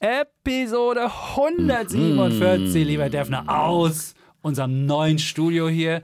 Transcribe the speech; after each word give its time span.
Episode 0.00 1.10
147, 1.36 2.86
lieber 2.86 3.10
Defner, 3.10 3.44
aus 3.48 4.14
unserem 4.42 4.86
neuen 4.86 5.18
Studio 5.18 5.68
hier. 5.68 6.02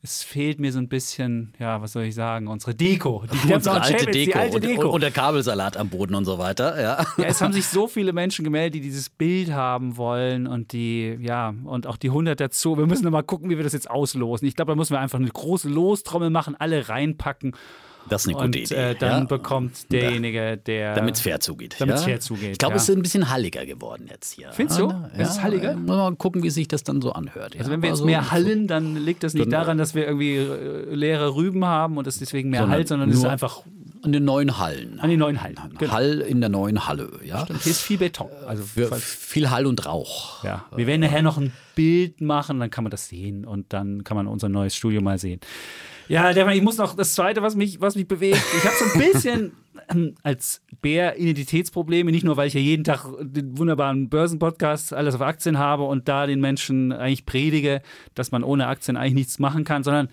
Es 0.00 0.22
fehlt 0.22 0.60
mir 0.60 0.72
so 0.72 0.78
ein 0.78 0.88
bisschen, 0.88 1.52
ja, 1.58 1.82
was 1.82 1.92
soll 1.92 2.04
ich 2.04 2.14
sagen, 2.14 2.48
unsere 2.48 2.74
Deko. 2.74 3.24
Die, 3.30 3.52
unsere 3.52 3.82
alte 3.82 4.06
Deko, 4.06 4.32
die 4.32 4.34
alte 4.34 4.60
Deko. 4.60 4.82
Und, 4.84 4.94
und, 4.94 5.00
der 5.02 5.10
Kabelsalat 5.10 5.76
am 5.76 5.90
Boden 5.90 6.14
und 6.14 6.24
so 6.24 6.38
weiter, 6.38 6.80
ja. 6.80 7.04
ja. 7.18 7.24
Es 7.24 7.42
haben 7.42 7.52
sich 7.54 7.66
so 7.66 7.86
viele 7.86 8.14
Menschen 8.14 8.46
gemeldet, 8.46 8.76
die 8.76 8.80
dieses 8.80 9.10
Bild 9.10 9.52
haben 9.52 9.98
wollen 9.98 10.46
und 10.46 10.72
die, 10.72 11.18
ja, 11.20 11.54
und 11.64 11.86
auch 11.86 11.98
die 11.98 12.08
100 12.08 12.40
dazu. 12.40 12.78
Wir 12.78 12.86
müssen 12.86 13.10
mal 13.10 13.22
gucken, 13.22 13.50
wie 13.50 13.58
wir 13.58 13.64
das 13.64 13.74
jetzt 13.74 13.90
auslosen. 13.90 14.48
Ich 14.48 14.56
glaube, 14.56 14.72
da 14.72 14.76
müssen 14.76 14.94
wir 14.94 15.00
einfach 15.00 15.18
eine 15.18 15.28
große 15.28 15.68
Lostrommel 15.68 16.30
machen, 16.30 16.56
alle 16.58 16.88
reinpacken 16.88 17.54
das 18.08 18.22
ist 18.22 18.28
eine 18.28 18.34
gute 18.34 18.46
und, 18.46 18.56
Idee. 18.56 18.74
Äh, 18.74 18.94
dann 18.94 19.22
ja. 19.22 19.24
bekommt 19.24 19.92
derjenige, 19.92 20.56
der. 20.56 20.94
Damit 20.94 21.16
es 21.16 21.20
fair 21.20 21.40
zugeht. 21.40 21.76
Damit 21.78 21.96
es 21.96 22.02
ja? 22.02 22.08
fair 22.08 22.20
zugeht. 22.20 22.52
Ich 22.52 22.58
glaube, 22.58 22.74
ja. 22.74 22.76
es 22.76 22.88
ist 22.88 22.96
ein 22.96 23.02
bisschen 23.02 23.30
halliger 23.30 23.64
geworden 23.66 24.06
jetzt 24.10 24.32
hier. 24.32 24.50
Findest 24.52 24.80
du? 24.80 24.88
Ja, 24.88 25.10
ist 25.16 25.30
es 25.30 25.42
halliger? 25.42 25.74
Muss 25.74 25.96
mal 25.96 26.14
gucken, 26.16 26.42
wie 26.42 26.50
sich 26.50 26.68
das 26.68 26.82
dann 26.82 27.00
so 27.00 27.12
anhört. 27.12 27.56
Also, 27.58 27.70
wenn 27.70 27.82
wir 27.82 27.88
jetzt 27.88 28.00
also, 28.00 28.06
mehr 28.06 28.30
hallen, 28.30 28.66
dann 28.66 28.96
liegt 28.96 29.22
das 29.22 29.34
nicht 29.34 29.52
daran, 29.52 29.78
dass 29.78 29.94
wir 29.94 30.06
irgendwie 30.06 30.36
äh, 30.36 30.94
leere 30.94 31.34
Rüben 31.34 31.64
haben 31.64 31.96
und 31.96 32.06
es 32.06 32.18
deswegen 32.18 32.50
mehr 32.50 32.68
Halt, 32.68 32.88
sondern 32.88 33.10
es 33.10 33.18
ist 33.18 33.24
einfach 33.26 33.62
an 34.04 34.12
den 34.12 34.24
neuen 34.24 34.58
Hallen. 34.58 35.00
An 35.00 35.08
den 35.08 35.18
neuen 35.18 35.42
Hallen. 35.42 35.56
Genau. 35.78 35.92
Hall 35.92 36.20
in 36.20 36.40
der 36.40 36.50
neuen 36.50 36.86
Halle. 36.86 37.10
Ja. 37.24 37.44
Stimmt, 37.44 37.62
hier 37.62 37.72
ist 37.72 37.80
viel 37.80 37.98
Beton. 37.98 38.28
Also 38.46 38.62
Für 38.62 38.94
viel 38.96 39.50
Hall 39.50 39.66
und 39.66 39.86
Rauch. 39.86 40.44
Ja. 40.44 40.66
Wir 40.76 40.86
werden 40.86 41.00
nachher 41.00 41.22
noch 41.22 41.38
ein 41.38 41.52
Bild 41.74 42.20
machen, 42.20 42.60
dann 42.60 42.70
kann 42.70 42.84
man 42.84 42.90
das 42.90 43.08
sehen 43.08 43.44
und 43.46 43.72
dann 43.72 44.04
kann 44.04 44.16
man 44.16 44.26
unser 44.26 44.48
neues 44.48 44.76
Studio 44.76 45.00
mal 45.00 45.18
sehen. 45.18 45.40
Ja, 46.08 46.30
ich 46.30 46.62
muss 46.62 46.78
noch 46.78 46.94
das 46.94 47.14
Zweite, 47.14 47.42
was 47.42 47.56
mich, 47.56 47.80
was 47.80 47.96
mich 47.96 48.06
bewegt. 48.06 48.42
Ich 48.56 48.64
habe 48.64 48.74
so 48.76 48.84
ein 48.84 49.12
bisschen 49.12 49.52
ähm, 49.88 50.14
als 50.22 50.62
Bär 50.80 51.18
Identitätsprobleme, 51.18 52.10
nicht 52.10 52.24
nur, 52.24 52.36
weil 52.36 52.48
ich 52.48 52.54
ja 52.54 52.60
jeden 52.60 52.84
Tag 52.84 53.06
den 53.20 53.56
wunderbaren 53.58 54.08
Börsenpodcast 54.08 54.92
alles 54.92 55.14
auf 55.14 55.22
Aktien 55.22 55.58
habe 55.58 55.84
und 55.84 56.08
da 56.08 56.26
den 56.26 56.40
Menschen 56.40 56.92
eigentlich 56.92 57.26
predige, 57.26 57.82
dass 58.14 58.32
man 58.32 58.44
ohne 58.44 58.66
Aktien 58.66 58.96
eigentlich 58.96 59.14
nichts 59.14 59.38
machen 59.38 59.64
kann, 59.64 59.82
sondern 59.82 60.08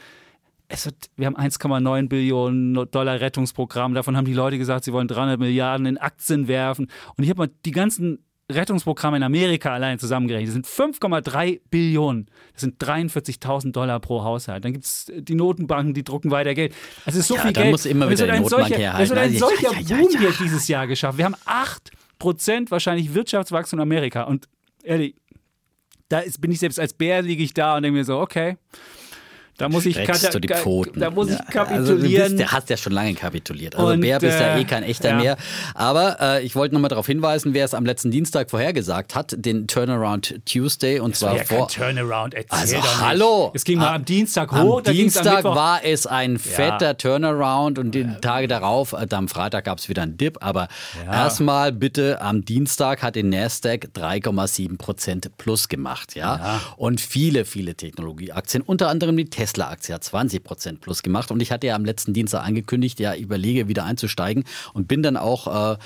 es 0.68 0.86
wird, 0.86 0.96
wir 1.18 1.26
haben 1.26 1.36
1,9 1.36 2.08
Billionen 2.08 2.90
Dollar 2.92 3.20
Rettungsprogramm. 3.20 3.94
Davon 3.94 4.16
haben 4.16 4.26
die 4.26 4.34
Leute 4.34 4.58
gesagt, 4.58 4.86
sie 4.86 4.94
wollen 4.94 5.10
300 5.10 5.38
Milliarden 5.38 5.86
in 5.86 5.98
Aktien 5.98 6.48
werfen. 6.48 6.90
Und 7.18 7.24
ich 7.24 7.30
habe 7.30 7.40
mal 7.40 7.50
die 7.66 7.72
ganzen 7.72 8.24
Rettungsprogramme 8.52 9.18
in 9.18 9.24
Amerika 9.24 9.74
allein 9.74 10.00
zusammengerechnet. 10.00 10.56
Das 10.56 10.76
sind 10.76 11.02
5,3 11.02 11.62
Billionen. 11.70 12.28
Das 12.54 12.62
sind 12.62 12.82
43.000 12.84 13.72
Dollar 13.72 14.00
pro 14.00 14.24
Haushalt. 14.24 14.66
Dann 14.66 14.74
gibt 14.74 14.86
es 14.86 15.12
die 15.14 15.36
Notenbanken, 15.36 15.94
die 15.94 16.04
drucken 16.04 16.32
weiter 16.32 16.54
Geld. 16.54 16.74
Also 17.06 17.20
es 17.20 17.26
ist 17.26 17.28
so 17.28 17.36
ja, 17.36 17.42
viel 17.42 17.54
Geld. 17.54 17.72
muss 17.72 17.86
immer 17.86 18.10
wieder 18.10 18.28
Notenbank 18.28 18.50
solcher, 18.50 18.78
herhalten. 18.78 19.04
Es 19.04 19.10
wird 19.10 19.20
ein 19.20 19.38
solcher 19.38 19.74
ja, 19.74 19.80
ja, 19.80 19.98
Boom 19.98 20.20
hier 20.20 20.34
dieses 20.40 20.68
Jahr 20.68 20.88
geschafft. 20.88 21.18
Wir 21.18 21.26
haben 21.26 21.36
8% 22.20 22.72
wahrscheinlich 22.72 23.14
Wirtschaftswachstum 23.14 23.80
in 23.80 23.84
Amerika. 23.84 24.24
Und 24.24 24.48
ehrlich, 24.84 25.16
da 26.10 26.20
ist, 26.20 26.42
bin 26.42 26.52
ich 26.52 26.60
selbst 26.60 26.80
als 26.80 26.94
Bär, 26.94 27.22
liege 27.22 27.44
ich 27.44 27.54
da 27.54 27.78
und 27.78 27.84
denke 27.84 27.98
mir 27.98 28.06
so, 28.06 28.20
okay, 28.20 28.58
da 29.62 29.70
muss 29.70 29.86
ich, 29.86 29.96
du 29.96 30.40
die 30.40 30.48
Pfoten. 30.48 31.00
Da 31.00 31.12
muss 31.12 31.30
ich 31.30 31.38
kapitulieren. 31.46 32.24
Also 32.24 32.36
der 32.38 32.52
hast 32.52 32.70
ja 32.72 32.78
schon 32.78 32.94
lange 32.94 33.14
kapituliert. 33.14 33.76
Also 33.76 33.94
und, 33.94 34.02
Bär 34.02 34.18
bist 34.18 34.40
ja 34.40 34.56
äh, 34.56 34.62
eh 34.62 34.64
kein 34.64 34.82
echter 34.82 35.10
ja. 35.10 35.16
mehr. 35.18 35.38
Aber 35.76 36.18
äh, 36.20 36.44
ich 36.44 36.56
wollte 36.56 36.74
nochmal 36.74 36.90
darauf 36.90 37.06
hinweisen, 37.06 37.54
wer 37.54 37.64
es 37.64 37.76
am 37.76 37.86
letzten 37.86 38.10
Dienstag 38.10 38.50
vorhergesagt 38.50 39.14
hat, 39.14 39.36
den 39.38 39.68
Turnaround 39.68 40.42
Tuesday 40.52 41.00
und 41.00 41.12
das 41.12 41.20
zwar 41.20 41.32
war 41.34 41.38
ja 41.38 41.44
vor. 41.44 41.68
Kein 41.68 41.96
Turnaround, 41.96 42.34
erzähl 42.34 42.80
also 42.80 43.02
hallo. 43.02 43.52
Es 43.54 43.64
ging 43.64 43.78
mal 43.78 43.94
am 43.94 44.04
Dienstag 44.04 44.52
hoch. 44.52 44.82
Am 44.84 44.94
Dienstag 44.94 45.46
am 45.46 45.56
war 45.56 45.86
es 45.86 46.08
ein 46.08 46.40
fetter 46.40 46.88
ja. 46.88 46.94
Turnaround 46.96 47.78
und 47.78 47.92
die 47.92 48.08
Tage 48.20 48.48
darauf, 48.48 48.94
äh, 48.94 49.06
am 49.12 49.28
Freitag 49.28 49.66
gab 49.66 49.78
es 49.78 49.90
wieder 49.90 50.02
einen 50.02 50.18
Dip. 50.18 50.40
Aber 50.42 50.70
erstmal 51.06 51.72
bitte 51.72 52.20
am 52.20 52.44
Dienstag 52.46 53.04
hat 53.04 53.16
den 53.16 53.30
Nasdaq 53.30 53.90
3,7 53.96 54.80
Prozent 54.80 55.38
plus 55.38 55.70
gemacht, 55.70 56.16
ja? 56.16 56.62
Und 56.78 57.00
viele, 57.00 57.46
viele 57.46 57.76
Technologieaktien, 57.76 58.64
unter 58.64 58.90
anderem 58.90 59.18
die 59.18 59.26
Tesla 59.26 59.51
Tesla-Aktie 59.52 59.94
hat 59.94 60.04
20 60.04 60.44
Prozent 60.44 60.82
plus 60.82 61.04
gemacht. 61.04 61.32
Und 61.32 61.42
ich 61.42 61.52
hatte 61.52 61.68
ja 61.68 61.76
am 61.76 61.86
letzten 61.86 62.14
Dienstag 62.14 62.46
angekündigt, 62.46 63.00
ja, 63.00 63.16
überlege 63.16 63.68
wieder 63.68 63.84
einzusteigen 63.84 64.46
und 64.74 64.88
bin 64.88 65.04
dann 65.04 65.18
auch 65.18 65.74
äh, 65.74 65.78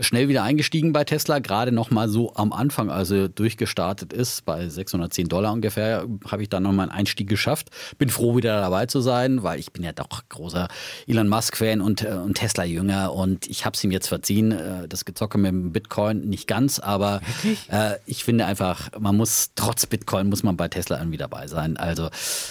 schnell 0.00 0.28
wieder 0.28 0.42
eingestiegen 0.42 0.92
bei 0.92 1.04
Tesla, 1.04 1.38
gerade 1.38 1.72
noch 1.72 1.90
mal 1.90 2.08
so 2.08 2.34
am 2.34 2.52
Anfang, 2.52 2.90
also 2.90 3.28
durchgestartet 3.28 4.12
ist, 4.12 4.44
bei 4.44 4.68
610 4.68 5.28
Dollar 5.28 5.52
ungefähr, 5.52 6.06
habe 6.26 6.42
ich 6.42 6.48
dann 6.48 6.64
noch 6.64 6.72
mal 6.72 6.84
einen 6.84 6.92
Einstieg 6.92 7.28
geschafft. 7.28 7.70
Bin 7.98 8.08
froh, 8.08 8.36
wieder 8.36 8.60
dabei 8.60 8.86
zu 8.86 9.00
sein, 9.00 9.42
weil 9.42 9.58
ich 9.60 9.72
bin 9.72 9.82
ja 9.84 9.92
doch 9.92 10.22
großer 10.28 10.68
Elon 11.06 11.28
Musk-Fan 11.28 11.80
und, 11.80 12.02
äh, 12.02 12.08
und 12.08 12.34
Tesla-Jünger 12.34 13.12
und 13.12 13.46
ich 13.46 13.64
habe 13.64 13.74
es 13.74 13.84
ihm 13.84 13.90
jetzt 13.90 14.08
verziehen, 14.08 14.52
äh, 14.52 14.88
das 14.88 15.04
Gezocke 15.04 15.38
mit 15.38 15.52
dem 15.52 15.72
Bitcoin 15.72 16.28
nicht 16.28 16.48
ganz, 16.48 16.78
aber 16.78 17.20
äh, 17.68 17.94
ich 18.06 18.24
finde 18.24 18.46
einfach, 18.46 18.90
man 18.98 19.16
muss 19.16 19.50
trotz 19.54 19.86
Bitcoin 19.86 20.28
muss 20.28 20.42
man 20.42 20.56
bei 20.56 20.68
Tesla 20.68 20.98
irgendwie 20.98 21.18
dabei 21.18 21.46
sein. 21.46 21.76
Also 21.76 22.08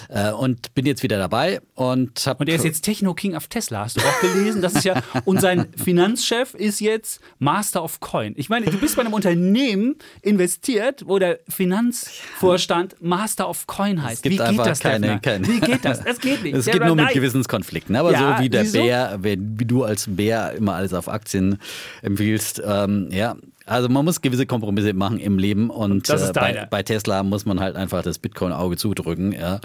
äh, 0.10 0.32
und 0.32 0.53
und 0.54 0.76
bin 0.76 0.86
jetzt 0.86 1.02
wieder 1.02 1.18
dabei 1.18 1.62
und 1.74 2.26
habe. 2.28 2.42
Und 2.42 2.50
er 2.50 2.56
ist 2.56 2.64
jetzt 2.64 2.82
Techno-King 2.82 3.36
auf 3.36 3.48
Tesla, 3.48 3.86
hast 3.86 3.98
du 3.98 4.02
auch 4.02 4.22
gelesen? 4.22 4.62
Das 4.62 4.74
ist 4.74 4.86
ja, 4.86 5.02
und 5.26 5.42
sein 5.42 5.68
Finanzchef 5.84 6.54
ist 6.54 6.80
jetzt 6.80 7.20
Master 7.40 7.84
of 7.84 8.00
Coin. 8.00 8.34
Ich 8.38 8.50
meine, 8.50 8.68
du 8.68 8.78
bist 8.78 8.96
bei 8.96 9.02
einem 9.02 9.14
Unternehmen 9.14 9.96
investiert, 10.22 11.04
wo 11.08 11.18
der 11.18 11.40
Finanzvorstand 11.50 13.02
Master 13.02 13.50
of 13.50 13.66
Coin 13.66 14.04
heißt. 14.04 14.24
Wie 14.26 14.38
geht 14.38 14.40
das, 14.40 14.80
keine, 14.80 15.20
keine, 15.20 15.48
Wie 15.48 15.60
geht 15.60 15.84
das? 15.84 16.04
Das 16.04 16.20
geht 16.20 16.44
nicht. 16.44 16.54
Es 16.64 16.68
geht 16.68 16.86
nur 16.86 16.96
mit 16.96 17.10
Gewissenskonflikten. 17.10 17.96
Aber 17.96 18.12
ja, 18.12 18.38
so 18.38 18.44
wie 18.44 18.50
der 18.50 18.64
wieso? 18.64 18.80
Bär, 18.80 19.20
wie 19.22 19.66
du 19.66 19.84
als 19.84 20.06
Bär 20.08 20.54
immer 20.54 20.76
alles 20.76 20.94
auf 20.94 21.10
Aktien 21.10 21.58
empfiehlst, 22.02 22.62
ähm, 22.66 23.10
ja, 23.12 23.36
also 23.66 23.90
man 23.90 24.04
muss 24.04 24.22
gewisse 24.22 24.46
Kompromisse 24.46 24.94
machen 24.94 25.20
im 25.20 25.38
Leben 25.38 25.70
und 25.70 26.10
äh, 26.10 26.32
bei, 26.34 26.68
bei, 26.70 26.84
Tesla 26.84 27.24
muss 27.24 27.46
man 27.46 27.60
halt 27.60 27.76
einfach 27.76 28.04
das 28.04 28.20
Bitcoin-Auge 28.20 28.78
zudrücken. 28.78 29.32
Ja. 29.32 29.60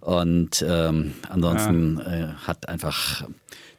Und 0.00 0.64
ähm, 0.66 1.14
ansonsten 1.28 1.98
ja. 1.98 2.12
äh, 2.12 2.28
hat 2.46 2.68
einfach 2.68 3.24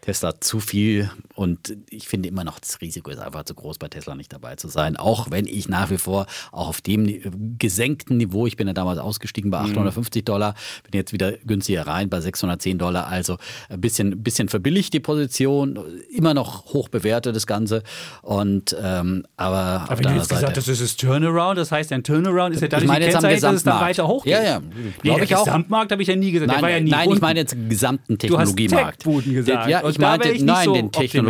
Tesla 0.01 0.39
zu 0.41 0.59
viel 0.59 1.11
und 1.39 1.77
ich 1.89 2.09
finde 2.09 2.27
immer 2.27 2.43
noch, 2.43 2.59
das 2.59 2.81
Risiko 2.81 3.11
ist 3.11 3.19
einfach 3.19 3.45
zu 3.45 3.55
groß, 3.55 3.77
bei 3.77 3.87
Tesla 3.87 4.13
nicht 4.13 4.33
dabei 4.33 4.57
zu 4.57 4.67
sein. 4.67 4.97
Auch 4.97 5.31
wenn 5.31 5.47
ich 5.47 5.69
nach 5.69 5.89
wie 5.89 5.97
vor 5.97 6.25
auch 6.51 6.67
auf 6.67 6.81
dem 6.81 7.57
gesenkten 7.57 8.17
Niveau, 8.17 8.45
ich 8.45 8.57
bin 8.57 8.67
ja 8.67 8.73
damals 8.73 8.99
ausgestiegen 8.99 9.49
bei 9.49 9.59
850 9.59 10.21
mhm. 10.21 10.25
Dollar, 10.25 10.53
bin 10.83 10.99
jetzt 10.99 11.13
wieder 11.13 11.31
günstiger 11.31 11.87
rein 11.87 12.09
bei 12.09 12.19
610 12.19 12.77
Dollar. 12.77 13.07
Also 13.07 13.37
ein 13.69 13.79
bisschen, 13.79 14.21
bisschen 14.21 14.49
verbilligt 14.49 14.91
die 14.91 14.99
Position, 14.99 15.79
immer 16.13 16.33
noch 16.33 16.73
hoch 16.73 16.89
bewertet 16.89 17.37
das 17.37 17.47
Ganze. 17.47 17.83
Und 18.21 18.75
ähm, 18.77 19.23
aber, 19.37 19.85
aber 19.87 20.01
der 20.01 20.15
jetzt 20.15 20.27
Seite, 20.27 20.41
gesagt, 20.41 20.57
das 20.57 20.67
ist 20.67 20.81
das 20.81 20.97
Turnaround, 20.97 21.57
das 21.57 21.71
heißt, 21.71 21.93
ein 21.93 22.03
Turnaround 22.03 22.53
ist 22.53 22.63
ja 22.63 22.67
dadurch 22.67 22.83
ich 22.83 22.89
meine 22.89 23.05
jetzt 23.05 23.15
am 23.15 23.23
dass 23.23 23.43
es 23.55 23.63
dann 23.63 23.79
weiter 23.79 24.09
hochgeht. 24.09 24.33
Ja, 24.33 24.43
ja. 24.43 24.61
Nee, 25.03 25.15
der 25.15 25.25
Gesamtmarkt 25.25 25.93
habe 25.93 26.01
ich 26.01 26.09
ja 26.09 26.17
nie 26.17 26.33
gesagt. 26.33 26.51
Nein, 26.51 26.69
ja 26.69 26.79
nie 26.81 26.91
nein 26.91 27.09
ich 27.09 27.21
meine 27.21 27.39
jetzt 27.39 27.53
den 27.53 27.69
gesamten 27.69 28.17
Technologiemarkt. 28.17 29.05
Du 29.05 29.19
hast 29.19 29.23
gesagt. 29.23 29.69
Ja, 29.69 29.87
ich 29.87 29.99
meinte, 29.99 30.43
nein, 30.43 30.65
so 30.65 30.73
den 30.73 30.91
Technologiemarkt. 30.91 31.28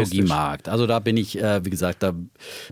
Also 0.67 0.87
da 0.87 0.99
bin 0.99 1.17
ich, 1.17 1.41
äh, 1.41 1.63
wie 1.65 1.69
gesagt, 1.69 2.03
da 2.03 2.13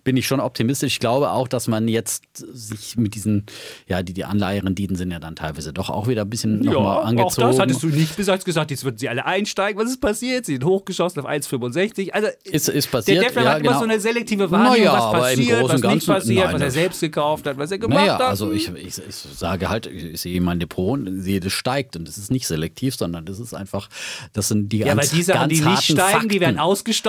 bin 0.03 0.17
ich 0.17 0.27
schon 0.27 0.39
optimistisch. 0.39 0.93
Ich 0.93 0.99
glaube 0.99 1.31
auch, 1.31 1.47
dass 1.47 1.67
man 1.67 1.87
jetzt 1.87 2.23
sich 2.35 2.97
mit 2.97 3.15
diesen, 3.15 3.45
ja, 3.87 4.03
die, 4.03 4.13
die 4.13 4.25
Anleiherenditen 4.25 4.95
sind 4.95 5.11
ja 5.11 5.19
dann 5.19 5.35
teilweise 5.35 5.73
doch 5.73 5.89
auch 5.89 6.07
wieder 6.07 6.23
ein 6.23 6.29
bisschen 6.29 6.63
ja, 6.63 6.71
nochmal 6.71 7.03
angezogen. 7.03 7.47
Auch 7.47 7.51
das 7.51 7.59
hattest 7.59 7.83
du 7.83 7.87
nicht 7.87 8.15
bis 8.15 8.27
gesagt, 8.43 8.71
jetzt 8.71 8.83
würden 8.83 8.97
sie 8.97 9.09
alle 9.09 9.25
einsteigen. 9.25 9.81
Was 9.81 9.89
ist 9.89 10.01
passiert? 10.01 10.45
Sie 10.45 10.53
sind 10.53 10.65
hochgeschossen 10.65 11.21
auf 11.21 11.29
1,65. 11.29 12.11
Also 12.11 12.27
ist, 12.43 12.69
ist 12.69 12.91
passiert. 12.91 13.17
Der 13.17 13.27
Defner 13.29 13.43
ja, 13.43 13.49
hat 13.51 13.57
genau. 13.59 13.71
immer 13.71 13.79
so 13.79 13.85
eine 13.85 13.99
selektive 13.99 14.49
Wahrnehmung, 14.51 14.77
naja, 14.77 14.93
was 14.93 15.21
passiert, 15.21 15.63
was 15.63 15.81
nicht 15.81 16.07
passiert, 16.07 16.45
nein, 16.45 16.55
was 16.55 16.61
er 16.61 16.71
selbst 16.71 16.99
gekauft 17.01 17.47
hat, 17.47 17.57
was 17.57 17.71
er 17.71 17.77
gemacht 17.77 17.99
naja, 17.99 18.13
hat. 18.15 18.21
Also 18.21 18.51
ich, 18.51 18.69
ich, 18.69 18.97
ich 18.97 19.15
sage 19.15 19.69
halt, 19.69 19.87
ich 19.87 20.21
sehe 20.21 20.41
mein 20.41 20.59
Depot 20.59 20.99
und 20.99 21.21
sehe, 21.21 21.39
das 21.39 21.53
steigt 21.53 21.95
und 21.95 22.07
das 22.07 22.17
ist 22.17 22.31
nicht 22.31 22.47
selektiv, 22.47 22.95
sondern 22.95 23.25
das 23.25 23.39
ist 23.39 23.53
einfach, 23.53 23.89
das 24.33 24.47
sind 24.47 24.71
die 24.71 24.79
ja, 24.79 24.93
ganz, 24.93 25.11
die 25.11 25.23
Sachen, 25.23 25.49
ganz 25.49 25.53
die 25.53 25.61
nicht 25.61 25.83
steigen, 25.83 26.11
Fakten. 26.11 26.29
die 26.29 26.39
werden 26.39 26.59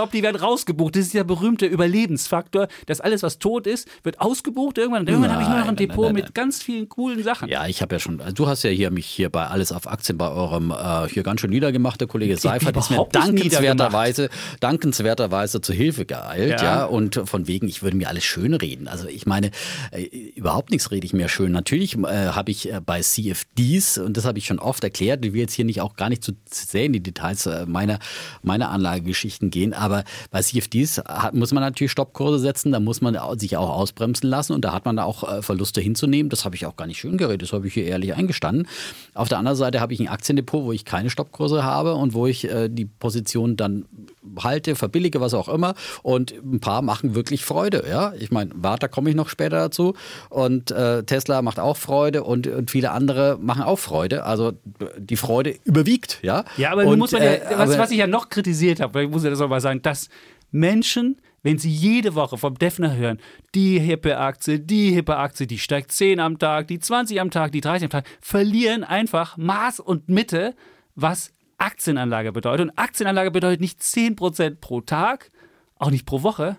ausgestoppt, 0.09 0.15
die 0.15 0.23
werden 0.23 0.37
rausgebucht. 0.37 0.97
Das 0.97 1.03
ist 1.07 1.15
der 1.15 1.25
berühmte 1.25 1.67
Überlebensfaktor, 1.67 2.69
dass 2.87 3.01
alles, 3.01 3.23
was 3.23 3.39
tot 3.39 3.67
ist, 3.67 3.89
wird 4.03 4.21
ausgebucht 4.21 4.79
irgendwann. 4.79 5.03
Und 5.03 5.09
irgendwann 5.09 5.33
habe 5.33 5.43
ich 5.43 5.49
nur 5.49 5.59
noch 5.59 5.69
ein 5.69 5.75
Nein, 5.75 5.87
nein, 5.87 5.89
Depot 5.89 6.05
nein, 6.07 6.15
mit 6.15 6.25
nein. 6.25 6.35
ganz 6.35 6.63
vielen 6.63 6.89
coolen 6.89 7.23
Sachen. 7.23 7.49
Ja, 7.49 7.67
ich 7.67 7.83
habe 7.83 7.95
ja 7.95 7.99
schon, 7.99 8.21
du 8.35 8.47
hast 8.47 8.63
ja 8.63 8.71
hier 8.71 8.91
mich 8.91 9.07
hier 9.07 9.31
bei 9.31 9.47
Alles 9.47 9.73
auf 9.73 9.87
Aktien 9.87 10.19
bei 10.19 10.31
eurem 10.31 10.71
äh, 10.71 11.09
hier 11.09 11.23
ganz 11.23 11.41
schön 11.41 11.51
niedergemacht, 11.51 12.01
der 12.01 12.09
Kollege 12.09 12.37
Seifert 12.37 12.77
ist 12.77 12.91
mir 12.91 13.07
dankenswerterweise, 13.11 14.29
dankenswerterweise 14.61 15.61
zu 15.61 15.73
Hilfe 15.73 16.05
geeilt, 16.05 16.61
Ja. 16.61 16.81
ja. 16.81 16.85
und 16.85 17.21
von 17.25 17.47
wegen, 17.47 17.69
ich 17.69 17.83
würde 17.83 17.97
mir 17.97 18.09
alles 18.09 18.25
schön 18.25 18.55
reden. 18.55 18.89
Also 18.89 19.09
ich 19.09 19.27
meine, 19.27 19.51
äh, 19.91 20.03
überhaupt 20.05 20.71
nichts 20.71 20.91
rede 20.91 21.07
ich 21.07 21.13
mir 21.13 21.29
schön. 21.29 21.53
Natürlich 21.53 21.97
äh, 21.97 22.29
habe 22.29 22.51
ich 22.51 22.73
äh, 22.73 22.81
bei 22.85 23.01
CFDs, 23.01 23.99
und 23.99 24.17
das 24.17 24.25
habe 24.25 24.39
ich 24.39 24.47
schon 24.47 24.59
oft 24.59 24.83
erklärt, 24.85 25.25
ich 25.25 25.33
will 25.33 25.41
jetzt 25.41 25.55
hier 25.55 25.65
nicht 25.65 25.81
auch 25.81 25.97
gar 25.97 26.09
nicht 26.09 26.25
zu 26.25 26.33
sehr 26.51 26.85
in 26.85 26.93
die 26.93 27.03
Details 27.03 27.47
äh, 27.47 27.67
meiner, 27.67 27.99
meiner 28.43 28.71
Anlagegeschichten 28.71 29.51
gehen, 29.51 29.75
aber 29.75 29.98
bei 30.31 30.43
CFDs 30.43 30.99
hat, 30.99 31.35
muss 31.35 31.53
man 31.53 31.63
natürlich 31.63 31.93
Stoppkurse 31.93 32.39
setzen, 32.39 32.73
da 32.73 32.81
muss 32.81 33.01
man 33.01 33.19
sich 33.39 33.57
auch 33.57 33.71
ausbremsen 33.71 34.29
lassen 34.29 34.53
und 34.53 34.65
da 34.65 34.73
hat 34.73 34.85
man 34.85 34.99
auch 34.99 35.23
äh, 35.31 35.43
Verluste 35.43 35.81
hinzunehmen. 35.81 36.31
Das 36.31 36.45
habe 36.45 36.57
ich 36.57 36.67
auch 36.67 36.77
gar 36.77 36.87
nicht 36.87 36.99
schön 36.99 37.17
geredet, 37.17 37.43
das 37.43 37.53
habe 37.53 37.67
ich 37.67 37.75
hier 37.75 37.85
ehrlich 37.85 38.15
eingestanden. 38.15 38.69
Auf 39.15 39.29
der 39.29 39.39
anderen 39.39 39.57
Seite 39.57 39.81
habe 39.81 39.93
ich 39.93 40.01
ein 40.01 40.09
Aktiendepot, 40.09 40.65
wo 40.65 40.73
ich 40.73 40.85
keine 40.85 41.11
Stoppkurse 41.11 41.65
habe 41.65 41.95
und 41.95 42.15
wo 42.15 42.27
ich 42.27 42.49
äh, 42.49 42.69
die 42.69 42.85
Position 42.87 43.57
dann 43.57 43.87
halte, 44.41 44.75
verbillige, 44.75 45.21
was 45.21 45.35
auch 45.35 45.49
immer. 45.49 45.75
Und 46.03 46.33
ein 46.33 46.61
paar 46.61 46.83
machen 46.83 47.15
wirklich 47.15 47.45
Freude. 47.45 47.85
Ja? 47.89 48.13
Ich 48.19 48.31
meine, 48.31 48.51
Warta 48.55 48.89
komme 48.89 49.11
ich 49.11 49.17
noch 49.17 49.29
später 49.29 49.57
dazu. 49.57 49.95
Und 50.31 50.71
äh, 50.71 51.03
Tesla 51.05 51.43
macht 51.43 51.59
auch 51.59 51.77
Freude 51.77 52.25
und, 52.25 52.47
und 52.47 52.71
viele 52.71 52.91
andere 52.91 53.39
machen 53.41 53.63
auch 53.63 53.79
Freude. 53.79 54.25
Also 54.25 54.53
die 54.99 55.17
Freude 55.17 55.55
überwiegt. 55.65 56.19
Ja, 56.23 56.45
Ja, 56.57 56.73
aber 56.73 56.85
und, 56.85 56.99
muss 56.99 57.13
man 57.13 57.23
ja, 57.23 57.35
äh, 57.35 57.59
was, 57.59 57.79
was 57.79 57.91
ich 57.91 57.99
ja 57.99 58.07
noch 58.07 58.29
kritisiert 58.29 58.81
habe, 58.81 59.05
ich 59.05 59.11
muss 59.11 59.25
ja 59.25 59.31
das 59.31 59.41
auch 59.41 59.49
mal 59.49 59.61
sagen, 59.61 59.83
dass 59.83 60.09
Menschen, 60.51 61.21
wenn 61.43 61.59
sie 61.59 61.71
jede 61.71 62.15
Woche 62.15 62.37
vom 62.37 62.59
Defner 62.59 62.97
hören, 62.97 63.19
die 63.55 63.79
hippe 63.79 64.19
Aktie, 64.19 64.61
die 64.61 64.91
hippe 64.91 65.17
Aktie, 65.17 65.47
die 65.47 65.59
steigt 65.59 65.93
10 65.93 66.21
am 66.21 66.39
Tag, 66.39 66.69
die 66.69 66.79
20 66.79 67.21
am 67.21 67.31
Tag, 67.31 67.53
die 67.53 67.61
30 67.61 67.85
am 67.85 67.91
Tag, 67.91 68.07
verlieren 68.21 68.85
einfach 68.85 69.37
Maß 69.37 69.81
und 69.81 70.09
Mitte, 70.09 70.55
was 70.95 71.33
Aktienanlage 71.59 72.33
bedeutet. 72.33 72.69
Und 72.69 72.79
Aktienanlage 72.79 73.31
bedeutet 73.31 73.61
nicht 73.61 73.81
10% 73.81 74.57
pro 74.61 74.81
Tag, 74.81 75.31
auch 75.77 75.91
nicht 75.91 76.07
pro 76.07 76.23
Woche, 76.23 76.59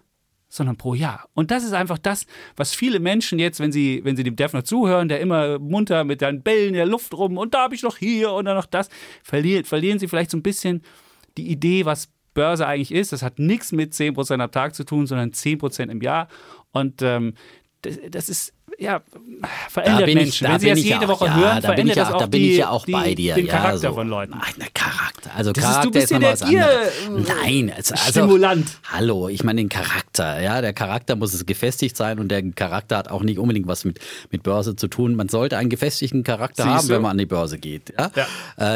sondern 0.49 0.77
pro 0.77 0.95
Jahr. 0.95 1.29
Und 1.33 1.51
das 1.51 1.63
ist 1.63 1.73
einfach 1.73 1.97
das, 1.97 2.25
was 2.55 2.73
viele 2.73 2.99
Menschen 2.99 3.39
jetzt, 3.39 3.59
wenn 3.59 3.71
sie, 3.71 4.01
wenn 4.03 4.15
sie 4.15 4.23
dem 4.23 4.35
Defner 4.35 4.63
zuhören, 4.63 5.07
der 5.07 5.19
immer 5.19 5.59
munter 5.59 6.03
mit 6.03 6.21
seinen 6.21 6.41
Bällen 6.41 6.69
in 6.69 6.73
der 6.73 6.87
Luft 6.87 7.13
rum 7.13 7.37
und 7.37 7.53
da 7.53 7.63
habe 7.63 7.75
ich 7.75 7.83
noch 7.83 7.97
hier 7.97 8.31
und 8.31 8.45
dann 8.45 8.55
noch 8.55 8.65
das, 8.65 8.89
verlieren, 9.23 9.63
verlieren 9.63 9.99
sie 9.99 10.07
vielleicht 10.07 10.31
so 10.31 10.37
ein 10.37 10.43
bisschen 10.43 10.81
die 11.37 11.49
Idee, 11.49 11.85
was 11.85 12.09
Börse 12.33 12.65
eigentlich 12.65 12.91
ist. 12.91 13.11
Das 13.11 13.21
hat 13.21 13.37
nichts 13.37 13.71
mit 13.71 13.93
10% 13.93 14.41
am 14.41 14.51
Tag 14.51 14.73
zu 14.73 14.83
tun, 14.83 15.05
sondern 15.07 15.31
10% 15.31 15.89
im 15.89 16.01
Jahr. 16.01 16.27
Und 16.71 17.01
ähm, 17.01 17.33
das, 17.81 17.99
das 18.09 18.29
ist, 18.29 18.53
ja, 18.77 19.01
verändert 19.69 20.07
ich- 20.09 20.15
Menschen. 20.15 20.45
da 20.47 20.53
Wenn 20.53 20.59
sie 20.59 20.65
bin 20.67 20.75
das 20.75 20.79
ich 20.83 20.89
ja 20.89 20.95
jede 20.99 21.05
auch- 21.11 21.19
Woche 21.21 21.25
ja, 21.25 21.35
hören, 21.37 21.61
da 21.61 21.71
bin 21.73 21.87
ich 21.87 21.95
ja 21.95 22.13
auch- 22.13 22.17
da 22.19 22.25
bin 22.27 22.41
die, 22.41 22.51
ich 22.51 22.57
ja 22.57 22.69
auch 22.69 22.85
bei 22.85 23.15
dir. 23.15 23.35
den 23.35 23.45
ja, 23.47 23.51
Charakter 23.53 23.77
so. 23.89 23.93
von 23.93 24.07
Leuten. 24.09 24.31
Nein, 24.33 24.53
der 24.59 24.67
Charakter. 24.73 25.31
Also 25.35 25.51
Das 25.51 25.63
ist- 25.63 25.69
du 25.69 25.73
Charakter 25.73 25.91
bist 25.91 26.11
ist 26.11 26.21
der 26.21 26.31
was 26.31 26.41
anderes. 26.41 27.25
Gier- 27.25 27.35
Nein, 27.43 27.73
also, 27.75 27.95
Stimulant. 27.95 28.67
Hallo, 28.91 29.29
ich 29.29 29.43
meine 29.43 29.61
den 29.61 29.69
Charakter. 29.69 30.41
Ja, 30.41 30.61
der 30.61 30.73
Charakter 30.73 31.15
muss 31.15 31.33
es 31.33 31.45
gefestigt 31.45 31.95
sein 31.97 32.19
und 32.19 32.29
der 32.29 32.43
Charakter 32.51 32.97
hat 32.97 33.09
auch 33.09 33.21
nicht 33.23 33.39
unbedingt 33.39 33.67
was 33.67 33.85
mit, 33.85 33.99
mit 34.31 34.43
Börse 34.43 34.75
zu 34.75 34.87
tun. 34.87 35.15
Man 35.15 35.29
sollte 35.29 35.57
einen 35.57 35.69
gefestigten 35.69 36.23
Charakter 36.23 36.63
Siehst 36.63 36.75
haben, 36.75 36.87
du? 36.87 36.93
wenn 36.95 37.01
man 37.01 37.11
an 37.11 37.17
die 37.17 37.25
Börse 37.25 37.57
geht. 37.57 37.93
Ja? 37.97 38.11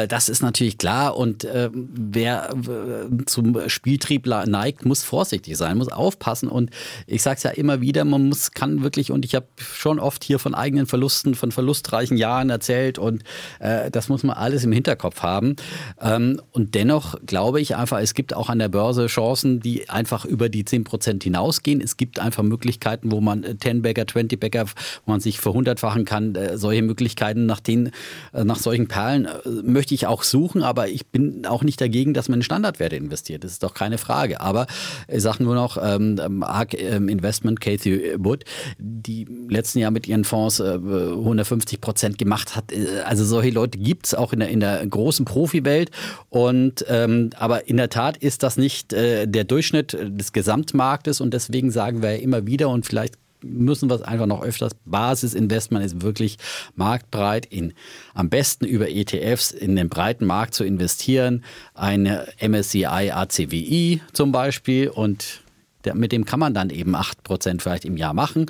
Äh, 0.02 0.08
das 0.08 0.28
ist 0.28 0.42
natürlich 0.42 0.78
klar 0.78 1.16
und 1.16 1.44
äh, 1.44 1.70
wer 1.72 2.50
äh, 2.52 3.24
zum 3.26 3.68
Spieltrieb 3.68 4.26
neigt, 4.26 4.84
muss 4.86 5.02
vorsichtig 5.02 5.56
sein, 5.56 5.76
muss 5.76 5.88
aufpassen 5.88 6.48
und 6.48 6.70
ich 7.06 7.22
sage 7.22 7.36
es 7.36 7.42
ja 7.42 7.50
immer 7.50 7.80
wieder, 7.80 8.04
man 8.04 8.28
muss, 8.28 8.52
kann 8.52 8.82
wirklich 8.82 9.10
und 9.10 9.24
ich 9.24 9.34
habe 9.34 9.46
schon 9.84 10.00
oft 10.00 10.24
hier 10.24 10.38
von 10.38 10.54
eigenen 10.54 10.86
Verlusten, 10.86 11.34
von 11.34 11.52
verlustreichen 11.52 12.16
Jahren 12.16 12.48
erzählt 12.48 12.98
und 12.98 13.22
äh, 13.58 13.90
das 13.90 14.08
muss 14.08 14.22
man 14.22 14.34
alles 14.34 14.64
im 14.64 14.72
Hinterkopf 14.72 15.20
haben. 15.20 15.56
Ähm, 16.00 16.40
und 16.52 16.74
dennoch 16.74 17.16
glaube 17.26 17.60
ich 17.60 17.76
einfach, 17.76 18.00
es 18.00 18.14
gibt 18.14 18.34
auch 18.34 18.48
an 18.48 18.60
der 18.60 18.70
Börse 18.70 19.08
Chancen, 19.08 19.60
die 19.60 19.90
einfach 19.90 20.24
über 20.24 20.48
die 20.48 20.64
10% 20.64 21.22
hinausgehen. 21.22 21.82
Es 21.82 21.98
gibt 21.98 22.18
einfach 22.18 22.42
Möglichkeiten, 22.42 23.12
wo 23.12 23.20
man 23.20 23.44
äh, 23.44 23.56
10-Bagger, 23.60 24.04
20-Bagger, 24.04 24.68
wo 25.04 25.12
man 25.12 25.20
sich 25.20 25.38
verhundertfachen 25.38 26.06
kann. 26.06 26.34
Äh, 26.34 26.56
solche 26.56 26.80
Möglichkeiten, 26.80 27.44
nach 27.44 27.60
denen, 27.60 27.90
äh, 28.32 28.42
nach 28.42 28.56
solchen 28.56 28.88
Perlen 28.88 29.26
äh, 29.26 29.30
möchte 29.64 29.92
ich 29.92 30.06
auch 30.06 30.22
suchen, 30.22 30.62
aber 30.62 30.88
ich 30.88 31.08
bin 31.08 31.44
auch 31.44 31.62
nicht 31.62 31.78
dagegen, 31.78 32.14
dass 32.14 32.30
man 32.30 32.38
in 32.38 32.42
Standardwerte 32.42 32.96
investiert. 32.96 33.44
Das 33.44 33.52
ist 33.52 33.62
doch 33.62 33.74
keine 33.74 33.98
Frage. 33.98 34.40
Aber 34.40 34.66
ich 35.08 35.20
sage 35.20 35.44
nur 35.44 35.54
noch, 35.54 35.76
ähm, 35.76 36.18
ähm, 36.24 36.42
ARK 36.42 36.72
ähm, 36.72 37.10
Investment, 37.10 37.60
Cathy 37.60 38.14
Wood, 38.16 38.44
die 38.78 39.26
letzten 39.74 39.80
Jahr 39.80 39.90
mit 39.90 40.06
ihren 40.06 40.24
Fonds 40.24 40.60
äh, 40.60 40.74
150 40.74 41.80
Prozent 41.80 42.18
gemacht 42.18 42.56
hat. 42.56 42.72
Äh, 42.72 43.00
Also 43.04 43.24
solche 43.24 43.50
Leute 43.50 43.78
gibt 43.78 44.06
es 44.06 44.14
auch 44.14 44.32
in 44.32 44.40
der, 44.40 44.48
in 44.48 44.60
der 44.60 44.86
großen 44.86 45.24
Profiwelt. 45.24 45.90
Und 46.30 46.84
ähm, 46.88 47.30
aber 47.36 47.68
in 47.68 47.76
der 47.76 47.90
Tat 47.90 48.16
ist 48.16 48.42
das 48.42 48.56
nicht 48.56 48.92
äh, 48.92 49.26
der 49.26 49.44
Durchschnitt 49.44 49.96
des 50.00 50.32
Gesamtmarktes 50.32 51.20
und 51.20 51.34
deswegen 51.34 51.70
sagen 51.70 52.02
wir 52.02 52.12
ja 52.12 52.22
immer 52.22 52.46
wieder 52.46 52.68
und 52.68 52.86
vielleicht 52.86 53.14
müssen 53.42 53.90
wir 53.90 53.96
es 53.96 54.02
einfach 54.02 54.26
noch 54.26 54.42
öfters. 54.42 54.72
Basisinvestment 54.86 55.84
ist 55.84 56.00
wirklich 56.00 56.38
marktbreit, 56.76 57.44
in, 57.44 57.74
am 58.14 58.30
besten 58.30 58.64
über 58.64 58.88
ETFs 58.88 59.50
in 59.50 59.76
den 59.76 59.90
breiten 59.90 60.24
Markt 60.24 60.54
zu 60.54 60.64
investieren. 60.64 61.44
Eine 61.74 62.26
MSCI 62.40 63.10
ACWI 63.12 64.00
zum 64.14 64.32
Beispiel 64.32 64.88
und 64.88 65.43
mit 65.92 66.12
dem 66.12 66.24
kann 66.24 66.40
man 66.40 66.54
dann 66.54 66.70
eben 66.70 66.96
8% 66.96 67.60
vielleicht 67.60 67.84
im 67.84 67.96
Jahr 67.96 68.14
machen 68.14 68.46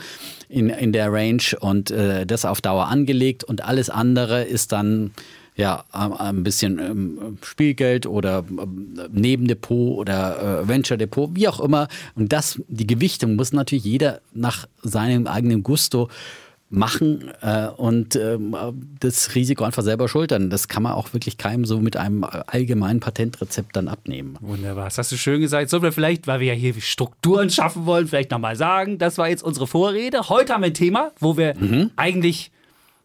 in, 0.48 0.68
in 0.68 0.92
der 0.92 1.12
Range 1.12 1.42
und 1.60 1.90
äh, 1.90 2.26
das 2.26 2.44
auf 2.44 2.60
Dauer 2.60 2.86
angelegt 2.86 3.42
und 3.42 3.64
alles 3.64 3.90
andere 3.90 4.44
ist 4.44 4.72
dann 4.72 5.12
ja, 5.56 5.84
ein 5.92 6.42
bisschen 6.42 6.78
ähm, 6.80 7.38
Spielgeld 7.42 8.06
oder 8.06 8.44
ähm, 8.48 8.98
Nebendepot 9.12 9.98
oder 9.98 10.62
äh, 10.62 10.68
Venture 10.68 10.96
Depot, 10.96 11.30
wie 11.34 11.46
auch 11.46 11.60
immer. 11.60 11.86
Und 12.16 12.32
das, 12.32 12.60
die 12.66 12.88
Gewichtung 12.88 13.36
muss 13.36 13.52
natürlich 13.52 13.84
jeder 13.84 14.20
nach 14.32 14.66
seinem 14.82 15.28
eigenen 15.28 15.62
Gusto 15.62 16.08
machen 16.70 17.30
äh, 17.42 17.68
und 17.68 18.16
ähm, 18.16 18.56
das 19.00 19.34
Risiko 19.34 19.64
einfach 19.64 19.82
selber 19.82 20.08
schultern. 20.08 20.50
Das 20.50 20.66
kann 20.68 20.82
man 20.82 20.92
auch 20.92 21.12
wirklich 21.12 21.38
keinem 21.38 21.64
so 21.64 21.78
mit 21.80 21.96
einem 21.96 22.24
allgemeinen 22.24 23.00
Patentrezept 23.00 23.76
dann 23.76 23.88
abnehmen. 23.88 24.36
Wunderbar, 24.40 24.84
das 24.86 24.98
hast 24.98 25.12
du 25.12 25.16
schön 25.16 25.40
gesagt. 25.40 25.70
Sollen 25.70 25.82
wir 25.82 25.92
vielleicht, 25.92 26.26
weil 26.26 26.40
wir 26.40 26.48
ja 26.48 26.54
hier 26.54 26.74
Strukturen 26.80 27.50
schaffen 27.50 27.86
wollen, 27.86 28.08
vielleicht 28.08 28.30
nochmal 28.30 28.56
sagen, 28.56 28.98
das 28.98 29.18
war 29.18 29.28
jetzt 29.28 29.42
unsere 29.44 29.66
Vorrede. 29.66 30.28
Heute 30.28 30.52
haben 30.54 30.62
wir 30.62 30.66
ein 30.68 30.74
Thema, 30.74 31.12
wo 31.20 31.36
wir 31.36 31.54
Mhm. 31.58 31.90
eigentlich, 31.96 32.50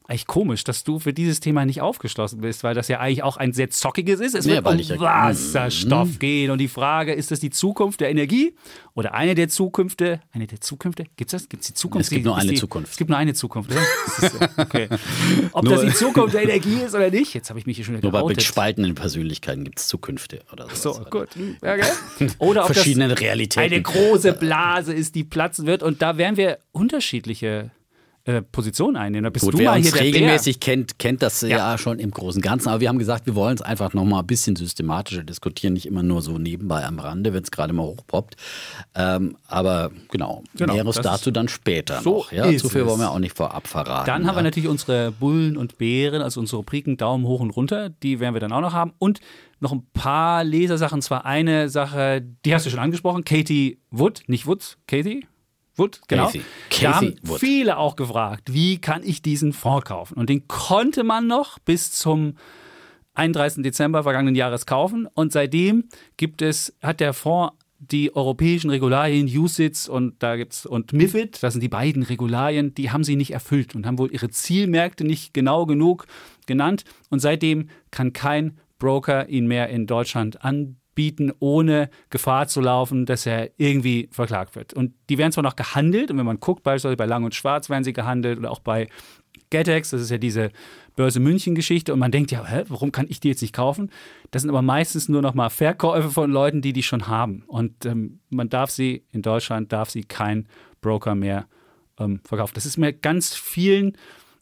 eigentlich 0.09 0.25
komisch, 0.27 0.63
dass 0.63 0.83
du 0.83 0.97
für 0.99 1.13
dieses 1.13 1.39
Thema 1.39 1.65
nicht 1.65 1.81
aufgeschlossen 1.81 2.41
bist, 2.41 2.63
weil 2.63 2.73
das 2.73 2.87
ja 2.87 2.99
eigentlich 2.99 3.21
auch 3.21 3.37
ein 3.37 3.53
sehr 3.53 3.69
zockiges 3.69 4.19
ist. 4.19 4.33
Es 4.33 4.45
Ja, 4.45 4.55
wird 4.55 4.67
um 4.67 4.77
ja-. 4.79 4.99
Wasserstoff 4.99 6.17
gehen 6.19 6.49
und 6.51 6.57
die 6.57 6.67
Frage, 6.67 7.13
ist 7.13 7.29
das 7.31 7.39
die 7.39 7.51
Zukunft 7.51 8.01
der 8.01 8.09
Energie 8.09 8.55
oder 8.95 9.13
eine 9.13 9.35
der 9.35 9.49
Zukünfte? 9.49 10.19
Eine 10.31 10.47
der 10.47 10.61
Zukünfte? 10.61 11.03
Gibt 11.15 11.31
es 11.33 11.41
das? 11.43 11.49
Gibt 11.49 11.61
es 11.61 11.67
die 11.69 11.73
Zukunft? 11.75 12.05
Es 12.05 12.09
gibt 12.09 12.25
nur 12.25 12.35
eine 12.35 12.49
die, 12.51 12.57
Zukunft. 12.57 12.91
Es 12.91 12.97
gibt 12.97 13.09
nur 13.09 13.19
eine 13.19 13.33
Zukunft, 13.35 13.71
okay. 14.57 14.89
Ob 15.51 15.63
Nur- 15.63 15.75
das 15.75 15.85
die 15.85 15.93
Zukunft 15.93 16.33
der 16.33 16.43
Energie 16.43 16.79
ist 16.85 16.95
oder 16.95 17.09
nicht, 17.11 17.33
jetzt 17.35 17.49
habe 17.49 17.59
ich 17.59 17.65
mich 17.67 17.75
hier 17.77 17.85
schon 17.85 17.93
wieder 17.95 18.03
Nur 18.05 18.11
bei 18.11 18.19
geoutet. 18.19 18.37
gespaltenen 18.39 18.95
Persönlichkeiten 18.95 19.63
gibt 19.63 19.79
es 19.79 19.87
Zukünfte 19.87 20.41
oder 20.51 20.67
so. 20.73 20.93
So, 20.93 21.01
gut. 21.09 21.29
Ja, 21.61 21.75
gell? 21.75 21.85
Oder 22.39 22.61
ob 22.65 22.73
Verschiedene 22.73 23.09
das 23.09 23.19
Realitäten. 23.19 23.71
eine 23.71 23.81
große 23.81 24.33
Blase 24.33 24.93
ist, 24.93 25.13
die 25.15 25.23
platzen 25.23 25.67
wird. 25.67 25.83
Und 25.83 26.01
da 26.01 26.17
werden 26.17 26.35
wir 26.35 26.57
unterschiedliche 26.71 27.69
äh, 28.29 28.41
Positionen 28.43 28.95
einnehmen. 28.95 29.23
Da 29.23 29.29
bist 29.31 29.45
Gut, 29.45 29.55
du 29.55 29.57
wer 29.57 29.71
mal 29.71 29.79
hier 29.79 29.91
uns 29.91 29.93
der 29.93 30.03
regelmäßig 30.03 30.59
kennt, 30.59 30.99
kennt 30.99 31.23
das 31.23 31.41
ja. 31.41 31.49
Ja. 31.49 31.77
schon 31.79 31.97
im 31.97 32.11
Großen 32.11 32.37
und 32.37 32.43
Ganzen. 32.43 32.69
Aber 32.69 32.79
wir 32.79 32.87
haben 32.87 32.99
gesagt, 32.99 33.25
wir 33.25 33.33
wollen 33.33 33.55
es 33.55 33.61
einfach 33.63 33.93
noch 33.93 34.05
mal 34.05 34.19
ein 34.19 34.27
bisschen 34.27 34.55
systematischer 34.55 35.23
diskutieren, 35.23 35.73
nicht 35.73 35.87
immer 35.87 36.03
nur 36.03 36.21
so 36.21 36.37
nebenbei 36.37 36.85
am 36.85 36.99
Rande, 36.99 37.33
wenn 37.33 37.41
es 37.41 37.49
gerade 37.49 37.73
mal 37.73 37.83
hochpoppt. 37.83 38.35
Ähm, 38.93 39.35
aber 39.47 39.89
genau, 40.11 40.43
Genau, 40.55 40.73
Näheres 40.73 40.97
dazu 40.97 41.31
dann 41.31 41.47
später 41.47 42.01
so 42.01 42.17
noch. 42.17 42.31
Ja, 42.31 42.55
zu 42.55 42.69
viel 42.69 42.85
wollen 42.85 42.99
wir 42.99 43.09
auch 43.09 43.19
nicht 43.19 43.35
vorab 43.35 43.67
verraten. 43.67 44.05
Dann 44.05 44.21
ja. 44.21 44.27
haben 44.27 44.35
wir 44.35 44.43
natürlich 44.43 44.69
unsere 44.69 45.11
Bullen 45.11 45.57
und 45.57 45.79
Bären, 45.79 46.21
also 46.21 46.39
unsere 46.39 46.57
Rubriken 46.57 46.97
Daumen 46.97 47.25
hoch 47.25 47.39
und 47.39 47.49
runter. 47.49 47.89
Die 47.89 48.19
werden 48.19 48.35
wir 48.35 48.41
dann 48.41 48.51
auch 48.51 48.61
noch 48.61 48.73
haben. 48.73 48.93
Und 48.99 49.21
noch 49.59 49.71
ein 49.71 49.87
paar 49.93 50.43
Lesersachen. 50.43 51.01
Zwar 51.01 51.25
eine 51.25 51.69
Sache, 51.69 52.23
die 52.45 52.53
hast 52.53 52.65
du 52.65 52.69
schon 52.69 52.79
angesprochen. 52.79 53.25
Katie 53.25 53.79
Wood, 53.89 54.21
nicht 54.27 54.45
Woods, 54.45 54.77
Katie 54.87 55.25
Wood, 55.79 56.01
genau. 56.07 56.25
Kathy. 56.25 56.41
da 56.81 56.95
haben 56.95 57.15
Wood. 57.23 57.39
viele 57.39 57.77
auch 57.77 57.95
gefragt, 57.95 58.53
wie 58.53 58.79
kann 58.79 59.01
ich 59.03 59.21
diesen 59.21 59.53
Fonds 59.53 59.85
kaufen? 59.85 60.15
Und 60.15 60.29
den 60.29 60.47
konnte 60.47 61.03
man 61.03 61.27
noch 61.27 61.59
bis 61.59 61.91
zum 61.91 62.35
31. 63.15 63.63
Dezember 63.63 64.03
vergangenen 64.03 64.35
Jahres 64.35 64.65
kaufen. 64.65 65.07
Und 65.13 65.31
seitdem 65.31 65.85
gibt 66.17 66.41
es, 66.41 66.75
hat 66.81 66.99
der 66.99 67.13
Fonds 67.13 67.55
die 67.79 68.13
europäischen 68.13 68.69
Regularien 68.69 69.25
USITS 69.25 69.87
und 69.87 70.21
da 70.21 70.35
gibt's 70.35 70.65
und 70.65 70.91
MIFID, 70.91 71.41
das 71.41 71.53
sind 71.53 71.61
die 71.61 71.69
beiden 71.69 72.03
Regularien, 72.03 72.75
die 72.75 72.91
haben 72.91 73.05
sie 73.05 73.15
nicht 73.15 73.31
erfüllt 73.31 73.73
und 73.73 73.85
haben 73.85 73.97
wohl 73.97 74.11
ihre 74.11 74.29
Zielmärkte 74.29 75.05
nicht 75.05 75.33
genau 75.33 75.65
genug 75.65 76.05
genannt. 76.45 76.83
Und 77.09 77.19
seitdem 77.19 77.69
kann 77.89 78.11
kein 78.11 78.57
Broker 78.79 79.29
ihn 79.29 79.47
mehr 79.47 79.69
in 79.69 79.87
Deutschland 79.87 80.43
anbieten 80.43 80.79
bieten, 80.99 81.31
ohne 81.39 81.89
Gefahr 82.09 82.49
zu 82.49 82.59
laufen, 82.59 83.05
dass 83.05 83.25
er 83.25 83.51
irgendwie 83.55 84.09
verklagt 84.11 84.57
wird. 84.57 84.73
Und 84.73 84.91
die 85.09 85.17
werden 85.17 85.31
zwar 85.31 85.45
noch 85.45 85.55
gehandelt, 85.55 86.11
und 86.11 86.17
wenn 86.17 86.25
man 86.25 86.41
guckt, 86.41 86.61
beispielsweise 86.61 86.97
bei 86.97 87.05
Lang 87.05 87.23
und 87.23 87.33
Schwarz 87.33 87.69
werden 87.69 87.85
sie 87.85 87.93
gehandelt 87.93 88.37
oder 88.37 88.51
auch 88.51 88.59
bei 88.59 88.89
Getex, 89.49 89.91
das 89.91 90.01
ist 90.01 90.11
ja 90.11 90.17
diese 90.17 90.51
Börse 90.97 91.21
München-Geschichte, 91.21 91.93
und 91.93 91.99
man 91.99 92.11
denkt 92.11 92.31
ja, 92.31 92.45
hä, 92.45 92.65
warum 92.67 92.91
kann 92.91 93.05
ich 93.07 93.21
die 93.21 93.29
jetzt 93.29 93.41
nicht 93.41 93.55
kaufen? 93.55 93.91
Das 94.31 94.41
sind 94.41 94.49
aber 94.49 94.61
meistens 94.61 95.07
nur 95.07 95.21
noch 95.21 95.33
mal 95.33 95.47
Verkäufe 95.47 96.09
von 96.09 96.33
Leuten, 96.33 96.61
die 96.61 96.73
die 96.73 96.83
schon 96.83 97.07
haben. 97.07 97.43
Und 97.47 97.85
ähm, 97.85 98.19
man 98.29 98.49
darf 98.49 98.69
sie, 98.69 99.05
in 99.13 99.21
Deutschland 99.21 99.71
darf 99.71 99.89
sie 99.89 100.03
kein 100.03 100.49
Broker 100.81 101.15
mehr 101.15 101.47
ähm, 101.97 102.19
verkaufen. 102.25 102.55
Das 102.55 102.65
ist 102.65 102.75
mir 102.75 102.91
ganz 102.91 103.33
vielen 103.35 103.95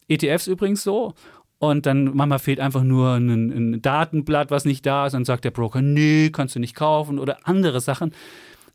ETFs 0.08 0.48
übrigens 0.48 0.82
so. 0.82 1.14
Und 1.60 1.86
dann 1.88 2.16
manchmal 2.16 2.40
fehlt 2.40 2.60
einfach 2.60 2.84
nur 2.84 3.14
ein, 3.14 3.30
ein, 3.30 3.82
Datenblatt, 3.82 4.52
was 4.52 4.66
nicht 4.66 4.86
da 4.86 5.08
ist. 5.08 5.14
Dann 5.14 5.26
sagt 5.26 5.44
der 5.44 5.52
Broker, 5.52 5.82
nee, 5.82 6.30
kannst 6.30 6.56
du 6.56 6.60
nicht 6.60 6.76
kaufen 6.76 7.18
oder 7.18 7.40
andere 7.44 7.82
Sachen. 7.82 8.12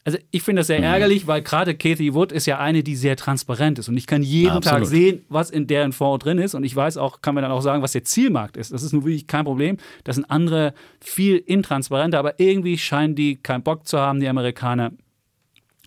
Also 0.05 0.19
ich 0.33 0.43
finde 0.43 0.61
das 0.61 0.67
sehr 0.67 0.79
mhm. 0.79 0.85
ärgerlich, 0.85 1.29
weil 1.29 1.43
gerade 1.43 1.77
Kathy 1.77 2.13
Wood 2.13 2.33
ist 2.33 2.47
ja 2.47 2.59
eine, 2.59 2.83
die 2.83 2.97
sehr 2.97 3.17
transparent 3.17 3.79
ist. 3.79 3.89
Und 3.89 3.97
ich 3.97 4.09
kann 4.09 4.25
jeden 4.25 4.51
Absolut. 4.57 4.81
Tag 4.81 4.87
sehen, 4.89 5.25
was 5.29 5.51
in 5.51 5.69
deren 5.69 5.93
Fonds 5.93 6.25
drin 6.25 6.39
ist. 6.39 6.55
Und 6.55 6.65
ich 6.65 6.75
weiß 6.75 6.97
auch, 6.97 7.23
kann 7.23 7.37
mir 7.37 7.43
dann 7.43 7.53
auch 7.53 7.61
sagen, 7.61 7.83
was 7.83 7.93
der 7.93 8.03
Zielmarkt 8.03 8.57
ist. 8.57 8.73
Das 8.73 8.83
ist 8.83 8.93
nur 8.93 9.05
wirklich 9.05 9.29
kein 9.29 9.45
Problem. 9.45 9.77
Das 10.03 10.17
sind 10.17 10.25
andere 10.25 10.75
viel 11.01 11.37
intransparenter, 11.37 12.19
aber 12.19 12.41
irgendwie 12.41 12.79
scheinen 12.79 13.15
die 13.15 13.37
keinen 13.37 13.63
Bock 13.63 13.87
zu 13.87 14.01
haben, 14.01 14.19
die 14.19 14.29
Amerikaner, 14.29 14.91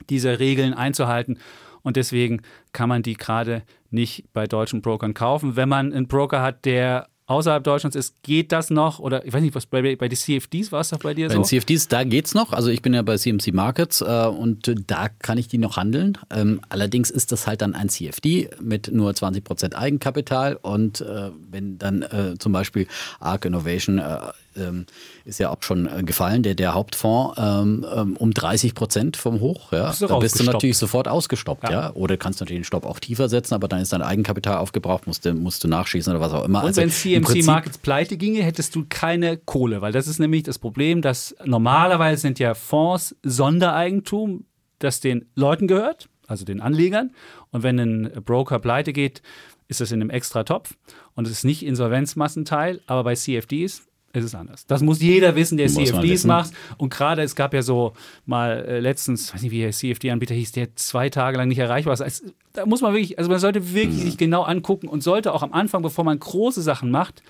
diese 0.10 0.40
Regeln 0.40 0.74
einzuhalten. 0.74 1.40
Und 1.82 1.98
deswegen 1.98 2.42
kann 2.72 2.88
man 2.88 3.04
die 3.04 3.16
gerade 3.16 3.64
nicht 3.96 4.26
bei 4.34 4.46
deutschen 4.46 4.82
Brokern 4.82 5.16
kaufen. 5.16 5.56
Wenn 5.56 5.70
man 5.70 5.92
einen 5.92 6.08
Broker 6.08 6.42
hat, 6.42 6.66
der 6.66 7.08
außerhalb 7.28 7.64
Deutschlands 7.64 7.96
ist, 7.96 8.22
geht 8.24 8.52
das 8.52 8.70
noch? 8.70 9.00
Oder 9.00 9.26
ich 9.26 9.34
weiß 9.34 9.42
nicht, 9.42 9.56
was 9.56 9.66
bei, 9.66 9.96
bei 9.96 10.08
den 10.08 10.18
CFDs 10.18 10.72
war 10.72 10.82
es 10.82 10.90
doch 10.90 11.00
bei 11.00 11.14
dir 11.14 11.28
bei 11.28 11.34
so? 11.34 11.40
Bei 11.40 11.44
den 11.44 11.48
CFDs, 11.48 11.88
da 11.88 12.04
geht 12.04 12.28
es 12.28 12.34
noch. 12.34 12.54
Also 12.54 12.70
ich 12.70 12.82
bin 12.82 12.94
ja 12.94 13.02
bei 13.02 13.18
CMC 13.18 13.54
Markets 13.54 14.02
äh, 14.02 14.06
und 14.06 14.72
da 14.88 15.10
kann 15.10 15.38
ich 15.38 15.48
die 15.48 15.58
noch 15.58 15.78
handeln. 15.78 16.18
Ähm, 16.30 16.62
allerdings 16.70 17.10
ist 17.10 17.32
das 17.32 17.48
halt 17.48 17.62
dann 17.62 17.74
ein 17.74 17.90
CFD 17.90 18.50
mit 18.62 18.92
nur 18.92 19.12
20% 19.12 19.74
Eigenkapital 19.74 20.58
und 20.62 21.02
äh, 21.02 21.32
wenn 21.50 21.78
dann 21.78 22.04
äh, 22.04 22.36
zum 22.38 22.52
Beispiel 22.52 22.88
ARC 23.20 23.46
Innovation 23.46 23.98
äh, 23.98 24.20
ähm, 24.58 24.86
ist 25.26 25.40
ja 25.40 25.50
auch 25.50 25.62
schon 25.62 25.88
äh, 25.88 26.04
gefallen, 26.04 26.44
der, 26.44 26.56
der 26.56 26.74
Hauptfonds 26.74 27.36
ähm, 27.38 27.86
ähm 27.94 28.18
um 28.18 28.34
30 28.34 28.76
Prozent 28.76 29.18
vom 29.18 29.40
Hoch. 29.40 29.72
Ja. 29.72 29.94
Da 30.00 30.20
bist 30.20 30.40
du 30.40 30.44
natürlich 30.44 30.78
sofort 30.78 31.08
ausgestoppt. 31.08 31.64
Ja. 31.64 31.72
ja. 31.72 31.94
Oder 31.94 32.18
kannst 32.18 32.40
natürlich 32.40 32.62
den 32.62 32.66
Stopp 32.66 32.86
auch 32.86 33.00
tiefer 33.00 33.30
setzen, 33.30 33.54
aber 33.54 33.68
dann 33.68 33.80
ist 33.80 33.94
dein 33.94 34.02
Eigenkapital 34.02 34.58
aufgebraucht, 34.58 35.08
musst 35.08 35.26
du, 35.26 35.34
musst 35.34 35.64
du 35.64 35.68
nachschießen 35.68 36.14
oder 36.14 36.22
was 36.22 36.34
auch 36.34 36.46
immer. 36.46 36.62
Und 36.62 36.68
also 36.68 36.82
wenn 36.82 36.90
CMC 36.90 37.46
Markets 37.46 37.78
pleite 37.78 38.18
ginge, 38.18 38.44
hättest 38.44 38.76
du 38.76 38.86
keine 38.88 39.38
Kohle, 39.38 39.82
weil 39.82 39.92
das 39.92 40.08
ist 40.08 40.20
nämlich 40.20 40.44
das 40.44 40.60
Problem, 40.60 41.02
dass 41.02 41.36
normalerweise 41.44 42.22
sind 42.22 42.40
ja 42.40 42.54
Fonds 42.54 43.16
Sondereigentum, 43.24 44.46
das 44.80 45.00
den 45.00 45.26
Leuten 45.36 45.68
gehört, 45.68 46.10
also 46.28 46.46
den 46.46 46.62
Anlegern. 46.62 47.12
Und 47.52 47.64
wenn 47.64 47.80
ein 47.80 48.12
Broker 48.24 48.60
pleite 48.60 48.94
geht, 48.94 49.22
ist 49.68 49.82
das 49.82 49.92
in 49.92 50.02
einem 50.02 50.10
extra 50.10 50.44
Topf 50.44 50.76
und 51.16 51.28
es 51.28 51.34
ist 51.34 51.44
nicht 51.44 51.64
Insolvenzmassenteil, 51.64 52.82
aber 52.88 53.04
bei 53.04 53.16
CFDs 53.16 53.84
ist 54.16 54.26
es 54.26 54.36
anders. 54.36 54.66
Das 54.66 54.82
muss 54.82 55.02
jeder 55.02 55.36
wissen, 55.36 55.58
der 55.58 55.70
muss 55.70 55.76
CFDs 55.76 56.26
macht. 56.26 56.52
Und 56.78 56.90
gerade, 56.90 57.22
es 57.22 57.36
gab 57.36 57.54
ja 57.54 57.62
so 57.62 57.94
mal 58.26 58.66
äh, 58.66 58.80
letztens, 58.80 59.34
weiß 59.34 59.42
nicht, 59.42 59.52
wie 59.52 59.62
der 59.62 59.72
CFD-Anbieter 59.72 60.36
hieß, 60.36 60.52
der 60.54 60.76
zwei 60.76 61.10
Tage 61.10 61.38
lang 61.38 61.48
nicht 61.48 61.60
erreichbar 61.60 61.94
ist. 61.94 62.02
Also, 62.02 62.26
da 62.54 62.66
muss 62.66 62.82
man 62.82 62.94
wirklich, 62.94 63.18
also 63.18 63.30
man 63.30 63.40
sollte 63.40 63.74
wirklich 63.74 64.00
mhm. 64.00 64.06
sich 64.06 64.18
genau 64.18 64.44
angucken 64.44 64.88
und 64.88 65.04
sollte 65.04 65.34
auch 65.34 65.44
am 65.44 65.54
Anfang, 65.54 65.82
bevor 65.82 66.04
man 66.04 66.20
große 66.20 66.62
Sachen 66.62 66.92
macht, 66.92 67.22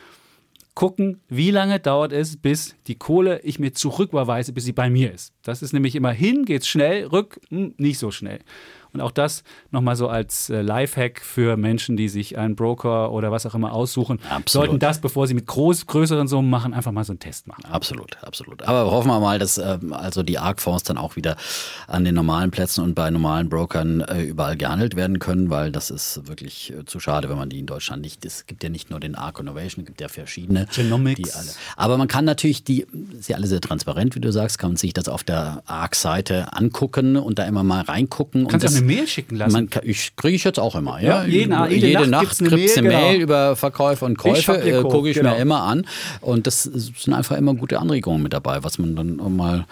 gucken, 0.76 1.22
wie 1.30 1.52
lange 1.52 1.80
dauert 1.80 2.12
es, 2.12 2.38
bis 2.38 2.76
die 2.88 2.96
Kohle 2.96 3.40
ich 3.42 3.60
mir 3.60 3.74
zurücküberweise, 3.74 4.52
bis 4.52 4.66
sie 4.66 4.74
bei 4.74 4.90
mir 4.90 5.14
ist. 5.14 5.34
Das 5.42 5.62
ist 5.62 5.74
nämlich 5.74 5.96
immer 5.96 6.12
hin, 6.12 6.46
geht's 6.46 6.68
schnell, 6.68 7.06
rück, 7.08 7.40
mh, 7.50 7.60
hm, 7.60 7.74
nicht 7.78 7.98
so 7.98 8.12
schnell. 8.12 8.40
Und 8.96 9.02
auch 9.02 9.12
das 9.12 9.44
nochmal 9.72 9.98
so 9.98 10.08
als 10.08 10.50
äh, 10.50 10.62
Lifehack 10.62 11.20
für 11.20 11.58
Menschen, 11.58 11.98
die 11.98 12.08
sich 12.08 12.38
einen 12.38 12.56
Broker 12.56 13.12
oder 13.12 13.30
was 13.30 13.46
auch 13.46 13.54
immer 13.54 13.74
aussuchen, 13.74 14.20
absolut. 14.30 14.68
sollten 14.68 14.80
das, 14.80 15.00
bevor 15.00 15.28
sie 15.28 15.34
mit 15.34 15.46
groß, 15.48 15.86
größeren 15.86 16.30
Summen 16.30 16.50
machen, 16.50 16.74
einfach 16.74 16.94
mal 16.94 17.04
so 17.04 17.12
einen 17.12 17.20
Test 17.20 17.48
machen. 17.48 17.66
Absolut, 17.66 18.18
absolut. 18.24 18.64
Aber 18.64 18.90
hoffen 18.90 19.10
wir 19.10 19.20
mal, 19.20 19.38
dass 19.38 19.58
äh, 19.58 19.78
also 19.92 20.24
die 20.24 20.40
ARC-Fonds 20.40 20.84
dann 20.86 20.98
auch 20.98 21.18
wieder 21.18 21.36
an 21.88 22.06
den 22.06 22.16
normalen 22.16 22.52
Plätzen 22.52 22.86
und 22.86 22.96
bei 22.96 23.10
normalen 23.10 23.50
Brokern 23.50 24.00
äh, 24.00 24.24
überall 24.24 24.56
gehandelt 24.56 24.96
werden 24.96 25.20
können, 25.20 25.50
weil 25.50 25.74
das 25.74 25.90
ist 25.90 26.28
wirklich 26.28 26.72
äh, 26.72 26.86
zu 26.86 27.02
schade, 27.02 27.30
wenn 27.30 27.38
man 27.38 27.50
die 27.50 27.60
in 27.60 27.66
Deutschland 27.66 28.02
nicht. 28.02 28.26
Es 28.26 28.46
gibt 28.46 28.64
ja 28.64 28.70
nicht 28.70 28.90
nur 28.90 29.02
den 29.02 29.16
ARC 29.16 29.42
Innovation, 29.42 29.84
es 29.84 29.88
gibt 29.88 30.00
ja 30.00 30.08
verschiedene. 30.08 30.68
Genomics. 30.74 31.36
Alle, 31.36 31.50
aber 31.76 31.98
man 31.98 32.08
kann 32.08 32.24
natürlich 32.24 32.64
die, 32.64 32.88
ist 33.20 33.28
ja 33.28 33.36
alle 33.36 33.48
sehr 33.48 33.60
transparent, 33.60 34.16
wie 34.16 34.22
du 34.22 34.32
sagst, 34.32 34.58
kann 34.58 34.72
man 34.72 34.78
sich 34.78 34.94
das 34.94 35.10
auf 35.10 35.26
der 35.26 35.64
ARC-Seite 35.66 36.54
angucken 36.54 37.18
und 37.18 37.40
da 37.40 37.44
immer 37.44 37.64
mal 37.64 37.82
reingucken. 37.82 38.48
Kannst 38.48 38.66
und 38.66 38.74
das, 38.74 38.82
Mail 38.86 39.08
schicken 39.08 39.36
lassen. 39.36 39.54
Man, 39.54 39.70
ich 39.84 40.16
kriege 40.16 40.36
ich 40.36 40.44
jetzt 40.44 40.60
auch 40.60 40.76
immer. 40.76 41.02
Ja, 41.02 41.24
ja 41.24 41.26
jeden, 41.26 41.70
jede, 41.70 41.88
jede, 41.88 42.08
Nacht, 42.08 42.42
Nacht 42.42 42.46
kriegst 42.46 42.78
du 42.78 42.82
eine, 42.82 42.90
Mail, 42.90 43.14
genau. 43.14 43.24
über 43.24 43.56
Verkäufe 43.56 44.06
und 44.06 44.18
Käufe, 44.18 44.54
äh, 44.58 44.82
gucke 44.82 45.10
ich 45.10 45.18
genau. 45.18 45.32
mir 45.32 45.38
immer 45.38 45.64
an. 45.64 45.86
Und 46.22 46.48
das 46.48 46.64
sind 46.64 47.14
einfach 47.14 47.38
immer 47.38 47.54
gute 47.54 47.80
Anregungen 47.80 48.24
mit 48.24 48.34
dabei, 48.34 48.64
was 48.64 48.78
man 48.78 48.96
dann 48.96 49.36
mal 49.36 49.66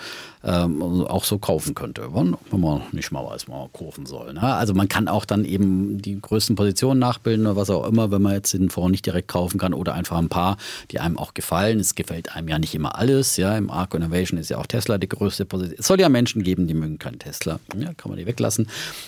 ähm, 0.43 0.81
auch 0.81 1.23
so 1.23 1.37
kaufen 1.39 1.73
könnte, 1.73 2.13
wenn 2.13 2.35
man 2.59 2.81
nicht 2.91 3.11
mal 3.11 3.25
weiß, 3.25 3.47
man 3.47 3.71
kaufen 3.71 4.05
soll. 4.05 4.33
Ne? 4.33 4.41
Also 4.41 4.73
man 4.73 4.89
kann 4.89 5.07
auch 5.07 5.25
dann 5.25 5.45
eben 5.45 6.01
die 6.01 6.19
größten 6.19 6.55
Positionen 6.55 6.99
nachbilden 6.99 7.45
oder 7.45 7.55
was 7.55 7.69
auch 7.69 7.87
immer, 7.87 8.11
wenn 8.11 8.21
man 8.21 8.33
jetzt 8.33 8.53
den 8.53 8.69
Fonds 8.69 8.91
nicht 8.91 9.05
direkt 9.05 9.29
kaufen 9.29 9.57
kann 9.57 9.73
oder 9.73 9.93
einfach 9.93 10.17
ein 10.17 10.29
paar, 10.29 10.57
die 10.91 10.99
einem 10.99 11.17
auch 11.17 11.33
gefallen. 11.33 11.79
Es 11.79 11.95
gefällt 11.95 12.35
einem 12.35 12.49
ja 12.49 12.59
nicht 12.59 12.75
immer 12.75 12.97
alles. 12.97 13.37
Ja, 13.37 13.57
im 13.57 13.69
Arc 13.69 13.93
Innovation 13.93 14.39
ist 14.39 14.49
ja 14.49 14.57
auch 14.57 14.67
Tesla 14.67 14.97
die 14.97 15.07
größte 15.07 15.45
Position. 15.45 15.79
Es 15.79 15.87
soll 15.87 15.99
ja 15.99 16.09
Menschen 16.09 16.43
geben, 16.43 16.67
die 16.67 16.73
mögen 16.73 16.99
keinen 16.99 17.19
Tesla. 17.19 17.59
Ja, 17.77 17.93
kann 17.93 18.09
man 18.09 18.19
die 18.19 18.25
weglassen 18.25 18.67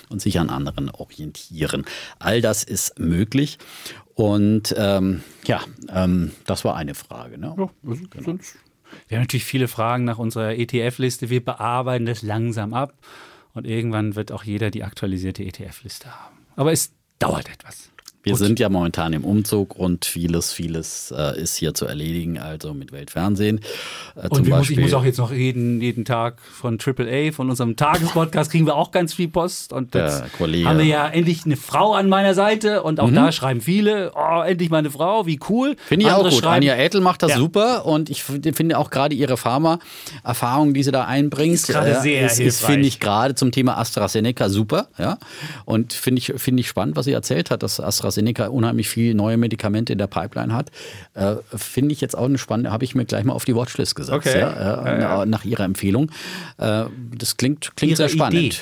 und 0.09 0.21
sich 0.21 0.39
an 0.39 0.49
anderen 0.49 0.89
orientieren. 0.89 1.85
All 2.19 2.41
das 2.41 2.63
ist 2.63 2.97
möglich. 2.97 3.57
Und 4.13 4.73
ähm, 4.77 5.23
ja, 5.45 5.59
ähm, 5.89 6.31
das 6.45 6.63
war 6.63 6.77
eine 6.77 6.95
Frage. 6.95 7.37
Ne? 7.37 7.53
Ja, 7.57 7.69
genau. 8.09 8.37
Wir 9.07 9.17
haben 9.17 9.23
natürlich 9.23 9.45
viele 9.45 9.67
Fragen 9.67 10.03
nach 10.03 10.17
unserer 10.17 10.55
ETF-Liste. 10.55 11.29
Wir 11.29 11.43
bearbeiten 11.43 12.05
das 12.05 12.21
langsam 12.21 12.73
ab 12.73 12.93
und 13.53 13.67
irgendwann 13.67 14.15
wird 14.15 14.31
auch 14.31 14.43
jeder 14.43 14.71
die 14.71 14.83
aktualisierte 14.83 15.43
ETF-Liste 15.43 16.09
haben. 16.09 16.45
Aber 16.55 16.71
es 16.71 16.93
dauert 17.19 17.49
etwas. 17.49 17.91
Wir 18.25 18.33
Gut. 18.33 18.39
sind 18.39 18.59
ja 18.59 18.69
momentan 18.69 19.13
im 19.13 19.23
Umzug 19.23 19.75
und 19.75 20.03
vieles, 20.03 20.51
vieles 20.51 21.13
äh, 21.15 21.39
ist 21.39 21.57
hier 21.57 21.75
zu 21.75 21.85
erledigen, 21.85 22.39
also 22.39 22.73
mit 22.73 22.91
Weltfernsehen. 22.91 23.59
Äh, 24.15 24.29
und 24.29 24.47
muss, 24.47 24.67
ich 24.67 24.79
muss 24.79 24.95
auch 24.95 25.05
jetzt 25.05 25.19
noch 25.19 25.31
jeden, 25.31 25.79
jeden 25.79 26.05
Tag 26.05 26.41
von 26.41 26.79
AAA, 26.83 27.33
von 27.33 27.51
unserem 27.51 27.75
Tagespodcast, 27.75 28.49
kriegen 28.49 28.65
wir 28.65 28.77
auch 28.77 28.89
ganz 28.89 29.13
viel 29.13 29.27
Post. 29.27 29.73
Und 29.73 29.93
jetzt 29.93 30.23
Kollege. 30.39 30.67
haben 30.67 30.79
wir 30.79 30.85
ja 30.85 31.07
endlich 31.07 31.45
eine 31.45 31.55
Frau 31.55 31.93
an 31.93 32.09
meiner 32.09 32.33
Seite 32.33 32.81
und 32.81 32.99
auch 32.99 33.11
mhm. 33.11 33.15
da 33.15 33.31
schreiben 33.31 33.61
viele, 33.61 34.11
oh, 34.15 34.41
endlich 34.41 34.71
mal 34.71 34.79
eine 34.79 34.89
Frau, 34.89 35.27
wie 35.27 35.39
cool. 35.47 35.75
Finde 35.85 36.07
ich 36.07 36.11
Andere 36.11 36.29
auch 36.29 36.33
gut. 36.33 36.41
Schreiben, 36.41 36.67
Anja 36.67 36.77
Ätel 36.77 37.01
macht 37.01 37.21
das 37.21 37.33
ja. 37.33 37.37
super 37.37 37.85
und 37.85 38.09
ich 38.09 38.23
finde 38.23 38.79
auch 38.79 38.89
gerade 38.89 39.13
ihre 39.13 39.37
Pharma-Erfahrung, 39.37 40.73
die 40.73 40.81
sie 40.81 40.91
da 40.91 41.05
einbringt, 41.05 41.53
ist 41.53 41.67
gerade 41.67 41.91
äh, 41.91 42.01
sehr 42.01 42.25
ist, 42.25 42.39
ist 42.39 42.65
finde 42.65 42.87
ich 42.87 42.99
gerade 42.99 43.35
zum 43.35 43.51
Thema 43.51 43.77
AstraZeneca 43.77 44.49
super. 44.49 44.87
Ja? 44.97 45.19
Und 45.65 45.93
finde 45.93 46.17
ich, 46.17 46.33
find 46.37 46.59
ich 46.59 46.67
spannend, 46.67 46.95
was 46.95 47.05
sie 47.05 47.11
erzählt 47.11 47.51
hat, 47.51 47.61
dass 47.61 47.79
AstraZeneca 47.79 48.14
AstraZeneca 48.15 48.47
unheimlich 48.47 48.89
viele 48.89 49.15
neue 49.15 49.37
Medikamente 49.37 49.93
in 49.93 49.99
der 49.99 50.07
Pipeline 50.07 50.53
hat, 50.53 50.71
äh, 51.13 51.35
finde 51.55 51.93
ich 51.93 52.01
jetzt 52.01 52.17
auch 52.17 52.25
eine 52.25 52.37
spannende, 52.37 52.71
habe 52.71 52.83
ich 52.83 52.95
mir 52.95 53.05
gleich 53.05 53.23
mal 53.23 53.33
auf 53.33 53.45
die 53.45 53.55
Watchlist 53.55 53.95
gesetzt, 53.95 54.15
okay. 54.15 54.39
ja, 54.39 54.85
äh, 54.85 55.01
ja, 55.01 55.25
nach 55.25 55.45
ihrer 55.45 55.63
Empfehlung. 55.63 56.11
Äh, 56.57 56.85
das 57.17 57.37
klingt, 57.37 57.75
klingt 57.75 57.97
sehr 57.97 58.09
spannend. 58.09 58.35
Idee. 58.35 58.55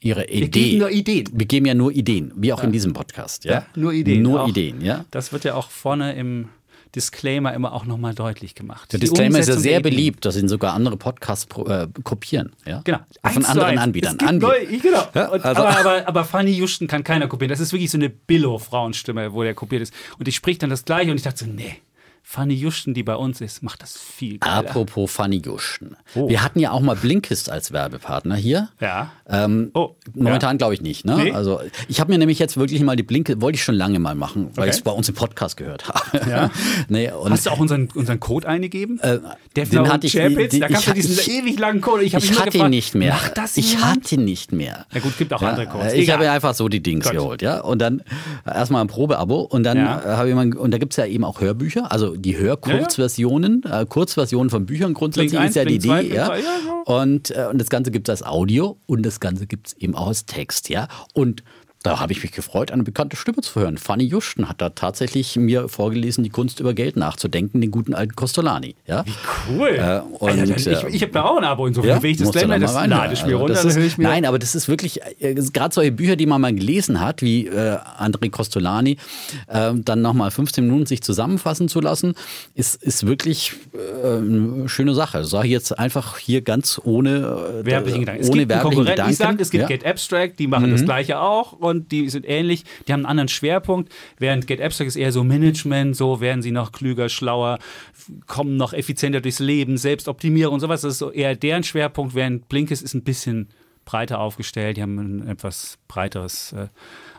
Ihre 0.00 0.28
Idee. 0.28 0.40
Wir 0.40 0.48
geben 0.48 0.78
nur 0.78 0.90
Ideen. 0.90 1.28
Wir 1.32 1.46
geben 1.46 1.66
ja 1.66 1.74
nur 1.74 1.92
Ideen, 1.92 2.32
wie 2.36 2.52
auch 2.52 2.62
in 2.62 2.72
diesem 2.72 2.92
Podcast. 2.92 3.44
Ja, 3.44 3.64
nur 3.74 3.92
Ideen. 3.92 4.22
Nur 4.22 4.42
auch, 4.42 4.48
Ideen, 4.48 4.82
ja. 4.82 5.06
Das 5.10 5.32
wird 5.32 5.44
ja 5.44 5.54
auch 5.54 5.70
vorne 5.70 6.14
im 6.14 6.50
Disclaimer 6.94 7.52
immer 7.54 7.72
auch 7.72 7.84
nochmal 7.84 8.14
deutlich 8.14 8.54
gemacht. 8.54 8.92
Der 8.92 9.00
Disclaimer 9.00 9.38
ist 9.38 9.48
ja 9.48 9.56
sehr 9.56 9.80
beliebt, 9.80 10.24
dass 10.24 10.36
ihn 10.36 10.48
sogar 10.48 10.74
andere 10.74 10.96
Podcasts 10.96 11.46
äh, 11.66 11.88
kopieren. 12.02 12.52
Ja? 12.66 12.82
Genau. 12.84 13.00
Von 13.32 13.44
anderen 13.44 13.78
Anbietern. 13.78 14.16
Neu, 14.38 14.66
genau. 14.80 15.04
Ja, 15.14 15.30
also 15.30 15.46
aber, 15.46 15.78
aber, 15.78 16.08
aber 16.08 16.24
Fanny 16.24 16.52
Justen 16.52 16.86
kann 16.86 17.02
keiner 17.04 17.26
kopieren. 17.26 17.50
Das 17.50 17.60
ist 17.60 17.72
wirklich 17.72 17.90
so 17.90 17.98
eine 17.98 18.10
Billo-Frauenstimme, 18.10 19.32
wo 19.32 19.42
der 19.42 19.54
kopiert 19.54 19.82
ist. 19.82 19.92
Und 20.18 20.26
die 20.26 20.32
spricht 20.32 20.62
dann 20.62 20.70
das 20.70 20.84
Gleiche 20.84 21.10
und 21.10 21.16
ich 21.16 21.22
dachte 21.22 21.44
so, 21.44 21.50
nee. 21.50 21.76
Fanny 22.26 22.54
Justen, 22.54 22.94
die 22.94 23.02
bei 23.02 23.14
uns 23.14 23.42
ist, 23.42 23.62
macht 23.62 23.82
das 23.82 23.98
viel 23.98 24.38
geiler. 24.38 24.56
Apropos 24.56 25.12
Fanny 25.12 25.42
Justen. 25.44 25.94
Oh. 26.14 26.26
Wir 26.26 26.42
hatten 26.42 26.58
ja 26.58 26.70
auch 26.70 26.80
mal 26.80 26.96
Blinkist 26.96 27.50
als 27.50 27.70
Werbepartner 27.70 28.34
hier. 28.34 28.70
Ja. 28.80 29.12
Ähm, 29.28 29.70
oh. 29.74 29.94
Momentan 30.14 30.54
ja. 30.54 30.56
glaube 30.56 30.72
ich 30.72 30.80
nicht. 30.80 31.04
Ne? 31.04 31.16
Nee. 31.16 31.32
Also 31.32 31.60
ich 31.86 32.00
habe 32.00 32.10
mir 32.10 32.18
nämlich 32.18 32.38
jetzt 32.38 32.56
wirklich 32.56 32.82
mal 32.82 32.96
die 32.96 33.02
Blinkist, 33.02 33.42
wollte 33.42 33.56
ich 33.56 33.62
schon 33.62 33.74
lange 33.74 33.98
mal 33.98 34.14
machen, 34.14 34.48
weil 34.54 34.62
okay. 34.62 34.70
ich 34.70 34.76
es 34.76 34.82
bei 34.82 34.90
uns 34.90 35.08
im 35.08 35.14
Podcast 35.14 35.58
gehört 35.58 35.86
habe. 35.86 36.30
Ja. 36.30 36.50
nee, 36.88 37.10
Hast 37.10 37.44
du 37.44 37.50
auch 37.50 37.58
unseren, 37.58 37.88
unseren 37.94 38.18
Code 38.20 38.48
eingegeben? 38.48 38.98
Äh, 39.00 39.18
der 39.54 39.66
den 39.66 39.92
hatte 39.92 40.06
ich, 40.06 40.14
die, 40.14 40.48
die, 40.48 40.60
da 40.60 40.68
gab 40.68 40.84
es 40.84 40.94
diesen 40.94 41.30
ewig 41.30 41.58
langen 41.58 41.82
Code. 41.82 42.04
Ich, 42.04 42.14
ich 42.14 42.40
hatte 42.40 42.56
ihn 42.56 42.70
nicht 42.70 42.94
mehr. 42.94 43.12
Mach 43.12 43.28
das 43.28 43.58
ich 43.58 43.84
hatte 43.84 44.14
ihn 44.14 44.24
nicht 44.24 44.50
mehr. 44.50 44.86
Na 44.92 45.00
gut, 45.00 45.16
gibt 45.18 45.32
auch 45.34 45.42
ja, 45.42 45.50
andere 45.50 45.66
Codes. 45.66 45.92
Ich 45.92 46.10
habe 46.10 46.28
einfach 46.30 46.54
so 46.54 46.68
die 46.68 46.82
Dings 46.82 47.04
Gott. 47.04 47.14
geholt, 47.14 47.42
ja. 47.42 47.60
Und 47.60 47.80
dann 47.80 48.02
erstmal 48.46 48.80
ein 48.80 48.88
Probeabo 48.88 49.42
und 49.42 49.62
dann 49.62 49.76
ja. 49.76 50.02
habe 50.04 50.30
ich 50.30 50.34
mal, 50.34 50.52
und 50.54 50.70
da 50.70 50.78
gibt 50.78 50.94
es 50.94 50.96
ja 50.96 51.04
eben 51.04 51.22
auch 51.22 51.40
Hörbücher, 51.40 51.92
also 51.92 52.13
also 52.14 52.22
die 52.22 52.36
Hörkurzversionen, 52.38 53.62
ja, 53.64 53.70
ja. 53.70 53.80
äh, 53.82 53.86
Kurzversionen 53.86 54.50
von 54.50 54.66
Büchern 54.66 54.94
grundsätzlich 54.94 55.32
Blink 55.32 55.48
ist 55.48 55.56
ja 55.56 55.64
die 55.64 55.74
Idee. 55.74 55.88
Zwei, 55.88 56.02
ja. 56.02 56.36
Ja 56.36 56.42
und, 56.84 57.30
äh, 57.30 57.46
und 57.50 57.60
das 57.60 57.70
Ganze 57.70 57.90
gibt 57.90 58.08
es 58.08 58.10
als 58.10 58.22
Audio 58.22 58.78
und 58.86 59.04
das 59.04 59.20
Ganze 59.20 59.46
gibt 59.46 59.68
es 59.68 59.72
eben 59.74 59.94
auch 59.94 60.08
als 60.08 60.26
Text. 60.26 60.68
ja. 60.68 60.88
Und 61.12 61.42
da 61.84 62.00
habe 62.00 62.12
ich 62.12 62.22
mich 62.22 62.32
gefreut, 62.32 62.70
eine 62.70 62.82
bekannte 62.82 63.14
Stimme 63.14 63.42
zu 63.42 63.60
hören. 63.60 63.76
Fanny 63.76 64.04
Juschten 64.04 64.48
hat 64.48 64.62
da 64.62 64.70
tatsächlich 64.70 65.36
mir 65.36 65.68
vorgelesen, 65.68 66.24
die 66.24 66.30
Kunst 66.30 66.58
über 66.58 66.72
Geld 66.72 66.96
nachzudenken, 66.96 67.60
den 67.60 67.70
guten 67.70 67.94
alten 67.94 68.16
Costolani. 68.16 68.74
Ja? 68.86 69.04
Wie 69.04 69.12
cool. 69.50 69.68
Äh, 69.68 70.00
und, 70.18 70.30
Alter, 70.30 70.56
ich, 70.56 70.94
ich 70.94 71.02
habe 71.02 71.12
da 71.12 71.24
auch 71.24 71.36
ein 71.36 71.44
Abo, 71.44 71.66
insofern 71.66 71.90
ja, 71.90 72.02
will 72.02 72.12
ich 72.12 72.16
das 72.16 72.30
gleich 72.30 72.46
mal, 72.46 72.58
das 72.58 72.72
lade 72.72 73.12
ich 73.12 73.26
mir 73.26 73.34
also 73.34 73.38
runter. 73.38 73.64
Ist, 73.64 73.76
ich 73.76 73.98
mir 73.98 74.04
nein, 74.04 74.24
aber 74.24 74.38
das 74.38 74.54
ist 74.54 74.66
wirklich, 74.66 75.02
äh, 75.20 75.34
gerade 75.34 75.74
solche 75.74 75.92
Bücher, 75.92 76.16
die 76.16 76.24
man 76.24 76.40
mal 76.40 76.54
gelesen 76.54 77.00
hat, 77.00 77.20
wie 77.20 77.48
äh, 77.48 77.76
André 77.98 78.30
Costolani, 78.30 78.96
äh, 79.48 79.72
dann 79.74 80.00
nochmal 80.00 80.30
15 80.30 80.64
Minuten 80.64 80.86
sich 80.86 81.02
zusammenfassen 81.02 81.68
zu 81.68 81.82
lassen, 81.82 82.14
ist, 82.54 82.82
ist 82.82 83.06
wirklich 83.06 83.52
äh, 83.74 84.16
eine 84.16 84.70
schöne 84.70 84.94
Sache. 84.94 85.18
Das 85.18 85.28
sage 85.28 85.48
ich 85.48 85.52
jetzt 85.52 85.78
einfach 85.78 86.16
hier 86.16 86.40
ganz 86.40 86.80
ohne, 86.82 87.60
äh, 87.60 87.66
werblichen 87.66 88.00
Gedanken. 88.00 88.22
Es 88.22 88.30
ohne 88.30 88.38
gibt 88.38 88.48
werblichen 88.52 88.84
Gedanken. 88.86 89.12
Ich 89.12 89.18
sage, 89.18 89.42
es 89.42 89.50
gibt 89.50 89.62
ja? 89.62 89.68
Get 89.68 89.84
Abstract, 89.84 90.38
die 90.38 90.46
machen 90.46 90.68
mhm. 90.68 90.72
das 90.72 90.84
gleiche 90.84 91.20
auch 91.20 91.52
und 91.52 91.73
und 91.74 91.92
die 91.92 92.08
sind 92.08 92.28
ähnlich, 92.28 92.64
die 92.86 92.92
haben 92.92 93.00
einen 93.00 93.06
anderen 93.06 93.28
Schwerpunkt, 93.28 93.92
während 94.18 94.46
Get 94.46 94.60
ist 94.60 94.96
eher 94.96 95.12
so 95.12 95.24
Management, 95.24 95.96
so 95.96 96.20
werden 96.20 96.42
sie 96.42 96.50
noch 96.50 96.72
klüger, 96.72 97.08
schlauer, 97.08 97.58
kommen 98.26 98.56
noch 98.56 98.72
effizienter 98.72 99.20
durchs 99.20 99.38
Leben, 99.38 99.76
Selbstoptimierung 99.76 100.54
und 100.54 100.60
sowas, 100.60 100.82
das 100.82 100.92
ist 100.92 100.98
so 100.98 101.10
eher 101.10 101.34
deren 101.36 101.62
Schwerpunkt, 101.62 102.14
während 102.14 102.48
Blinkist 102.48 102.82
ist 102.82 102.94
ein 102.94 103.04
bisschen 103.04 103.48
breiter 103.84 104.20
aufgestellt, 104.20 104.76
die 104.76 104.82
haben 104.82 104.98
ein 104.98 105.28
etwas 105.28 105.78
breiteres 105.88 106.52
äh, 106.52 106.68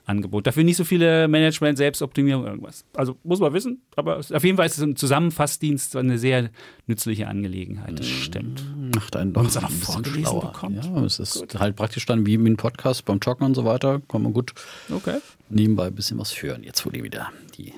Angebot. 0.06 0.46
Dafür 0.46 0.64
nicht 0.64 0.78
so 0.78 0.84
viele 0.84 1.28
Management, 1.28 1.78
Selbstoptimierung, 1.78 2.46
irgendwas. 2.46 2.86
Also 2.94 3.18
muss 3.24 3.40
man 3.40 3.54
wissen, 3.54 3.82
aber 3.96 4.18
auf 4.18 4.44
jeden 4.44 4.58
Fall 4.58 4.66
ist 4.66 4.78
es 4.78 4.84
ein 4.84 4.96
Zusammenfassdienst 4.96 5.96
eine 5.96 6.18
sehr 6.18 6.50
nützliche 6.86 7.28
Angelegenheit. 7.28 7.98
Das 7.98 8.08
stimmt. 8.08 8.64
Macht 8.96 9.16
einen 9.16 9.34
doch 9.34 9.42
ein 9.42 9.80
bisschen 9.80 10.06
schlauer. 10.06 10.52
Bekommt. 10.52 10.86
Ja, 10.86 11.04
es 11.04 11.20
ist 11.20 11.40
gut. 11.40 11.60
halt 11.60 11.76
praktisch 11.76 12.06
dann 12.06 12.26
wie 12.26 12.36
ein 12.36 12.58
Podcast 12.58 13.06
beim 13.06 13.20
Joggen 13.20 13.46
und 13.46 13.56
so 13.56 13.66
weiter. 13.66 14.02
Kann 14.08 14.22
man 14.22 14.34
gut 14.34 14.54
okay. 14.94 15.20
nebenbei 15.50 15.88
ein 15.88 15.96
bisschen 15.96 16.20
was 16.20 16.42
hören. 16.42 16.64
Jetzt, 16.64 16.86
wo 16.86 16.90
die 16.90 17.04
wieder 17.04 17.32
die 17.58 17.74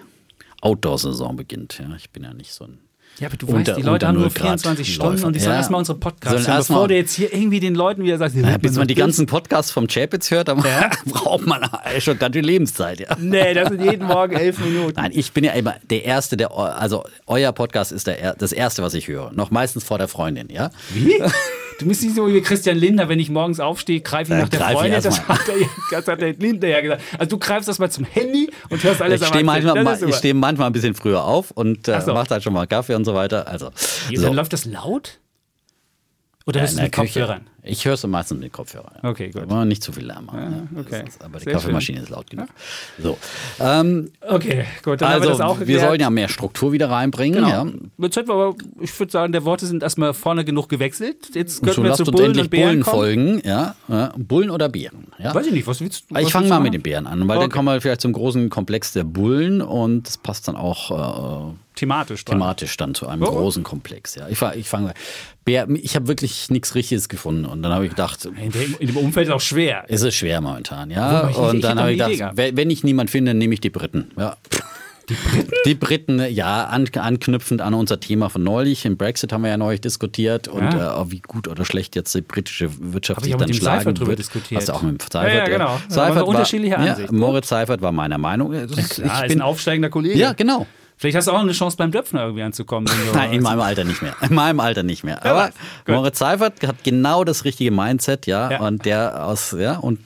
Outdoor-Saison 0.62 1.36
beginnt. 1.36 1.80
Ja, 1.80 1.96
ich 1.96 2.10
bin 2.10 2.24
ja 2.24 2.34
nicht 2.34 2.52
so 2.52 2.66
ein 2.66 2.80
ja, 3.20 3.28
aber 3.28 3.38
du 3.38 3.48
unter, 3.48 3.74
weißt, 3.74 3.78
die 3.80 3.84
Leute 3.84 4.08
haben 4.08 4.20
nur 4.20 4.30
24 4.30 4.94
Stunden 4.94 5.14
Läufer. 5.14 5.28
und 5.28 5.36
die 5.36 5.40
sollen 5.40 5.54
ja. 5.54 5.58
erstmal 5.58 5.80
unsere 5.80 5.98
Podcasts 5.98 6.48
hören, 6.48 6.58
bevor 6.58 6.88
du 6.88 6.96
jetzt 6.96 7.14
hier 7.14 7.34
irgendwie 7.34 7.60
den 7.60 7.76
Leuten 7.76 8.04
wieder 8.04 8.18
sagst, 8.18 8.36
ja, 8.36 8.58
bis 8.58 8.76
man 8.76 8.88
die 8.88 8.96
ganzen 8.96 9.26
Podcasts 9.26 9.72
vom 9.72 9.88
Chapitz 9.88 10.30
hört, 10.32 10.48
dann 10.50 10.60
ja. 10.60 10.90
braucht 11.06 11.46
man 11.46 11.68
schon 12.00 12.20
ganz 12.20 12.36
viel 12.36 12.46
Lebenszeit. 12.46 13.00
Ja. 13.00 13.16
Nee, 13.20 13.54
das 13.54 13.70
sind 13.70 13.84
jeden 13.84 14.06
Morgen 14.06 14.36
elf 14.36 14.60
Minuten. 14.60 14.94
Nein, 14.96 15.12
ich 15.14 15.32
bin 15.32 15.44
ja 15.44 15.54
immer 15.54 15.76
der 15.90 16.06
Erste, 16.06 16.38
der, 16.38 16.52
also 16.52 17.04
euer 17.26 17.52
Podcast 17.52 17.92
ist 17.92 18.08
der, 18.08 18.36
das 18.36 18.52
Erste, 18.52 18.84
was 18.84 18.94
ich 18.94 19.08
höre. 19.08 19.32
Noch 19.32 19.52
meistens 19.52 19.84
vor 19.84 19.98
der 19.98 20.08
Freundin, 20.08 20.50
ja? 20.50 20.70
Wie? 20.94 21.22
Du 21.80 21.86
bist 21.86 22.02
nicht 22.02 22.16
so 22.16 22.28
wie 22.28 22.42
Christian 22.42 22.78
Lindner, 22.78 23.08
wenn 23.08 23.20
ich 23.20 23.30
morgens 23.30 23.60
aufstehe, 23.60 24.02
greife 24.02 24.34
ich 24.34 24.40
nach 24.40 24.50
der 24.50 24.60
Freundin. 24.62 25.02
Das 25.02 25.28
hat, 25.28 25.48
der, 25.48 25.56
das 25.92 26.08
hat 26.08 26.22
der 26.22 26.34
Lindner 26.34 26.68
ja 26.70 26.82
gesagt. 26.82 27.04
Also 27.20 27.30
du 27.30 27.38
greifst 27.38 27.68
das 27.68 27.78
mal 27.78 27.92
zum 27.92 28.06
Handy 28.06 28.50
und 28.70 28.84
hörst 28.84 29.02
alles 29.02 29.22
ich 29.22 29.28
stehe 29.28 29.44
manchmal, 29.44 30.10
ich 30.10 30.16
stehe 30.16 30.34
manchmal 30.34 30.68
ein 30.68 30.74
bisschen 30.74 30.96
früher 30.96 31.24
auf 31.24 31.52
und 31.52 31.88
äh, 31.88 32.02
so. 32.02 32.14
mache 32.14 32.30
halt 32.32 32.44
schon 32.44 32.54
mal 32.54 32.66
Kaffee 32.66 32.96
und 32.96 33.06
so 33.06 33.14
weiter. 33.14 33.48
Also, 33.48 33.70
so. 34.14 34.22
Dann 34.22 34.34
läuft 34.34 34.54
das 34.54 34.66
laut? 34.66 35.20
Oder 36.48 36.62
hörst 36.62 36.78
du 36.78 36.82
mit 36.82 36.92
Kopfhörern? 36.94 37.48
Ich 37.68 37.86
höre 37.86 37.94
es 37.94 38.06
meistens 38.08 38.40
mit 38.40 38.52
Kopfhörern. 38.54 39.00
Okay, 39.04 39.30
gut. 39.32 39.44
Aber 39.44 39.66
nicht 39.66 39.84
zu 39.84 39.92
viel 39.92 40.06
Lärm 40.06 40.26
machen. 40.26 40.70
Ja, 40.74 40.82
okay. 40.82 41.04
Ist, 41.08 41.24
aber 41.24 41.40
die 41.40 41.46
Sehr 41.46 41.54
Kaffeemaschine 41.54 41.98
schön. 41.98 42.04
ist 42.06 42.10
laut 42.10 42.30
genug. 42.30 42.48
Ja. 42.98 43.04
So. 43.04 43.18
Ähm, 43.60 44.12
okay, 44.22 44.66
gut. 44.84 45.02
Dann 45.02 45.22
also, 45.22 45.60
wir, 45.60 45.68
wir 45.68 45.80
sollen 45.80 46.00
ja 46.00 46.10
mehr 46.10 46.30
Struktur 46.30 46.72
wieder 46.72 46.90
reinbringen. 46.90 47.44
Genau. 47.44 47.50
Ja. 47.50 48.22
Aber, 48.30 48.56
ich 48.80 49.00
würde 49.00 49.12
sagen, 49.12 49.32
der 49.32 49.46
Worte 49.46 49.66
sind 49.66 49.84
erstmal 49.84 50.14
vorne 50.14 50.46
genug 50.46 50.70
gewechselt. 50.70 51.36
Jetzt 51.36 51.62
könnten 51.64 51.84
wir 51.84 51.94
zu 51.94 52.06
Bullen 52.06 52.28
endlich 52.28 52.46
und 52.46 52.50
Bären 52.50 52.70
Bullen 52.70 52.84
folgen. 52.84 53.42
Ja. 53.46 53.76
Bullen 54.18 54.50
oder 54.50 54.70
Bären? 54.70 55.08
Ja. 55.20 55.36
Weiß 55.36 55.48
ich 55.48 55.54
nicht, 55.54 55.68
was 55.68 55.82
willst 55.82 56.10
du? 56.10 56.16
Was 56.16 56.24
ich 56.24 56.32
fange 56.32 56.48
mal 56.48 56.60
mit 56.60 56.74
den 56.74 56.82
Bären 56.82 57.08
an, 57.08 57.28
weil 57.28 57.38
okay. 57.38 57.46
dann 57.46 57.52
kommen 57.52 57.68
wir 57.68 57.82
vielleicht 57.82 58.02
zum 58.02 58.14
großen 58.14 58.50
Komplex 58.50 58.94
der 58.94 59.04
Bullen 59.04 59.62
und 59.62 60.08
das 60.08 60.18
passt 60.18 60.48
dann 60.48 60.56
auch. 60.56 61.52
Äh, 61.52 61.54
thematisch 61.78 62.26
dann. 62.26 62.40
Thematisch 62.40 62.76
dann 62.78 62.94
zu 62.94 63.08
einem 63.08 63.24
oh. 63.24 63.32
großen 63.32 63.64
Komplex. 63.64 64.16
Ja, 64.16 64.28
ich, 64.28 64.42
ich 64.42 64.68
fange. 64.68 64.94
Ich 65.46 65.96
habe 65.96 66.08
wirklich 66.08 66.50
nichts 66.50 66.76
Richtiges 66.76 67.08
gefunden 67.08 67.46
und 67.46 67.64
dann 67.64 67.72
habe 67.72 67.86
ich 67.86 67.92
gedacht, 67.92 68.26
in 68.26 68.52
dem, 68.52 68.76
in 68.80 68.88
dem, 68.88 68.98
Umfeld 68.98 69.28
ist 69.28 69.34
auch 69.34 69.40
schwer. 69.40 69.90
Ist 69.90 70.04
es 70.04 70.14
schwer 70.14 70.42
momentan, 70.42 70.92
ja. 70.92 71.28
und 71.28 71.64
dann 71.64 71.80
habe 71.80 71.94
ich 71.94 72.00
gedacht, 72.00 72.36
wenn 72.36 72.70
ich 72.70 72.84
niemanden 72.84 73.10
finde, 73.10 73.34
nehme 73.34 73.54
ich 73.54 73.62
die 73.62 73.70
Briten. 73.70 74.12
Ja. 74.18 74.36
Die 75.10 75.14
Briten? 75.14 75.52
Die 75.66 75.76
Briten, 75.76 76.34
ja, 76.34 76.66
an, 76.66 76.86
anknüpfend 76.94 77.62
an 77.62 77.74
unser 77.74 78.00
Thema 78.00 78.30
von 78.30 78.44
neulich. 78.44 78.86
Im 78.86 78.98
Brexit 78.98 79.32
haben 79.32 79.44
wir 79.44 79.50
ja 79.50 79.58
neulich 79.58 79.80
diskutiert 79.80 80.50
und 80.50 80.74
ja. 80.74 81.02
äh, 81.02 81.12
wie 81.12 81.22
gut 81.22 81.48
oder 81.48 81.64
schlecht 81.64 81.96
jetzt 81.96 82.14
die 82.14 82.22
britische 82.22 82.70
Wirtschaft 82.94 83.24
sich 83.24 83.34
dann 83.36 83.54
schlagen 83.54 83.98
wird. 83.98 84.20
Diskutiert. 84.20 84.60
Hast 84.60 84.70
du 84.70 84.74
auch 84.74 84.82
mit 84.82 85.02
Seifert? 85.02 85.34
Ja, 85.34 85.40
ja 85.40 85.46
genau. 85.46 85.80
Seifert 85.88 86.18
war, 86.18 86.28
unterschiedliche 86.28 86.78
Ansichten. 86.78 87.16
Ja, 87.16 87.20
Moritz 87.20 87.48
Seifert 87.48 87.82
war 87.82 87.94
meiner 87.94 88.18
Meinung. 88.18 88.54
Ja, 88.54 88.66
klar, 88.66 89.24
ich 89.24 89.28
bin 89.30 89.40
ein 89.40 89.42
aufsteigender 89.42 89.90
Kollege. 89.90 90.20
Ja, 90.20 90.34
genau. 90.34 90.68
Vielleicht 91.00 91.16
hast 91.16 91.28
du 91.28 91.32
auch 91.32 91.40
eine 91.40 91.52
Chance 91.52 91.78
beim 91.78 91.92
Döpfner 91.92 92.24
irgendwie 92.24 92.42
anzukommen. 92.42 92.90
Nein, 93.14 93.34
in 93.34 93.44
meinem 93.44 93.62
Alter 93.62 93.84
nicht 93.84 94.02
mehr. 94.02 94.16
In 94.28 94.34
meinem 94.34 94.60
Alter 94.60 94.82
nicht 94.82 95.04
mehr. 95.04 95.24
Aber 95.24 95.52
ja, 95.88 95.94
Moritz 95.94 96.18
Seifert 96.18 96.66
hat 96.66 96.84
genau 96.84 97.24
das 97.24 97.46
richtige 97.46 97.70
Mindset, 97.70 98.26
ja, 98.26 98.50
ja. 98.50 98.60
und 98.62 98.84
der 98.84 99.26
aus, 99.26 99.56
ja, 99.58 99.78
und 99.78 100.00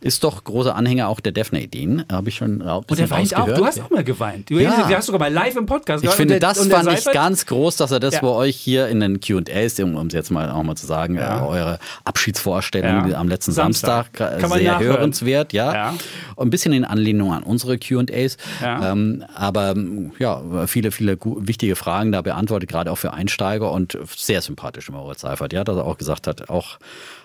ist 0.00 0.22
doch 0.22 0.44
großer 0.44 0.76
Anhänger 0.76 1.08
auch 1.08 1.18
der 1.18 1.32
Defner-Ideen. 1.32 2.04
Habe 2.10 2.28
ich 2.28 2.36
schon 2.36 2.62
Und 2.62 2.98
der 2.98 3.10
weint 3.10 3.36
auch. 3.36 3.46
Du 3.46 3.66
hast 3.66 3.80
auch 3.80 3.90
mal 3.90 4.04
geweint. 4.04 4.48
Du 4.48 4.58
ja. 4.58 4.88
hast 4.88 5.06
sogar 5.06 5.18
mal 5.18 5.32
live 5.32 5.56
im 5.56 5.66
Podcast. 5.66 6.04
Ich 6.04 6.10
finde, 6.10 6.38
das 6.38 6.64
fand 6.68 6.92
ich 6.92 7.04
ganz 7.06 7.46
groß, 7.46 7.76
dass 7.76 7.90
er 7.90 7.98
das 7.98 8.14
ja. 8.14 8.20
bei 8.20 8.28
euch 8.28 8.56
hier 8.56 8.86
in 8.86 9.00
den 9.00 9.20
Q&As, 9.20 9.80
um 9.80 10.06
es 10.06 10.12
jetzt 10.12 10.30
mal 10.30 10.50
auch 10.50 10.62
mal 10.62 10.76
zu 10.76 10.86
sagen, 10.86 11.16
äh, 11.16 11.22
eure 11.22 11.80
Abschiedsvorstellung 12.04 13.12
am 13.12 13.28
letzten 13.28 13.50
Samstag, 13.50 14.06
Samstag 14.16 14.58
sehr 14.58 14.78
hörenswert, 14.78 15.52
ja. 15.52 15.94
Und 16.36 16.46
ein 16.46 16.50
bisschen 16.50 16.72
in 16.72 16.84
Anlehnung 16.84 17.32
an 17.32 17.42
unsere 17.42 17.76
Q&As. 17.76 18.36
Ähm, 18.62 19.24
aber 19.34 19.74
ja, 20.18 20.66
viele, 20.66 20.90
viele 20.90 21.18
wichtige 21.22 21.76
Fragen 21.76 22.12
da 22.12 22.22
beantwortet, 22.22 22.68
gerade 22.68 22.90
auch 22.90 22.98
für 22.98 23.12
Einsteiger 23.12 23.72
und 23.72 23.98
sehr 24.16 24.40
sympathisch 24.42 24.90
Moritz 24.90 25.20
Seifert, 25.20 25.52
ja, 25.52 25.64
dass 25.64 25.76
er 25.76 25.84
auch 25.84 25.98
gesagt 25.98 26.26
hat, 26.26 26.48
auch 26.48 26.78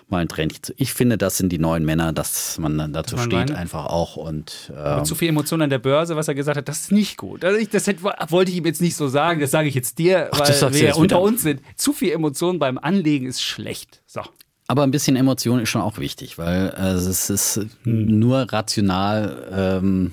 mal 0.08 0.18
ein 0.18 0.28
zu. 0.28 0.74
Ich 0.76 0.92
finde, 0.92 1.18
das 1.18 1.36
sind 1.36 1.50
die 1.50 1.58
neuen 1.58 1.84
Männer, 1.84 2.12
dass 2.12 2.58
man 2.58 2.78
dann 2.78 2.92
dazu 2.92 3.16
man 3.16 3.24
steht, 3.24 3.48
meine? 3.48 3.58
einfach 3.58 3.86
auch. 3.86 4.16
Und, 4.16 4.72
ähm, 4.76 5.04
zu 5.04 5.14
viel 5.14 5.28
Emotion 5.28 5.62
an 5.62 5.70
der 5.70 5.78
Börse, 5.78 6.16
was 6.16 6.28
er 6.28 6.34
gesagt 6.34 6.56
hat, 6.56 6.68
das 6.68 6.82
ist 6.82 6.92
nicht 6.92 7.16
gut. 7.16 7.44
Also 7.44 7.58
ich, 7.58 7.68
das 7.68 7.86
hätte, 7.86 8.04
wollte 8.04 8.50
ich 8.50 8.56
ihm 8.56 8.66
jetzt 8.66 8.80
nicht 8.80 8.96
so 8.96 9.08
sagen, 9.08 9.40
das 9.40 9.50
sage 9.50 9.68
ich 9.68 9.74
jetzt 9.74 9.98
dir, 9.98 10.28
Ach, 10.32 10.40
weil 10.40 10.74
wir 10.74 10.84
ja 10.84 10.94
unter 10.94 11.20
uns 11.20 11.42
sind. 11.42 11.60
Zu 11.76 11.92
viel 11.92 12.12
Emotion 12.12 12.58
beim 12.58 12.78
Anlegen 12.78 13.26
ist 13.26 13.42
schlecht. 13.42 14.02
So. 14.06 14.22
Aber 14.68 14.82
ein 14.82 14.90
bisschen 14.90 15.16
Emotion 15.16 15.60
ist 15.60 15.68
schon 15.68 15.82
auch 15.82 15.98
wichtig, 15.98 16.38
weil 16.38 16.74
äh, 16.76 16.90
es 16.90 17.30
ist 17.30 17.60
hm. 17.84 18.18
nur 18.18 18.52
rational. 18.52 19.48
Ähm, 19.82 20.12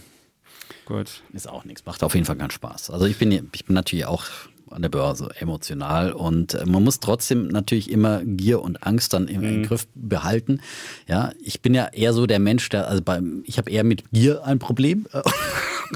Gut. 0.86 1.22
Ist 1.34 1.50
auch 1.50 1.66
nichts. 1.66 1.86
Macht 1.86 2.04
auf 2.04 2.14
jeden 2.14 2.26
Fall 2.26 2.36
keinen 2.36 2.52
Spaß. 2.52 2.90
Also 2.90 3.06
ich 3.06 3.18
bin, 3.18 3.32
ich 3.54 3.66
bin 3.66 3.74
natürlich 3.74 4.06
auch 4.06 4.26
an 4.74 4.82
der 4.82 4.90
Börse 4.90 5.30
emotional 5.40 6.12
und 6.12 6.54
äh, 6.54 6.66
man 6.66 6.84
muss 6.84 7.00
trotzdem 7.00 7.48
natürlich 7.48 7.90
immer 7.90 8.22
Gier 8.24 8.62
und 8.62 8.86
Angst 8.86 9.14
dann 9.14 9.28
im, 9.28 9.42
mhm. 9.42 9.64
Griff 9.64 9.88
behalten. 9.96 10.60
Ja, 11.08 11.32
ich 11.44 11.62
bin 11.62 11.74
ja 11.74 11.88
eher 11.92 12.14
so 12.14 12.26
der 12.26 12.40
Mensch, 12.40 12.70
der 12.70 12.88
also 12.88 13.02
beim, 13.02 13.44
ich 13.46 13.58
habe 13.58 13.70
eher 13.70 13.84
mit 13.84 14.04
Gier 14.12 14.46
ein 14.46 14.60
Problem. 14.60 15.06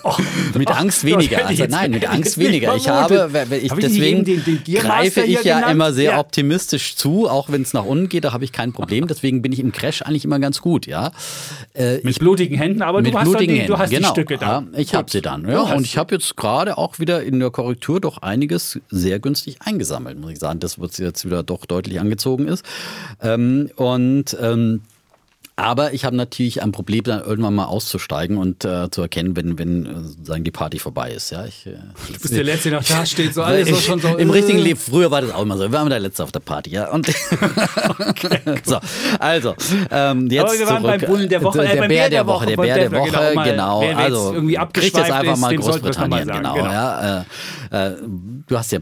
Oh, 0.03 0.15
mit 0.57 0.69
Angst 0.69 1.03
weniger. 1.03 1.37
Also 1.47 1.65
nein, 1.69 1.91
mit 1.91 2.07
Angst 2.07 2.37
weniger. 2.37 2.75
Ich 2.75 2.89
habe, 2.89 3.29
ich, 3.61 3.71
hab 3.71 3.79
deswegen 3.79 4.25
den, 4.25 4.43
den 4.43 4.61
greife 4.75 5.21
ich 5.21 5.43
ja 5.43 5.57
genannt? 5.57 5.71
immer 5.71 5.93
sehr 5.93 6.11
ja. 6.11 6.19
optimistisch 6.19 6.95
zu, 6.95 7.29
auch 7.29 7.49
wenn 7.49 7.61
es 7.61 7.73
nach 7.73 7.85
unten 7.85 8.09
geht, 8.09 8.25
da 8.25 8.33
habe 8.33 8.43
ich 8.43 8.51
kein 8.51 8.73
Problem. 8.73 9.07
Deswegen 9.07 9.41
bin 9.41 9.51
ich 9.53 9.59
im 9.59 9.71
Crash 9.71 10.01
eigentlich 10.01 10.25
immer 10.25 10.39
ganz 10.39 10.61
gut, 10.61 10.87
ja. 10.87 11.11
Äh, 11.73 11.95
mit 11.97 12.07
ich, 12.07 12.19
blutigen 12.19 12.57
Händen, 12.57 12.81
aber 12.81 13.01
du 13.01 13.17
hast, 13.17 13.39
die, 13.39 13.65
du 13.65 13.77
hast 13.77 13.89
genau, 13.89 14.09
die 14.09 14.11
Stücke 14.11 14.37
da. 14.37 14.63
Ja, 14.71 14.79
ich 14.79 14.93
habe 14.93 15.09
sie 15.09 15.21
dann. 15.21 15.47
Ja. 15.47 15.61
Und 15.61 15.85
ich 15.85 15.97
habe 15.97 16.15
jetzt 16.15 16.35
gerade 16.35 16.77
auch 16.77 16.99
wieder 16.99 17.23
in 17.23 17.39
der 17.39 17.49
Korrektur 17.49 18.01
doch 18.01 18.17
einiges 18.19 18.66
sehr 18.89 19.19
günstig 19.19 19.57
eingesammelt, 19.61 20.19
muss 20.19 20.31
ich 20.31 20.39
sagen. 20.39 20.59
Das, 20.59 20.79
was 20.79 20.97
jetzt 20.97 21.25
wieder 21.25 21.43
doch 21.43 21.65
deutlich 21.65 21.99
angezogen 21.99 22.47
ist. 22.47 22.65
Ähm, 23.21 23.69
und 23.75 24.37
ähm, 24.39 24.81
aber 25.59 25.91
ich 25.93 26.05
habe 26.05 26.15
natürlich 26.15 26.61
ein 26.61 26.71
Problem, 26.71 27.01
dann 27.03 27.23
irgendwann 27.23 27.55
mal 27.55 27.65
auszusteigen 27.65 28.37
und 28.37 28.63
äh, 28.63 28.91
zu 28.91 29.01
erkennen, 29.01 29.35
wenn, 29.35 29.57
wenn 29.57 29.85
äh, 29.87 30.03
sozusagen 30.03 30.43
die 30.43 30.51
Party 30.51 30.77
vorbei 30.77 31.11
ist. 31.11 31.31
Ja, 31.31 31.45
ich, 31.45 31.65
äh, 31.65 31.71
du 31.71 32.19
bist 32.19 32.31
der 32.31 32.43
Letzte, 32.43 32.69
der 32.69 32.79
noch 32.79 32.87
da 32.87 33.03
steht, 33.07 33.33
so 33.33 33.41
alles 33.41 33.67
so 33.67 33.75
schon 33.75 33.99
so. 33.99 34.09
Im 34.17 34.29
richtigen 34.29 34.59
äh. 34.59 34.61
Leben, 34.61 34.79
früher 34.79 35.09
war 35.09 35.21
das 35.21 35.31
auch 35.31 35.41
immer 35.41 35.57
so. 35.57 35.63
Wir 35.63 35.71
waren 35.71 35.89
der 35.89 35.99
Letzte 35.99 36.23
auf 36.23 36.31
der 36.31 36.41
Party, 36.41 36.69
ja. 36.69 36.91
Und 36.91 37.09
okay, 38.07 38.39
so, 38.65 38.77
also, 39.17 39.55
ähm, 39.89 40.27
jetzt. 40.27 40.43
Aber 40.43 40.59
wir 40.59 40.67
waren 40.67 40.83
zurück. 40.83 40.99
beim 40.99 41.09
Bullen 41.09 41.29
der 41.29 41.41
Woche, 41.41 41.57
der, 41.57 41.75
der 41.75 41.87
Bär 41.87 42.09
der 42.11 42.27
Woche, 42.27 42.45
der 42.45 42.55
Bär 42.57 42.75
der 42.75 42.91
Woche, 42.91 43.09
genau. 43.09 43.43
genau. 43.43 43.81
Wer 43.81 43.97
also, 43.97 44.33
irgendwie 44.35 44.59
kriegt 44.73 44.95
jetzt 44.95 45.11
einfach 45.11 45.37
mal 45.37 45.55
Großbritannien, 45.55 46.27
genau. 46.27 46.53
genau. 46.53 46.65
Ja, 46.67 47.25
äh, 47.71 47.87
äh, 47.87 47.95
du 48.47 48.57
hast 48.57 48.71
ja 48.71 48.79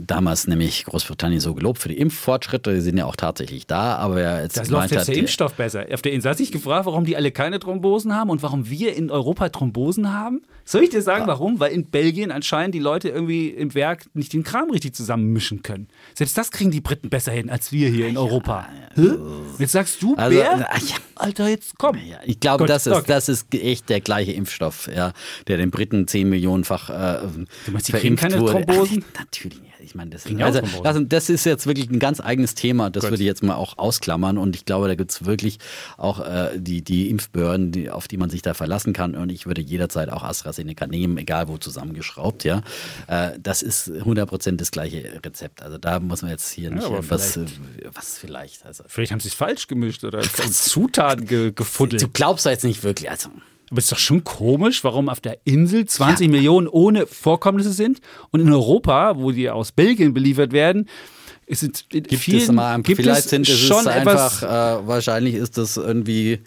damals 0.00 0.48
nämlich 0.48 0.86
Großbritannien 0.86 1.40
so 1.40 1.54
gelobt 1.54 1.78
für 1.78 1.88
die 1.88 1.98
Impffortschritte, 1.98 2.74
die 2.74 2.80
sind 2.80 2.98
ja 2.98 3.04
auch 3.04 3.16
tatsächlich 3.16 3.68
da, 3.68 3.94
aber 3.94 4.42
jetzt. 4.42 4.56
Das 4.56 4.70
läuft 4.70 4.90
jetzt 4.90 5.06
der 5.06 5.16
Impfstoff 5.16 5.54
besser. 5.54 5.84
Auf 5.92 6.02
der 6.02 6.15
Hast 6.24 6.38
du 6.38 6.42
dich 6.42 6.52
gefragt, 6.52 6.86
warum 6.86 7.04
die 7.04 7.16
alle 7.16 7.30
keine 7.30 7.58
Thrombosen 7.58 8.14
haben 8.14 8.30
und 8.30 8.42
warum 8.42 8.68
wir 8.70 8.94
in 8.94 9.10
Europa 9.10 9.48
Thrombosen 9.48 10.12
haben? 10.12 10.42
Soll 10.64 10.82
ich 10.82 10.90
dir 10.90 11.02
sagen, 11.02 11.22
ja. 11.22 11.28
warum? 11.28 11.60
Weil 11.60 11.72
in 11.72 11.86
Belgien 11.86 12.30
anscheinend 12.30 12.74
die 12.74 12.80
Leute 12.80 13.08
irgendwie 13.08 13.48
im 13.50 13.74
Werk 13.74 14.06
nicht 14.14 14.32
den 14.32 14.42
Kram 14.42 14.70
richtig 14.70 14.94
zusammenmischen 14.94 15.62
können. 15.62 15.88
Selbst 16.14 16.36
das 16.36 16.50
kriegen 16.50 16.70
die 16.70 16.80
Briten 16.80 17.08
besser 17.08 17.32
hin 17.32 17.50
als 17.50 17.72
wir 17.72 17.88
hier 17.88 18.08
in 18.08 18.16
Europa. 18.16 18.68
Ja, 18.96 19.14
Jetzt 19.58 19.72
sagst 19.72 20.02
du, 20.02 20.16
also, 20.16 20.36
Bär? 20.36 20.68
Alter, 21.14 21.48
jetzt 21.48 21.78
komm. 21.78 21.96
ich 22.24 22.40
glaube, 22.40 22.64
Gut, 22.64 22.70
das, 22.70 22.86
ist, 22.86 22.94
okay. 22.94 23.04
das 23.06 23.28
ist 23.28 23.54
echt 23.54 23.88
der 23.88 24.00
gleiche 24.00 24.32
Impfstoff, 24.32 24.90
ja, 24.94 25.12
der 25.46 25.56
den 25.56 25.70
Briten 25.70 26.06
10 26.06 26.28
Millionenfach 26.28 26.90
äh, 26.90 27.26
du 27.66 27.72
meinst, 27.72 27.88
die 27.88 27.92
kriegen 27.92 28.16
keine 28.16 28.40
wurde. 28.40 28.64
Thrombosen? 28.64 29.04
Natürlich 29.16 29.60
ich 29.86 29.94
meine, 29.94 30.10
das, 30.10 30.26
also, 30.82 31.00
das, 31.00 31.30
ist 31.30 31.46
jetzt 31.46 31.66
wirklich 31.66 31.88
ein 31.88 31.98
ganz 31.98 32.20
eigenes 32.20 32.54
Thema. 32.54 32.90
Das 32.90 33.02
Gut. 33.02 33.12
würde 33.12 33.22
ich 33.22 33.26
jetzt 33.26 33.42
mal 33.42 33.54
auch 33.54 33.78
ausklammern. 33.78 34.36
Und 34.36 34.56
ich 34.56 34.64
glaube, 34.64 34.88
da 34.88 34.94
gibt 34.96 35.12
es 35.12 35.24
wirklich 35.24 35.58
auch 35.96 36.20
äh, 36.20 36.50
die, 36.56 36.82
die 36.82 37.08
Impfbehörden, 37.08 37.72
die, 37.72 37.90
auf 37.90 38.08
die 38.08 38.16
man 38.16 38.28
sich 38.28 38.42
da 38.42 38.52
verlassen 38.52 38.92
kann. 38.92 39.14
Und 39.14 39.30
ich 39.30 39.46
würde 39.46 39.60
jederzeit 39.60 40.10
auch 40.10 40.24
AstraZeneca 40.24 40.86
nehmen, 40.86 41.16
egal 41.18 41.48
wo 41.48 41.56
zusammengeschraubt. 41.56 42.44
Ja, 42.44 42.62
äh, 43.06 43.30
das 43.40 43.62
ist 43.62 43.88
100% 43.88 44.56
das 44.56 44.72
gleiche 44.72 45.20
Rezept. 45.24 45.62
Also 45.62 45.78
da 45.78 46.00
muss 46.00 46.22
man 46.22 46.32
jetzt 46.32 46.50
hier 46.50 46.70
nicht 46.70 46.82
ja, 46.82 46.98
was, 47.08 47.38
was 47.92 48.18
vielleicht. 48.18 48.66
Also, 48.66 48.84
vielleicht 48.88 49.12
haben 49.12 49.20
sie 49.20 49.28
es 49.28 49.34
falsch 49.34 49.68
gemischt 49.68 50.02
oder 50.04 50.20
Zutaten 50.50 51.26
ge 51.26 51.52
gefuddelt. 51.52 52.02
Du 52.02 52.08
glaubst 52.08 52.44
da 52.44 52.50
jetzt 52.50 52.64
nicht 52.64 52.82
wirklich. 52.82 53.08
Also, 53.08 53.30
aber 53.70 53.78
ist 53.78 53.90
doch 53.90 53.98
schon 53.98 54.22
komisch, 54.22 54.84
warum 54.84 55.08
auf 55.08 55.20
der 55.20 55.38
Insel 55.44 55.86
20 55.86 56.26
ja. 56.26 56.30
Millionen 56.30 56.68
ohne 56.68 57.06
Vorkommnisse 57.06 57.72
sind 57.72 58.00
und 58.30 58.40
in 58.40 58.52
Europa, 58.52 59.16
wo 59.16 59.32
die 59.32 59.50
aus 59.50 59.72
Belgien 59.72 60.14
beliefert 60.14 60.52
werden, 60.52 60.88
es 61.48 61.60
gibt 61.88 62.14
vielen, 62.14 62.42
es 62.42 62.50
mal, 62.50 62.80
gibt 62.82 63.00
vielleicht 63.00 63.26
es 63.26 63.30
sind 63.30 63.48
es 63.48 63.58
schon 63.58 63.86
einfach 63.86 64.42
äh, 64.42 64.86
wahrscheinlich 64.86 65.34
ist 65.34 65.56
das 65.56 65.76
irgendwie 65.76 66.40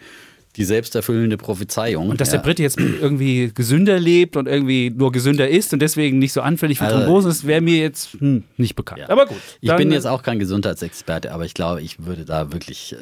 die 0.55 0.65
selbsterfüllende 0.65 1.37
Prophezeiung. 1.37 2.09
Und 2.09 2.19
dass 2.19 2.29
ja. 2.29 2.37
der 2.37 2.43
Brite 2.43 2.63
jetzt 2.63 2.79
irgendwie 2.79 3.51
gesünder 3.53 3.99
lebt 3.99 4.35
und 4.35 4.47
irgendwie 4.47 4.89
nur 4.89 5.11
gesünder 5.11 5.47
ist 5.47 5.71
und 5.73 5.81
deswegen 5.81 6.19
nicht 6.19 6.33
so 6.33 6.41
anfällig 6.41 6.79
für 6.79 6.85
also, 6.85 6.97
Thrombosen 6.97 7.31
ist, 7.31 7.47
wäre 7.47 7.61
mir 7.61 7.77
jetzt 7.77 8.13
hm, 8.19 8.43
nicht 8.57 8.75
bekannt. 8.75 9.01
Ja. 9.01 9.09
Aber 9.09 9.27
gut. 9.27 9.37
Ich 9.61 9.73
bin 9.75 9.91
jetzt 9.91 10.05
auch 10.05 10.23
kein 10.23 10.39
Gesundheitsexperte, 10.39 11.31
aber 11.31 11.45
ich 11.45 11.53
glaube, 11.53 11.81
ich 11.81 12.05
würde 12.05 12.25
da 12.25 12.51
wirklich 12.51 12.93
äh, 12.93 12.97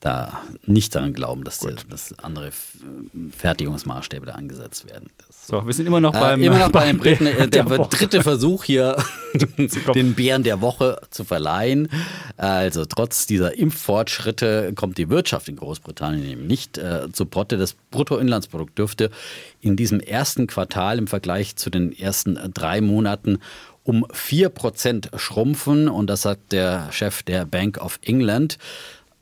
da 0.00 0.42
nicht 0.66 0.94
daran 0.94 1.14
glauben, 1.14 1.42
dass, 1.42 1.60
die, 1.60 1.74
dass 1.88 2.16
andere 2.18 2.50
Fertigungsmaßstäbe 3.36 4.26
da 4.26 4.32
angesetzt 4.32 4.88
werden. 4.88 5.10
So, 5.30 5.66
wir 5.66 5.72
sind 5.72 5.86
immer 5.86 6.00
noch 6.00 6.14
äh, 6.14 6.20
beim, 6.20 6.42
immer 6.42 6.58
noch 6.58 6.70
bei 6.70 6.86
den 6.86 6.98
Briten. 7.00 7.24
Der, 7.24 7.46
der, 7.46 7.64
der 7.64 7.78
dritte 7.86 8.22
Versuch 8.22 8.64
hier, 8.64 9.02
den 9.94 10.14
Bären 10.14 10.42
der 10.42 10.60
Woche 10.60 11.00
zu 11.10 11.24
verleihen. 11.24 11.88
Also 12.36 12.84
trotz 12.84 13.26
dieser 13.26 13.56
Impffortschritte 13.56 14.72
kommt 14.74 14.98
die 14.98 15.08
Wirtschaft 15.08 15.48
in 15.48 15.56
Großbritannien 15.56 16.26
eben 16.26 16.46
nicht 16.46 16.78
äh, 16.78 17.10
zu 17.12 17.24
Potte. 17.24 17.56
Das 17.56 17.74
Bruttoinlandsprodukt 17.90 18.78
dürfte 18.78 19.10
in 19.60 19.76
diesem 19.76 20.00
ersten 20.00 20.46
Quartal 20.46 20.98
im 20.98 21.06
Vergleich 21.06 21.56
zu 21.56 21.70
den 21.70 21.96
ersten 21.96 22.38
drei 22.52 22.80
Monaten 22.80 23.38
um 23.82 24.04
4% 24.04 25.16
schrumpfen. 25.18 25.88
Und 25.88 26.08
das 26.08 26.24
hat 26.24 26.38
der 26.50 26.92
Chef 26.92 27.22
der 27.22 27.46
Bank 27.46 27.78
of 27.78 27.98
England 28.02 28.58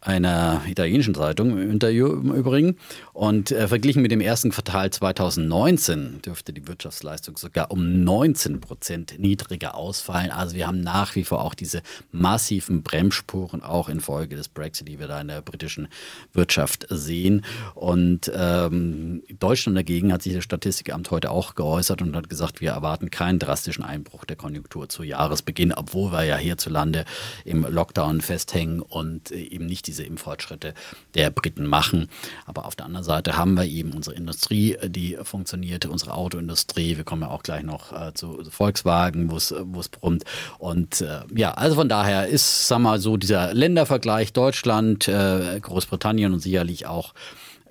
einer 0.04 0.62
italienischen 0.68 1.14
Zeitung 1.14 1.50
im 1.50 1.70
Interview 1.70 2.08
im 2.08 2.32
Übrigen. 2.32 2.76
Und 3.14 3.52
äh, 3.52 3.68
verglichen 3.68 4.02
mit 4.02 4.10
dem 4.10 4.20
ersten 4.20 4.50
Quartal 4.50 4.90
2019 4.90 6.20
dürfte 6.22 6.52
die 6.52 6.66
Wirtschaftsleistung 6.66 7.36
sogar 7.36 7.70
um 7.70 8.02
19 8.02 8.60
Prozent 8.60 9.14
niedriger 9.18 9.76
ausfallen. 9.76 10.32
Also 10.32 10.56
wir 10.56 10.66
haben 10.66 10.80
nach 10.80 11.14
wie 11.14 11.22
vor 11.22 11.44
auch 11.44 11.54
diese 11.54 11.82
massiven 12.10 12.82
Bremsspuren 12.82 13.62
auch 13.62 13.88
infolge 13.88 14.34
des 14.34 14.48
Brexit, 14.48 14.88
die 14.88 14.98
wir 14.98 15.06
da 15.06 15.20
in 15.20 15.28
der 15.28 15.42
britischen 15.42 15.86
Wirtschaft 16.32 16.88
sehen. 16.90 17.44
Und 17.76 18.32
ähm, 18.34 19.22
Deutschland 19.38 19.78
dagegen 19.78 20.12
hat 20.12 20.22
sich 20.22 20.34
das 20.34 20.42
Statistikamt 20.42 21.12
heute 21.12 21.30
auch 21.30 21.54
geäußert 21.54 22.02
und 22.02 22.16
hat 22.16 22.28
gesagt, 22.28 22.60
wir 22.60 22.72
erwarten 22.72 23.12
keinen 23.12 23.38
drastischen 23.38 23.84
Einbruch 23.84 24.24
der 24.24 24.34
Konjunktur 24.34 24.88
zu 24.88 25.04
Jahresbeginn, 25.04 25.72
obwohl 25.72 26.10
wir 26.10 26.24
ja 26.24 26.36
hierzulande 26.36 27.04
im 27.44 27.64
Lockdown 27.64 28.22
festhängen 28.22 28.82
und 28.82 29.30
äh, 29.30 29.36
eben 29.36 29.66
nicht 29.66 29.86
diese 29.86 30.02
Impffortschritte 30.02 30.74
der 31.14 31.30
Briten 31.30 31.68
machen. 31.68 32.08
Aber 32.44 32.64
auf 32.64 32.74
der 32.74 32.86
anderen 32.86 33.03
Seite 33.04 33.36
haben 33.36 33.54
wir 33.54 33.64
eben 33.64 33.92
unsere 33.92 34.16
Industrie, 34.16 34.76
die 34.84 35.16
funktioniert, 35.22 35.86
unsere 35.86 36.14
Autoindustrie. 36.14 36.96
Wir 36.96 37.04
kommen 37.04 37.22
ja 37.22 37.28
auch 37.28 37.42
gleich 37.42 37.62
noch 37.62 37.92
äh, 37.92 38.12
zu 38.14 38.42
Volkswagen, 38.50 39.30
wo 39.30 39.36
es 39.36 39.88
brummt. 39.88 40.24
Und 40.58 41.00
äh, 41.00 41.20
ja, 41.34 41.52
also 41.52 41.76
von 41.76 41.88
daher 41.88 42.26
ist, 42.26 42.66
wir 42.68 42.78
mal 42.78 42.98
so, 43.00 43.16
dieser 43.16 43.54
Ländervergleich 43.54 44.32
Deutschland, 44.32 45.06
äh, 45.08 45.58
Großbritannien 45.60 46.32
und 46.32 46.40
sicherlich 46.40 46.86
auch 46.86 47.14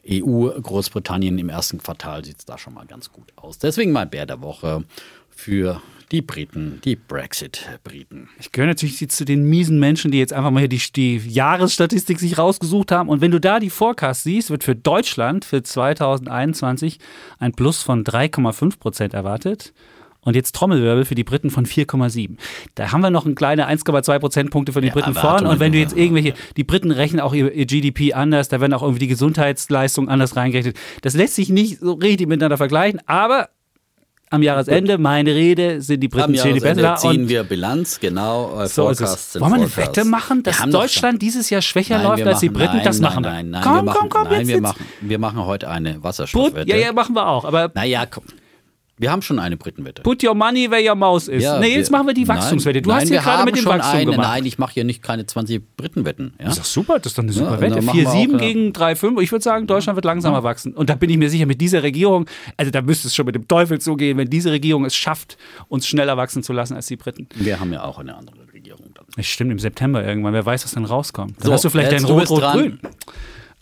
EU, 0.10 0.50
Großbritannien 0.50 1.38
im 1.38 1.50
ersten 1.50 1.78
Quartal 1.78 2.26
sieht 2.26 2.40
es 2.40 2.46
da 2.46 2.58
schon 2.58 2.74
mal 2.74 2.86
ganz 2.86 3.12
gut 3.12 3.32
aus. 3.36 3.58
Deswegen 3.58 3.92
mein 3.92 4.10
Bär 4.10 4.26
der 4.26 4.42
Woche 4.42 4.84
für 5.30 5.82
die 6.12 6.22
Briten, 6.22 6.80
die 6.84 6.96
Brexit-Briten. 6.96 8.30
Ich 8.40 8.52
gehöre 8.52 8.68
natürlich 8.68 9.08
zu 9.10 9.26
den 9.26 9.44
miesen 9.44 9.80
Menschen, 9.80 10.12
die 10.12 10.20
jetzt 10.20 10.34
einfach 10.34 10.52
mal 10.52 10.60
hier 10.60 10.70
die, 10.70 10.82
die 10.96 11.18
Jahresstatistik 11.18 12.20
sich 12.20 12.38
rausgesucht 12.38 12.92
haben. 12.92 13.10
Und 13.10 13.22
wenn 13.22 13.32
du 13.32 13.40
da 13.40 13.60
die 13.60 13.70
Forecast 13.70 14.24
siehst, 14.24 14.50
wird 14.50 14.64
für 14.64 14.76
Deutschland 14.76 15.46
für 15.46 15.64
2021 15.64 17.00
ein 17.40 17.54
Plus 17.54 17.84
von 17.84 18.04
3,5 18.04 18.80
Prozent 18.80 19.14
erwartet. 19.14 19.74
Und 20.22 20.36
jetzt 20.36 20.56
Trommelwirbel 20.56 21.04
für 21.04 21.16
die 21.16 21.26
Briten 21.26 21.50
von 21.50 21.66
4,7. 21.66 22.38
Da 22.76 22.92
haben 22.92 23.02
wir 23.02 23.10
noch 23.10 23.26
ein 23.26 23.36
kleine 23.36 23.68
1,2 23.68 24.20
Prozentpunkte 24.20 24.72
für 24.72 24.80
die 24.80 24.88
ja, 24.88 24.94
Briten 24.94 25.14
vorn. 25.14 25.46
Und 25.46 25.60
wenn 25.60 25.74
du 25.74 25.80
jetzt 25.80 25.96
irgendwelche, 25.98 26.34
die 26.56 26.64
Briten 26.64 26.92
rechnen 26.92 27.20
auch 27.20 27.34
ihr, 27.34 27.52
ihr, 27.52 27.66
GDP 27.66 28.14
anders, 28.14 28.48
da 28.48 28.62
werden 28.62 28.74
auch 28.74 28.84
irgendwie 28.84 29.00
die 29.00 29.08
Gesundheitsleistungen 29.08 30.10
anders 30.10 30.36
reingerechnet. 30.38 30.78
Das 31.02 31.14
lässt 31.14 31.36
sich 31.36 31.50
nicht 31.50 31.80
so 31.80 31.94
richtig 31.94 32.28
miteinander 32.28 32.58
vergleichen, 32.58 33.02
aber 33.06 33.50
am 34.34 34.42
Jahresende, 34.42 34.98
meine 34.98 35.34
Rede, 35.36 35.82
sind 35.82 36.00
die 36.02 36.08
Briten 36.08 36.36
stehen 36.36 36.56
die 36.56 36.60
besser 36.60 36.96
ziehen 36.96 37.30
wir 37.30 37.44
Bilanz, 37.44 38.00
genau. 38.00 38.62
Äh, 38.62 38.68
so 38.68 38.84
Forecasts 38.84 39.40
Wollen 39.40 39.52
wir 39.52 39.56
eine 39.58 39.78
Wette 39.78 40.06
machen, 40.06 40.42
dass 40.44 40.58
Deutschland 40.66 41.22
dieses 41.22 41.50
Jahr 41.50 41.62
schwächer 41.62 41.98
nein, 41.98 42.08
läuft 42.08 42.28
als 42.28 42.40
die 42.40 42.50
Briten? 42.50 42.78
Nein, 42.78 42.86
das 42.86 43.00
machen 43.00 43.24
wir. 43.24 43.32
Nein, 43.32 43.50
nein, 43.52 43.64
komm, 43.64 43.76
wir 43.76 43.84
machen, 43.84 43.98
komm, 44.00 44.10
komm, 44.10 44.24
nein, 44.24 44.40
jetzt, 44.40 44.48
wir, 44.48 44.56
jetzt. 44.56 44.64
Machen, 44.64 44.86
wir 45.02 45.20
machen 45.20 45.46
heute 45.46 45.70
eine 45.70 46.04
Wasserstoffwette. 46.04 46.70
Ja, 46.70 46.78
ja, 46.78 46.92
machen 46.92 47.16
wir 47.16 47.28
auch. 47.28 47.46
Aber 47.46 47.72
naja, 47.76 48.06
komm. 48.08 48.24
Wir 49.04 49.12
haben 49.12 49.22
schon 49.22 49.38
eine 49.38 49.58
Britenwette. 49.58 50.02
Put 50.02 50.24
your 50.24 50.34
money 50.34 50.72
where 50.72 50.82
your 50.82 50.96
mouse 50.96 51.28
is. 51.28 51.44
Ja, 51.44 51.60
nee, 51.60 51.76
jetzt 51.76 51.92
wir, 51.92 51.98
machen 51.98 52.08
wir 52.08 52.14
die 52.14 52.26
Wachstumswette. 52.26 52.82
Du 52.82 52.90
nein, 52.90 53.02
hast 53.02 53.10
hier 53.10 53.20
gerade 53.20 53.44
mit 53.44 53.58
dem 53.58 53.66
Wachstum 53.66 54.00
eine, 54.00 54.12
gemacht. 54.12 54.30
Nein, 54.30 54.46
ich 54.46 54.58
mache 54.58 54.76
hier 54.76 54.86
nicht 54.86 55.04
keine 55.04 55.26
20 55.26 55.76
Britenwetten. 55.76 56.36
Ja? 56.40 56.46
Das 56.46 56.54
ist 56.54 56.60
doch 56.60 56.66
super, 56.66 57.00
das 57.00 57.08
ist 57.08 57.18
doch 57.18 57.24
eine 57.24 57.34
super 57.34 57.56
ja, 57.56 57.60
Wette. 57.60 57.80
4,7 57.82 58.38
gegen 58.38 58.70
3,5. 58.70 59.22
Ich 59.22 59.34
würde 59.34 59.44
sagen, 59.44 59.68
Deutschland 59.68 59.98
wird 59.98 60.06
langsamer 60.06 60.38
ja. 60.38 60.44
wachsen. 60.44 60.74
Und 60.74 60.90
da 60.90 60.96
bin 60.96 61.10
ich 61.10 61.18
mir 61.18 61.30
sicher, 61.30 61.46
mit 61.46 61.60
dieser 61.60 61.84
Regierung, 61.84 62.30
also 62.56 62.72
da 62.72 62.82
müsste 62.82 63.10
es 63.10 63.16
schon 63.16 63.26
mit 63.26 63.36
dem 63.36 63.46
Teufel 63.46 63.82
zugehen, 63.82 64.18
wenn 64.18 64.30
diese 64.30 64.52
Regierung 64.52 64.86
es 64.86 64.96
schafft, 64.96 65.38
uns 65.68 65.86
schneller 65.86 66.16
wachsen 66.16 66.42
zu 66.42 66.54
lassen 66.54 66.76
als 66.76 66.88
die 66.88 66.96
Briten. 66.96 67.28
Wir 67.36 67.60
haben 67.60 67.74
ja 67.74 67.84
auch 67.84 68.00
eine 68.00 68.16
andere 68.16 68.38
Regierung 68.54 68.86
dann. 68.94 69.06
Das 69.18 69.26
stimmt, 69.26 69.52
im 69.52 69.60
September 69.60 70.02
irgendwann. 70.02 70.32
Wer 70.32 70.46
weiß, 70.46 70.64
was 70.64 70.72
dann 70.72 70.86
rauskommt. 70.86 71.36
Dann 71.40 71.48
so, 71.48 71.52
hast 71.52 71.66
du 71.66 71.70
vielleicht 71.70 71.92
dein 71.92 72.06
Rot-Rot-Grün. 72.06 72.80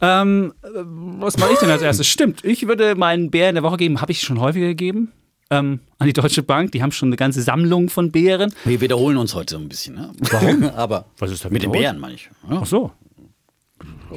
Ähm, 0.04 0.54
was 0.62 1.38
mache 1.39 1.54
ich 1.54 1.60
denn 1.60 1.71
als 1.71 1.82
erstes? 1.82 2.06
Stimmt, 2.06 2.45
ich 2.45 2.67
würde 2.67 2.93
meinen 2.93 3.32
Bär 3.32 3.49
in 3.49 3.56
der 3.56 3.63
Woche 3.63 3.77
geben, 3.77 4.01
habe 4.01 4.12
ich 4.12 4.21
schon 4.21 4.39
häufiger 4.39 4.67
gegeben 4.67 5.12
ähm, 5.52 5.82
an 6.00 6.08
die 6.08 6.14
Deutsche 6.14 6.42
Bank. 6.42 6.72
Die 6.72 6.82
haben 6.82 6.92
schon 6.92 7.10
eine 7.10 7.18
ganze 7.18 7.42
Sammlung 7.42 7.90
von 7.90 8.12
Bären. 8.12 8.54
Wir 8.66 8.82
wiederholen 8.82 9.18
uns 9.18 9.36
heute 9.36 9.56
so 9.56 9.60
ein 9.60 9.70
bisschen. 9.70 9.96
Ne? 9.96 10.12
Warum? 10.32 10.64
aber 10.76 11.06
Was 11.20 11.32
ist 11.32 11.46
da 11.46 11.50
mit 11.50 11.62
den 11.62 11.72
Bären, 11.72 12.00
meine 12.00 12.16
ich. 12.16 12.30
Ja. 12.50 12.60
Ach 12.62 12.66
so. 12.66 12.92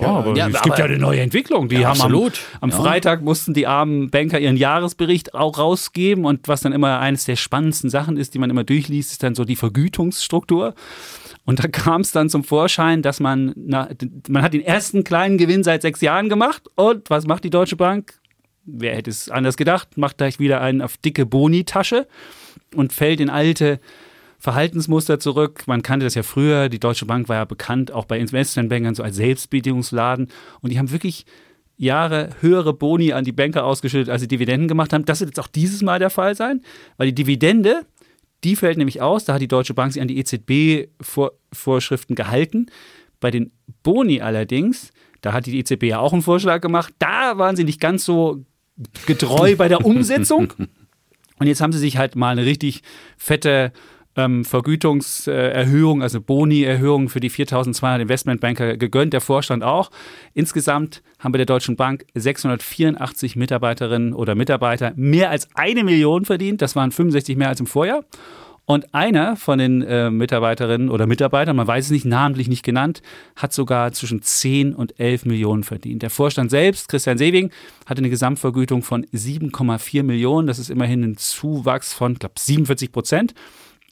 Ja, 0.00 0.08
aber 0.08 0.36
ja, 0.36 0.48
es 0.48 0.60
gibt 0.62 0.78
ja 0.78 0.84
eine 0.84 0.98
neue 0.98 1.20
Entwicklung. 1.20 1.68
Die 1.68 1.76
ja, 1.76 1.88
haben 1.88 2.00
absolut. 2.00 2.40
am, 2.60 2.70
am 2.70 2.70
ja. 2.70 2.82
Freitag 2.82 3.22
mussten 3.22 3.54
die 3.54 3.66
armen 3.66 4.10
Banker 4.10 4.40
ihren 4.40 4.56
Jahresbericht 4.56 5.34
auch 5.34 5.58
rausgeben 5.58 6.24
und 6.24 6.48
was 6.48 6.62
dann 6.62 6.72
immer 6.72 6.98
eines 6.98 7.24
der 7.24 7.36
spannendsten 7.36 7.90
Sachen 7.90 8.16
ist, 8.16 8.34
die 8.34 8.38
man 8.38 8.50
immer 8.50 8.64
durchliest, 8.64 9.12
ist 9.12 9.22
dann 9.22 9.34
so 9.34 9.44
die 9.44 9.56
Vergütungsstruktur. 9.56 10.74
Und 11.44 11.62
da 11.62 11.68
kam 11.68 12.00
es 12.00 12.10
dann 12.10 12.28
zum 12.28 12.42
Vorschein, 12.42 13.02
dass 13.02 13.20
man, 13.20 13.52
na, 13.56 13.88
man 14.28 14.42
hat 14.42 14.54
den 14.54 14.62
ersten 14.62 15.04
kleinen 15.04 15.38
Gewinn 15.38 15.62
seit 15.62 15.82
sechs 15.82 16.00
Jahren 16.00 16.28
gemacht 16.28 16.62
und 16.74 17.08
was 17.10 17.26
macht 17.26 17.44
die 17.44 17.50
Deutsche 17.50 17.76
Bank? 17.76 18.14
Wer 18.66 18.94
hätte 18.94 19.10
es 19.10 19.28
anders 19.28 19.56
gedacht, 19.56 19.96
macht 19.96 20.18
gleich 20.18 20.38
wieder 20.38 20.60
einen 20.60 20.82
auf 20.82 20.96
dicke 20.96 21.26
Boni-Tasche 21.26 22.06
und 22.74 22.92
fällt 22.92 23.20
in 23.20 23.30
alte 23.30 23.80
Verhaltensmuster 24.38 25.18
zurück. 25.18 25.62
Man 25.66 25.82
kannte 25.82 26.04
das 26.04 26.14
ja 26.14 26.22
früher. 26.22 26.68
Die 26.68 26.80
Deutsche 26.80 27.06
Bank 27.06 27.28
war 27.28 27.36
ja 27.36 27.44
bekannt, 27.44 27.92
auch 27.92 28.04
bei 28.04 28.18
Investmentbankern, 28.18 28.94
so 28.94 29.02
als 29.02 29.16
Selbstbedienungsladen. 29.16 30.28
Und 30.60 30.70
die 30.70 30.78
haben 30.78 30.90
wirklich 30.90 31.24
Jahre 31.76 32.30
höhere 32.40 32.74
Boni 32.74 33.12
an 33.12 33.24
die 33.24 33.32
Banker 33.32 33.64
ausgeschüttet, 33.64 34.10
als 34.10 34.20
sie 34.20 34.28
Dividenden 34.28 34.68
gemacht 34.68 34.92
haben. 34.92 35.04
Das 35.04 35.20
wird 35.20 35.30
jetzt 35.30 35.40
auch 35.40 35.48
dieses 35.48 35.82
Mal 35.82 35.98
der 35.98 36.10
Fall 36.10 36.34
sein, 36.34 36.60
weil 36.96 37.08
die 37.08 37.14
Dividende, 37.14 37.86
die 38.44 38.54
fällt 38.54 38.76
nämlich 38.76 39.00
aus. 39.00 39.24
Da 39.24 39.34
hat 39.34 39.40
die 39.40 39.48
Deutsche 39.48 39.74
Bank 39.74 39.92
sich 39.92 40.02
an 40.02 40.08
die 40.08 40.18
EZB-Vorschriften 40.18 42.14
gehalten. 42.14 42.66
Bei 43.20 43.30
den 43.30 43.50
Boni 43.82 44.20
allerdings, 44.20 44.92
da 45.22 45.32
hat 45.32 45.46
die 45.46 45.58
EZB 45.58 45.84
ja 45.84 45.98
auch 46.00 46.12
einen 46.12 46.22
Vorschlag 46.22 46.60
gemacht. 46.60 46.92
Da 46.98 47.38
waren 47.38 47.56
sie 47.56 47.64
nicht 47.64 47.80
ganz 47.80 48.04
so 48.04 48.44
getreu 49.06 49.56
bei 49.56 49.68
der 49.68 49.84
Umsetzung. 49.84 50.52
Und 51.38 51.46
jetzt 51.46 51.60
haben 51.60 51.72
sie 51.72 51.78
sich 51.78 51.96
halt 51.96 52.16
mal 52.16 52.30
eine 52.30 52.44
richtig 52.44 52.82
fette 53.16 53.72
ähm, 54.16 54.44
Vergütungserhöhung, 54.44 56.02
also 56.02 56.20
Boni-Erhöhung 56.20 57.08
für 57.08 57.20
die 57.20 57.30
4200 57.30 58.02
Investmentbanker 58.02 58.76
gegönnt, 58.76 59.12
der 59.12 59.20
Vorstand 59.20 59.64
auch. 59.64 59.90
Insgesamt 60.34 61.02
haben 61.18 61.32
bei 61.32 61.38
der 61.38 61.46
Deutschen 61.46 61.76
Bank 61.76 62.04
684 62.14 63.36
Mitarbeiterinnen 63.36 64.12
oder 64.12 64.34
Mitarbeiter 64.34 64.92
mehr 64.96 65.30
als 65.30 65.48
eine 65.54 65.84
Million 65.84 66.24
verdient. 66.24 66.62
Das 66.62 66.76
waren 66.76 66.92
65 66.92 67.36
mehr 67.36 67.48
als 67.48 67.60
im 67.60 67.66
Vorjahr. 67.66 68.04
Und 68.66 68.94
einer 68.94 69.36
von 69.36 69.58
den 69.58 69.82
äh, 69.82 70.10
Mitarbeiterinnen 70.10 70.88
oder 70.88 71.06
Mitarbeitern, 71.06 71.54
man 71.54 71.66
weiß 71.66 71.86
es 71.86 71.90
nicht, 71.90 72.06
namentlich 72.06 72.48
nicht 72.48 72.62
genannt, 72.62 73.02
hat 73.36 73.52
sogar 73.52 73.92
zwischen 73.92 74.22
10 74.22 74.74
und 74.74 74.98
11 74.98 75.26
Millionen 75.26 75.64
verdient. 75.64 76.02
Der 76.02 76.08
Vorstand 76.08 76.50
selbst, 76.50 76.88
Christian 76.88 77.18
Sewing, 77.18 77.50
hatte 77.84 77.98
eine 77.98 78.08
Gesamtvergütung 78.08 78.82
von 78.82 79.04
7,4 79.06 80.02
Millionen. 80.02 80.46
Das 80.46 80.58
ist 80.58 80.70
immerhin 80.70 81.02
ein 81.02 81.16
Zuwachs 81.18 81.92
von, 81.92 82.14
glaube 82.14 82.34
47 82.38 82.90
Prozent. 82.90 83.34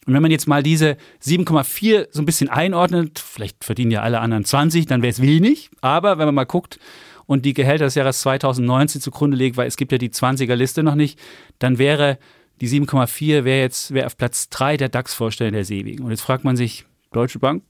Und 0.06 0.14
wenn 0.14 0.22
man 0.22 0.30
jetzt 0.30 0.48
mal 0.48 0.62
diese 0.62 0.96
7,4 1.22 2.08
so 2.10 2.22
ein 2.22 2.26
bisschen 2.26 2.48
einordnet, 2.48 3.18
vielleicht 3.18 3.64
verdienen 3.64 3.90
ja 3.90 4.00
alle 4.02 4.20
anderen 4.20 4.44
20, 4.44 4.86
dann 4.86 5.02
wäre 5.02 5.10
es 5.10 5.20
wenig. 5.20 5.70
Aber 5.82 6.18
wenn 6.18 6.26
man 6.26 6.34
mal 6.34 6.44
guckt 6.44 6.78
und 7.26 7.44
die 7.44 7.52
Gehälter 7.52 7.84
des 7.84 7.94
Jahres 7.94 8.22
2019 8.22 9.02
zugrunde 9.02 9.36
legt, 9.36 9.58
weil 9.58 9.68
es 9.68 9.76
gibt 9.76 9.92
ja 9.92 9.98
die 9.98 10.10
20er-Liste 10.10 10.82
noch 10.82 10.94
nicht, 10.94 11.20
dann 11.58 11.78
wäre 11.78 12.18
die 12.62 12.68
7,4 12.68 13.42
wäre 13.42 13.60
jetzt 13.60 13.92
wär 13.92 14.06
auf 14.06 14.16
Platz 14.16 14.48
3 14.48 14.76
der 14.76 14.88
DAX-Vorsteller 14.88 15.50
der 15.50 15.64
Seewigen. 15.64 16.04
Und 16.04 16.12
jetzt 16.12 16.20
fragt 16.20 16.44
man 16.44 16.56
sich, 16.56 16.86
Deutsche 17.10 17.40
Bank, 17.40 17.64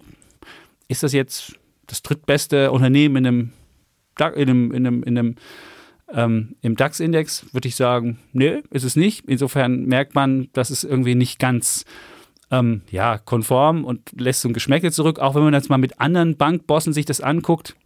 ist 0.87 1.03
das 1.03 1.15
jetzt 1.15 1.59
das 1.87 2.03
drittbeste 2.03 2.71
Unternehmen 2.71 3.17
in 3.17 3.27
einem, 3.27 3.53
in 4.37 4.51
einem, 4.51 4.73
in 4.73 4.87
einem, 4.87 5.03
in 5.03 5.19
einem 5.19 5.37
ähm, 6.13 6.57
im 6.61 6.77
DAX-Index? 6.77 7.55
Würde 7.55 7.69
ich 7.69 7.75
sagen, 7.75 8.19
nee, 8.35 8.61
ist 8.69 8.85
es 8.85 8.95
nicht. 8.95 9.25
Insofern 9.27 9.87
merkt 9.87 10.15
man, 10.15 10.51
dass 10.53 10.69
es 10.69 10.85
irgendwie 10.85 11.15
nicht 11.15 11.39
ganz 11.39 11.87
ähm, 12.51 12.83
ja, 12.91 13.17
konform 13.17 13.87
und 13.87 14.11
lässt 14.15 14.43
so 14.43 14.49
ein 14.51 14.53
Geschmäckel 14.53 14.93
zurück. 14.93 15.21
Auch 15.21 15.35
wenn 15.35 15.43
man 15.43 15.55
jetzt 15.55 15.71
mal 15.71 15.79
mit 15.79 16.01
anderen 16.01 16.37
Bankbossen 16.37 16.93
sich 16.93 17.07
das 17.07 17.23
anguckt, 17.23 17.77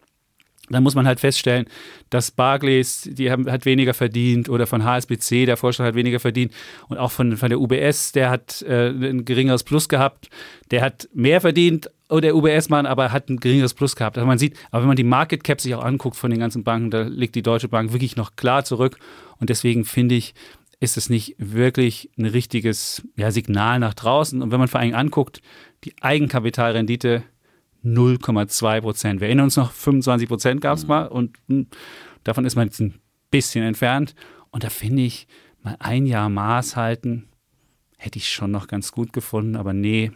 dann 0.68 0.82
muss 0.82 0.94
man 0.94 1.06
halt 1.06 1.20
feststellen, 1.20 1.66
dass 2.10 2.30
Barclays, 2.30 3.08
die 3.12 3.30
haben, 3.30 3.50
hat 3.50 3.64
weniger 3.64 3.94
verdient 3.94 4.48
oder 4.48 4.66
von 4.66 4.84
HSBC, 4.84 5.46
der 5.46 5.56
Vorstand 5.56 5.88
hat 5.88 5.94
weniger 5.94 6.20
verdient 6.20 6.52
und 6.88 6.98
auch 6.98 7.10
von, 7.10 7.36
von 7.36 7.48
der 7.48 7.60
UBS, 7.60 8.12
der 8.12 8.30
hat 8.30 8.62
äh, 8.62 8.88
ein 8.88 9.24
geringeres 9.24 9.64
Plus 9.64 9.88
gehabt, 9.88 10.28
der 10.70 10.82
hat 10.82 11.08
mehr 11.14 11.40
verdient, 11.40 11.90
oh, 12.08 12.20
der 12.20 12.36
UBS-Mann, 12.36 12.86
aber 12.86 13.12
hat 13.12 13.28
ein 13.28 13.38
geringeres 13.38 13.74
Plus 13.74 13.96
gehabt. 13.96 14.16
Also 14.16 14.26
man 14.26 14.38
sieht, 14.38 14.56
aber 14.70 14.82
wenn 14.82 14.88
man 14.88 14.96
die 14.96 15.04
Market 15.04 15.44
Cap 15.44 15.60
sich 15.60 15.74
auch 15.74 15.84
anguckt 15.84 16.16
von 16.16 16.30
den 16.30 16.40
ganzen 16.40 16.64
Banken, 16.64 16.90
da 16.90 17.02
liegt 17.02 17.34
die 17.34 17.42
Deutsche 17.42 17.68
Bank 17.68 17.92
wirklich 17.92 18.16
noch 18.16 18.36
klar 18.36 18.64
zurück 18.64 18.98
und 19.38 19.50
deswegen 19.50 19.84
finde 19.84 20.14
ich, 20.14 20.34
ist 20.78 20.96
es 20.96 21.08
nicht 21.08 21.34
wirklich 21.38 22.10
ein 22.18 22.26
richtiges 22.26 23.02
ja, 23.16 23.30
Signal 23.30 23.78
nach 23.78 23.94
draußen. 23.94 24.42
Und 24.42 24.50
wenn 24.50 24.58
man 24.58 24.68
vor 24.68 24.80
allem 24.80 24.94
anguckt, 24.94 25.40
die 25.84 25.94
Eigenkapitalrendite 26.02 27.22
0,2 27.86 28.80
Prozent. 28.80 29.20
Wir 29.20 29.28
erinnern 29.28 29.44
uns 29.44 29.56
noch, 29.56 29.72
25 29.72 30.28
Prozent 30.28 30.60
gab 30.60 30.76
es 30.76 30.82
mhm. 30.82 30.88
mal 30.88 31.06
und 31.06 31.36
mh, 31.46 31.56
hm, 31.56 31.66
davon 32.24 32.44
ist 32.44 32.56
man 32.56 32.66
jetzt 32.66 32.80
ein 32.80 32.94
bisschen 33.30 33.64
entfernt. 33.64 34.14
Und 34.50 34.64
da 34.64 34.70
finde 34.70 35.02
ich, 35.02 35.26
mal 35.62 35.76
ein 35.78 36.06
Jahr 36.06 36.28
Maß 36.28 36.76
halten, 36.76 37.28
hätte 37.98 38.18
ich 38.18 38.30
schon 38.30 38.50
noch 38.50 38.68
ganz 38.68 38.92
gut 38.92 39.12
gefunden, 39.12 39.56
aber 39.56 39.72
nee, 39.72 40.12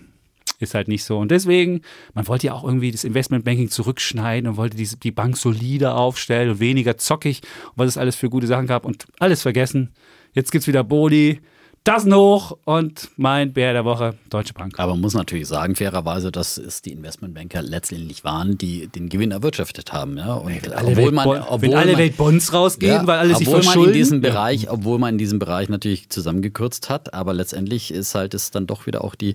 ist 0.59 0.75
halt 0.75 0.89
nicht 0.89 1.05
so. 1.05 1.19
Und 1.19 1.31
deswegen, 1.31 1.81
man 2.15 2.29
wollte 2.29 2.49
ja 2.49 2.55
auch 2.55 2.65
irgendwie 2.65 2.91
das 2.91 3.05
Investmentbanking 3.05 3.71
zurückschneiden 3.71 4.49
und 4.49 4.57
wollte 4.57 4.77
die, 4.77 4.89
die 4.99 5.11
Bank 5.11 5.37
solider 5.37 5.97
aufstellen 5.97 6.51
und 6.51 6.61
weniger 6.61 6.97
zockig, 6.99 7.41
was 7.77 7.89
es 7.89 7.99
alles 7.99 8.17
für 8.17 8.29
gute 8.31 8.47
Sachen 8.47 8.67
gab 8.67 8.85
und 8.85 9.07
alles 9.19 9.43
vergessen. 9.43 9.93
Jetzt 10.33 10.53
gibt 10.53 10.63
es 10.63 10.69
wieder 10.69 10.85
Boni, 10.85 11.41
Tassen 11.83 12.15
hoch 12.15 12.59
und 12.67 13.09
mein 13.17 13.55
Bär 13.55 13.73
der 13.73 13.87
Woche, 13.87 14.15
Deutsche 14.29 14.53
Bank. 14.53 14.79
Aber 14.79 14.93
man 14.93 15.01
muss 15.01 15.15
natürlich 15.15 15.49
sagen, 15.49 15.75
fairerweise, 15.77 16.31
dass 16.31 16.59
es 16.59 16.83
die 16.83 16.93
Investmentbanker 16.93 17.63
letztendlich 17.63 18.23
waren, 18.23 18.59
die 18.59 18.89
den 18.89 19.09
Gewinn 19.09 19.31
erwirtschaftet 19.31 19.91
haben. 19.91 20.19
Ja? 20.19 20.35
Und 20.35 20.63
wenn 20.63 20.73
alle, 20.75 20.89
obwohl 20.89 21.13
man, 21.13 21.27
obwohl 21.27 21.71
wenn 21.71 21.75
alle 21.79 21.93
man, 21.93 22.01
Weltbonds 22.01 22.53
rausgehen, 22.53 22.93
ja, 22.93 23.07
weil 23.07 23.19
alle 23.19 23.35
sich 23.35 23.49
verschulden. 23.49 23.81
Man 23.81 23.89
in 23.89 23.93
diesem 23.95 24.21
Bereich, 24.21 24.71
obwohl 24.71 24.99
man 24.99 25.15
in 25.15 25.19
diesem 25.19 25.39
Bereich 25.39 25.71
natürlich 25.71 26.11
zusammengekürzt 26.11 26.91
hat, 26.91 27.15
aber 27.15 27.33
letztendlich 27.33 27.91
ist 27.93 28.15
halt 28.15 28.35
es 28.35 28.51
dann 28.51 28.67
doch 28.67 28.87
wieder 28.87 29.03
auch 29.03 29.15
die 29.15 29.35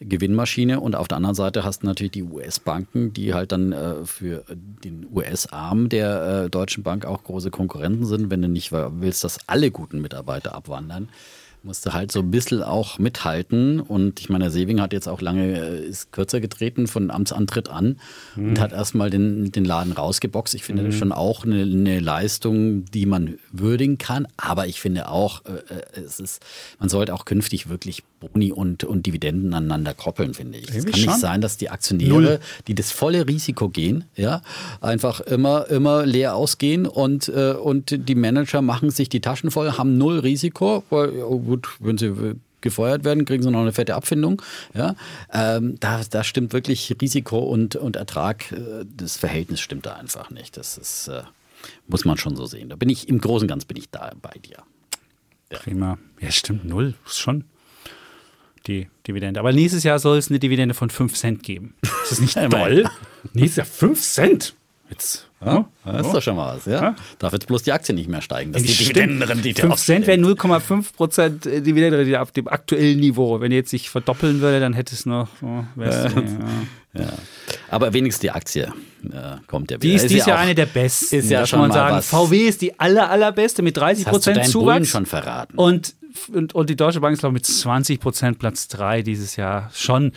Gewinnmaschine 0.00 0.80
und 0.80 0.94
auf 0.94 1.08
der 1.08 1.16
anderen 1.16 1.34
Seite 1.34 1.64
hast 1.64 1.82
du 1.82 1.86
natürlich 1.86 2.12
die 2.12 2.22
US-Banken, 2.22 3.14
die 3.14 3.32
halt 3.32 3.50
dann 3.50 3.72
äh, 3.72 4.04
für 4.04 4.44
den 4.84 5.06
US-Arm 5.10 5.88
der 5.88 6.44
äh, 6.44 6.50
Deutschen 6.50 6.82
Bank 6.82 7.06
auch 7.06 7.24
große 7.24 7.50
Konkurrenten 7.50 8.04
sind, 8.04 8.30
wenn 8.30 8.42
du 8.42 8.48
nicht 8.48 8.72
willst, 8.72 9.24
dass 9.24 9.48
alle 9.48 9.70
guten 9.70 10.02
Mitarbeiter 10.02 10.54
abwandern 10.54 11.08
musste 11.68 11.92
halt 11.92 12.10
so 12.10 12.20
ein 12.20 12.30
bisschen 12.30 12.62
auch 12.62 12.98
mithalten. 12.98 13.80
Und 13.80 14.20
ich 14.20 14.30
meine, 14.30 14.44
der 14.44 14.50
Seving 14.50 14.80
hat 14.80 14.94
jetzt 14.94 15.06
auch 15.06 15.20
lange, 15.20 15.60
äh, 15.60 15.84
ist 15.84 16.12
kürzer 16.12 16.40
getreten 16.40 16.86
von 16.86 17.10
Amtsantritt 17.10 17.68
an 17.68 18.00
mhm. 18.36 18.48
und 18.48 18.60
hat 18.60 18.72
erstmal 18.72 19.10
den, 19.10 19.52
den 19.52 19.66
Laden 19.66 19.92
rausgeboxt. 19.92 20.54
Ich 20.54 20.64
finde 20.64 20.82
mhm. 20.82 20.86
das 20.86 20.96
schon 20.96 21.12
auch 21.12 21.44
eine, 21.44 21.62
eine, 21.62 22.00
Leistung, 22.00 22.86
die 22.86 23.04
man 23.04 23.38
würdigen 23.52 23.98
kann. 23.98 24.26
Aber 24.38 24.66
ich 24.66 24.80
finde 24.80 25.10
auch, 25.10 25.44
äh, 25.44 25.74
äh, 25.74 26.00
es 26.00 26.20
ist, 26.20 26.42
man 26.80 26.88
sollte 26.88 27.12
auch 27.12 27.26
künftig 27.26 27.68
wirklich 27.68 28.02
Boni 28.18 28.50
und, 28.50 28.84
und 28.84 29.06
Dividenden 29.06 29.52
aneinander 29.54 29.94
koppeln, 29.94 30.34
finde 30.34 30.58
ich. 30.58 30.70
Es 30.70 30.86
kann 30.86 31.00
nicht 31.00 31.18
sein, 31.18 31.40
dass 31.40 31.56
die 31.56 31.68
Aktionäre, 31.68 32.08
Null. 32.10 32.40
die 32.66 32.74
das 32.74 32.90
volle 32.90 33.28
Risiko 33.28 33.68
gehen, 33.68 34.04
ja, 34.16 34.42
einfach 34.80 35.20
immer, 35.20 35.68
immer 35.68 36.04
leer 36.04 36.34
ausgehen 36.34 36.86
und, 36.86 37.28
äh, 37.28 37.52
und 37.52 38.08
die 38.08 38.14
Manager 38.14 38.62
machen 38.62 38.90
sich 38.90 39.08
die 39.08 39.20
Taschen 39.20 39.50
voll, 39.50 39.72
haben 39.72 39.98
null 39.98 40.18
Risiko, 40.18 40.82
weil, 40.90 41.10
oh 41.22 41.57
gut, 41.60 41.76
wenn 41.80 41.98
sie 41.98 42.36
gefeuert 42.60 43.04
werden, 43.04 43.24
kriegen 43.24 43.42
sie 43.42 43.50
noch 43.50 43.60
eine 43.60 43.72
fette 43.72 43.94
Abfindung. 43.94 44.42
Ja, 44.74 44.94
ähm, 45.32 45.76
da, 45.80 46.02
da 46.08 46.24
stimmt 46.24 46.52
wirklich 46.52 46.94
Risiko 47.00 47.38
und, 47.38 47.76
und 47.76 47.96
Ertrag, 47.96 48.50
äh, 48.52 48.84
das 48.96 49.16
Verhältnis 49.16 49.60
stimmt 49.60 49.86
da 49.86 49.94
einfach 49.94 50.30
nicht. 50.30 50.56
Das 50.56 50.76
ist, 50.78 51.08
äh, 51.08 51.22
muss 51.86 52.04
man 52.04 52.16
schon 52.16 52.36
so 52.36 52.46
sehen. 52.46 52.68
Da 52.68 52.76
bin 52.76 52.88
ich 52.88 53.08
im 53.08 53.20
Großen 53.20 53.44
und 53.44 53.48
Ganzen 53.48 53.68
bin 53.68 53.76
ich 53.76 53.90
da 53.90 54.12
bei 54.20 54.34
dir. 54.44 54.58
Ja. 55.52 55.58
Prima. 55.58 55.98
Ja, 56.20 56.30
stimmt, 56.30 56.64
null. 56.64 56.94
Schon 57.06 57.44
die 58.66 58.88
Dividende. 59.06 59.40
Aber 59.40 59.52
nächstes 59.52 59.82
Jahr 59.82 59.98
soll 59.98 60.18
es 60.18 60.28
eine 60.28 60.38
Dividende 60.38 60.74
von 60.74 60.90
5 60.90 61.14
Cent 61.14 61.42
geben. 61.42 61.74
Ist 62.02 62.12
das 62.12 62.20
nicht 62.20 62.34
toll? 62.50 62.84
nächstes 63.32 63.56
Jahr 63.56 63.66
5 63.66 64.00
Cent. 64.00 64.54
Jetzt. 64.90 65.28
Ja, 65.44 65.68
das 65.84 66.06
ist 66.06 66.12
doch 66.14 66.22
schon 66.22 66.34
mal 66.34 66.56
was, 66.56 66.64
ja? 66.64 66.82
ja? 66.82 66.96
Darf 67.18 67.32
jetzt 67.32 67.46
bloß 67.46 67.62
die 67.62 67.72
Aktie 67.72 67.94
nicht 67.94 68.08
mehr 68.08 68.22
steigen. 68.22 68.52
Das 68.52 68.62
die 68.62 68.74
Dividendenrendite 68.74 69.62
5 69.62 69.76
Cent 69.76 70.06
wäre 70.06 70.18
0,5 70.18 70.94
Prozent 70.94 71.44
Dividendenrendite 71.44 72.20
auf 72.20 72.32
dem 72.32 72.48
aktuellen 72.48 72.98
Niveau. 72.98 73.40
Wenn 73.40 73.52
jetzt 73.52 73.70
sich 73.70 73.90
verdoppeln 73.90 74.40
würde, 74.40 74.58
dann 74.60 74.72
hätte 74.72 74.94
es 74.94 75.06
noch. 75.06 75.28
Oh, 75.42 75.62
ja. 75.80 76.08
ja. 76.94 77.12
Aber 77.70 77.92
wenigstens 77.92 78.22
die 78.22 78.30
Aktie 78.30 78.72
äh, 79.04 79.36
kommt 79.46 79.70
ja 79.70 79.76
wieder. 79.76 79.88
Die 79.88 79.94
ist, 79.94 80.04
ist 80.04 80.10
dieses 80.10 80.26
Jahr 80.26 80.38
eine 80.38 80.54
der 80.54 80.66
besten. 80.66 81.16
Ist 81.16 81.30
ja 81.30 81.46
schon 81.46 81.60
mal 81.60 81.72
sagen. 81.72 81.96
Was. 81.96 82.08
VW 82.08 82.48
ist 82.48 82.62
die 82.62 82.80
aller, 82.80 83.10
allerbeste 83.10 83.62
mit 83.62 83.76
30 83.76 84.06
Prozent 84.06 84.44
Zuwachs. 84.46 84.74
Bullen 84.74 84.84
schon 84.86 85.06
verraten. 85.06 85.56
Und, 85.56 85.94
und, 86.32 86.54
und 86.54 86.70
die 86.70 86.76
Deutsche 86.76 87.00
Bank 87.00 87.12
ist, 87.12 87.20
glaube 87.20 87.36
ich, 87.36 87.42
mit 87.42 87.46
20 87.46 88.00
Prozent 88.00 88.38
Platz 88.38 88.66
3 88.68 89.02
dieses 89.02 89.36
Jahr 89.36 89.70
schon 89.72 90.12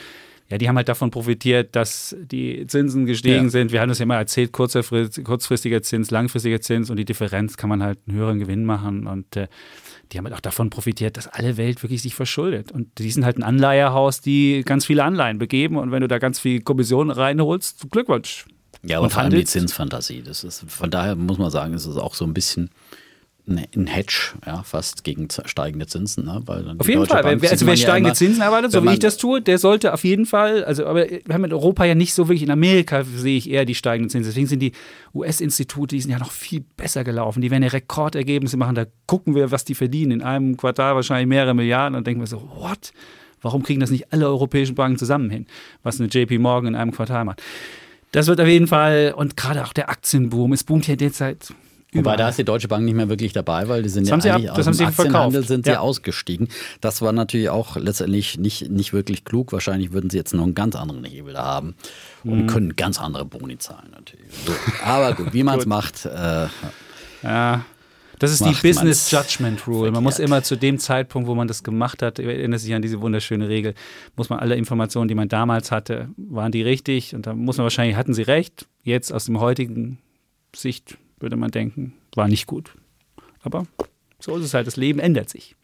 ja, 0.51 0.57
die 0.57 0.67
haben 0.67 0.75
halt 0.75 0.89
davon 0.89 1.11
profitiert, 1.11 1.77
dass 1.77 2.13
die 2.19 2.67
Zinsen 2.67 3.05
gestiegen 3.05 3.45
ja. 3.45 3.49
sind. 3.49 3.71
Wir 3.71 3.79
haben 3.79 3.87
das 3.87 3.99
ja 3.99 4.03
immer 4.03 4.17
erzählt, 4.17 4.51
kurzfristiger 4.51 5.81
Zins, 5.81 6.11
langfristiger 6.11 6.59
Zins 6.59 6.89
und 6.89 6.97
die 6.97 7.05
Differenz 7.05 7.55
kann 7.55 7.69
man 7.69 7.81
halt 7.81 7.99
einen 8.05 8.17
höheren 8.17 8.39
Gewinn 8.39 8.65
machen. 8.65 9.07
Und 9.07 9.37
äh, 9.37 9.47
die 10.11 10.17
haben 10.17 10.25
halt 10.25 10.35
auch 10.35 10.41
davon 10.41 10.69
profitiert, 10.69 11.15
dass 11.15 11.29
alle 11.29 11.55
Welt 11.55 11.81
wirklich 11.83 12.01
sich 12.01 12.15
verschuldet. 12.15 12.73
Und 12.73 12.99
die 12.99 13.09
sind 13.11 13.23
halt 13.23 13.37
ein 13.37 13.43
Anleiherhaus, 13.43 14.19
die 14.19 14.63
ganz 14.65 14.85
viele 14.85 15.05
Anleihen 15.05 15.37
begeben. 15.37 15.77
Und 15.77 15.91
wenn 15.91 16.01
du 16.01 16.09
da 16.09 16.19
ganz 16.19 16.37
viel 16.37 16.59
Kommission 16.59 17.11
reinholst, 17.11 17.89
Glückwunsch. 17.89 18.45
Ja, 18.83 18.97
und, 18.97 19.05
und 19.05 19.11
vor 19.11 19.21
allem 19.21 19.31
die 19.31 19.45
Zinsfantasie. 19.45 20.21
Das 20.21 20.43
ist, 20.43 20.69
von 20.69 20.91
daher 20.91 21.15
muss 21.15 21.37
man 21.37 21.49
sagen, 21.49 21.73
ist 21.73 21.85
es 21.85 21.95
auch 21.95 22.13
so 22.13 22.25
ein 22.25 22.33
bisschen 22.33 22.71
ein 23.47 23.87
Hedge, 23.87 24.33
ja, 24.45 24.61
fast 24.63 25.03
gegen 25.03 25.27
steigende 25.45 25.87
Zinsen. 25.87 26.25
Ne? 26.25 26.41
Weil 26.45 26.75
auf 26.77 26.87
jeden 26.87 27.05
Fall. 27.05 27.23
Bank 27.23 27.43
also 27.43 27.65
wer 27.65 27.75
steigende 27.75 27.91
ja 27.91 27.97
immer, 27.97 28.13
Zinsen 28.13 28.41
erwartet, 28.41 28.71
so 28.71 28.83
wie 28.83 28.93
ich 28.93 28.99
das 28.99 29.17
tue, 29.17 29.41
der 29.41 29.57
sollte 29.57 29.93
auf 29.93 30.03
jeden 30.03 30.25
Fall, 30.25 30.63
also 30.63 30.85
aber 30.85 31.09
wir 31.09 31.33
haben 31.33 31.43
in 31.43 31.53
Europa 31.53 31.85
ja 31.85 31.95
nicht 31.95 32.13
so 32.13 32.27
wirklich, 32.27 32.43
in 32.43 32.51
Amerika 32.51 33.03
sehe 33.03 33.37
ich 33.37 33.49
eher 33.49 33.65
die 33.65 33.75
steigenden 33.75 34.09
Zinsen. 34.09 34.29
Deswegen 34.29 34.47
sind 34.47 34.59
die 34.59 34.73
US-Institute, 35.13 35.95
die 35.95 36.01
sind 36.01 36.11
ja 36.11 36.19
noch 36.19 36.31
viel 36.31 36.63
besser 36.77 37.03
gelaufen. 37.03 37.41
Die 37.41 37.51
werden 37.51 37.63
ja 37.63 37.69
Rekordergebnisse 37.69 38.57
machen. 38.57 38.75
Da 38.75 38.85
gucken 39.07 39.35
wir, 39.35 39.51
was 39.51 39.65
die 39.65 39.75
verdienen. 39.75 40.11
In 40.11 40.21
einem 40.21 40.57
Quartal 40.57 40.95
wahrscheinlich 40.95 41.27
mehrere 41.27 41.53
Milliarden 41.53 41.95
und 41.95 42.05
denken 42.05 42.21
wir 42.21 42.27
so, 42.27 42.49
what? 42.55 42.93
Warum 43.41 43.63
kriegen 43.63 43.79
das 43.79 43.89
nicht 43.89 44.13
alle 44.13 44.27
europäischen 44.27 44.75
Banken 44.75 44.99
zusammen 44.99 45.31
hin, 45.31 45.47
was 45.81 45.99
eine 45.99 46.09
JP 46.09 46.37
Morgan 46.37 46.73
in 46.73 46.75
einem 46.75 46.91
Quartal 46.91 47.25
macht? 47.25 47.41
Das 48.11 48.27
wird 48.27 48.39
auf 48.39 48.47
jeden 48.47 48.67
Fall, 48.67 49.13
und 49.15 49.35
gerade 49.35 49.63
auch 49.63 49.73
der 49.73 49.89
Aktienboom, 49.89 50.53
es 50.53 50.63
boomt 50.63 50.87
ja 50.87 50.95
derzeit 50.95 51.53
Wobei 51.93 52.15
da 52.15 52.29
ist 52.29 52.39
die 52.39 52.45
Deutsche 52.45 52.69
Bank 52.69 52.85
nicht 52.85 52.93
mehr 52.93 53.09
wirklich 53.09 53.33
dabei, 53.33 53.67
weil 53.67 53.83
die 53.83 53.89
sind 53.89 54.09
das 54.09 54.23
ja 54.23 54.35
eigentlich 54.35 54.49
ab, 54.49 54.57
aus 54.57 54.77
dem 54.77 54.87
Aktienhandel 54.87 55.45
sind 55.45 55.67
ja. 55.67 55.73
sie 55.73 55.79
ausgestiegen. 55.79 56.47
Das 56.79 57.01
war 57.01 57.11
natürlich 57.11 57.49
auch 57.49 57.75
letztendlich 57.75 58.37
nicht, 58.37 58.69
nicht 58.69 58.93
wirklich 58.93 59.25
klug. 59.25 59.51
Wahrscheinlich 59.51 59.91
würden 59.91 60.09
sie 60.09 60.15
jetzt 60.15 60.33
noch 60.33 60.43
einen 60.43 60.55
ganz 60.55 60.77
anderen 60.77 61.03
Hebel 61.03 61.37
haben 61.37 61.75
und 62.23 62.43
mhm. 62.43 62.47
können 62.47 62.75
ganz 62.77 62.99
andere 62.99 63.25
Boni 63.25 63.57
zahlen 63.57 63.91
natürlich. 63.91 64.25
So. 64.45 64.53
Aber 64.85 65.13
gut, 65.15 65.33
wie 65.33 65.43
man 65.43 65.59
es 65.59 65.65
macht. 65.67 66.05
Äh, 66.05 66.47
ja. 67.23 67.65
Das 68.19 68.31
ist 68.31 68.45
die 68.45 68.53
Business 68.53 69.09
Judgment 69.09 69.67
Rule. 69.67 69.91
Man 69.91 70.03
muss 70.03 70.19
immer 70.19 70.43
zu 70.43 70.55
dem 70.55 70.77
Zeitpunkt, 70.77 71.27
wo 71.27 71.33
man 71.33 71.47
das 71.47 71.63
gemacht 71.63 72.03
hat, 72.03 72.19
erinnert 72.19 72.59
sich 72.59 72.73
an 72.73 72.83
diese 72.83 73.01
wunderschöne 73.01 73.49
Regel, 73.49 73.73
muss 74.15 74.29
man 74.29 74.37
alle 74.37 74.55
Informationen, 74.55 75.07
die 75.07 75.15
man 75.15 75.27
damals 75.27 75.71
hatte, 75.71 76.07
waren 76.15 76.51
die 76.51 76.61
richtig? 76.61 77.15
Und 77.15 77.25
da 77.25 77.33
muss 77.33 77.57
man 77.57 77.63
wahrscheinlich, 77.63 77.97
hatten 77.97 78.13
sie 78.13 78.21
recht. 78.21 78.67
Jetzt 78.83 79.11
aus 79.11 79.25
dem 79.25 79.39
heutigen 79.39 79.97
Sicht 80.55 80.97
würde 81.21 81.35
man 81.35 81.51
denken, 81.51 81.93
war 82.15 82.27
nicht 82.27 82.47
gut. 82.47 82.71
Aber 83.43 83.65
so 84.19 84.35
ist 84.37 84.45
es 84.45 84.53
halt, 84.53 84.67
das 84.67 84.77
Leben 84.77 84.99
ändert 84.99 85.29
sich. 85.29 85.55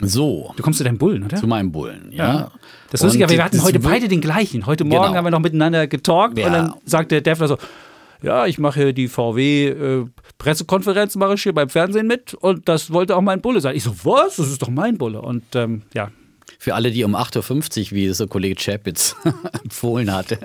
So. 0.00 0.52
Du 0.56 0.62
kommst 0.62 0.78
zu 0.78 0.84
deinem 0.84 0.98
Bullen, 0.98 1.24
oder? 1.24 1.36
Zu 1.36 1.46
meinem 1.46 1.72
Bullen, 1.72 2.10
ja. 2.12 2.34
ja. 2.34 2.50
Das 2.90 3.00
ist 3.00 3.04
lustig, 3.04 3.24
aber 3.24 3.32
wir 3.32 3.44
hatten 3.44 3.62
heute 3.62 3.80
beide 3.80 4.08
den 4.08 4.22
gleichen. 4.22 4.66
Heute 4.66 4.84
Morgen 4.84 5.08
genau. 5.08 5.16
haben 5.16 5.26
wir 5.26 5.30
noch 5.30 5.40
miteinander 5.40 5.86
getalkt 5.86 6.38
ja. 6.38 6.46
und 6.46 6.52
dann 6.52 6.74
sagt 6.84 7.12
der 7.12 7.20
Defner 7.20 7.48
so, 7.48 7.58
ja, 8.22 8.46
ich 8.46 8.58
mache 8.58 8.80
hier 8.80 8.92
die 8.92 9.08
VW-Pressekonferenz, 9.08 11.14
äh, 11.14 11.18
mache 11.18 11.34
ich 11.34 11.42
hier 11.42 11.54
beim 11.54 11.68
Fernsehen 11.68 12.06
mit 12.06 12.34
und 12.34 12.68
das 12.68 12.92
wollte 12.92 13.16
auch 13.16 13.22
mein 13.22 13.40
Bulle 13.40 13.60
sein. 13.60 13.74
Ich 13.76 13.82
so, 13.82 13.94
was? 14.04 14.36
Das 14.36 14.48
ist 14.48 14.62
doch 14.62 14.68
mein 14.68 14.98
Bulle. 14.98 15.22
Und 15.22 15.44
ähm, 15.54 15.82
ja, 15.94 16.10
für 16.60 16.74
alle, 16.74 16.90
die 16.90 17.04
um 17.04 17.16
8.50 17.16 17.86
Uhr, 17.86 17.90
wie 17.92 18.04
es 18.04 18.18
so 18.18 18.26
Kollege 18.26 18.54
Chapitz 18.54 19.16
empfohlen 19.64 20.12
hatte, 20.12 20.38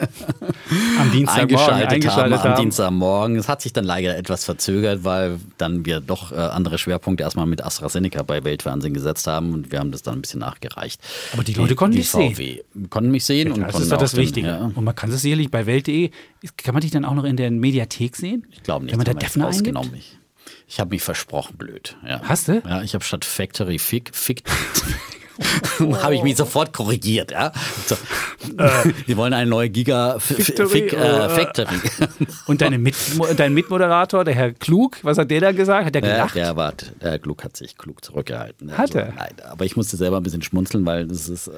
am 0.97 1.11
eingeschaltet, 1.11 1.89
eingeschaltet 1.89 2.39
haben, 2.39 2.53
am 2.53 2.61
Dienstagmorgen. 2.61 3.35
Es 3.35 3.49
hat 3.49 3.61
sich 3.61 3.73
dann 3.73 3.83
leider 3.83 4.15
etwas 4.17 4.45
verzögert, 4.45 5.03
weil 5.03 5.41
dann 5.57 5.85
wir 5.85 5.99
doch 5.99 6.31
äh, 6.31 6.35
andere 6.35 6.77
Schwerpunkte 6.77 7.23
erstmal 7.23 7.47
mit 7.47 7.61
AstraZeneca 7.61 8.23
bei 8.23 8.45
Weltfernsehen 8.45 8.93
gesetzt 8.93 9.27
haben 9.27 9.53
und 9.53 9.73
wir 9.73 9.79
haben 9.79 9.91
das 9.91 10.03
dann 10.03 10.15
ein 10.15 10.21
bisschen 10.21 10.39
nachgereicht. 10.39 11.01
Aber 11.33 11.43
die 11.43 11.53
Leute 11.53 11.75
konnten 11.75 11.97
mich 11.97 12.09
sehen. 12.09 12.61
Konnten 12.89 13.11
mich 13.11 13.25
sehen. 13.25 13.49
Ja, 13.49 13.53
und 13.55 13.61
das 13.63 13.81
ist 13.81 13.91
doch 13.91 13.97
das 13.97 14.15
Wichtige. 14.15 14.47
Ja. 14.47 14.71
Und 14.73 14.85
man 14.85 14.95
kann 14.95 15.11
es 15.11 15.21
sicherlich 15.21 15.51
bei 15.51 15.65
Welt.de, 15.65 16.11
kann 16.55 16.73
man 16.73 16.79
dich 16.79 16.91
dann 16.91 17.03
auch 17.03 17.15
noch 17.15 17.25
in 17.25 17.35
der 17.35 17.51
Mediathek 17.51 18.15
sehen? 18.15 18.47
Ich 18.51 18.63
glaube 18.63 18.85
nicht. 18.85 18.93
Wenn 18.93 18.99
man 18.99 19.05
da 19.05 19.13
Defner 19.15 19.49
eingibt? 19.49 19.77
Ich 20.65 20.79
habe 20.79 20.91
mich 20.91 21.03
versprochen, 21.03 21.57
blöd. 21.57 21.97
Ja. 22.07 22.21
Hast 22.23 22.47
du? 22.47 22.63
Ja, 22.65 22.81
ich 22.83 22.93
habe 22.93 23.03
statt 23.03 23.25
Factory 23.25 23.79
Fick, 23.79 24.15
Fick 24.15 24.43
Oh. 25.79 25.95
habe 26.03 26.15
ich 26.15 26.23
mich 26.23 26.35
sofort 26.35 26.73
korrigiert. 26.73 27.31
Ja? 27.31 27.51
So. 27.85 27.95
Äh. 28.57 28.93
Die 29.07 29.17
wollen 29.17 29.33
eine 29.33 29.49
neue 29.49 29.69
Giga 29.69 30.17
Factory. 30.19 30.87
Äh, 30.87 31.29
Factory. 31.29 31.75
Und 32.47 32.61
deine 32.61 32.77
Mit 32.77 32.95
dein 33.37 33.53
Mitmoderator, 33.53 34.23
der 34.23 34.35
Herr 34.35 34.53
Klug, 34.53 34.97
was 35.03 35.17
hat 35.17 35.31
der 35.31 35.41
da 35.41 35.51
gesagt? 35.51 35.85
Hat 35.87 35.95
der 35.95 36.01
gelacht? 36.01 36.35
Ja, 36.35 36.45
der, 36.45 36.55
war, 36.55 36.73
der 36.73 37.11
Herr 37.11 37.19
Klug 37.19 37.43
hat 37.43 37.57
sich 37.57 37.77
klug 37.77 38.03
zurückgehalten. 38.03 38.71
Hat 38.71 38.79
also, 38.79 38.99
er? 38.99 39.13
Nein, 39.13 39.35
aber 39.49 39.65
ich 39.65 39.75
musste 39.75 39.97
selber 39.97 40.17
ein 40.17 40.23
bisschen 40.23 40.41
schmunzeln, 40.41 40.85
weil 40.85 41.07
das 41.07 41.29
ist. 41.29 41.51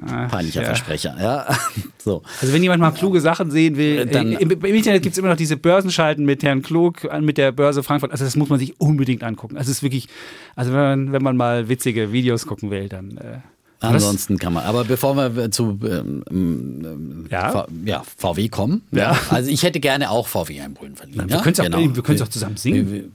Ach, 0.00 0.30
Peinlicher 0.30 0.62
ja. 0.62 0.68
Versprecher, 0.68 1.16
ja. 1.20 1.46
so. 1.98 2.22
Also 2.40 2.54
wenn 2.54 2.62
jemand 2.62 2.80
mal 2.80 2.92
kluge 2.92 3.20
Sachen 3.20 3.50
sehen 3.50 3.76
will, 3.76 3.98
äh, 3.98 4.06
Dann, 4.06 4.32
im, 4.32 4.50
im, 4.50 4.64
Internet 4.64 5.02
gibt 5.02 5.12
es 5.12 5.18
immer 5.18 5.28
noch 5.28 5.36
diese 5.36 5.58
Börsenschalten 5.58 6.24
mit 6.24 6.42
Herrn 6.42 6.62
Klug, 6.62 7.04
äh, 7.04 7.20
mit 7.20 7.36
der 7.36 7.52
Börse 7.52 7.82
Frankfurt. 7.82 8.10
Also 8.10 8.24
das 8.24 8.34
muss 8.34 8.48
man 8.48 8.58
sich 8.58 8.80
unbedingt 8.80 9.22
angucken. 9.22 9.58
Also 9.58 9.70
es 9.70 9.78
ist 9.78 9.82
wirklich, 9.82 10.08
also 10.56 10.72
wenn 10.72 10.80
man, 10.80 11.12
wenn 11.12 11.22
man 11.22 11.36
mal 11.36 11.68
witzige 11.68 12.10
Videos 12.10 12.46
gucken 12.46 12.70
will, 12.70 12.88
dann 12.88 13.18
äh, 13.18 13.38
Ansonsten 13.80 14.38
kann 14.38 14.52
man. 14.52 14.64
Aber 14.64 14.84
bevor 14.84 15.16
wir 15.16 15.50
zu 15.50 15.78
ähm, 15.82 16.22
ähm 16.30 17.26
ja? 17.30 17.66
ja? 17.84 18.02
VW 18.16 18.48
kommen. 18.48 18.82
Ja. 18.92 19.18
Also 19.30 19.50
ich 19.50 19.64
hätte 19.64 19.80
gerne 19.80 20.10
auch 20.10 20.28
VW 20.28 20.60
einen 20.60 20.74
Bullen 20.74 20.94
verliehen. 20.94 21.28
wir 21.28 21.38
können 21.38 21.52
es 21.52 22.04
genau. 22.06 22.24
auch, 22.24 22.28
zusammen 22.28 22.56
singen. 22.56 23.14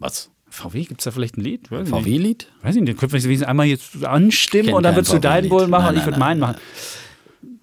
Was? 0.00 0.30
VW, 0.54 0.84
gibt 0.84 1.00
es 1.00 1.04
da 1.04 1.10
vielleicht 1.10 1.36
ein 1.36 1.42
Lied? 1.42 1.68
VW-Lied? 1.68 2.48
Weiß 2.62 2.74
ich 2.74 2.80
nicht, 2.80 2.88
den 2.88 2.96
können 2.96 3.12
wir 3.12 3.22
wenigstens 3.22 3.48
einmal 3.48 3.66
jetzt 3.66 4.04
anstimmen 4.04 4.72
und 4.72 4.82
dann 4.82 4.94
würdest 4.94 5.12
du 5.12 5.18
deinen 5.18 5.48
Bullen 5.48 5.70
machen 5.70 5.84
nein, 5.84 5.94
und 5.94 6.00
ich 6.00 6.06
würde 6.06 6.18
meinen 6.18 6.40
machen. 6.40 6.56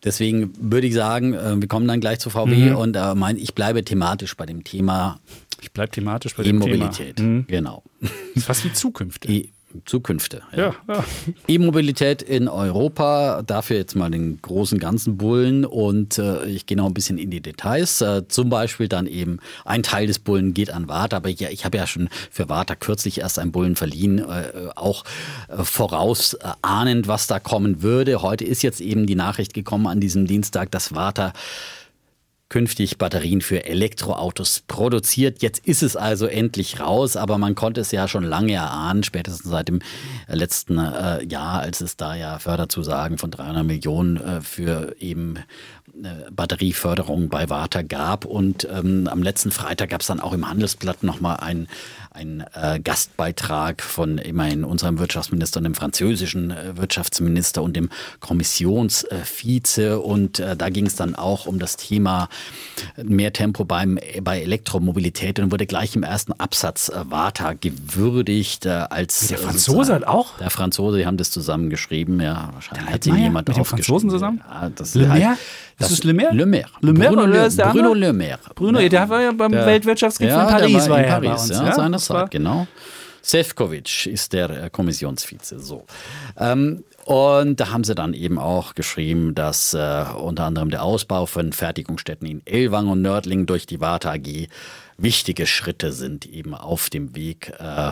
Deswegen 0.03 0.51
würde 0.59 0.87
ich 0.87 0.93
sagen, 0.93 1.33
äh, 1.33 1.61
wir 1.61 1.67
kommen 1.67 1.87
dann 1.87 2.01
gleich 2.01 2.19
zu 2.19 2.29
VW 2.29 2.71
mhm. 2.71 2.75
und 2.75 2.95
äh, 2.95 3.15
mein, 3.15 3.37
ich 3.37 3.53
bleibe 3.53 3.83
thematisch 3.83 4.35
bei 4.35 4.45
dem 4.45 4.63
Thema. 4.63 5.19
Ich 5.61 5.71
bleibe 5.71 5.91
thematisch 5.91 6.35
bei 6.35 6.43
dem 6.43 6.59
Thema. 6.59 6.73
E-Mobilität. 6.73 7.19
Mhm. 7.19 7.45
Genau. 7.47 7.83
Das 7.99 8.11
ist 8.35 8.45
fast 8.45 8.65
wie 8.65 8.73
Zukunft. 8.73 9.29
E 9.29 9.49
Zukünfte. 9.85 10.41
Ja. 10.55 10.61
Ja, 10.61 10.75
ja. 10.87 11.03
E-Mobilität 11.47 12.21
in 12.21 12.47
Europa, 12.47 13.41
dafür 13.45 13.77
jetzt 13.77 13.95
mal 13.95 14.11
den 14.11 14.41
großen 14.41 14.79
ganzen 14.79 15.17
Bullen 15.17 15.65
und 15.65 16.17
äh, 16.17 16.45
ich 16.45 16.65
gehe 16.65 16.77
noch 16.77 16.85
ein 16.85 16.93
bisschen 16.93 17.17
in 17.17 17.31
die 17.31 17.41
Details. 17.41 18.01
Äh, 18.01 18.27
zum 18.27 18.49
Beispiel 18.49 18.87
dann 18.87 19.07
eben 19.07 19.39
ein 19.65 19.83
Teil 19.83 20.07
des 20.07 20.19
Bullen 20.19 20.53
geht 20.53 20.71
an 20.71 20.87
Warta, 20.87 21.17
aber 21.17 21.29
ja, 21.29 21.49
ich 21.49 21.65
habe 21.65 21.77
ja 21.77 21.87
schon 21.87 22.09
für 22.29 22.49
Warta 22.49 22.75
kürzlich 22.75 23.19
erst 23.19 23.39
einen 23.39 23.51
Bullen 23.51 23.75
verliehen, 23.75 24.19
äh, 24.19 24.69
auch 24.75 25.03
äh, 25.47 25.63
vorausahnend, 25.63 27.07
was 27.07 27.27
da 27.27 27.39
kommen 27.39 27.81
würde. 27.81 28.21
Heute 28.21 28.45
ist 28.45 28.61
jetzt 28.61 28.81
eben 28.81 29.07
die 29.07 29.15
Nachricht 29.15 29.53
gekommen 29.53 29.87
an 29.87 29.99
diesem 29.99 30.27
Dienstag, 30.27 30.71
dass 30.71 30.93
Warta 30.93 31.33
künftig 32.51 32.97
Batterien 32.97 33.39
für 33.39 33.63
Elektroautos 33.63 34.63
produziert. 34.67 35.41
Jetzt 35.41 35.65
ist 35.65 35.81
es 35.81 35.95
also 35.95 36.25
endlich 36.25 36.81
raus, 36.81 37.15
aber 37.15 37.37
man 37.37 37.55
konnte 37.55 37.79
es 37.79 37.93
ja 37.93 38.09
schon 38.09 38.25
lange 38.25 38.51
erahnen, 38.51 39.03
spätestens 39.03 39.49
seit 39.49 39.69
dem 39.69 39.79
letzten 40.27 40.77
äh, 40.77 41.23
Jahr, 41.23 41.61
als 41.61 41.79
es 41.79 41.95
da 41.95 42.13
ja 42.13 42.39
Förderzusagen 42.39 43.17
von 43.17 43.31
300 43.31 43.65
Millionen 43.65 44.17
äh, 44.17 44.41
für 44.41 44.97
eben 44.99 45.37
äh, 45.37 45.41
Batterieförderung 46.31 47.29
bei 47.29 47.49
Warta 47.49 47.81
gab. 47.81 48.25
Und 48.25 48.67
ähm, 48.71 49.07
am 49.07 49.23
letzten 49.23 49.51
Freitag 49.51 49.89
gab 49.89 50.01
es 50.01 50.07
dann 50.07 50.19
auch 50.19 50.33
im 50.33 50.47
Handelsblatt 50.49 51.03
nochmal 51.03 51.37
ein 51.37 51.67
ein 52.13 52.43
äh, 52.53 52.79
Gastbeitrag 52.81 53.81
von 53.81 54.17
immerhin 54.17 54.65
unserem 54.65 54.99
Wirtschaftsminister 54.99 55.59
und 55.59 55.63
dem 55.63 55.75
französischen 55.75 56.51
äh, 56.51 56.75
Wirtschaftsminister 56.75 57.63
und 57.63 57.77
dem 57.77 57.89
Kommissionsvize. 58.19 59.99
und 59.99 60.39
äh, 60.39 60.57
da 60.57 60.69
ging 60.69 60.87
es 60.87 60.97
dann 60.97 61.15
auch 61.15 61.45
um 61.45 61.57
das 61.57 61.77
Thema 61.77 62.27
mehr 63.01 63.31
Tempo 63.31 63.63
beim, 63.63 63.97
bei 64.21 64.41
Elektromobilität 64.41 65.39
und 65.39 65.53
wurde 65.53 65.65
gleich 65.65 65.95
im 65.95 66.03
ersten 66.03 66.33
Absatz 66.33 66.89
äh, 66.89 67.09
Vata 67.09 67.53
gewürdigt 67.53 68.65
äh, 68.65 68.71
als. 68.89 69.27
Der 69.29 69.37
Franzose 69.37 69.93
hat 69.93 70.03
auch? 70.03 70.37
Der 70.37 70.49
Franzose, 70.49 70.97
die 70.97 71.05
haben 71.05 71.17
das 71.17 71.31
zusammengeschrieben, 71.31 72.19
ja. 72.19 72.49
Wahrscheinlich 72.53 72.93
hat 72.93 73.03
sich 73.05 73.13
jemand 73.13 73.47
mit 73.47 73.55
dem 73.55 73.63
Franzosen 73.63 74.09
zusammen? 74.09 74.41
Ja, 74.49 74.69
das 74.69 74.95
Le 74.95 75.07
Maire? 75.07 75.37
Das 75.81 75.91
ist 75.91 76.03
Le 76.03 76.13
Maire? 76.13 76.33
Le 76.33 76.45
Maire. 76.45 76.69
Le 76.81 76.93
Maire 76.93 77.11
Bruno, 77.11 77.25
Le, 77.25 77.49
Bruno 77.49 77.93
Le 77.93 78.13
Maire. 78.13 78.39
Bruno, 78.55 78.79
der 78.79 79.09
war 79.09 79.21
ja 79.21 79.31
beim 79.31 79.51
der, 79.51 79.65
Weltwirtschaftsgipfel 79.65 80.37
ja, 80.37 80.43
in 80.43 80.49
Paris. 80.49 80.89
War, 80.89 80.99
in 80.99 81.09
Paris, 81.09 81.29
bei 81.29 81.33
uns, 81.33 81.49
ja, 81.49 81.65
ja? 81.65 81.73
seinerzeit, 81.73 82.31
genau. 82.31 82.67
Sefcovic 83.21 84.07
ist 84.07 84.33
der 84.33 84.49
äh, 84.49 84.69
Kommissionsvize. 84.69 85.59
So. 85.59 85.85
Ähm, 86.37 86.83
und 87.05 87.59
da 87.59 87.71
haben 87.71 87.83
sie 87.83 87.95
dann 87.95 88.13
eben 88.13 88.37
auch 88.39 88.75
geschrieben, 88.75 89.35
dass 89.35 89.73
äh, 89.73 90.05
unter 90.17 90.45
anderem 90.45 90.69
der 90.69 90.83
Ausbau 90.83 91.25
von 91.25 91.53
Fertigungsstätten 91.53 92.27
in 92.27 92.41
Elwang 92.45 92.87
und 92.87 93.01
Nördling 93.01 93.45
durch 93.45 93.65
die 93.65 93.79
Warta 93.79 94.13
AG 94.13 94.47
wichtige 95.01 95.45
Schritte 95.45 95.91
sind 95.91 96.25
eben 96.25 96.53
auf 96.53 96.89
dem 96.89 97.15
Weg, 97.15 97.53
äh, 97.59 97.91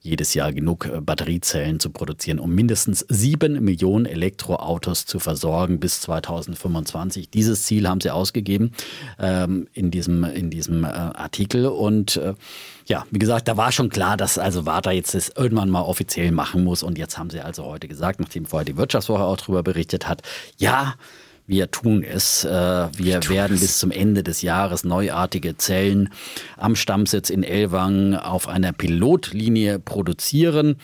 jedes 0.00 0.34
Jahr 0.34 0.52
genug 0.52 0.86
äh, 0.86 1.00
Batteriezellen 1.00 1.80
zu 1.80 1.90
produzieren, 1.90 2.38
um 2.38 2.54
mindestens 2.54 3.04
sieben 3.08 3.64
Millionen 3.64 4.06
Elektroautos 4.06 5.06
zu 5.06 5.18
versorgen 5.18 5.80
bis 5.80 6.00
2025. 6.02 7.30
Dieses 7.30 7.64
Ziel 7.64 7.88
haben 7.88 8.00
sie 8.00 8.10
ausgegeben 8.10 8.72
ähm, 9.18 9.68
in 9.72 9.90
diesem, 9.90 10.24
in 10.24 10.50
diesem 10.50 10.84
äh, 10.84 10.88
Artikel. 10.88 11.66
Und 11.66 12.20
ja, 12.86 13.04
wie 13.10 13.18
gesagt, 13.18 13.48
da 13.48 13.56
war 13.56 13.70
schon 13.70 13.90
klar, 13.90 14.16
dass 14.16 14.38
also 14.38 14.64
Warta 14.64 14.90
jetzt 14.90 15.14
das 15.14 15.28
irgendwann 15.28 15.68
mal 15.68 15.82
offiziell 15.82 16.32
machen 16.32 16.64
muss. 16.64 16.82
Und 16.82 16.96
jetzt 16.98 17.18
haben 17.18 17.30
sie 17.30 17.40
also 17.40 17.64
heute 17.64 17.86
gesagt, 17.88 18.20
nachdem 18.20 18.46
vorher 18.46 18.64
die 18.64 18.76
Wirtschaftswoche 18.76 19.22
auch 19.22 19.36
darüber 19.36 19.62
berichtet 19.62 20.08
hat, 20.08 20.22
ja, 20.56 20.94
wir 21.48 21.70
tun 21.70 22.04
es. 22.04 22.44
Äh, 22.44 22.48
wir 22.48 23.28
werden 23.28 23.54
es. 23.54 23.62
bis 23.62 23.78
zum 23.78 23.90
Ende 23.90 24.22
des 24.22 24.42
Jahres 24.42 24.84
neuartige 24.84 25.56
Zellen 25.56 26.10
am 26.56 26.76
Stammsitz 26.76 27.30
in 27.30 27.42
Elwang 27.42 28.14
auf 28.14 28.46
einer 28.48 28.72
Pilotlinie 28.72 29.78
produzieren. 29.78 30.76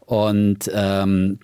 Und 0.00 0.70
ähm, 0.72 1.38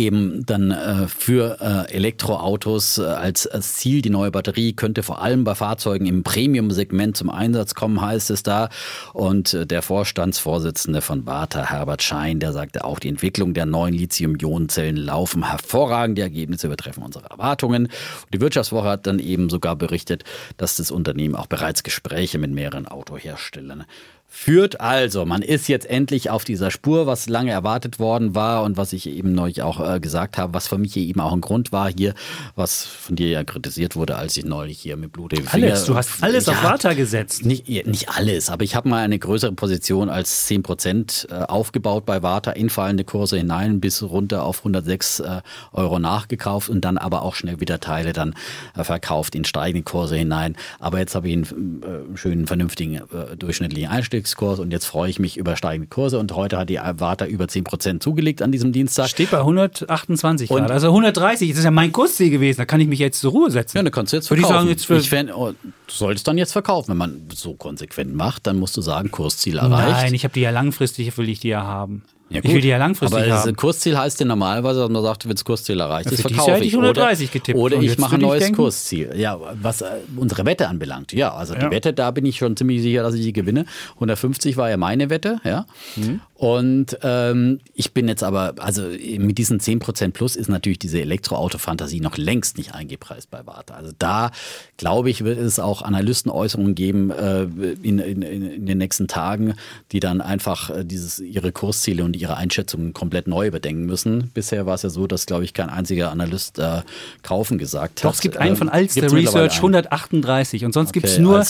eben 0.00 0.44
dann 0.46 0.70
äh, 0.70 1.06
für 1.06 1.58
äh, 1.60 1.92
Elektroautos 1.92 2.98
äh, 2.98 3.02
als, 3.02 3.46
als, 3.46 3.74
Ziel. 3.74 4.02
Die 4.02 4.10
neue 4.10 4.30
Batterie 4.30 4.72
könnte 4.72 5.02
vor 5.02 5.22
allem 5.22 5.44
bei 5.44 5.54
Fahrzeugen 5.54 6.06
im 6.06 6.22
Premium-Segment 6.22 7.16
zum 7.16 7.30
Einsatz 7.30 7.74
kommen, 7.74 8.00
heißt 8.00 8.30
es 8.30 8.42
da. 8.42 8.70
Und 9.12 9.54
äh, 9.54 9.66
der 9.66 9.82
Vorstandsvorsitzende 9.82 11.02
von 11.02 11.24
Bata, 11.24 11.70
Herbert 11.70 12.02
Schein, 12.02 12.40
der 12.40 12.52
sagte 12.52 12.84
auch, 12.84 12.98
die 12.98 13.08
Entwicklung 13.08 13.54
der 13.54 13.66
neuen 13.66 13.94
Lithium-Ionen-Zellen 13.94 14.96
laufen 14.96 15.48
hervorragend. 15.48 16.18
Die 16.18 16.22
Ergebnisse 16.22 16.66
übertreffen 16.66 17.02
unsere 17.02 17.28
Erwartungen. 17.30 17.86
Und 17.86 18.34
die 18.34 18.40
Wirtschaftswoche 18.40 18.88
hat 18.88 19.06
dann 19.06 19.18
eben 19.18 19.50
sogar 19.50 19.76
berichtet, 19.76 20.24
dass 20.56 20.76
das 20.76 20.90
Unternehmen 20.90 21.36
auch 21.36 21.46
bereits 21.46 21.82
Gespräche 21.82 22.38
mit 22.38 22.50
mehreren 22.50 22.88
Autoherstellern 22.88 23.84
führt. 24.32 24.80
Also, 24.80 25.26
man 25.26 25.42
ist 25.42 25.68
jetzt 25.68 25.90
endlich 25.90 26.30
auf 26.30 26.44
dieser 26.44 26.70
Spur, 26.70 27.06
was 27.06 27.28
lange 27.28 27.50
erwartet 27.50 27.98
worden 27.98 28.36
war 28.36 28.62
und 28.62 28.76
was 28.76 28.92
ich 28.92 29.08
eben 29.08 29.32
neulich 29.32 29.60
auch 29.62 29.80
äh, 29.80 29.98
gesagt 29.98 30.38
habe, 30.38 30.54
was 30.54 30.68
für 30.68 30.78
mich 30.78 30.96
eben 30.96 31.20
auch 31.20 31.32
ein 31.32 31.40
Grund 31.40 31.72
war 31.72 31.90
hier, 31.92 32.14
was 32.54 32.84
von 32.84 33.16
dir 33.16 33.28
ja 33.28 33.44
kritisiert 33.44 33.96
wurde, 33.96 34.16
als 34.16 34.36
ich 34.36 34.44
neulich 34.44 34.78
hier 34.78 34.96
mit 34.96 35.12
Blut 35.12 35.32
im 35.32 35.46
Finger... 35.46 35.66
Alex, 35.66 35.84
du 35.84 35.96
hast 35.96 36.22
alles 36.22 36.46
ja, 36.46 36.52
auf 36.52 36.62
Warta 36.62 36.94
gesetzt. 36.94 37.44
Nicht, 37.44 37.66
nicht 37.68 38.08
alles, 38.08 38.50
aber 38.50 38.62
ich 38.62 38.76
habe 38.76 38.88
mal 38.88 39.02
eine 39.02 39.18
größere 39.18 39.52
Position 39.52 40.08
als 40.08 40.46
10 40.46 40.62
Prozent 40.62 41.26
äh, 41.30 41.34
aufgebaut 41.34 42.06
bei 42.06 42.22
Warta, 42.22 42.52
in 42.52 42.70
fallende 42.70 43.02
Kurse 43.02 43.36
hinein, 43.36 43.80
bis 43.80 44.00
runter 44.00 44.44
auf 44.44 44.58
106 44.58 45.20
äh, 45.20 45.42
Euro 45.72 45.98
nachgekauft 45.98 46.68
und 46.68 46.84
dann 46.84 46.98
aber 46.98 47.22
auch 47.22 47.34
schnell 47.34 47.58
wieder 47.58 47.80
Teile 47.80 48.12
dann 48.12 48.34
äh, 48.76 48.84
verkauft 48.84 49.34
in 49.34 49.44
steigende 49.44 49.82
Kurse 49.82 50.14
hinein. 50.14 50.56
Aber 50.78 51.00
jetzt 51.00 51.16
habe 51.16 51.28
ich 51.28 51.34
einen 51.34 52.14
schönen, 52.14 52.46
vernünftigen, 52.46 53.00
durchschnittlichen 53.36 53.90
Einstieg 53.90 54.19
Indexkurs 54.20 54.58
und 54.58 54.70
jetzt 54.70 54.84
freue 54.84 55.08
ich 55.08 55.18
mich 55.18 55.36
über 55.36 55.56
steigende 55.56 55.88
Kurse 55.88 56.18
und 56.18 56.34
heute 56.34 56.58
hat 56.58 56.68
die 56.68 56.76
Warta 56.76 57.26
über 57.26 57.46
10% 57.46 58.00
zugelegt 58.00 58.42
an 58.42 58.52
diesem 58.52 58.72
Dienstag. 58.72 59.08
Steht 59.08 59.30
bei 59.30 59.38
128 59.38 60.48
Grad, 60.48 60.70
also 60.70 60.88
130, 60.88 61.48
das 61.48 61.58
ist 61.58 61.64
ja 61.64 61.70
mein 61.70 61.90
Kursziel 61.90 62.30
gewesen, 62.30 62.58
da 62.58 62.64
kann 62.66 62.80
ich 62.80 62.88
mich 62.88 62.98
jetzt 62.98 63.20
zur 63.20 63.32
Ruhe 63.32 63.50
setzen. 63.50 63.78
Ja, 63.78 63.82
da 63.82 63.90
kannst 63.90 64.12
du 64.12 64.18
jetzt 64.18 64.28
verkaufen. 64.28 64.66
Würde 64.66 64.72
ich 64.72 64.84
sagen, 64.84 64.96
jetzt 64.98 65.04
ich 65.04 65.10
fänd, 65.10 65.34
oh, 65.34 65.52
du 65.52 65.92
solltest 65.92 66.28
dann 66.28 66.36
jetzt 66.36 66.52
verkaufen. 66.52 66.90
Wenn 66.90 66.98
man 66.98 67.22
so 67.34 67.54
konsequent 67.54 68.14
macht, 68.14 68.46
dann 68.46 68.58
musst 68.58 68.76
du 68.76 68.82
sagen, 68.82 69.10
Kursziel 69.10 69.58
erreicht. 69.58 70.02
Nein, 70.02 70.14
ich 70.14 70.24
habe 70.24 70.34
die 70.34 70.40
ja 70.40 70.50
langfristig, 70.50 71.16
will 71.16 71.28
ich 71.28 71.40
die 71.40 71.48
ja 71.48 71.62
haben. 71.62 72.02
Ja, 72.30 72.40
ich 72.44 72.52
will 72.52 72.60
die 72.60 72.68
ja 72.68 72.78
langfristig 72.78 73.18
aber 73.18 73.30
haben. 73.32 73.42
Aber 73.42 73.52
Kursziel 73.54 73.98
heißt 73.98 74.20
ja 74.20 74.26
normalerweise, 74.26 74.88
man 74.88 75.02
sagt, 75.02 75.24
wenn 75.24 75.32
das 75.32 75.44
Kursziel 75.44 75.80
erreicht 75.80 76.06
ja, 76.06 76.12
ist, 76.12 76.20
verkaufe 76.20 76.58
ich. 76.58 76.68
ich 76.68 76.74
130 76.74 77.28
oder, 77.28 77.32
getippt. 77.32 77.58
Oder 77.58 77.80
ich 77.80 77.98
mache 77.98 78.14
ein 78.14 78.20
neues 78.20 78.52
Kursziel. 78.52 79.12
Ja, 79.16 79.38
was 79.60 79.82
äh, 79.82 79.86
unsere 80.16 80.46
Wette 80.46 80.68
anbelangt. 80.68 81.12
Ja, 81.12 81.34
also 81.34 81.54
ja. 81.54 81.60
die 81.60 81.70
Wette, 81.74 81.92
da 81.92 82.12
bin 82.12 82.24
ich 82.24 82.38
schon 82.38 82.56
ziemlich 82.56 82.82
sicher, 82.82 83.02
dass 83.02 83.14
ich 83.14 83.22
die 83.22 83.32
gewinne. 83.32 83.64
150 83.94 84.56
war 84.56 84.70
ja 84.70 84.76
meine 84.76 85.10
Wette, 85.10 85.40
ja. 85.44 85.66
Mhm. 85.96 86.20
Und 86.40 86.96
ähm, 87.02 87.60
ich 87.74 87.92
bin 87.92 88.08
jetzt 88.08 88.22
aber, 88.22 88.54
also 88.60 88.80
mit 89.18 89.36
diesen 89.36 89.60
10% 89.60 90.12
plus 90.12 90.36
ist 90.36 90.48
natürlich 90.48 90.78
diese 90.78 90.98
Elektroauto-Fantasie 91.02 92.00
noch 92.00 92.16
längst 92.16 92.56
nicht 92.56 92.74
eingepreist 92.74 93.30
bei 93.30 93.46
Warta. 93.46 93.74
Also 93.74 93.92
da, 93.98 94.30
glaube 94.78 95.10
ich, 95.10 95.22
wird 95.22 95.38
es 95.38 95.58
auch 95.58 95.82
Analystenäußerungen 95.82 96.74
geben 96.74 97.10
äh, 97.10 97.42
in, 97.82 97.98
in, 97.98 98.22
in, 98.22 98.64
den 98.64 98.78
nächsten 98.78 99.06
Tagen, 99.06 99.52
die 99.92 100.00
dann 100.00 100.22
einfach 100.22 100.70
äh, 100.70 100.82
dieses, 100.82 101.18
ihre 101.18 101.52
Kursziele 101.52 102.04
und 102.04 102.16
ihre 102.16 102.38
Einschätzungen 102.38 102.94
komplett 102.94 103.28
neu 103.28 103.48
überdenken 103.48 103.84
müssen. 103.84 104.30
Bisher 104.32 104.64
war 104.64 104.76
es 104.76 104.82
ja 104.82 104.88
so, 104.88 105.06
dass, 105.06 105.26
glaube 105.26 105.44
ich, 105.44 105.52
kein 105.52 105.68
einziger 105.68 106.10
Analyst 106.10 106.58
äh, 106.58 106.80
kaufen 107.22 107.58
gesagt 107.58 107.98
Doch, 107.98 108.04
hat. 108.04 108.12
Doch, 108.12 108.14
es 108.14 108.20
gibt 108.22 108.38
einen 108.38 108.56
von 108.56 108.68
ähm, 108.68 108.72
Alster 108.72 109.12
Research, 109.12 109.56
138 109.56 110.64
und 110.64 110.72
sonst 110.72 110.88
okay, 110.88 111.00
gibt 111.00 111.12
es 111.12 111.18
nur, 111.18 111.44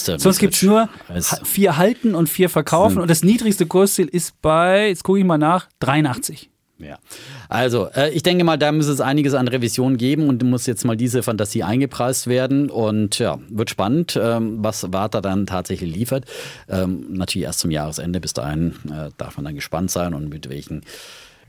nur 0.62 0.88
vier 1.45 1.76
halten 1.76 2.16
und 2.16 2.28
vier 2.28 2.49
verkaufen 2.49 2.99
und 2.99 3.09
das 3.09 3.22
niedrigste 3.22 3.66
Kursziel 3.66 4.09
ist 4.09 4.43
bei 4.43 4.79
jetzt 4.88 5.04
gucke 5.04 5.18
ich 5.18 5.24
mal 5.24 5.38
nach, 5.38 5.68
83. 5.80 6.50
Ja, 6.78 6.98
also 7.50 7.88
äh, 7.94 8.10
ich 8.10 8.22
denke 8.22 8.42
mal, 8.42 8.56
da 8.56 8.72
muss 8.72 8.86
es 8.86 9.02
einiges 9.02 9.34
an 9.34 9.48
Revisionen 9.48 9.98
geben 9.98 10.28
und 10.28 10.42
muss 10.44 10.66
jetzt 10.66 10.84
mal 10.84 10.96
diese 10.96 11.22
Fantasie 11.22 11.62
eingepreist 11.62 12.26
werden 12.26 12.70
und 12.70 13.18
ja, 13.18 13.38
wird 13.50 13.68
spannend, 13.68 14.18
ähm, 14.20 14.58
was 14.62 14.90
Warta 14.90 15.20
dann 15.20 15.46
tatsächlich 15.46 15.94
liefert. 15.94 16.24
Ähm, 16.68 17.06
natürlich 17.10 17.44
erst 17.44 17.60
zum 17.60 17.70
Jahresende, 17.70 18.20
bis 18.20 18.32
dahin 18.32 18.76
äh, 18.90 19.10
darf 19.18 19.36
man 19.36 19.44
dann 19.44 19.54
gespannt 19.54 19.90
sein 19.90 20.14
und 20.14 20.30
mit 20.30 20.48
welchen 20.48 20.82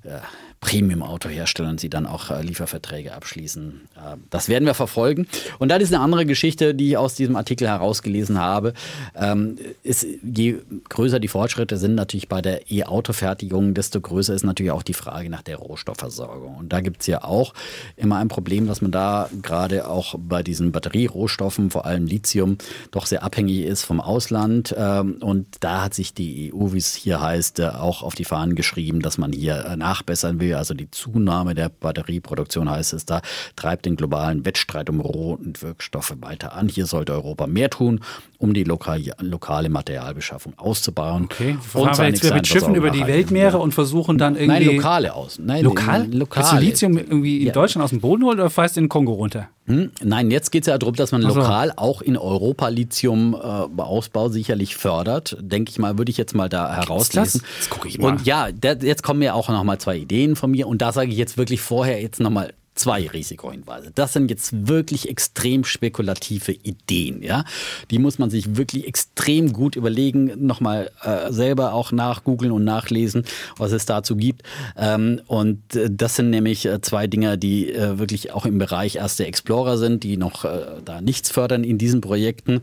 äh, 0.03 0.19
Premium-Autoherstellern 0.61 1.79
sie 1.79 1.89
dann 1.89 2.05
auch 2.05 2.29
äh, 2.29 2.43
Lieferverträge 2.43 3.13
abschließen. 3.13 3.81
Äh, 3.95 4.17
das 4.29 4.47
werden 4.47 4.65
wir 4.65 4.75
verfolgen. 4.75 5.27
Und 5.57 5.69
dann 5.69 5.81
ist 5.81 5.91
eine 5.91 6.03
andere 6.03 6.25
Geschichte, 6.27 6.75
die 6.75 6.89
ich 6.89 6.97
aus 6.97 7.15
diesem 7.15 7.35
Artikel 7.35 7.67
herausgelesen 7.67 8.39
habe. 8.39 8.73
Ähm, 9.15 9.57
ist, 9.81 10.05
je 10.23 10.57
größer 10.87 11.19
die 11.19 11.27
Fortschritte 11.27 11.77
sind 11.77 11.95
natürlich 11.95 12.29
bei 12.29 12.43
der 12.43 12.71
E-Auto-Fertigung, 12.71 13.73
desto 13.73 13.99
größer 13.99 14.35
ist 14.35 14.43
natürlich 14.43 14.71
auch 14.71 14.83
die 14.83 14.93
Frage 14.93 15.31
nach 15.31 15.41
der 15.41 15.57
Rohstoffversorgung. 15.57 16.55
Und 16.55 16.71
da 16.71 16.81
gibt 16.81 17.01
es 17.01 17.07
ja 17.07 17.23
auch 17.23 17.55
immer 17.97 18.17
ein 18.17 18.27
Problem, 18.27 18.67
dass 18.67 18.81
man 18.81 18.91
da 18.91 19.29
gerade 19.41 19.89
auch 19.89 20.13
bei 20.19 20.43
diesen 20.43 20.71
Batterierohstoffen, 20.71 21.71
vor 21.71 21.87
allem 21.87 22.05
Lithium, 22.05 22.59
doch 22.91 23.07
sehr 23.07 23.23
abhängig 23.23 23.65
ist 23.65 23.83
vom 23.83 23.99
Ausland. 23.99 24.75
Ähm, 24.77 25.17
und 25.21 25.47
da 25.61 25.83
hat 25.85 25.95
sich 25.95 26.13
die 26.13 26.53
EU, 26.53 26.73
wie 26.73 26.77
es 26.77 26.93
hier 26.93 27.19
heißt, 27.19 27.59
äh, 27.59 27.69
auch 27.69 28.03
auf 28.03 28.13
die 28.13 28.25
Fahnen 28.25 28.53
geschrieben, 28.53 28.99
dass 28.99 29.17
man 29.17 29.31
hier 29.31 29.75
nachbessern 29.75 30.39
will 30.39 30.50
also 30.57 30.73
die 30.73 30.89
Zunahme 30.91 31.55
der 31.55 31.69
Batterieproduktion 31.69 32.69
heißt 32.69 32.93
es 32.93 33.05
da, 33.05 33.21
treibt 33.55 33.85
den 33.85 33.95
globalen 33.95 34.45
Wettstreit 34.45 34.89
um 34.89 34.99
Roh- 34.99 35.33
und 35.33 35.61
Wirkstoffe 35.61 36.15
weiter 36.21 36.53
an. 36.53 36.67
Hier 36.67 36.85
sollte 36.85 37.13
Europa 37.13 37.47
mehr 37.47 37.69
tun, 37.69 38.01
um 38.37 38.53
die 38.53 38.63
lokal, 38.63 39.01
lokale 39.19 39.69
Materialbeschaffung 39.69 40.53
auszubauen. 40.57 41.25
Okay, 41.25 41.57
und 41.73 41.97
wir 41.97 42.07
jetzt 42.07 42.33
mit 42.33 42.47
Schiffen 42.47 42.75
über 42.75 42.89
die 42.89 43.05
Weltmeere 43.05 43.59
und 43.59 43.73
versuchen 43.73 44.17
dann 44.17 44.35
irgendwie... 44.35 44.65
Nein, 44.65 44.75
lokale 44.75 45.13
aus. 45.13 45.39
Nein, 45.39 45.63
lokal? 45.63 46.07
lokale. 46.11 46.59
du 46.59 46.65
Lithium 46.65 46.97
irgendwie 46.97 47.41
in 47.41 47.47
ja. 47.47 47.53
Deutschland 47.53 47.83
aus 47.83 47.91
dem 47.91 48.01
Boden 48.01 48.23
holen 48.23 48.39
oder 48.39 48.49
fährst 48.49 48.75
du 48.75 48.79
in 48.79 48.85
den 48.85 48.89
Kongo 48.89 49.13
runter? 49.13 49.49
Hm? 49.67 49.91
Nein, 50.03 50.31
jetzt 50.31 50.51
geht 50.51 50.63
es 50.63 50.67
ja 50.67 50.77
darum, 50.77 50.95
dass 50.95 51.11
man 51.11 51.23
also. 51.23 51.39
lokal 51.39 51.71
auch 51.75 52.01
in 52.01 52.17
Europa 52.17 52.67
Lithium-Ausbau 52.67 54.27
äh, 54.27 54.29
sicherlich 54.31 54.75
fördert. 54.75 55.37
Denke 55.39 55.69
ich 55.69 55.77
mal, 55.77 55.97
würde 55.97 56.09
ich 56.09 56.17
jetzt 56.17 56.33
mal 56.33 56.49
da 56.49 56.75
herauslesen. 56.75 57.41
Das, 57.41 57.59
das 57.59 57.69
gucke 57.69 57.87
ich 57.87 57.99
mal. 57.99 58.13
Und 58.13 58.25
ja, 58.25 58.51
der, 58.51 58.77
jetzt 58.81 59.03
kommen 59.03 59.21
ja 59.21 59.33
auch 59.33 59.49
noch 59.49 59.63
mal 59.63 59.77
zwei 59.77 59.97
Ideen 59.97 60.35
von 60.41 60.51
mir. 60.51 60.67
Und 60.67 60.81
da 60.81 60.91
sage 60.91 61.11
ich 61.11 61.17
jetzt 61.17 61.37
wirklich 61.37 61.61
vorher 61.61 62.01
jetzt 62.01 62.19
noch 62.19 62.29
mal 62.29 62.53
zwei 62.75 63.07
Risikohinweise. 63.07 63.91
Das 63.93 64.13
sind 64.13 64.29
jetzt 64.29 64.67
wirklich 64.67 65.09
extrem 65.09 65.63
spekulative 65.65 66.53
Ideen. 66.53 67.21
Ja? 67.21 67.43
Die 67.91 67.99
muss 67.99 68.17
man 68.17 68.29
sich 68.29 68.55
wirklich 68.55 68.87
extrem 68.87 69.51
gut 69.51 69.75
überlegen, 69.75 70.31
nochmal 70.45 70.89
äh, 71.03 71.31
selber 71.31 71.73
auch 71.73 71.91
nachgoogeln 71.91 72.51
und 72.51 72.63
nachlesen, 72.63 73.25
was 73.57 73.71
es 73.71 73.85
dazu 73.85 74.15
gibt. 74.15 74.43
Ähm, 74.77 75.21
und 75.27 75.75
äh, 75.75 75.89
das 75.91 76.15
sind 76.15 76.29
nämlich 76.29 76.65
äh, 76.65 76.81
zwei 76.81 77.07
Dinge, 77.07 77.37
die 77.37 77.71
äh, 77.71 77.99
wirklich 77.99 78.31
auch 78.31 78.45
im 78.45 78.57
Bereich 78.57 78.95
erste 78.95 79.25
Explorer 79.25 79.77
sind, 79.77 80.03
die 80.03 80.15
noch 80.15 80.45
äh, 80.45 80.81
da 80.85 81.01
nichts 81.01 81.29
fördern 81.29 81.63
in 81.63 81.77
diesen 81.77 81.99
Projekten. 81.99 82.61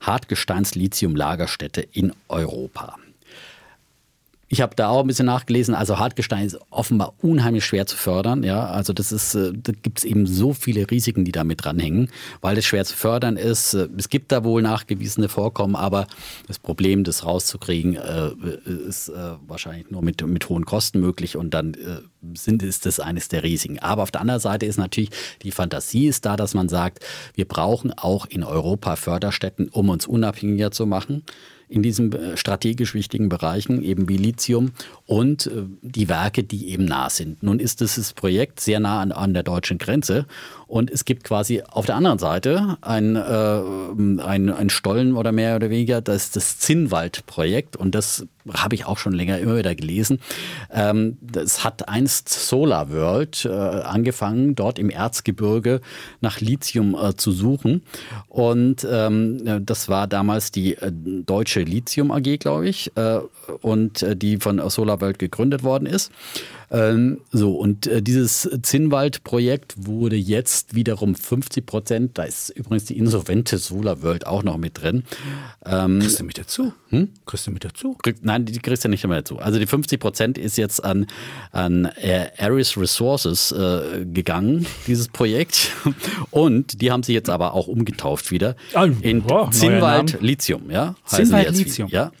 Hartgesteins-Lithium-Lagerstätte 0.00 1.80
in 1.80 2.12
Europa. 2.28 2.96
Ich 4.54 4.60
habe 4.60 4.76
da 4.76 4.88
auch 4.88 5.00
ein 5.00 5.08
bisschen 5.08 5.26
nachgelesen. 5.26 5.74
Also 5.74 5.98
Hartgestein 5.98 6.46
ist 6.46 6.56
offenbar 6.70 7.14
unheimlich 7.20 7.64
schwer 7.64 7.86
zu 7.86 7.96
fördern. 7.96 8.44
Ja, 8.44 8.66
also 8.66 8.92
das 8.92 9.10
ist, 9.10 9.34
äh, 9.34 9.50
da 9.52 9.72
gibt 9.72 9.98
es 9.98 10.04
eben 10.04 10.26
so 10.26 10.52
viele 10.52 10.88
Risiken, 10.92 11.24
die 11.24 11.32
damit 11.32 11.64
dranhängen, 11.64 12.08
weil 12.40 12.56
es 12.56 12.64
schwer 12.64 12.84
zu 12.84 12.94
fördern 12.94 13.36
ist. 13.36 13.74
Äh, 13.74 13.88
es 13.96 14.08
gibt 14.08 14.30
da 14.30 14.44
wohl 14.44 14.62
nachgewiesene 14.62 15.28
Vorkommen, 15.28 15.74
aber 15.74 16.06
das 16.46 16.60
Problem, 16.60 17.02
das 17.02 17.24
rauszukriegen, 17.24 17.96
äh, 17.96 18.30
ist 18.86 19.10
wahrscheinlich 19.48 19.90
nur 19.90 20.02
mit, 20.02 20.24
mit 20.24 20.48
hohen 20.48 20.64
Kosten 20.64 21.00
möglich 21.00 21.36
und 21.36 21.52
dann 21.52 21.76
sind, 22.34 22.62
ist 22.62 22.86
das 22.86 23.00
eines 23.00 23.26
der 23.26 23.42
Risiken. 23.42 23.80
Aber 23.80 24.04
auf 24.04 24.12
der 24.12 24.20
anderen 24.20 24.40
Seite 24.40 24.66
ist 24.66 24.76
natürlich 24.76 25.10
die 25.42 25.50
Fantasie 25.50 26.06
ist 26.06 26.24
da, 26.26 26.36
dass 26.36 26.54
man 26.54 26.68
sagt, 26.68 27.04
wir 27.34 27.46
brauchen 27.46 27.92
auch 27.92 28.26
in 28.26 28.44
Europa 28.44 28.94
Förderstätten, 28.94 29.68
um 29.68 29.88
uns 29.88 30.06
unabhängiger 30.06 30.70
zu 30.70 30.86
machen 30.86 31.24
in 31.74 31.82
diesen 31.82 32.12
äh, 32.12 32.36
strategisch 32.36 32.94
wichtigen 32.94 33.28
Bereichen, 33.28 33.82
eben 33.82 34.08
wie 34.08 34.16
Lithium 34.16 34.70
und 35.06 35.48
äh, 35.48 35.64
die 35.82 36.08
Werke, 36.08 36.44
die 36.44 36.68
eben 36.68 36.84
nah 36.84 37.10
sind. 37.10 37.42
Nun 37.42 37.58
ist 37.58 37.80
dieses 37.80 38.12
Projekt 38.12 38.60
sehr 38.60 38.78
nah 38.78 39.00
an, 39.00 39.10
an 39.10 39.34
der 39.34 39.42
deutschen 39.42 39.78
Grenze 39.78 40.26
Und 40.66 40.90
es 40.90 41.04
gibt 41.04 41.24
quasi 41.24 41.62
auf 41.70 41.86
der 41.86 41.96
anderen 41.96 42.18
Seite 42.18 42.78
ein, 42.80 43.16
äh, 43.16 43.20
ein, 43.20 44.50
ein 44.50 44.70
Stollen 44.70 45.14
oder 45.14 45.32
mehr 45.32 45.56
oder 45.56 45.70
weniger, 45.70 46.00
das 46.00 46.24
ist 46.24 46.36
das 46.36 46.58
Zinnwald-Projekt. 46.58 47.76
Und 47.76 47.94
das 47.94 48.26
habe 48.52 48.74
ich 48.74 48.84
auch 48.84 48.98
schon 48.98 49.12
länger 49.12 49.38
immer 49.38 49.56
wieder 49.56 49.74
gelesen. 49.74 50.20
Ähm, 50.70 51.16
das 51.20 51.64
hat 51.64 51.88
einst 51.88 52.28
Solar 52.28 52.90
World 52.90 53.44
äh, 53.44 53.50
angefangen, 53.50 54.54
dort 54.54 54.78
im 54.78 54.90
Erzgebirge 54.90 55.80
nach 56.20 56.40
Lithium 56.40 56.94
äh, 56.94 57.14
zu 57.14 57.32
suchen. 57.32 57.82
Und 58.28 58.86
ähm, 58.90 59.64
das 59.64 59.88
war 59.88 60.06
damals 60.06 60.50
die 60.50 60.74
äh, 60.74 60.90
deutsche 60.92 61.62
Lithium 61.64 62.10
AG, 62.10 62.38
glaube 62.38 62.68
ich, 62.68 62.92
äh, 62.96 63.20
und 63.60 64.02
äh, 64.02 64.16
die 64.16 64.38
von 64.38 64.60
Solar 64.70 65.00
World 65.00 65.18
gegründet 65.18 65.62
worden 65.62 65.86
ist. 65.86 66.12
Ähm, 66.70 67.20
so, 67.30 67.54
und 67.56 67.86
äh, 67.86 68.02
dieses 68.02 68.48
Zinnwald-Projekt 68.62 69.74
wurde 69.76 70.16
jetzt 70.16 70.74
wiederum 70.74 71.14
50 71.14 71.66
Prozent, 71.66 72.18
da 72.18 72.24
ist 72.24 72.50
übrigens 72.50 72.84
die 72.84 72.98
insolvente 72.98 73.58
Solar 73.58 74.02
World 74.02 74.26
auch 74.26 74.42
noch 74.42 74.56
mit 74.56 74.80
drin. 74.82 75.04
Ähm, 75.64 76.00
Kriegst 76.00 76.20
du 76.20 76.24
mit 76.24 76.38
dazu? 76.38 76.72
Hm? 76.90 77.08
Kriegst 77.26 77.46
du 77.46 77.50
mit 77.50 77.64
dazu? 77.64 77.96
Krieg, 78.02 78.16
nein, 78.22 78.44
die 78.44 78.58
kriegst 78.58 78.84
du 78.84 78.88
nicht 78.88 79.06
mehr 79.06 79.18
dazu. 79.18 79.38
Also 79.38 79.58
die 79.58 79.66
50 79.66 80.00
Prozent 80.00 80.38
ist 80.38 80.56
jetzt 80.56 80.84
an, 80.84 81.06
an 81.52 81.90
Aris 82.38 82.76
Resources 82.76 83.52
äh, 83.52 84.04
gegangen, 84.04 84.66
dieses 84.86 85.08
Projekt. 85.08 85.70
Und 86.30 86.80
die 86.80 86.90
haben 86.90 87.02
sich 87.02 87.14
jetzt 87.14 87.30
aber 87.30 87.54
auch 87.54 87.66
umgetauft 87.66 88.30
wieder 88.30 88.56
ah, 88.74 88.86
in 89.00 89.22
oh, 89.22 89.48
Zinnwald 89.50 90.20
Lithium, 90.20 90.70
ja? 90.70 90.94
Zinnwald 91.06 91.56
Lithium. 91.56 91.88
Ja. 91.88 92.12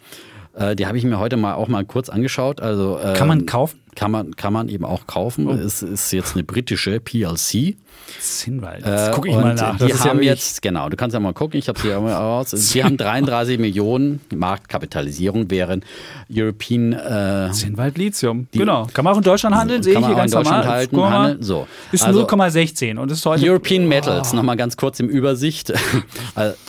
Äh, 0.56 0.76
die 0.76 0.86
habe 0.86 0.98
ich 0.98 1.04
mir 1.04 1.18
heute 1.18 1.36
mal 1.36 1.54
auch 1.54 1.68
mal 1.68 1.84
kurz 1.84 2.08
angeschaut. 2.08 2.60
Also, 2.60 2.98
ähm, 3.02 3.14
kann 3.14 3.28
man 3.28 3.46
kaufen? 3.46 3.80
Kann 3.94 4.10
man, 4.10 4.36
kann 4.36 4.52
man 4.52 4.68
eben 4.68 4.84
auch 4.84 5.06
kaufen. 5.06 5.48
Oh. 5.48 5.52
Es 5.52 5.82
ist 5.82 6.12
jetzt 6.12 6.34
eine 6.34 6.44
britische 6.44 7.00
PLC. 7.00 7.76
Zinnwald. 8.20 8.84
Jetzt 8.84 9.12
gucke 9.12 9.28
ich 9.28 9.34
mal 9.34 9.54
nach. 9.54 9.78
Die 9.78 9.92
haben 9.92 10.22
ja 10.22 10.30
jetzt, 10.30 10.62
genau, 10.62 10.88
du 10.88 10.96
kannst 10.96 11.14
ja 11.14 11.20
mal 11.20 11.32
gucken, 11.32 11.58
ich 11.58 11.68
habe 11.68 11.78
sie 11.82 11.88
ja 11.88 12.00
mal 12.00 12.12
raus. 12.12 12.50
Die 12.50 12.84
haben 12.84 12.96
33 12.96 13.58
Millionen 13.58 14.20
Marktkapitalisierung, 14.34 15.50
während 15.50 15.84
European. 16.32 16.92
Äh, 16.92 17.50
Zinnwald 17.52 17.98
Lithium. 17.98 18.48
genau. 18.52 18.86
Kann 18.92 19.04
man 19.04 19.14
auch 19.14 19.18
in 19.18 19.24
Deutschland 19.24 19.56
handeln, 19.56 19.82
sehe 19.82 19.98
ich 19.98 20.06
hier 20.06 20.14
ganz 20.14 20.32
normal. 20.32 20.66
Halten, 20.66 21.00
handeln. 21.02 21.42
So. 21.42 21.66
Ist 21.92 22.04
also, 22.04 22.26
0,16 22.26 22.96
und 22.98 23.10
ist 23.10 23.24
heute. 23.26 23.44
European 23.44 23.86
Metals, 23.86 24.32
oh. 24.32 24.36
nochmal 24.36 24.56
ganz 24.56 24.76
kurz 24.76 25.00
im 25.00 25.08
Übersicht. 25.08 25.72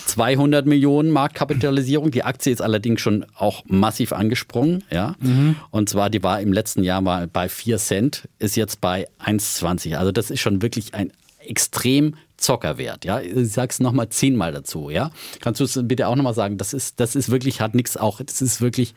200 0.06 0.60
also 0.60 0.70
Millionen 0.70 1.12
Marktkapitalisierung. 1.12 2.12
Die 2.12 2.24
Aktie 2.24 2.52
ist 2.52 2.62
allerdings 2.62 3.02
schon 3.02 3.26
auch 3.38 3.64
massiv 3.68 4.14
angesprungen. 4.14 4.84
Ja? 4.92 5.16
Mhm. 5.20 5.56
Und 5.72 5.90
zwar, 5.90 6.10
die 6.10 6.24
war 6.24 6.42
im 6.42 6.54
letzten 6.54 6.84
Jahr 6.84 7.02
mal 7.02 7.28
bei 7.28 7.50
4 7.50 7.78
Cent, 7.78 8.28
ist 8.40 8.56
jetzt 8.56 8.82
bei 8.82 9.08
1,20. 9.24 9.96
Also 9.98 10.12
das 10.12 10.30
ist 10.30 10.40
schon 10.40 10.62
wirklich 10.62 10.94
ein 10.94 11.12
extrem 11.50 12.16
Zockerwert. 12.38 13.06
Ja, 13.06 13.22
ich 13.22 13.52
sag's 13.52 13.80
nochmal 13.80 14.10
zehnmal 14.10 14.52
dazu. 14.52 14.90
Ja, 14.90 15.12
kannst 15.40 15.60
du 15.60 15.64
es 15.64 15.80
bitte 15.84 16.08
auch 16.08 16.16
nochmal 16.16 16.34
sagen? 16.34 16.58
Das 16.58 16.74
ist, 16.74 17.00
das 17.00 17.16
ist 17.16 17.30
wirklich 17.32 17.62
hat 17.62 17.76
nichts 17.76 17.98
auch. 17.98 18.22
Das 18.22 18.42
ist 18.42 18.62
wirklich 18.62 18.94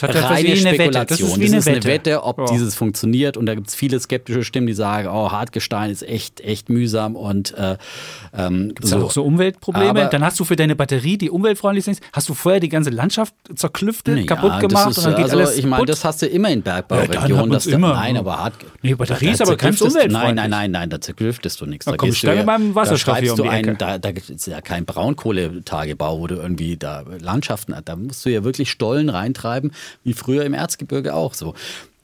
das 0.00 0.02
hat 0.02 0.30
reine 0.30 0.56
Spekulation. 0.56 1.04
Das 1.06 1.20
ist, 1.20 1.40
wie 1.40 1.44
eine, 1.44 1.56
das 1.56 1.66
ist 1.66 1.68
eine 1.68 1.84
Wette, 1.84 2.22
ob 2.24 2.38
oh. 2.38 2.46
dieses 2.50 2.74
funktioniert. 2.74 3.36
Und 3.36 3.46
da 3.46 3.54
gibt 3.54 3.68
es 3.68 3.74
viele 3.74 4.00
skeptische 4.00 4.42
Stimmen, 4.42 4.66
die 4.66 4.74
sagen, 4.74 5.08
oh, 5.08 5.30
Hartgestein 5.30 5.90
ist 5.90 6.02
echt, 6.02 6.40
echt 6.40 6.68
mühsam 6.68 7.16
und 7.16 7.54
äh, 7.56 7.76
ähm, 8.36 8.68
Gibt 8.68 8.84
es 8.84 8.90
so. 8.90 8.98
auch 8.98 9.10
so 9.10 9.24
Umweltprobleme? 9.24 9.90
Aber, 9.90 10.04
Dann 10.06 10.24
hast 10.24 10.40
du 10.40 10.44
für 10.44 10.56
deine 10.56 10.74
Batterie, 10.74 11.16
die 11.18 11.30
umweltfreundlich 11.30 11.86
ist, 11.86 12.02
hast 12.12 12.28
du 12.28 12.34
vorher 12.34 12.60
die 12.60 12.68
ganze 12.68 12.90
Landschaft 12.90 13.34
zerklüftet, 13.54 14.14
nee, 14.14 14.26
kaputt 14.26 14.60
gemacht 14.60 14.90
ist, 14.90 14.98
und 14.98 15.04
dann 15.04 15.14
geht 15.16 15.24
also, 15.24 15.38
alles 15.38 15.56
Ich 15.56 15.66
meine, 15.66 15.86
das 15.86 16.04
hast 16.04 16.22
du 16.22 16.26
immer 16.26 16.50
in 16.50 16.62
Bergbauregionen. 16.62 17.52
Ja, 17.52 17.72
immer. 17.72 17.94
Nein, 17.94 18.16
aber 18.16 18.38
hart. 18.38 18.54
Nee, 18.82 18.94
Batterie 18.94 19.30
ist 19.30 19.42
aber 19.42 19.56
ganz 19.56 19.80
umweltfreundlich. 19.80 20.12
Nein, 20.12 20.34
nein, 20.34 20.50
nein, 20.50 20.70
nein, 20.70 20.90
da 20.90 21.00
zerklüftest 21.00 21.60
du 21.60 21.66
nichts. 21.66 21.86
Da 21.86 21.96
komm 21.96 22.08
ich 22.08 22.20
dann 22.20 22.36
mit 22.36 22.46
meinem 22.46 22.74
Wasserstoff 22.74 23.18
hier 23.18 23.32
um 23.32 23.42
die 23.42 23.48
Ecke. 23.48 23.74
da, 23.76 23.98
da 23.98 24.12
gibt 24.12 24.28
es 24.28 24.46
ja 24.46 24.60
keinen 24.60 24.86
Braunkohletagebau, 24.86 26.18
wo 26.18 26.26
du 26.26 26.36
irgendwie 26.36 26.76
da 26.76 27.04
Landschaften, 27.20 27.74
da 27.84 27.96
musst 27.96 28.24
du 28.24 28.30
ja 28.30 28.44
wirklich 28.44 28.70
Stollen 28.70 29.08
reintreiben, 29.08 29.72
wie 30.02 30.12
früher 30.12 30.44
im. 30.44 30.54
Erzgebirge 30.54 31.14
auch 31.14 31.34
so. 31.34 31.54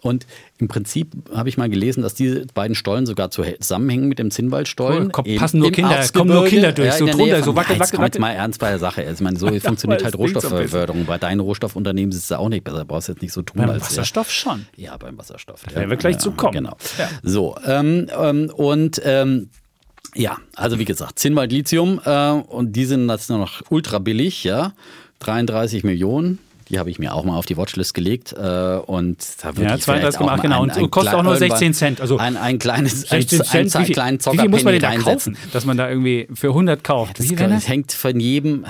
Und 0.02 0.26
im 0.58 0.68
Prinzip 0.68 1.12
habe 1.34 1.48
ich 1.48 1.58
mal 1.58 1.68
gelesen, 1.68 2.02
dass 2.02 2.14
diese 2.14 2.46
beiden 2.54 2.74
Stollen 2.74 3.06
sogar 3.06 3.30
zusammenhängen 3.30 4.08
mit 4.08 4.18
dem 4.18 4.30
Zinnwaldstollen. 4.30 5.04
Cool, 5.04 5.10
komm, 5.10 5.24
passen 5.36 5.60
nur 5.60 5.70
Kinder, 5.70 6.02
kommen 6.12 6.30
nur 6.32 6.46
Kinder 6.46 6.72
durch, 6.72 6.88
ja, 6.88 6.96
so 6.96 7.06
drunter, 7.06 7.42
so 7.42 7.54
wackel, 7.54 7.78
wackel, 7.78 7.98
wackel. 7.98 8.20
mal 8.20 8.32
ernst 8.32 8.60
bei 8.60 8.70
der 8.70 8.78
Sache. 8.78 9.02
Also 9.02 9.14
ich 9.14 9.20
meine, 9.20 9.38
so 9.38 9.48
funktioniert 9.60 10.02
halt 10.02 10.16
Rohstoffförderung. 10.16 11.04
Bei 11.06 11.18
deinen 11.18 11.40
Rohstoffunternehmen 11.40 12.12
ist 12.12 12.24
es 12.24 12.32
auch 12.32 12.48
nicht 12.48 12.64
besser. 12.64 12.80
Du 12.80 12.84
brauchst 12.86 13.08
jetzt 13.08 13.22
nicht 13.22 13.32
so 13.32 13.42
tun. 13.42 13.60
Beim 13.60 13.70
als 13.70 13.82
Wasserstoff 13.84 14.28
ja. 14.28 14.32
schon. 14.32 14.66
Ja, 14.76 14.96
beim 14.96 15.18
Wasserstoff. 15.18 15.62
Da 15.68 15.76
werden 15.76 15.90
wir 15.90 15.96
gleich 15.96 16.18
zu 16.18 16.32
kommen. 16.32 16.52
Genau. 16.52 16.76
Ja. 16.98 17.08
So, 17.22 17.56
ähm, 17.66 18.06
ähm, 18.18 18.50
und 18.54 19.00
ähm, 19.04 19.50
ja, 20.14 20.38
also 20.56 20.78
wie 20.78 20.84
gesagt, 20.84 21.18
Zinnwald 21.18 21.52
Lithium 21.52 22.00
äh, 22.04 22.30
und 22.30 22.72
die 22.74 22.84
sind 22.84 23.08
jetzt 23.08 23.28
nur 23.28 23.38
noch 23.38 23.62
ultra 23.68 23.98
billig, 23.98 24.44
ja. 24.44 24.72
33 25.20 25.84
Millionen 25.84 26.38
die 26.70 26.78
habe 26.78 26.88
ich 26.88 26.98
mir 26.98 27.14
auch 27.14 27.24
mal 27.24 27.36
auf 27.36 27.46
die 27.46 27.56
Watchlist 27.56 27.94
gelegt. 27.94 28.32
Äh, 28.32 28.38
und 28.38 29.18
da 29.42 29.56
würde 29.56 29.70
ja, 29.70 29.76
32,8 29.76 30.40
genau. 30.40 30.62
Und 30.62 30.76
ein, 30.76 30.90
kostet 30.90 31.14
auch 31.14 31.22
nur 31.22 31.36
16 31.36 31.74
Cent. 31.74 32.00
Also 32.00 32.16
ein, 32.18 32.36
ein 32.36 32.58
kleines, 32.58 33.10
ein, 33.10 33.26
Cent, 33.26 33.52
ein, 33.52 33.70
ein, 33.72 33.88
wie 33.88 33.92
kleinen 33.92 34.20
Zocker 34.20 34.36
Wie 34.36 34.40
viel 34.42 34.50
muss 34.50 34.64
man 34.64 34.72
denn 34.74 34.82
da 34.82 34.96
kaufen, 34.96 35.36
dass 35.52 35.64
man 35.64 35.76
da 35.76 35.88
irgendwie 35.88 36.28
für 36.32 36.48
100 36.48 36.84
kauft? 36.84 37.18
Ja, 37.18 37.36
das, 37.36 37.50
das 37.50 37.68
hängt 37.68 37.92
von 37.92 38.20
jedem. 38.20 38.66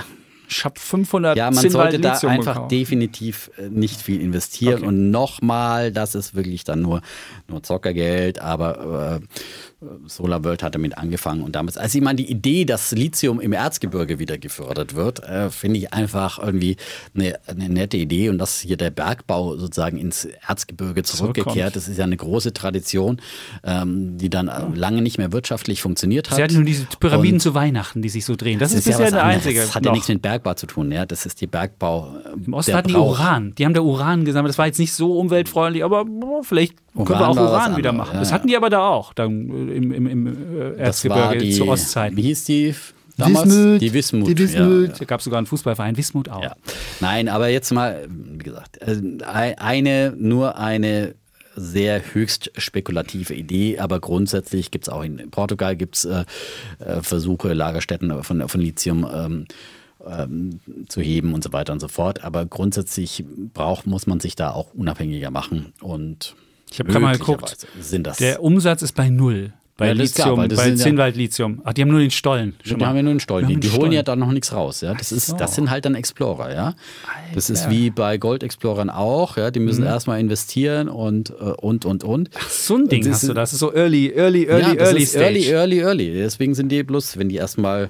Ich 0.49 0.65
habe 0.65 0.77
500 0.77 1.37
Ja, 1.37 1.49
man 1.49 1.69
sollte 1.69 1.99
da 1.99 2.13
einfach 2.13 2.55
gekauft. 2.55 2.71
definitiv 2.71 3.51
äh, 3.57 3.69
nicht 3.69 4.01
viel 4.01 4.19
investieren. 4.19 4.79
Okay. 4.79 4.87
Und 4.87 5.11
nochmal, 5.11 5.91
das 5.91 6.15
ist 6.15 6.35
wirklich 6.35 6.63
dann 6.63 6.81
nur, 6.81 7.01
nur 7.47 7.63
Zockergeld. 7.63 8.41
Aber 8.41 9.21
äh, 9.21 9.25
Solar 10.05 10.43
World 10.43 10.61
hat 10.61 10.75
damit 10.75 10.95
angefangen 10.97 11.41
und 11.41 11.55
damals, 11.55 11.75
also 11.75 11.97
ich 11.97 12.03
meine, 12.03 12.17
die 12.17 12.29
Idee, 12.29 12.65
dass 12.65 12.91
Lithium 12.91 13.41
im 13.41 13.51
Erzgebirge 13.51 14.19
wieder 14.19 14.37
gefördert 14.37 14.93
wird, 14.93 15.23
äh, 15.23 15.49
finde 15.49 15.79
ich 15.79 15.91
einfach 15.91 16.37
irgendwie 16.37 16.77
eine, 17.15 17.39
eine, 17.47 17.67
nette 17.67 17.97
Idee 17.97 18.29
und 18.29 18.37
dass 18.37 18.59
hier 18.59 18.77
der 18.77 18.91
Bergbau 18.91 19.57
sozusagen 19.57 19.97
ins 19.97 20.25
Erzgebirge 20.47 21.01
zurückgekehrt, 21.01 21.75
das 21.75 21.87
ist 21.87 21.97
ja 21.97 22.03
eine 22.03 22.15
große 22.15 22.53
Tradition, 22.53 23.19
ähm, 23.63 24.19
die 24.19 24.29
dann 24.29 24.47
ja. 24.47 24.69
lange 24.75 25.01
nicht 25.01 25.17
mehr 25.17 25.31
wirtschaftlich 25.31 25.81
funktioniert 25.81 26.29
hat. 26.29 26.37
Sie 26.37 26.43
hatten 26.43 26.55
nur 26.55 26.63
diese 26.63 26.85
Pyramiden 26.99 27.37
und 27.37 27.39
zu 27.39 27.55
Weihnachten, 27.55 28.03
die 28.03 28.09
sich 28.09 28.23
so 28.23 28.35
drehen. 28.35 28.59
Das, 28.59 28.69
das 28.69 28.81
ist, 28.81 28.85
bisher 28.85 29.05
ja 29.05 29.11
der 29.11 29.23
einzige. 29.23 29.61
Das 29.61 29.73
hat 29.73 29.83
ja 29.83 29.91
nichts 29.91 30.09
mit 30.09 30.21
Bergbau 30.21 30.53
zu 30.53 30.67
tun, 30.67 30.91
ja, 30.91 31.07
das 31.07 31.25
ist 31.25 31.41
die 31.41 31.47
Bergbau. 31.47 32.17
Im 32.45 32.53
Osten 32.53 32.75
hatten 32.75 32.89
die 32.89 32.95
Uran, 32.95 33.55
die 33.55 33.65
haben 33.65 33.73
da 33.73 33.81
Uran 33.81 34.25
gesammelt, 34.25 34.51
das 34.51 34.59
war 34.59 34.67
jetzt 34.67 34.79
nicht 34.79 34.93
so 34.93 35.17
umweltfreundlich, 35.17 35.83
aber 35.83 36.05
vielleicht 36.43 36.75
Uran 36.93 37.05
können 37.07 37.19
wir 37.19 37.27
auch 37.29 37.37
Uran 37.37 37.77
wieder 37.77 37.93
machen. 37.93 38.13
Ja, 38.13 38.19
das 38.19 38.31
hatten 38.31 38.47
die 38.47 38.55
aber 38.55 38.69
da 38.69 38.87
auch. 38.87 39.13
Dann 39.13 39.70
im, 39.71 39.91
im, 39.91 40.07
im 40.07 40.27
äh, 40.27 40.75
Erzgebirge 40.75 41.37
die, 41.37 41.51
zur 41.51 41.67
Ostzeit. 41.67 42.15
Wie 42.15 42.21
hieß 42.21 42.43
die? 42.45 42.75
Damals? 43.17 43.49
Wismut. 43.49 43.81
Die 43.81 43.93
Wismut. 43.93 44.29
Die 44.29 44.37
Wismut. 44.37 44.89
Ja, 44.89 44.95
ja. 44.99 45.05
gab 45.05 45.21
sogar 45.21 45.37
einen 45.37 45.47
Fußballverein, 45.47 45.97
Wismut 45.97 46.29
auch. 46.29 46.43
Ja. 46.43 46.55
Nein, 46.99 47.29
aber 47.29 47.49
jetzt 47.49 47.71
mal, 47.71 48.07
wie 48.09 48.43
gesagt, 48.43 48.77
äh, 48.81 49.23
eine, 49.23 50.13
nur 50.17 50.57
eine 50.57 51.15
sehr 51.55 52.13
höchst 52.13 52.51
spekulative 52.57 53.33
Idee, 53.33 53.79
aber 53.79 53.99
grundsätzlich 53.99 54.71
gibt 54.71 54.87
es 54.87 54.89
auch 54.89 55.03
in 55.03 55.29
Portugal 55.31 55.75
gibt's, 55.75 56.05
äh, 56.05 56.23
äh, 56.79 57.01
Versuche, 57.01 57.53
Lagerstätten 57.53 58.23
von, 58.23 58.47
von 58.47 58.61
Lithium 58.61 59.05
ähm, 59.13 59.45
ähm, 60.05 60.59
zu 60.87 61.01
heben 61.01 61.33
und 61.33 61.43
so 61.43 61.51
weiter 61.53 61.73
und 61.73 61.79
so 61.79 61.87
fort. 61.87 62.23
Aber 62.23 62.45
grundsätzlich 62.45 63.25
braucht, 63.53 63.85
muss 63.85 64.07
man 64.07 64.19
sich 64.19 64.35
da 64.35 64.51
auch 64.51 64.73
unabhängiger 64.73 65.29
machen 65.31 65.73
und 65.81 66.35
ich 66.71 66.79
habe 66.79 66.89
gerade 66.89 67.03
mal 67.03 67.17
geguckt. 67.17 67.57
Sind 67.81 68.07
das 68.07 68.17
der 68.17 68.41
Umsatz 68.41 68.81
ist 68.81 68.93
bei 68.93 69.09
null. 69.09 69.51
Bei 69.81 69.87
ja, 69.87 69.93
Lithium, 69.93 70.35
klar, 70.35 70.47
bei 70.47 70.75
Zinnwald 70.75 71.15
Lithium. 71.15 71.59
Ach, 71.63 71.73
die 71.73 71.81
haben 71.81 71.89
nur 71.89 72.01
den 72.01 72.11
Stollen. 72.11 72.53
Schon 72.63 72.77
die 72.77 72.85
haben 72.85 72.95
ja 72.95 73.01
nur 73.01 73.15
den 73.15 73.19
Stollen. 73.19 73.47
Die, 73.47 73.55
die 73.55 73.67
holen 73.69 73.77
Stollen. 73.77 73.91
ja 73.93 74.03
dann 74.03 74.19
noch 74.19 74.31
nichts 74.31 74.53
raus. 74.53 74.81
Ja? 74.81 74.93
Das, 74.93 75.09
so. 75.09 75.15
ist, 75.15 75.33
das 75.39 75.55
sind 75.55 75.71
halt 75.71 75.85
dann 75.85 75.95
Explorer. 75.95 76.53
Ja? 76.53 76.75
Das 77.33 77.49
ist 77.49 77.67
wie 77.67 77.89
bei 77.89 78.19
Gold 78.19 78.43
Explorern 78.43 78.91
auch. 78.91 79.37
Ja? 79.37 79.49
Die 79.49 79.59
müssen 79.59 79.81
mhm. 79.81 79.87
erstmal 79.87 80.19
investieren 80.19 80.87
und, 80.87 81.31
äh, 81.31 81.33
und, 81.33 81.85
und, 81.85 82.03
und. 82.03 82.29
Ach, 82.35 82.47
so 82.47 82.75
ein 82.75 82.89
Ding 82.89 83.03
das 83.03 83.13
hast 83.13 83.29
du. 83.29 83.33
Das 83.33 83.53
ist 83.53 83.59
so 83.59 83.73
early, 83.73 84.13
early, 84.15 84.45
early, 84.45 84.61
ja, 84.61 84.85
early 84.85 85.03
Stage. 85.03 85.23
Early, 85.23 85.49
early, 85.49 85.79
early. 85.79 86.13
Deswegen 86.13 86.53
sind 86.53 86.71
die 86.71 86.83
bloß, 86.83 87.17
wenn 87.17 87.29
die 87.29 87.37
erstmal 87.37 87.89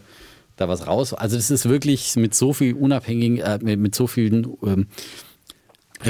da 0.56 0.70
was 0.70 0.88
raus. 0.88 1.14
Also, 1.14 1.36
das 1.36 1.52
ist 1.52 1.68
wirklich 1.68 2.16
mit 2.16 2.34
so 2.34 2.54
viel 2.54 2.74
unabhängigen, 2.74 3.40
äh, 3.40 3.60
mit, 3.62 3.82
mit 3.82 3.96
so 3.96 4.08
vielen. 4.08 4.48
Ähm, 4.66 4.88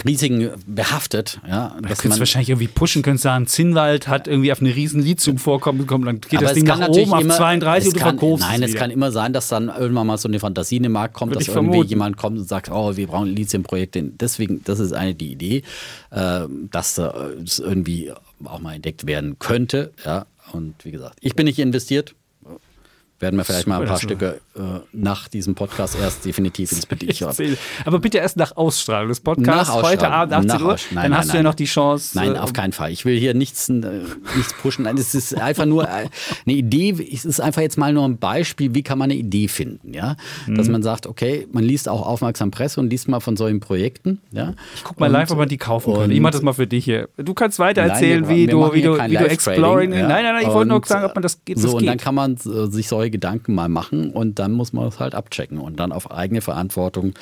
Risiken 0.05 0.49
behaftet. 0.65 1.39
Ja, 1.47 1.75
dass 1.87 1.99
du 1.99 2.09
man 2.09 2.19
wahrscheinlich 2.19 2.49
irgendwie 2.49 2.67
pushen 2.67 3.01
können, 3.01 3.17
sagen, 3.17 3.47
Zinnwald 3.47 4.07
hat 4.07 4.27
irgendwie 4.27 4.51
auf 4.51 4.61
eine 4.61 4.75
riesen 4.75 5.01
Lithium-Vorkommen 5.01 5.79
bekommen, 5.79 6.05
dann 6.05 6.21
geht 6.21 6.41
das 6.41 6.53
Ding 6.53 6.65
nach 6.65 6.87
oben 6.87 7.13
auf 7.13 7.27
32 7.27 7.87
und 7.87 7.95
du 7.95 7.99
kann, 7.99 8.17
verkaufst 8.19 8.45
Nein, 8.47 8.63
es, 8.63 8.71
es 8.71 8.75
kann 8.75 8.91
immer 8.91 9.11
sein, 9.11 9.33
dass 9.33 9.47
dann 9.47 9.69
irgendwann 9.69 10.07
mal 10.07 10.17
so 10.17 10.27
eine 10.27 10.39
Fantasie 10.39 10.77
in 10.77 10.83
den 10.83 10.91
Markt 10.91 11.13
kommt, 11.13 11.31
Würde 11.31 11.45
dass 11.45 11.53
irgendwie 11.53 11.71
vermuten. 11.73 11.89
jemand 11.89 12.17
kommt 12.17 12.37
und 12.39 12.47
sagt, 12.47 12.71
oh, 12.71 12.95
wir 12.95 13.07
brauchen 13.07 13.27
Lithium-Projekte. 13.27 14.03
Deswegen, 14.03 14.63
das 14.63 14.79
ist 14.79 14.93
eine 14.93 15.15
die 15.15 15.31
Idee, 15.31 15.63
äh, 16.11 16.41
dass 16.71 16.95
das 16.95 17.59
irgendwie 17.59 18.11
auch 18.43 18.59
mal 18.59 18.75
entdeckt 18.75 19.05
werden 19.07 19.39
könnte. 19.39 19.91
Ja, 20.05 20.25
und 20.53 20.75
wie 20.83 20.91
gesagt, 20.91 21.17
ich 21.21 21.35
bin 21.35 21.45
nicht 21.45 21.59
investiert, 21.59 22.15
werden 23.21 23.37
wir 23.37 23.43
vielleicht 23.43 23.67
mal 23.67 23.81
ein 23.81 23.87
paar 23.87 23.99
Stücke 23.99 24.41
äh, 24.55 24.61
nach 24.91 25.27
diesem 25.27 25.55
Podcast 25.55 25.97
erst 25.99 26.25
definitiv 26.25 26.71
ins 26.71 26.85
Bedicht 26.85 27.21
haben. 27.21 27.57
Aber 27.85 27.99
bitte 27.99 28.17
erst 28.17 28.37
nach 28.37 28.57
Ausstrahlung 28.57 29.09
des 29.09 29.19
Podcasts 29.19 29.73
heute 29.73 30.09
Abend 30.09 30.33
18 30.33 30.61
Uhr. 30.61 30.75
Nein, 30.91 31.11
dann 31.11 31.17
hast 31.17 31.27
nein, 31.27 31.31
du 31.31 31.37
ja 31.37 31.43
noch 31.43 31.55
die 31.55 31.65
Chance. 31.65 32.17
Nein, 32.17 32.35
äh, 32.35 32.39
auf 32.39 32.53
keinen 32.53 32.73
Fall. 32.73 32.91
Ich 32.91 33.05
will 33.05 33.17
hier 33.17 33.33
nichts, 33.33 33.69
äh, 33.69 33.73
nichts 34.35 34.53
pushen. 34.61 34.85
Nein, 34.85 34.97
es 34.97 35.13
ist 35.13 35.37
einfach 35.37 35.65
nur 35.65 35.83
äh, 35.83 36.09
eine 36.45 36.55
Idee. 36.55 36.95
Es 37.13 37.25
ist 37.25 37.39
einfach 37.39 37.61
jetzt 37.61 37.77
mal 37.77 37.93
nur 37.93 38.05
ein 38.05 38.17
Beispiel, 38.17 38.73
wie 38.73 38.83
kann 38.83 38.97
man 38.97 39.11
eine 39.11 39.19
Idee 39.19 39.47
finden, 39.47 39.93
ja? 39.93 40.15
Dass 40.47 40.67
mhm. 40.67 40.73
man 40.73 40.83
sagt, 40.83 41.07
okay, 41.07 41.47
man 41.51 41.63
liest 41.63 41.87
auch 41.87 42.05
aufmerksam 42.05 42.51
Presse 42.51 42.79
und 42.79 42.89
liest 42.89 43.07
mal 43.07 43.19
von 43.19 43.37
solchen 43.37 43.59
Projekten, 43.59 44.19
ja? 44.31 44.55
Ich 44.75 44.83
guck 44.83 44.99
mal 44.99 45.07
und, 45.07 45.13
live, 45.13 45.31
ob 45.31 45.37
man 45.37 45.49
die 45.49 45.57
kaufen 45.57 45.93
kann. 45.93 46.11
Ich 46.11 46.19
mach 46.19 46.31
das 46.31 46.41
mal 46.41 46.53
für 46.53 46.67
dich 46.67 46.85
hier. 46.85 47.09
Du 47.17 47.33
kannst 47.33 47.59
weiter 47.59 47.81
erzählen, 47.81 48.21
nein, 48.21 48.35
wie, 48.35 48.47
du, 48.47 48.73
wie 48.73 48.81
du, 48.81 48.97
wie 48.97 49.15
du 49.15 49.25
Exploring. 49.25 49.93
Ja? 49.93 50.07
Nein, 50.07 50.23
nein, 50.23 50.33
nein, 50.33 50.43
ich 50.47 50.53
wollte 50.53 50.69
nur 50.69 50.81
sagen, 50.85 51.05
ob 51.05 51.15
man 51.15 51.21
das 51.21 51.43
geht. 51.45 51.59
So, 51.59 51.77
und 51.77 51.85
dann 51.85 51.97
kann 51.97 52.15
man 52.15 52.37
sich 52.37 52.87
solche 52.87 53.10
Gedanken 53.11 53.53
mal 53.53 53.69
machen 53.69 54.11
und 54.11 54.39
dann 54.39 54.51
muss 54.51 54.73
man 54.73 54.87
es 54.87 54.99
halt 54.99 55.15
abchecken 55.15 55.59
und 55.59 55.79
dann 55.79 55.91
auf 55.91 56.11
eigene 56.11 56.41
Verantwortung 56.41 57.13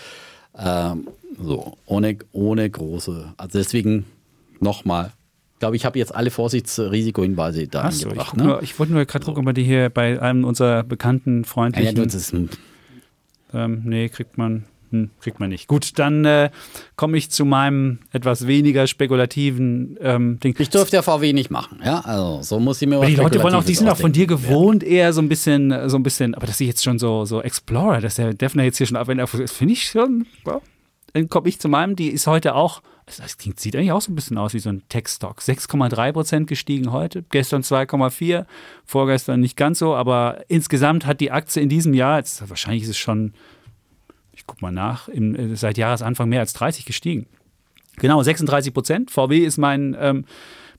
ähm, 0.57 1.07
so, 1.41 1.77
ohne, 1.85 2.17
ohne 2.31 2.69
große. 2.69 3.33
Also 3.37 3.57
deswegen 3.59 4.05
nochmal. 4.59 5.11
Ich 5.53 5.59
glaube, 5.59 5.75
ich 5.75 5.85
habe 5.85 5.99
jetzt 5.99 6.15
alle 6.15 6.31
Vorsichtsrisikohinweise 6.31 7.67
da 7.67 7.83
Hast 7.83 8.03
eingebracht. 8.03 8.33
Ich, 8.37 8.43
ne? 8.43 8.59
ich 8.61 8.79
wollte 8.79 8.93
nur 8.93 9.05
gerade 9.05 9.25
gucken, 9.25 9.39
ob 9.39 9.45
man 9.45 9.55
die 9.55 9.63
hier 9.63 9.89
bei 9.89 10.21
einem 10.21 10.45
unserer 10.45 10.83
bekannten 10.83 11.43
freundlichen. 11.43 11.95
Ja, 11.97 12.01
ja, 12.01 12.05
das 12.05 12.15
ist, 12.15 12.33
ähm, 13.53 13.81
nee, 13.83 14.07
kriegt 14.09 14.37
man 14.37 14.65
hm, 14.91 15.09
kriegt 15.19 15.39
man 15.39 15.49
nicht. 15.49 15.67
Gut, 15.67 15.97
dann 15.99 16.25
äh, 16.25 16.49
komme 16.95 17.17
ich 17.17 17.29
zu 17.29 17.45
meinem 17.45 17.99
etwas 18.11 18.47
weniger 18.47 18.87
spekulativen 18.87 19.97
ähm, 20.01 20.39
Ding. 20.39 20.55
Ich 20.57 20.69
durfte 20.69 20.97
ja 20.97 21.01
VW 21.01 21.33
nicht 21.33 21.51
machen, 21.51 21.79
ja. 21.83 21.99
Also 22.01 22.41
so 22.41 22.59
muss 22.59 22.81
ich 22.81 22.87
mir 22.87 22.99
was 22.99 23.07
Die 23.07 23.15
Leute 23.15 23.41
wollen 23.43 23.55
auch, 23.55 23.63
die 23.63 23.75
sind 23.75 23.89
auch 23.89 23.97
von 23.97 24.11
dir 24.11 24.27
gewohnt, 24.27 24.83
ja. 24.83 24.89
eher 24.89 25.13
so 25.13 25.21
ein 25.21 25.29
bisschen, 25.29 25.89
so 25.89 25.97
ein 25.97 26.03
bisschen, 26.03 26.35
aber 26.35 26.47
dass 26.47 26.59
ich 26.59 26.67
jetzt 26.67 26.83
schon 26.83 26.99
so, 26.99 27.25
so 27.25 27.41
Explorer, 27.41 28.01
dass 28.01 28.15
der 28.15 28.33
Defner 28.33 28.63
jetzt 28.63 28.77
hier 28.77 28.87
schon 28.87 28.97
abwendet, 28.97 29.29
finde 29.29 29.73
ich 29.73 29.83
schon. 29.83 30.25
Ja. 30.45 30.61
Dann 31.13 31.29
komme 31.29 31.49
ich 31.49 31.59
zu 31.59 31.69
meinem, 31.69 31.95
die 31.95 32.09
ist 32.09 32.27
heute 32.27 32.55
auch, 32.55 32.81
das 33.05 33.37
klingt, 33.37 33.59
sieht 33.59 33.75
eigentlich 33.75 33.91
auch 33.91 34.01
so 34.01 34.11
ein 34.11 34.15
bisschen 34.15 34.37
aus 34.37 34.53
wie 34.53 34.59
so 34.59 34.69
ein 34.69 34.83
Tech-Stock. 34.89 35.39
6,3 35.39 36.11
Prozent 36.11 36.47
gestiegen 36.47 36.91
heute, 36.91 37.23
gestern 37.29 37.61
2,4%, 37.61 38.45
vorgestern 38.85 39.39
nicht 39.39 39.57
ganz 39.57 39.79
so, 39.79 39.95
aber 39.95 40.43
insgesamt 40.47 41.05
hat 41.05 41.19
die 41.19 41.31
Aktie 41.31 41.61
in 41.61 41.69
diesem 41.69 41.93
Jahr, 41.93 42.17
jetzt, 42.17 42.47
wahrscheinlich 42.49 42.83
ist 42.83 42.89
es 42.89 42.97
schon 42.97 43.33
guck 44.47 44.61
mal 44.61 44.71
nach, 44.71 45.07
im, 45.07 45.35
äh, 45.35 45.55
seit 45.55 45.77
Jahresanfang 45.77 46.29
mehr 46.29 46.41
als 46.41 46.53
30 46.53 46.85
gestiegen. 46.85 47.27
Genau, 47.97 48.21
36 48.21 48.73
Prozent. 48.73 49.11
VW 49.11 49.39
ist 49.39 49.57
mein 49.57 49.95
ähm, 49.99 50.25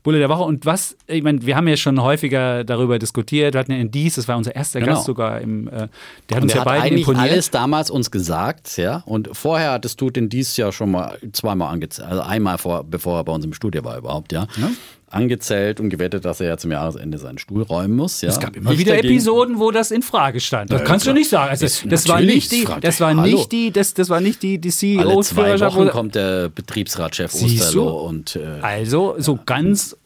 Bulle 0.03 0.19
der 0.19 0.29
Woche. 0.29 0.43
Und 0.45 0.65
was, 0.65 0.97
ich 1.07 1.23
meine, 1.23 1.45
wir 1.45 1.57
haben 1.57 1.69
ja 1.69 1.77
schon 1.77 2.03
häufiger 2.03 2.65
darüber 2.65 2.99
diskutiert. 2.99 3.55
Wir 3.55 3.61
hatten 3.61 3.73
ja 3.73 3.79
in 3.79 3.91
Dies, 3.91 4.15
das 4.15 4.29
war 4.29 4.37
unser 4.37 4.55
erster 4.57 4.81
genau. 4.81 4.95
Gast 4.95 5.05
sogar, 5.05 5.41
im, 5.41 5.69
äh, 5.69 5.89
der 6.29 6.37
hat 6.37 6.43
uns 6.43 6.55
ja 6.55 6.65
beide 6.65 6.85
eigentlich 6.85 7.07
imponiert. 7.07 7.31
alles 7.31 7.51
damals 7.51 7.91
uns 7.91 8.11
gesagt, 8.11 8.79
ja. 8.79 9.03
Und 9.05 9.31
vorher 9.33 9.73
hattest 9.73 10.01
du 10.01 10.11
den 10.11 10.29
Dies 10.29 10.57
ja 10.57 10.73
schon 10.73 10.91
mal 10.91 11.19
zweimal 11.33 11.73
angezeigt, 11.73 12.09
also 12.09 12.23
einmal 12.23 12.57
vor, 12.57 12.85
bevor 12.85 13.19
er 13.19 13.25
bei 13.25 13.33
uns 13.33 13.45
im 13.45 13.53
Studio 13.53 13.85
war 13.85 13.99
überhaupt, 13.99 14.33
ja. 14.33 14.47
ja 14.57 14.71
angezählt 15.11 15.81
und 15.81 15.91
gewettet, 15.91 16.25
dass 16.25 16.41
er 16.41 16.49
ja 16.49 16.57
zum 16.57 16.71
Jahresende 16.71 17.19
seinen 17.19 17.39
Stuhl 17.39 17.63
räumen 17.63 17.97
muss. 17.97 18.21
Ja. 18.21 18.29
Es 18.29 18.39
gab 18.39 18.57
immer 18.57 18.71
ich 18.71 18.79
wieder 18.79 18.95
dagegen, 18.95 19.15
Episoden, 19.15 19.59
wo 19.59 19.73
das 19.73 19.91
in 19.91 20.03
Frage 20.03 20.41
stand. 20.41 20.71
Das 20.71 20.81
ja, 20.81 20.87
kannst 20.87 21.07
du 21.07 21.13
nicht 21.13 21.29
sagen. 21.29 21.51
Also, 21.51 21.67
das, 21.67 21.83
das 21.85 22.09
war 22.09 22.21
nicht 22.21 22.53
die, 22.53 22.67
das 22.81 23.01
war 23.01 23.15
nicht 23.15 23.53
die, 23.53 23.73
das, 23.73 23.93
das 23.95 24.09
war 24.09 24.21
nicht 24.21 24.43
die, 24.43 24.59
die 24.59 24.71
CEOs. 24.71 25.05
Alle 25.37 25.57
zwei 25.57 25.61
Wochen 25.61 25.89
kommt 25.89 26.15
der 26.15 26.49
Betriebsratschef 26.49 27.35
Osterloh 27.35 28.07
und 28.07 28.37
äh, 28.37 28.61
also 28.63 29.17
so 29.19 29.39
ganz 29.45 29.97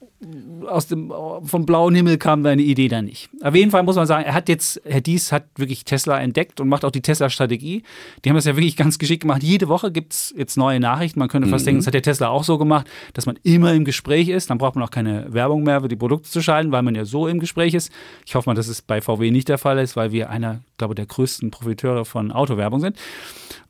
aus 0.66 0.86
dem, 0.86 1.12
vom 1.42 1.66
blauen 1.66 1.94
Himmel 1.94 2.18
kam 2.18 2.42
deine 2.42 2.62
Idee 2.62 2.88
da 2.88 3.02
nicht. 3.02 3.30
Auf 3.42 3.54
jeden 3.54 3.70
Fall 3.70 3.82
muss 3.82 3.96
man 3.96 4.06
sagen, 4.06 4.24
er 4.24 4.34
hat 4.34 4.48
jetzt, 4.48 4.80
Herr 4.84 5.00
Dies 5.00 5.32
hat 5.32 5.46
wirklich 5.56 5.84
Tesla 5.84 6.20
entdeckt 6.20 6.60
und 6.60 6.68
macht 6.68 6.84
auch 6.84 6.90
die 6.90 7.02
Tesla-Strategie. 7.02 7.82
Die 8.24 8.28
haben 8.28 8.36
das 8.36 8.44
ja 8.44 8.56
wirklich 8.56 8.76
ganz 8.76 8.98
geschickt 8.98 9.22
gemacht. 9.22 9.42
Jede 9.42 9.68
Woche 9.68 9.92
gibt 9.92 10.12
es 10.12 10.34
jetzt 10.36 10.56
neue 10.56 10.80
Nachrichten. 10.80 11.18
Man 11.18 11.28
könnte 11.28 11.48
fast 11.48 11.64
mhm. 11.64 11.66
denken, 11.66 11.80
das 11.80 11.86
hat 11.86 11.94
der 11.94 12.02
Tesla 12.02 12.28
auch 12.28 12.44
so 12.44 12.58
gemacht, 12.58 12.86
dass 13.12 13.26
man 13.26 13.38
immer 13.42 13.72
im 13.72 13.84
Gespräch 13.84 14.28
ist. 14.28 14.50
Dann 14.50 14.58
braucht 14.58 14.74
man 14.74 14.84
auch 14.84 14.90
keine 14.90 15.32
Werbung 15.32 15.62
mehr 15.62 15.80
für 15.80 15.88
die 15.88 15.96
Produkte 15.96 16.28
zu 16.30 16.42
schalten, 16.42 16.72
weil 16.72 16.82
man 16.82 16.94
ja 16.94 17.04
so 17.04 17.26
im 17.28 17.40
Gespräch 17.40 17.74
ist. 17.74 17.92
Ich 18.26 18.34
hoffe 18.34 18.48
mal, 18.48 18.54
dass 18.54 18.68
es 18.68 18.82
bei 18.82 19.00
VW 19.00 19.30
nicht 19.30 19.48
der 19.48 19.58
Fall 19.58 19.78
ist, 19.78 19.96
weil 19.96 20.12
wir 20.12 20.30
einer, 20.30 20.60
glaube 20.78 20.94
der 20.94 21.06
größten 21.06 21.50
Profiteure 21.50 22.04
von 22.04 22.32
Autowerbung 22.32 22.80
sind. 22.80 22.96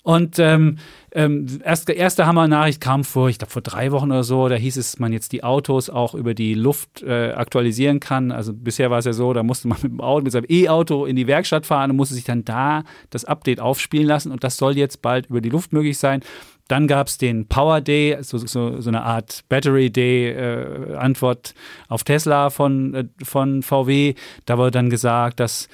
Und 0.05 0.39
ähm, 0.39 0.77
ähm, 1.13 1.47
erst, 1.65 1.89
erste 1.89 2.27
Hammer-Nachricht 2.27 2.79
kam 2.79 3.05
vor, 3.05 3.31
ich 3.31 3.39
glaube 3.39 3.53
vor 3.53 3.63
drei 3.63 3.91
Wochen 3.91 4.11
oder 4.11 4.23
so, 4.23 4.49
da 4.49 4.55
hieß 4.55 4.77
es, 4.77 4.99
man 4.99 5.15
jetzt 5.15 5.33
die 5.33 5.43
Autos 5.43 5.89
auch 5.89 6.15
über 6.15 6.35
die 6.35 6.53
Luft 6.53 6.84
äh, 7.03 7.33
aktualisieren 7.33 8.01
kann. 8.01 8.33
Also 8.33 8.53
bisher 8.53 8.91
war 8.91 8.99
es 8.99 9.05
ja 9.05 9.13
so, 9.13 9.33
da 9.33 9.43
musste 9.43 9.69
man 9.69 9.79
mit 9.83 9.93
dem 9.93 10.01
Auto, 10.01 10.25
mit 10.25 10.33
seinem 10.33 10.47
E-Auto 10.49 11.07
in 11.07 11.17
die 11.17 11.27
Werkstatt 11.27 11.67
fahren 11.67 11.91
und 11.91 11.97
musste 11.97 12.15
sich 12.15 12.25
dann 12.25 12.45
da 12.45 12.85
das 13.11 13.25
Update 13.25 13.61
aufspielen 13.61 14.07
lassen 14.07 14.33
und 14.33 14.45
das 14.45 14.57
soll 14.57 14.77
jetzt 14.77 15.03
bald 15.03 15.27
über 15.27 15.41
die 15.41 15.51
Luft 15.51 15.73
möglich 15.73 15.99
sein. 15.99 16.23
Dann 16.69 16.87
gab 16.87 17.09
es 17.09 17.19
den 17.19 17.47
Power 17.47 17.83
Day, 17.83 18.17
so, 18.23 18.39
so, 18.39 18.81
so, 18.81 18.89
eine 18.89 19.03
Art 19.03 19.45
Battery 19.51 19.91
Day 19.91 20.31
äh, 20.31 20.97
Antwort 20.97 21.55
auf 21.89 22.05
Tesla 22.05 22.49
von, 22.49 22.95
äh, 22.95 23.05
von 23.23 23.63
VW. 23.63 24.15
Da 24.47 24.57
wurde 24.57 24.71
dann 24.71 24.89
gesagt, 24.89 25.41
dass 25.41 25.69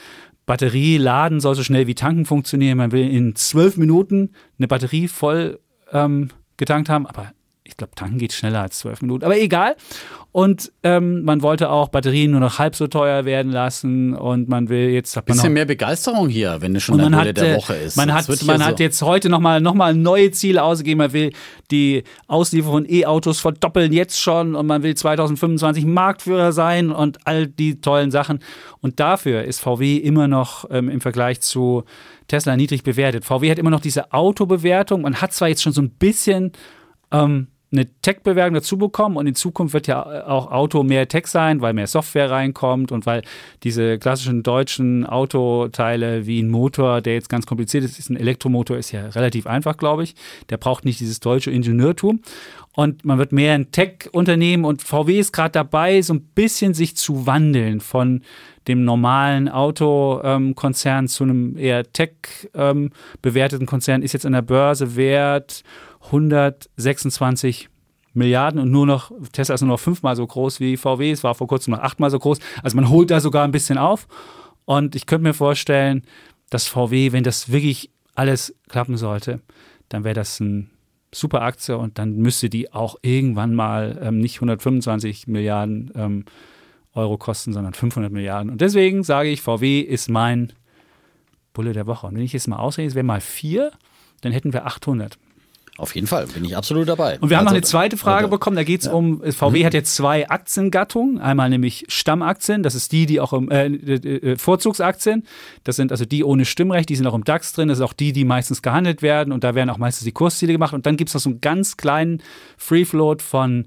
Batterie 0.47 0.99
laden 0.99 1.39
soll 1.39 1.55
so 1.55 1.63
schnell 1.63 1.87
wie 1.87 1.95
tanken 1.95 2.25
funktionieren. 2.25 2.77
Man 2.77 2.91
will 2.91 3.09
in 3.09 3.37
zwölf 3.37 3.77
Minuten 3.77 4.33
eine 4.59 4.67
Batterie 4.67 5.07
voll 5.07 5.61
ähm, 5.93 6.31
getankt 6.57 6.89
haben, 6.89 7.07
aber 7.07 7.33
ich 7.71 7.77
glaube, 7.77 7.95
tanken 7.95 8.18
geht 8.18 8.33
schneller 8.33 8.62
als 8.62 8.79
zwölf 8.79 9.01
Minuten. 9.01 9.25
Aber 9.25 9.39
egal. 9.39 9.77
Und 10.33 10.71
ähm, 10.85 11.25
man 11.25 11.43
wollte 11.43 11.71
auch 11.71 11.89
Batterien 11.89 12.31
nur 12.31 12.41
noch 12.41 12.61
halb 12.61 12.77
so 12.77 12.87
teuer 12.87 13.25
werden 13.25 13.51
lassen 13.51 14.14
und 14.14 14.49
man 14.49 14.68
will 14.68 14.91
jetzt. 14.91 15.16
Hat 15.16 15.29
man 15.29 15.37
Bisschen 15.37 15.51
noch, 15.51 15.55
mehr 15.55 15.64
Begeisterung 15.64 16.29
hier, 16.29 16.59
wenn 16.61 16.77
es 16.77 16.85
schon 16.85 16.99
der 16.99 17.11
Bulle 17.11 17.35
der 17.35 17.57
Woche 17.57 17.75
ist. 17.75 17.97
Man 17.97 18.12
hat, 18.14 18.29
man 18.45 18.64
hat 18.64 18.79
so 18.79 18.85
jetzt 18.85 19.03
heute 19.03 19.29
nochmal 19.29 19.61
noch 19.61 19.75
mal 19.75 19.93
neue 19.93 20.31
Ziele 20.31 20.62
ausgegeben. 20.62 20.99
Man 20.99 21.12
will 21.12 21.33
die 21.73 22.05
Auslieferung 22.29 22.85
von 22.85 22.91
E-Autos 22.91 23.41
verdoppeln 23.41 23.93
jetzt 23.93 24.21
schon 24.21 24.55
und 24.55 24.66
man 24.66 24.85
will 24.85 24.95
2025 24.95 25.85
Marktführer 25.85 26.53
sein 26.53 26.91
und 26.91 27.18
all 27.27 27.49
die 27.49 27.81
tollen 27.81 28.12
Sachen. 28.12 28.39
Und 28.81 29.01
dafür 29.01 29.43
ist 29.43 29.61
VW 29.61 29.97
immer 29.97 30.29
noch 30.29 30.64
ähm, 30.71 30.89
im 30.89 31.01
Vergleich 31.01 31.41
zu 31.41 31.83
Tesla 32.29 32.57
niedrig 32.57 32.85
bewertet. 32.85 33.25
VW 33.25 33.51
hat 33.51 33.59
immer 33.59 33.71
noch 33.71 33.81
diese 33.81 34.12
Autobewertung. 34.12 35.03
Man 35.03 35.21
hat 35.21 35.33
zwar 35.33 35.49
jetzt 35.49 35.62
schon 35.62 35.73
so 35.73 35.83
ein 35.83 35.91
bisschen 35.91 36.53
ähm, 37.11 37.49
eine 37.73 37.87
Tech-Bewertung 38.03 38.55
dazu 38.55 38.77
bekommen 38.77 39.16
und 39.16 39.27
in 39.29 39.35
Zukunft 39.37 39.75
wird 39.75 39.87
ja 39.87 40.27
auch 40.27 40.51
Auto 40.51 40.83
mehr 40.83 41.07
Tech 41.07 41.29
sein, 41.29 41.61
weil 41.61 41.73
mehr 41.73 41.87
Software 41.87 42.31
reinkommt 42.31 42.91
und 42.91 43.07
weil 43.07 43.23
diese 43.62 43.99
klassischen 43.99 44.43
deutschen 44.43 45.07
Autoteile 45.07 46.27
wie 46.27 46.43
ein 46.43 46.51
Motor, 46.51 47.01
der 47.01 47.14
jetzt 47.14 47.29
ganz 47.29 47.47
kompliziert 47.47 47.85
ist, 47.85 47.99
ist 47.99 48.11
ein 48.11 48.16
Elektromotor, 48.16 48.77
ist 48.77 48.91
ja 48.91 49.07
relativ 49.09 49.47
einfach, 49.47 49.77
glaube 49.77 50.03
ich. 50.03 50.16
Der 50.49 50.57
braucht 50.57 50.85
nicht 50.85 50.99
dieses 50.99 51.21
deutsche 51.21 51.53
Ingenieurtum. 51.53 52.21
Und 52.73 53.05
man 53.05 53.18
wird 53.18 53.33
mehr 53.33 53.55
ein 53.55 53.73
Tech-Unternehmen 53.73 54.64
und 54.64 54.83
VW 54.83 55.18
ist 55.18 55.33
gerade 55.33 55.53
dabei, 55.53 56.03
so 56.03 56.14
ein 56.14 56.23
bisschen 56.23 56.73
sich 56.73 56.97
zu 56.97 57.27
wandeln 57.27 57.81
von 57.81 58.23
dem 58.68 58.85
normalen 58.85 59.49
Autokonzern 59.49 61.05
ähm, 61.05 61.09
zu 61.09 61.25
einem 61.25 61.57
eher 61.59 61.93
Tech-bewerteten 61.93 63.62
ähm, 63.62 63.66
Konzern, 63.66 64.03
ist 64.03 64.12
jetzt 64.12 64.27
an 64.27 64.33
der 64.33 64.43
Börse 64.43 64.97
wert 64.97 65.64
126 66.05 67.68
Milliarden 68.12 68.61
und 68.61 68.70
nur 68.70 68.86
noch, 68.86 69.12
Tesla 69.32 69.55
ist 69.55 69.61
nur 69.61 69.68
noch 69.68 69.80
fünfmal 69.80 70.16
so 70.16 70.26
groß 70.26 70.59
wie 70.59 70.76
VW, 70.76 71.12
es 71.12 71.22
war 71.22 71.34
vor 71.34 71.46
kurzem 71.46 71.72
noch 71.72 71.80
achtmal 71.80 72.11
so 72.11 72.18
groß. 72.18 72.38
Also 72.62 72.76
man 72.76 72.88
holt 72.88 73.11
da 73.11 73.20
sogar 73.20 73.44
ein 73.44 73.53
bisschen 73.53 73.78
auf. 73.78 74.09
Und 74.64 74.94
ich 74.96 75.07
könnte 75.07 75.28
mir 75.28 75.34
vorstellen, 75.34 76.03
dass 76.48 76.66
VW, 76.66 77.12
wenn 77.12 77.22
das 77.22 77.53
wirklich 77.53 77.90
alles 78.14 78.55
klappen 78.68 78.96
sollte, 78.96 79.40
dann 79.88 80.05
wäre 80.05 80.14
das 80.14 80.40
ein 80.40 80.70
super 81.12 81.42
Aktie 81.42 81.76
und 81.76 81.98
dann 81.98 82.16
müsste 82.16 82.48
die 82.48 82.72
auch 82.72 82.96
irgendwann 83.03 83.55
mal 83.55 83.98
ähm, 84.03 84.18
nicht 84.18 84.36
125 84.36 85.26
Milliarden 85.26 85.90
ähm, 85.94 86.24
Euro 86.94 87.18
kosten, 87.18 87.53
sondern 87.53 87.74
500 87.74 88.12
Milliarden. 88.12 88.51
Und 88.51 88.61
deswegen 88.61 89.03
sage 89.03 89.28
ich, 89.28 89.42
VW 89.42 89.80
ist 89.80 90.09
mein 90.09 90.53
Bulle 91.53 91.72
der 91.72 91.86
Woche. 91.86 92.07
Und 92.07 92.16
wenn 92.16 92.22
ich 92.22 92.32
jetzt 92.32 92.48
mal 92.48 92.59
ausrechne, 92.59 92.88
es 92.88 92.94
wäre 92.94 93.05
mal 93.05 93.20
vier, 93.20 93.72
dann 94.20 94.32
hätten 94.32 94.53
wir 94.53 94.66
800. 94.66 95.18
Auf 95.81 95.95
jeden 95.95 96.07
Fall, 96.07 96.26
bin 96.26 96.45
ich 96.45 96.55
absolut 96.55 96.87
dabei. 96.87 97.18
Und 97.20 97.31
wir 97.31 97.39
haben 97.39 97.47
also, 97.47 97.55
noch 97.55 97.62
eine 97.62 97.66
zweite 97.66 97.97
Frage 97.97 98.26
also, 98.26 98.37
bekommen, 98.37 98.55
da 98.55 98.64
geht 98.64 98.81
es 98.81 98.87
ja. 98.87 98.93
um, 98.93 99.22
VW 99.22 99.61
mhm. 99.61 99.64
hat 99.64 99.72
jetzt 99.72 99.97
zwei 99.97 100.28
Aktiengattungen, 100.28 101.18
einmal 101.18 101.49
nämlich 101.49 101.87
Stammaktien, 101.89 102.62
das 102.62 102.74
ist 102.74 102.93
die, 102.93 103.07
die 103.07 103.18
auch 103.18 103.33
im, 103.33 103.51
äh, 103.51 103.64
äh, 103.64 104.37
Vorzugsaktien, 104.37 105.24
das 105.64 105.76
sind 105.76 105.91
also 105.91 106.05
die 106.05 106.22
ohne 106.22 106.45
Stimmrecht, 106.45 106.91
die 106.91 106.97
sind 106.97 107.07
auch 107.07 107.14
im 107.14 107.24
DAX 107.24 107.55
drin, 107.55 107.68
das 107.68 107.78
ist 107.78 107.83
auch 107.83 107.95
die, 107.95 108.12
die 108.12 108.26
meistens 108.26 108.61
gehandelt 108.61 109.01
werden 109.01 109.33
und 109.33 109.43
da 109.43 109.55
werden 109.55 109.70
auch 109.70 109.78
meistens 109.78 110.05
die 110.05 110.12
Kursziele 110.12 110.53
gemacht 110.53 110.74
und 110.74 110.85
dann 110.85 110.99
gibt 110.99 111.09
es 111.09 111.14
noch 111.14 111.22
so 111.22 111.31
einen 111.31 111.41
ganz 111.41 111.78
kleinen 111.78 112.22
Free 112.59 112.85
Float 112.85 113.22
von 113.22 113.66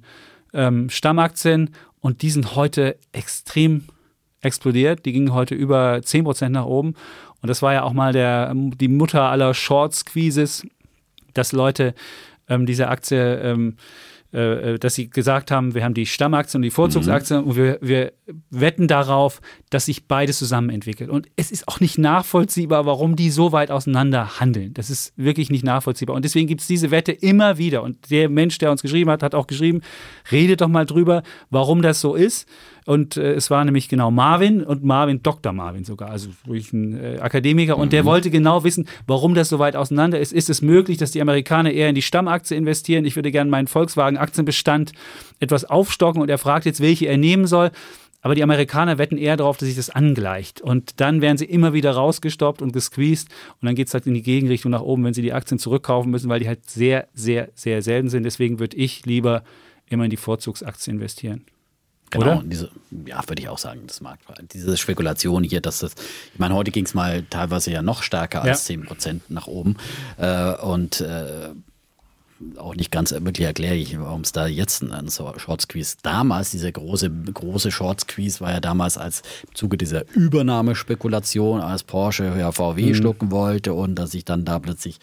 ähm, 0.54 0.92
Stammaktien 0.92 1.72
und 2.00 2.22
die 2.22 2.30
sind 2.30 2.56
heute 2.56 3.00
extrem 3.12 3.86
explodiert, 4.42 5.08
die 5.08 5.14
gingen 5.14 5.34
heute 5.34 5.56
über 5.56 5.96
10% 5.96 6.50
nach 6.50 6.66
oben 6.66 6.94
und 7.42 7.50
das 7.50 7.64
war 7.64 7.74
ja 7.74 7.82
auch 7.82 7.94
mal 7.94 8.14
der, 8.14 8.54
die 8.54 8.88
Mutter 8.88 9.24
aller 9.24 9.56
Short-Squeezes 9.56 10.68
dass 11.34 11.52
Leute 11.52 11.94
ähm, 12.48 12.66
diese 12.66 12.88
Aktie 12.90 13.40
ähm, 13.42 13.76
äh, 14.34 14.80
dass 14.80 14.96
sie 14.96 15.12
gesagt 15.12 15.52
haben, 15.52 15.76
wir 15.76 15.84
haben 15.84 15.94
die 15.94 16.08
Stammaktien 16.08 16.58
und 16.58 16.64
die 16.64 16.72
Vorzugsaktien 16.72 17.42
mhm. 17.42 17.48
und 17.48 17.56
wir, 17.56 17.78
wir 17.82 18.14
wetten 18.50 18.88
darauf, 18.88 19.42
dass 19.70 19.86
sich 19.86 20.08
beides 20.08 20.40
zusammen 20.40 20.72
entwickelt. 20.72 21.12
Und 21.12 21.28
es 21.36 21.52
ist 21.52 21.68
auch 21.68 21.80
nicht 21.80 22.00
nachvollziehbar, 22.00 22.88
warum 22.88 23.16
die 23.16 23.30
so 23.30 23.52
weit 23.52 23.70
auseinander 23.70 24.40
handeln. 24.40 24.74
Das 24.74 24.90
ist 24.90 25.14
wirklich 25.16 25.52
nicht 25.52 25.64
nachvollziehbar. 25.64 26.16
Und 26.16 26.26
deswegen 26.26 26.48
gibt 26.48 26.62
es 26.62 26.68
diese 26.68 26.90
Wette 26.90 27.12
immer 27.12 27.60
wieder. 27.60 27.84
Und 27.84 28.10
der 28.10 28.28
Mensch, 28.28 28.58
der 28.58 28.72
uns 28.72 28.82
geschrieben 28.82 29.12
hat, 29.12 29.22
hat 29.22 29.36
auch 29.36 29.46
geschrieben, 29.46 29.82
redet 30.32 30.62
doch 30.62 30.68
mal 30.68 30.88
drüber, 30.88 31.22
warum 31.52 31.84
das 31.84 32.02
so 32.02 32.16
ist. 32.16 32.50
Und 32.86 33.18
äh, 33.18 33.34
es 33.34 33.50
war 33.50 33.64
nämlich 33.64 33.90
genau 33.90 34.12
Marvin 34.12 34.64
und 34.64 34.84
Marvin, 34.84 35.22
Dr. 35.24 35.54
Marvin 35.54 35.84
sogar, 35.84 36.10
also 36.10 36.30
wirklich 36.46 36.74
ein 36.74 37.00
äh, 37.00 37.20
Akademiker. 37.20 37.78
Und 37.78 37.88
mhm. 37.88 37.92
der 37.92 38.06
wollte 38.06 38.30
genau 38.30 38.64
wissen, 38.64 38.88
warum 39.08 39.34
das 39.36 39.50
so 39.50 39.60
weit 39.60 39.76
auseinander 39.76 40.20
ist. 40.20 40.34
Ist 40.34 40.50
es 40.50 40.62
möglich, 40.62 40.98
dass 40.98 41.12
die 41.12 41.22
Amerikaner 41.22 41.72
eher 41.72 41.90
in 41.90 41.96
die 41.96 42.02
Stammaktie 42.02 42.58
investieren? 42.58 43.06
Ich 43.06 43.16
würde 43.16 43.32
gerne 43.32 43.50
meinen 43.50 43.68
Volkswagen-Aktienbestand 43.68 44.92
etwas 45.40 45.66
aufstocken 45.66 46.22
und 46.22 46.30
er 46.30 46.38
fragt 46.38 46.66
jetzt, 46.66 46.82
welche 46.82 47.08
er 47.08 47.18
nehmen 47.18 47.48
soll. 47.48 47.72
Aber 48.24 48.36
die 48.36 48.44
Amerikaner 48.44 48.98
wetten 48.98 49.18
eher 49.18 49.36
darauf, 49.36 49.58
dass 49.58 49.68
sich 49.68 49.76
das 49.76 49.90
angleicht. 49.90 50.62
Und 50.62 51.02
dann 51.02 51.20
werden 51.20 51.38
sie 51.38 51.44
immer 51.44 51.74
wieder 51.74 51.92
rausgestoppt 51.92 52.62
und 52.62 52.72
gesqueezed. 52.72 53.28
Und 53.60 53.66
dann 53.66 53.76
geht 53.76 53.90
es 53.90 53.94
halt 53.94 54.08
in 54.08 54.14
die 54.14 54.22
Gegenrichtung 54.22 54.72
nach 54.72 54.82
oben, 54.82 55.04
wenn 55.04 55.14
sie 55.14 55.22
die 55.22 55.34
Aktien 55.34 55.60
zurückkaufen 55.60 56.10
müssen, 56.10 56.30
weil 56.30 56.40
die 56.40 56.48
halt 56.48 56.70
sehr, 56.70 57.10
sehr, 57.14 57.50
sehr 57.54 57.82
selten 57.82 58.08
sind. 58.08 58.24
Deswegen 58.24 58.60
würde 58.60 58.78
ich 58.78 59.06
lieber 59.06 59.44
immer 59.88 60.06
in 60.06 60.10
die 60.10 60.18
Vorzugsaktie 60.18 60.94
investieren. 60.94 61.44
Genau, 62.14 62.38
Oder? 62.38 62.44
Diese, 62.46 62.70
ja, 63.06 63.28
würde 63.28 63.42
ich 63.42 63.50
auch 63.50 63.58
sagen, 63.58 63.82
das 63.88 64.00
mag 64.00 64.20
diese 64.54 64.78
Spekulation 64.78 65.44
hier, 65.44 65.62
dass 65.62 65.80
das, 65.80 65.94
ich 66.32 66.40
meine, 66.40 66.54
heute 66.54 66.70
ging 66.70 66.86
es 66.86 66.94
mal 66.94 67.24
teilweise 67.24 67.72
ja 67.72 67.82
noch 67.82 68.04
stärker 68.04 68.44
als 68.44 68.68
ja. 68.68 68.76
10 68.76 68.86
Prozent 68.86 69.32
nach 69.32 69.48
oben. 69.48 69.78
Äh, 70.18 70.54
und 70.58 71.02
äh, 71.02 71.50
auch 72.58 72.76
nicht 72.76 72.92
ganz 72.92 73.12
wirklich 73.12 73.46
erklärlich, 73.46 74.00
warum 74.00 74.22
es 74.22 74.32
da 74.32 74.48
jetzt 74.48 74.84
einen 74.84 75.10
Short 75.10 75.62
Squeeze. 75.62 75.98
Damals, 76.02 76.52
dieser 76.52 76.72
große, 76.72 77.10
große 77.10 77.72
Short 77.72 78.02
Squeeze 78.02 78.42
war 78.42 78.52
ja 78.52 78.60
damals 78.60 78.98
als 78.98 79.22
im 79.48 79.56
Zuge 79.56 79.78
dieser 79.78 80.04
Übernahmespekulation, 80.14 81.62
als 81.62 81.84
Porsche 81.84 82.34
ja 82.38 82.52
VW 82.52 82.88
mhm. 82.90 82.96
schlucken 82.96 83.32
wollte 83.32 83.74
und 83.74 83.96
dass 83.96 84.12
sich 84.12 84.26
dann 84.26 84.46
da 84.46 84.60
plötzlich 84.60 85.00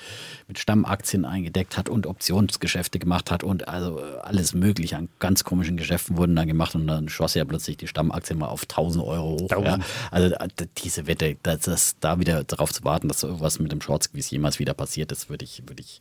mit 0.48 0.58
Stammaktien 0.58 1.24
eingedeckt 1.24 1.76
hat 1.76 1.88
und 1.88 2.06
Optionsgeschäfte 2.06 2.98
gemacht 2.98 3.30
hat 3.30 3.44
und 3.44 3.68
also 3.68 4.00
alles 4.22 4.54
mögliche 4.54 4.96
an 4.96 5.08
ganz 5.18 5.44
komischen 5.44 5.76
Geschäften 5.76 6.16
wurden 6.16 6.34
dann 6.36 6.48
gemacht 6.48 6.74
und 6.74 6.86
dann 6.86 7.08
schoss 7.08 7.34
ja 7.34 7.44
plötzlich 7.44 7.76
die 7.76 7.86
Stammaktien 7.86 8.38
mal 8.38 8.48
auf 8.48 8.62
1000 8.62 9.04
Euro 9.04 9.38
hoch. 9.40 9.50
Ja. 9.50 9.78
Also 10.10 10.34
diese 10.78 11.06
Wette, 11.06 11.36
das, 11.42 11.60
das, 11.60 11.96
da 12.00 12.18
wieder 12.18 12.44
darauf 12.44 12.72
zu 12.72 12.84
warten, 12.84 13.08
dass 13.08 13.22
irgendwas 13.22 13.58
mit 13.58 13.72
dem 13.72 13.80
Short 13.80 14.02
Squeeze 14.02 14.30
jemals 14.30 14.58
wieder 14.58 14.74
passiert 14.74 15.12
ist, 15.12 15.28
würde 15.28 15.44
ich, 15.44 15.62
würde 15.66 15.82
ich 15.82 16.00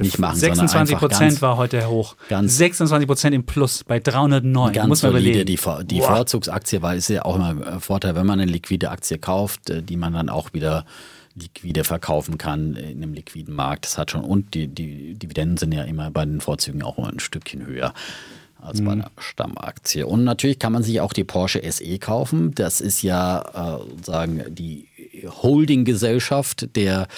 nicht 0.00 0.18
machen. 0.18 0.38
26 0.86 0.98
Prozent 0.98 1.42
war 1.42 1.56
heute 1.56 1.88
hoch. 1.88 2.16
26 2.28 3.06
Prozent 3.06 3.34
im 3.34 3.44
Plus 3.44 3.84
bei 3.84 4.00
309. 4.00 4.72
Ganz 4.72 4.88
muss 4.88 5.02
man 5.02 5.12
solide, 5.12 5.44
die, 5.44 5.58
die 5.84 6.00
Vorzugsaktie, 6.00 6.82
weil 6.82 6.98
es 6.98 7.08
ja 7.08 7.24
auch 7.24 7.36
immer 7.36 7.48
ein 7.48 7.80
Vorteil, 7.80 8.14
wenn 8.14 8.26
man 8.26 8.40
eine 8.40 8.50
liquide 8.50 8.90
Aktie 8.90 9.18
kauft, 9.18 9.70
äh, 9.70 9.82
die 9.82 9.96
man 9.96 10.12
dann 10.12 10.28
auch 10.28 10.52
wieder 10.52 10.84
liquide 11.34 11.84
verkaufen 11.84 12.38
kann 12.38 12.74
in 12.74 13.02
einem 13.02 13.14
liquiden 13.14 13.54
Markt. 13.54 13.86
Das 13.86 13.98
hat 13.98 14.10
schon, 14.10 14.22
und 14.22 14.54
die, 14.54 14.68
die 14.68 15.14
Dividenden 15.14 15.56
sind 15.56 15.72
ja 15.72 15.84
immer 15.84 16.10
bei 16.10 16.24
den 16.24 16.40
Vorzügen 16.40 16.82
auch 16.82 16.98
ein 16.98 17.20
Stückchen 17.20 17.66
höher 17.66 17.94
als 18.60 18.78
bei 18.78 18.94
mhm. 18.94 19.02
einer 19.02 19.10
Stammaktie. 19.18 20.06
Und 20.06 20.24
natürlich 20.24 20.58
kann 20.58 20.72
man 20.72 20.82
sich 20.82 21.00
auch 21.00 21.12
die 21.12 21.24
Porsche 21.24 21.62
SE 21.70 21.98
kaufen. 21.98 22.54
Das 22.54 22.80
ist 22.80 23.02
ja 23.02 23.78
äh, 23.78 24.04
sagen 24.04 24.42
die 24.48 24.88
Holding-Gesellschaft 25.42 26.76
der 26.76 27.08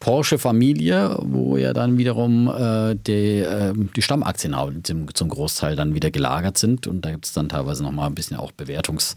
Porsche-Familie, 0.00 1.18
wo 1.22 1.56
ja 1.56 1.72
dann 1.72 1.98
wiederum 1.98 2.48
äh, 2.48 2.94
die, 2.94 3.40
äh, 3.40 3.72
die 3.74 4.02
Stammaktien 4.02 4.54
zum, 4.84 5.12
zum 5.12 5.28
Großteil 5.28 5.76
dann 5.76 5.94
wieder 5.94 6.10
gelagert 6.10 6.58
sind. 6.58 6.86
Und 6.86 7.04
da 7.04 7.10
gibt 7.10 7.26
es 7.26 7.32
dann 7.32 7.48
teilweise 7.48 7.82
nochmal 7.82 8.06
ein 8.06 8.14
bisschen 8.14 8.36
auch 8.36 8.52
Bewertungs- 8.52 9.14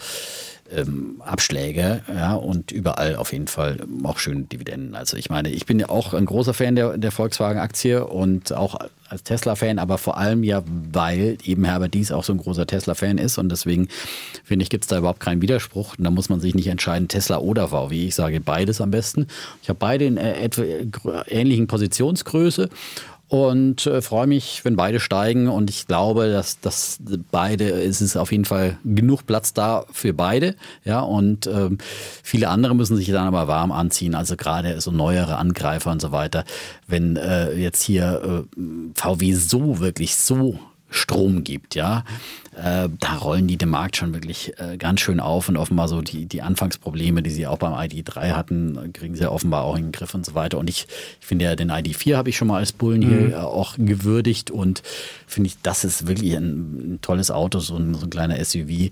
ähm, 0.76 1.22
Abschläge, 1.26 2.01
ja, 2.13 2.34
und 2.34 2.72
überall 2.72 3.15
auf 3.15 3.34
jeden 3.34 3.47
Fall 3.47 3.78
auch 4.03 4.17
schöne 4.17 4.43
Dividenden. 4.43 4.95
Also 4.95 5.17
ich 5.17 5.30
meine, 5.30 5.49
ich 5.49 5.65
bin 5.65 5.80
ja 5.80 5.89
auch 5.89 6.13
ein 6.13 6.26
großer 6.26 6.53
Fan 6.53 6.76
der, 6.76 6.97
der 6.97 7.11
Volkswagen-Aktie 7.11 8.05
und 8.05 8.53
auch 8.53 8.76
als 9.11 9.24
Tesla-Fan, 9.24 9.78
aber 9.78 9.97
vor 9.97 10.17
allem 10.17 10.43
ja, 10.43 10.63
weil 10.91 11.38
eben 11.43 11.65
Herbert 11.65 11.93
Dies 11.93 12.11
auch 12.11 12.24
so 12.24 12.34
ein 12.34 12.39
großer 12.39 12.65
Tesla-Fan 12.65 13.17
ist 13.17 13.38
und 13.38 13.49
deswegen 13.49 13.89
finde 14.43 14.63
ich, 14.63 14.69
gibt 14.69 14.86
es 14.86 14.88
da 14.88 14.97
überhaupt 14.97 15.19
keinen 15.19 15.41
Widerspruch. 15.41 15.97
Und 15.97 16.05
da 16.05 16.11
muss 16.11 16.30
man 16.30 16.39
sich 16.39 16.55
nicht 16.55 16.67
entscheiden, 16.67 17.07
Tesla 17.07 17.39
oder 17.39 17.69
VW. 17.69 18.07
Ich 18.07 18.15
sage 18.15 18.39
beides 18.39 18.80
am 18.80 18.91
besten. 18.91 19.28
Ich 19.61 19.69
habe 19.69 19.80
beide 19.80 20.05
in 20.05 20.17
äh, 20.17 20.49
ähnlichen 21.28 21.67
Positionsgröße 21.67 22.69
und 23.32 23.86
äh, 23.86 24.01
freue 24.01 24.27
mich, 24.27 24.65
wenn 24.65 24.75
beide 24.75 24.99
steigen. 24.99 25.47
Und 25.47 25.69
ich 25.69 25.88
glaube, 25.88 26.29
dass, 26.29 26.59
dass 26.59 26.99
beide, 27.32 27.69
es 27.69 28.01
ist 28.01 28.17
auf 28.17 28.34
jeden 28.34 28.43
Fall 28.43 28.77
genug 28.84 29.25
Platz 29.25 29.53
da 29.53 29.86
für 29.89 30.13
beide. 30.13 30.57
Ja, 30.84 30.99
und 30.99 31.47
ähm, 31.47 31.77
viele 32.23 32.49
andere 32.49 32.75
müssen 32.75 32.97
sich 32.97 33.07
dann 33.07 33.27
aber 33.27 33.47
warm 33.47 33.71
anziehen. 33.71 34.15
Also 34.15 34.36
gerade 34.36 34.82
so 34.82 34.91
neuere 34.91 35.38
Angreifer 35.38 35.91
und 35.91 36.01
so 36.01 36.11
weiter. 36.11 36.43
Wenn 36.88 37.15
äh, 37.15 37.53
jetzt 37.53 37.82
hier 37.84 38.45
äh, 38.57 38.61
VW 38.95 39.34
so 39.36 39.79
wirklich 39.79 40.17
so 40.17 40.59
Strom 40.91 41.43
gibt, 41.43 41.73
ja, 41.73 42.03
äh, 42.55 42.89
da 42.99 43.15
rollen 43.15 43.47
die 43.47 43.57
den 43.57 43.69
Markt 43.69 43.95
schon 43.95 44.13
wirklich 44.13 44.53
äh, 44.59 44.77
ganz 44.77 44.99
schön 44.99 45.21
auf 45.21 45.47
und 45.47 45.55
offenbar 45.55 45.87
so 45.87 46.01
die, 46.01 46.25
die 46.25 46.41
Anfangsprobleme, 46.41 47.23
die 47.23 47.29
sie 47.29 47.47
auch 47.47 47.57
beim 47.57 47.73
ID3 47.73 48.33
hatten, 48.33 48.91
kriegen 48.91 49.15
sie 49.15 49.29
offenbar 49.31 49.63
auch 49.63 49.77
in 49.77 49.83
den 49.83 49.91
Griff 49.93 50.13
und 50.13 50.25
so 50.25 50.35
weiter. 50.35 50.57
Und 50.57 50.69
ich, 50.69 50.87
ich 51.19 51.25
finde 51.25 51.45
ja, 51.45 51.55
den 51.55 51.71
ID4 51.71 52.17
habe 52.17 52.29
ich 52.29 52.35
schon 52.35 52.49
mal 52.49 52.57
als 52.57 52.73
Bullen 52.73 53.01
hier 53.01 53.27
mhm. 53.29 53.33
auch 53.35 53.75
gewürdigt 53.77 54.51
und 54.51 54.83
finde 55.27 55.47
ich, 55.47 55.61
das 55.63 55.85
ist 55.85 56.07
wirklich 56.07 56.33
ein, 56.33 56.95
ein 56.95 56.99
tolles 57.01 57.31
Auto, 57.31 57.59
so 57.59 57.77
ein, 57.77 57.95
so 57.95 58.05
ein 58.05 58.09
kleiner 58.09 58.43
SUV. 58.43 58.89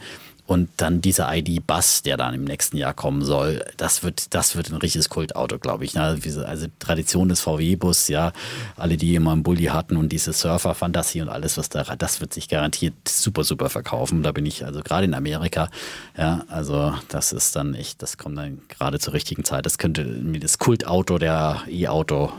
Und 0.49 0.69
dann 0.77 0.99
dieser 0.99 1.31
ID-Bus, 1.31 2.01
der 2.01 2.17
dann 2.17 2.33
im 2.33 2.43
nächsten 2.43 2.75
Jahr 2.75 2.95
kommen 2.95 3.23
soll, 3.23 3.63
das 3.77 4.01
wird, 4.01 4.33
das 4.33 4.55
wird 4.55 4.71
ein 4.71 4.77
richtiges 4.77 5.07
Kultauto, 5.07 5.59
glaube 5.59 5.85
ich. 5.85 5.95
Also, 5.95 6.41
also 6.43 6.65
Tradition 6.79 7.29
des 7.29 7.41
VW-Bus, 7.41 8.07
ja, 8.07 8.33
alle, 8.75 8.97
die 8.97 9.13
immer 9.13 9.33
einen 9.33 9.43
Bulli 9.43 9.65
hatten 9.65 9.95
und 9.95 10.09
diese 10.09 10.33
Surfer-Fantasie 10.33 11.21
und 11.21 11.29
alles, 11.29 11.59
was 11.59 11.69
da, 11.69 11.83
das 11.83 12.19
wird 12.19 12.33
sich 12.33 12.49
garantiert 12.49 12.95
super, 13.07 13.43
super 13.43 13.69
verkaufen. 13.69 14.23
Da 14.23 14.31
bin 14.31 14.47
ich 14.47 14.65
also 14.65 14.81
gerade 14.81 15.05
in 15.05 15.13
Amerika, 15.13 15.69
ja, 16.17 16.43
also 16.47 16.95
das 17.09 17.31
ist 17.31 17.55
dann 17.55 17.75
echt, 17.75 18.01
das 18.01 18.17
kommt 18.17 18.39
dann 18.39 18.61
gerade 18.69 18.97
zur 18.97 19.13
richtigen 19.13 19.43
Zeit. 19.43 19.67
Das 19.67 19.77
könnte 19.77 20.03
das 20.03 20.57
Kultauto 20.57 21.19
der 21.19 21.61
E-Auto 21.69 22.33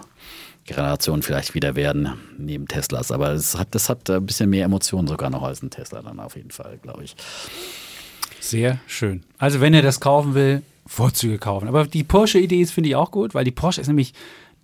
Generation 0.65 1.23
vielleicht 1.23 1.55
wieder 1.55 1.77
werden, 1.77 2.15
neben 2.39 2.67
Teslas. 2.67 3.13
Aber 3.13 3.35
das 3.35 3.57
hat, 3.57 3.69
das 3.71 3.89
hat 3.89 4.11
ein 4.11 4.27
bisschen 4.27 4.51
mehr 4.51 4.65
Emotionen 4.65 5.07
sogar 5.07 5.31
noch 5.31 5.45
als 5.45 5.63
ein 5.63 5.71
Tesla 5.71 6.03
dann 6.03 6.19
auf 6.19 6.35
jeden 6.35 6.51
Fall, 6.51 6.77
glaube 6.83 7.05
ich. 7.05 7.15
Sehr 8.41 8.79
schön. 8.87 9.23
Also 9.39 9.61
wenn 9.61 9.75
er 9.75 9.83
das 9.83 10.01
kaufen 10.01 10.35
will, 10.35 10.63
Vorzüge 10.87 11.39
kaufen. 11.39 11.69
Aber 11.69 11.87
die 11.87 12.03
Porsche-Idee 12.03 12.61
ist, 12.61 12.73
finde 12.73 12.89
ich 12.89 12.97
auch 12.97 13.11
gut, 13.11 13.35
weil 13.35 13.45
die 13.45 13.53
Porsche 13.53 13.81
ist 13.81 13.87
nämlich 13.87 14.13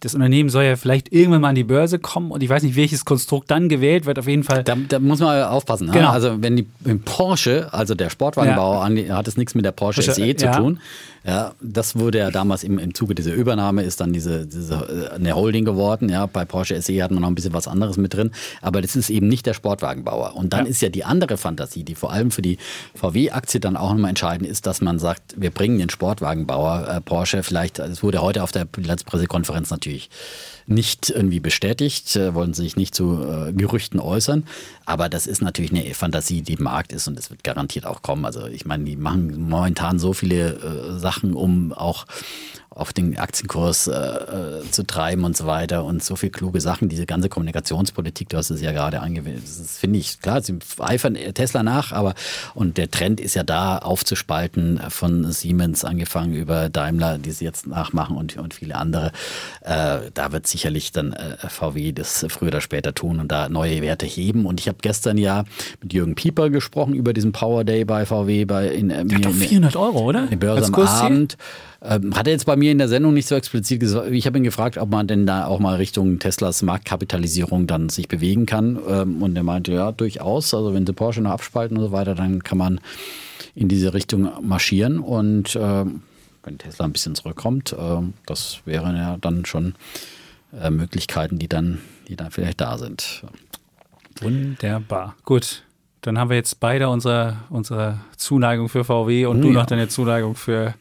das 0.00 0.14
Unternehmen 0.14 0.50
soll 0.50 0.64
ja 0.64 0.76
vielleicht 0.76 1.10
irgendwann 1.12 1.40
mal 1.40 1.48
an 1.48 1.54
die 1.54 1.64
Börse 1.64 1.98
kommen 1.98 2.30
und 2.30 2.42
ich 2.42 2.50
weiß 2.50 2.62
nicht, 2.62 2.76
welches 2.76 3.04
Konstrukt 3.04 3.50
dann 3.50 3.68
gewählt 3.68 4.04
wird. 4.04 4.18
Auf 4.18 4.28
jeden 4.28 4.42
Fall. 4.42 4.62
Da, 4.62 4.76
da 4.88 4.98
muss 4.98 5.20
man 5.20 5.42
aufpassen. 5.44 5.86
Ne? 5.86 5.92
Genau. 5.94 6.10
Also, 6.10 6.42
wenn 6.42 6.56
die 6.56 6.66
wenn 6.80 7.00
Porsche, 7.00 7.68
also 7.72 7.94
der 7.94 8.10
Sportwagenbauer, 8.10 8.88
ja. 8.90 9.16
hat 9.16 9.26
es 9.26 9.38
nichts 9.38 9.54
mit 9.54 9.64
der 9.64 9.72
Porsche 9.72 10.02
SE 10.02 10.36
zu 10.36 10.44
ja. 10.44 10.56
tun. 10.56 10.80
Ja, 11.26 11.54
das 11.60 11.96
wurde 11.96 12.18
ja 12.18 12.30
damals 12.30 12.62
im, 12.62 12.78
im 12.78 12.94
Zuge 12.94 13.16
dieser 13.16 13.32
Übernahme 13.32 13.82
ist 13.82 14.00
dann 14.00 14.12
diese, 14.12 14.46
diese 14.46 15.10
eine 15.12 15.34
Holding 15.34 15.64
geworden. 15.64 16.08
Ja, 16.08 16.26
bei 16.26 16.44
Porsche 16.44 16.80
SE 16.80 17.02
hat 17.02 17.10
man 17.10 17.20
noch 17.22 17.28
ein 17.28 17.34
bisschen 17.34 17.52
was 17.52 17.66
anderes 17.66 17.96
mit 17.96 18.14
drin, 18.14 18.30
aber 18.62 18.80
das 18.80 18.94
ist 18.94 19.10
eben 19.10 19.26
nicht 19.26 19.44
der 19.44 19.54
Sportwagenbauer. 19.54 20.36
Und 20.36 20.52
dann 20.52 20.66
ja. 20.66 20.70
ist 20.70 20.82
ja 20.82 20.88
die 20.88 21.04
andere 21.04 21.36
Fantasie, 21.36 21.82
die 21.82 21.96
vor 21.96 22.12
allem 22.12 22.30
für 22.30 22.42
die 22.42 22.58
VW-Aktie 22.94 23.58
dann 23.58 23.76
auch 23.76 23.92
nochmal 23.92 24.10
entscheidend 24.10 24.48
ist, 24.48 24.66
dass 24.66 24.80
man 24.80 25.00
sagt, 25.00 25.34
wir 25.36 25.50
bringen 25.50 25.78
den 25.80 25.90
Sportwagenbauer 25.90 26.88
äh, 26.88 27.00
Porsche 27.00 27.42
vielleicht, 27.42 27.80
es 27.80 28.04
wurde 28.04 28.22
heute 28.22 28.44
auf 28.44 28.52
der 28.52 28.64
Pressekonferenz 28.64 29.70
natürlich 29.70 30.10
nicht 30.66 31.10
irgendwie 31.10 31.40
bestätigt, 31.40 32.16
äh, 32.16 32.34
wollen 32.34 32.52
sich 32.52 32.76
nicht 32.76 32.94
zu 32.94 33.22
äh, 33.22 33.52
Gerüchten 33.52 34.00
äußern. 34.00 34.44
Aber 34.84 35.08
das 35.08 35.26
ist 35.26 35.40
natürlich 35.40 35.70
eine 35.70 35.94
Fantasie, 35.94 36.42
die 36.42 36.54
im 36.54 36.64
Markt 36.64 36.92
ist 36.92 37.06
und 37.08 37.18
es 37.18 37.30
wird 37.30 37.44
garantiert 37.44 37.86
auch 37.86 38.02
kommen. 38.02 38.24
Also 38.24 38.46
ich 38.46 38.66
meine, 38.66 38.84
die 38.84 38.96
machen 38.96 39.48
momentan 39.48 39.98
so 39.98 40.12
viele 40.12 40.54
äh, 40.54 40.98
Sachen, 41.16 41.34
um 41.34 41.72
auch 41.72 42.06
auf 42.76 42.92
den 42.92 43.18
Aktienkurs 43.18 43.86
äh, 43.88 43.92
äh, 43.94 44.70
zu 44.70 44.86
treiben 44.86 45.24
und 45.24 45.34
so 45.34 45.46
weiter 45.46 45.84
und 45.84 46.04
so 46.04 46.14
viele 46.14 46.30
kluge 46.30 46.60
Sachen, 46.60 46.90
diese 46.90 47.06
ganze 47.06 47.30
Kommunikationspolitik, 47.30 48.28
du 48.28 48.36
hast 48.36 48.50
es 48.50 48.60
ja 48.60 48.72
gerade 48.72 49.00
angewendet, 49.00 49.44
das 49.44 49.78
finde 49.78 49.98
ich, 49.98 50.20
klar, 50.20 50.42
sie 50.42 50.58
eifern 50.78 51.14
Tesla 51.14 51.62
nach, 51.62 51.92
aber 51.92 52.14
und 52.54 52.76
der 52.76 52.90
Trend 52.90 53.18
ist 53.18 53.34
ja 53.34 53.44
da 53.44 53.78
aufzuspalten 53.78 54.78
von 54.90 55.32
Siemens 55.32 55.86
angefangen 55.86 56.34
über 56.34 56.68
Daimler, 56.68 57.16
die 57.16 57.30
sie 57.30 57.46
jetzt 57.46 57.66
nachmachen 57.66 58.14
und, 58.14 58.36
und 58.36 58.52
viele 58.52 58.74
andere. 58.74 59.10
Äh, 59.62 60.10
da 60.12 60.32
wird 60.32 60.46
sicherlich 60.46 60.92
dann 60.92 61.14
äh, 61.14 61.48
VW 61.48 61.92
das 61.92 62.26
früher 62.28 62.48
oder 62.48 62.60
später 62.60 62.92
tun 62.92 63.20
und 63.20 63.32
da 63.32 63.48
neue 63.48 63.80
Werte 63.80 64.04
heben 64.04 64.44
und 64.44 64.60
ich 64.60 64.68
habe 64.68 64.78
gestern 64.82 65.16
ja 65.16 65.44
mit 65.80 65.94
Jürgen 65.94 66.14
Pieper 66.14 66.50
gesprochen 66.50 66.92
über 66.92 67.14
diesen 67.14 67.32
Power 67.32 67.64
Day 67.64 67.86
bei 67.86 68.04
VW 68.04 68.44
bei 68.44 68.68
in, 68.68 68.90
äh, 68.90 68.98
hat 68.98 69.24
doch 69.24 69.32
400 69.32 69.76
Euro, 69.76 70.00
oder? 70.00 70.26
Die 70.26 70.36
Börse 70.36 70.66
am 70.66 70.72
Abend. 71.06 71.36
Ähm, 71.82 72.14
hat 72.16 72.26
er 72.26 72.32
jetzt 72.32 72.46
bei 72.46 72.56
mir 72.56 72.72
in 72.72 72.78
der 72.78 72.88
Sendung 72.88 73.14
nicht 73.14 73.28
so 73.28 73.34
explizit 73.34 73.80
gesagt. 73.80 74.10
Ich 74.10 74.26
habe 74.26 74.38
ihn 74.38 74.44
gefragt, 74.44 74.78
ob 74.78 74.90
man 74.90 75.06
denn 75.06 75.26
da 75.26 75.46
auch 75.46 75.60
mal 75.60 75.76
Richtung 75.76 76.18
Teslas 76.18 76.62
Marktkapitalisierung 76.62 77.66
dann 77.66 77.88
sich 77.88 78.08
bewegen 78.08 78.46
kann. 78.46 78.78
Ähm, 78.88 79.22
und 79.22 79.36
er 79.36 79.42
meinte, 79.42 79.72
ja, 79.72 79.92
durchaus. 79.92 80.52
Also 80.54 80.74
wenn 80.74 80.86
sie 80.86 80.92
Porsche 80.92 81.20
noch 81.20 81.30
abspalten 81.30 81.76
und 81.76 81.84
so 81.84 81.92
weiter, 81.92 82.14
dann 82.14 82.42
kann 82.42 82.58
man 82.58 82.80
in 83.54 83.68
diese 83.68 83.94
Richtung 83.94 84.30
marschieren. 84.42 84.98
Und 84.98 85.56
äh, 85.56 85.84
wenn 86.42 86.58
Tesla 86.58 86.84
ein 86.84 86.92
bisschen 86.92 87.14
zurückkommt, 87.14 87.72
äh, 87.72 88.02
das 88.26 88.60
wären 88.64 88.96
ja 88.96 89.16
dann 89.20 89.44
schon 89.44 89.74
äh, 90.60 90.70
Möglichkeiten, 90.70 91.38
die 91.38 91.48
dann, 91.48 91.80
die 92.08 92.16
dann 92.16 92.30
vielleicht 92.30 92.60
da 92.60 92.78
sind. 92.78 93.22
Wunderbar. 94.20 95.14
Gut. 95.24 95.62
Dann 96.02 96.18
haben 96.18 96.30
wir 96.30 96.36
jetzt 96.36 96.60
beide 96.60 96.88
unsere, 96.88 97.36
unsere 97.50 97.98
Zuneigung 98.16 98.68
für 98.68 98.84
VW 98.84 99.26
und 99.26 99.38
ja. 99.38 99.42
du 99.42 99.50
noch 99.50 99.66
deine 99.66 99.88
Zuneigung 99.88 100.36
für 100.36 100.74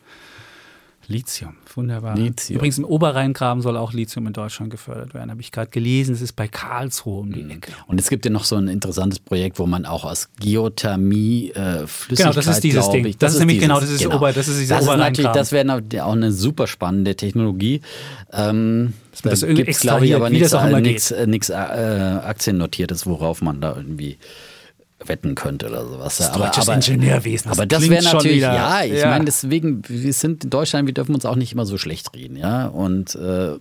Lithium. 1.08 1.56
Wunderbar. 1.76 2.16
Lithium. 2.16 2.58
Übrigens 2.58 2.78
im 2.78 2.86
Oberrheingraben 2.86 3.62
soll 3.62 3.78
auch 3.78 3.93
Lithium 3.93 4.28
in 4.28 4.34
Deutschland 4.34 4.72
gefördert 4.72 5.14
werden. 5.14 5.32
Habe 5.32 5.41
ich 5.41 5.51
gerade 5.51 5.70
gelesen. 5.70 6.16
Es 6.16 6.22
ist 6.22 6.34
bei 6.34 6.47
Karlsruhe 6.47 7.22
um 7.22 7.32
die 7.32 7.43
mhm. 7.43 7.51
Ecke. 7.51 7.72
Und 7.88 7.99
es 7.99 8.10
gibt 8.10 8.26
ja 8.26 8.32
noch 8.32 8.43
so 8.43 8.56
ein 8.56 8.68
interessantes 8.68 9.20
Projekt, 9.20 9.60
wo 9.60 9.66
man 9.66 9.86
auch 9.86 10.06
aus 10.06 10.30
Geothermie 10.39 11.51
äh, 11.51 11.86
Flüssigkeit, 11.88 12.34
Genau, 12.34 12.34
das 12.34 12.47
ist 12.47 12.64
dieses 12.64 12.89
Ding. 12.89 13.03
Das, 13.03 13.18
das, 13.18 13.34
ist 13.34 13.39
nämlich 13.39 13.60
genau, 13.60 13.80
das 13.80 13.89
ist 13.89 14.01
genau. 14.01 14.18
Ober, 14.18 14.34
das 14.34 14.47
ist 14.47 14.60
dieser 14.60 14.78
das 14.78 14.88
Oberrheingraben. 14.88 15.34
Das 15.34 15.51
wäre 15.51 16.06
auch 16.06 16.14
eine 16.14 16.32
super 16.32 16.68
spannende 16.68 17.16
Technologie. 17.16 17.82
Ähm, 18.32 18.93
das 19.24 19.39
da 19.39 19.47
gibt 19.47 19.70
es, 19.70 19.80
glaube 19.80 20.06
ich, 20.06 20.16
aber 20.16 20.30
nichts 20.30 20.53
äh, 21.12 21.26
äh, 21.26 21.56
Aktiennotiertes, 21.56 23.06
worauf 23.06 23.41
man 23.41 23.62
da 23.62 23.76
irgendwie 23.76 24.18
wetten 25.04 25.36
könnte 25.36 25.68
oder 25.68 25.86
sowas. 25.86 26.18
Das 26.18 26.32
aber, 26.32 26.56
aber, 26.56 26.76
Ingenieurwesen. 26.76 27.50
Das 27.50 27.58
aber 27.58 27.66
das 27.66 27.89
wäre 27.89 28.04
natürlich, 28.04 28.41
ja, 28.41 28.84
ich 28.84 28.93
ja. 28.93 29.10
meine, 29.10 29.26
deswegen, 29.26 29.84
wir 29.88 30.14
sind 30.14 30.46
in 30.46 30.50
Deutschland, 30.50 30.88
wir 30.88 30.93
dürfen 30.93 31.14
uns 31.14 31.26
auch 31.26 31.36
nicht 31.36 31.52
immer 31.52 31.66
so 31.66 31.78
schlecht 31.78 32.16
reden, 32.16 32.38
ja. 32.38 32.68
Und 32.68 33.16
äh, 33.16 33.58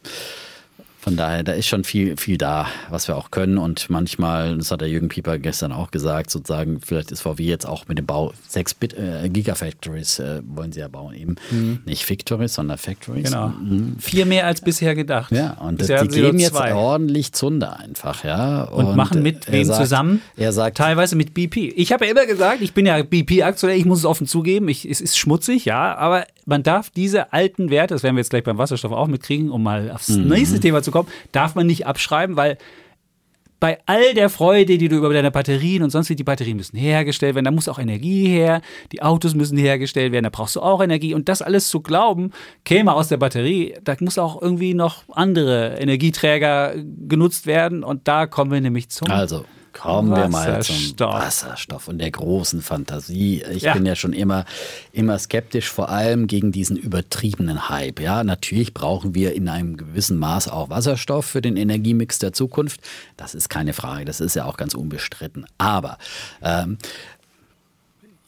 von 1.04 1.16
daher, 1.16 1.42
da 1.42 1.52
ist 1.52 1.66
schon 1.66 1.84
viel, 1.84 2.16
viel 2.16 2.38
da, 2.38 2.66
was 2.88 3.08
wir 3.08 3.16
auch 3.18 3.30
können. 3.30 3.58
Und 3.58 3.90
manchmal, 3.90 4.56
das 4.56 4.70
hat 4.70 4.80
der 4.80 4.88
Jürgen 4.88 5.08
Pieper 5.08 5.38
gestern 5.38 5.70
auch 5.70 5.90
gesagt, 5.90 6.30
sozusagen, 6.30 6.80
vielleicht 6.80 7.10
ist 7.10 7.20
VW 7.20 7.42
jetzt 7.42 7.66
auch 7.66 7.86
mit 7.88 7.98
dem 7.98 8.06
Bau 8.06 8.32
6 8.48 8.72
Bit, 8.72 8.94
äh, 8.94 9.28
Gigafactories 9.28 10.18
äh, 10.20 10.40
wollen 10.46 10.72
sie 10.72 10.80
ja 10.80 10.88
bauen, 10.88 11.14
eben 11.14 11.36
mhm. 11.50 11.80
nicht 11.84 12.06
Factories, 12.06 12.54
sondern 12.54 12.78
Factories. 12.78 13.24
Genau. 13.24 13.48
Mhm. 13.48 13.96
Vier 13.98 14.24
mehr 14.24 14.46
als 14.46 14.62
bisher 14.62 14.94
gedacht. 14.94 15.30
Ja, 15.30 15.58
und 15.60 15.76
bisher 15.76 16.06
die 16.06 16.08
geben 16.08 16.38
jetzt 16.38 16.54
ordentlich 16.54 17.34
Zunder 17.34 17.78
einfach, 17.78 18.24
ja. 18.24 18.62
Und, 18.62 18.86
und 18.86 18.96
machen 18.96 19.22
mit 19.22 19.52
wem 19.52 19.66
sagt, 19.66 19.82
zusammen? 19.82 20.22
Er 20.38 20.54
sagt, 20.54 20.78
teilweise 20.78 21.16
mit 21.16 21.34
BP. 21.34 21.74
Ich 21.76 21.92
habe 21.92 22.06
ja 22.06 22.12
immer 22.12 22.24
gesagt, 22.24 22.62
ich 22.62 22.72
bin 22.72 22.86
ja 22.86 23.02
BP-Aktionär, 23.02 23.76
ich 23.76 23.84
muss 23.84 23.98
es 23.98 24.04
offen 24.06 24.26
zugeben, 24.26 24.68
ich, 24.68 24.88
es 24.88 25.02
ist 25.02 25.18
schmutzig, 25.18 25.66
ja, 25.66 25.94
aber 25.96 26.24
man 26.46 26.62
darf 26.62 26.90
diese 26.90 27.32
alten 27.32 27.70
Werte, 27.70 27.94
das 27.94 28.02
werden 28.02 28.16
wir 28.16 28.20
jetzt 28.20 28.30
gleich 28.30 28.44
beim 28.44 28.58
Wasserstoff 28.58 28.92
auch 28.92 29.06
mitkriegen, 29.06 29.50
um 29.50 29.62
mal 29.62 29.90
aufs 29.90 30.10
mhm. 30.10 30.28
nächste 30.28 30.60
Thema 30.60 30.82
zu 30.82 30.90
kommen, 30.90 31.08
darf 31.32 31.54
man 31.54 31.66
nicht 31.66 31.86
abschreiben, 31.86 32.36
weil 32.36 32.58
bei 33.60 33.78
all 33.86 34.12
der 34.12 34.28
Freude, 34.28 34.76
die 34.76 34.88
du 34.88 34.96
über 34.96 35.10
deine 35.10 35.30
Batterien 35.30 35.82
und 35.82 35.88
sonst 35.88 36.10
wie, 36.10 36.16
die 36.16 36.22
Batterien 36.22 36.58
müssen 36.58 36.76
hergestellt 36.76 37.34
werden, 37.34 37.46
da 37.46 37.50
muss 37.50 37.66
auch 37.66 37.78
Energie 37.78 38.26
her, 38.26 38.60
die 38.92 39.00
Autos 39.00 39.34
müssen 39.34 39.56
hergestellt 39.56 40.12
werden, 40.12 40.24
da 40.24 40.30
brauchst 40.30 40.56
du 40.56 40.60
auch 40.60 40.82
Energie 40.82 41.14
und 41.14 41.30
das 41.30 41.40
alles 41.40 41.70
zu 41.70 41.80
glauben, 41.80 42.32
käme 42.64 42.92
aus 42.92 43.08
der 43.08 43.16
Batterie, 43.16 43.74
da 43.82 43.96
muss 44.00 44.18
auch 44.18 44.42
irgendwie 44.42 44.74
noch 44.74 45.04
andere 45.08 45.76
Energieträger 45.78 46.74
genutzt 47.08 47.46
werden 47.46 47.84
und 47.84 48.06
da 48.06 48.26
kommen 48.26 48.50
wir 48.50 48.60
nämlich 48.60 48.90
zum 48.90 49.10
also 49.10 49.46
Kommen 49.74 50.10
wir 50.10 50.28
mal 50.28 50.62
zum 50.62 50.76
Wasserstoff 50.98 51.88
und 51.88 51.98
der 51.98 52.10
großen 52.10 52.62
Fantasie. 52.62 53.42
Ich 53.50 53.64
ja. 53.64 53.74
bin 53.74 53.84
ja 53.84 53.96
schon 53.96 54.12
immer, 54.12 54.44
immer 54.92 55.18
skeptisch, 55.18 55.68
vor 55.68 55.88
allem 55.88 56.26
gegen 56.26 56.52
diesen 56.52 56.76
übertriebenen 56.76 57.68
Hype. 57.68 58.00
Ja, 58.00 58.24
natürlich 58.24 58.72
brauchen 58.72 59.14
wir 59.14 59.34
in 59.34 59.48
einem 59.48 59.76
gewissen 59.76 60.18
Maß 60.18 60.48
auch 60.48 60.70
Wasserstoff 60.70 61.26
für 61.26 61.42
den 61.42 61.56
Energiemix 61.56 62.18
der 62.18 62.32
Zukunft. 62.32 62.80
Das 63.16 63.34
ist 63.34 63.48
keine 63.48 63.72
Frage. 63.72 64.04
Das 64.04 64.20
ist 64.20 64.36
ja 64.36 64.44
auch 64.44 64.56
ganz 64.56 64.74
unbestritten. 64.74 65.44
Aber 65.58 65.98
ähm, 66.40 66.78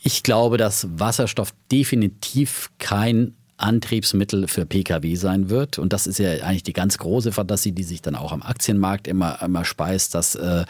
ich 0.02 0.22
glaube, 0.22 0.56
dass 0.56 0.88
Wasserstoff 0.98 1.54
definitiv 1.70 2.70
kein 2.78 3.34
Antriebsmittel 3.58 4.48
für 4.48 4.66
Pkw 4.66 5.14
sein 5.14 5.48
wird. 5.48 5.78
Und 5.78 5.92
das 5.92 6.06
ist 6.06 6.18
ja 6.18 6.30
eigentlich 6.44 6.62
die 6.62 6.74
ganz 6.74 6.98
große 6.98 7.32
Fantasie, 7.32 7.72
die 7.72 7.84
sich 7.84 8.02
dann 8.02 8.14
auch 8.14 8.32
am 8.32 8.42
Aktienmarkt 8.42 9.08
immer, 9.08 9.40
immer 9.42 9.64
speist, 9.64 10.14
dass 10.14 10.34
äh, 10.34 10.64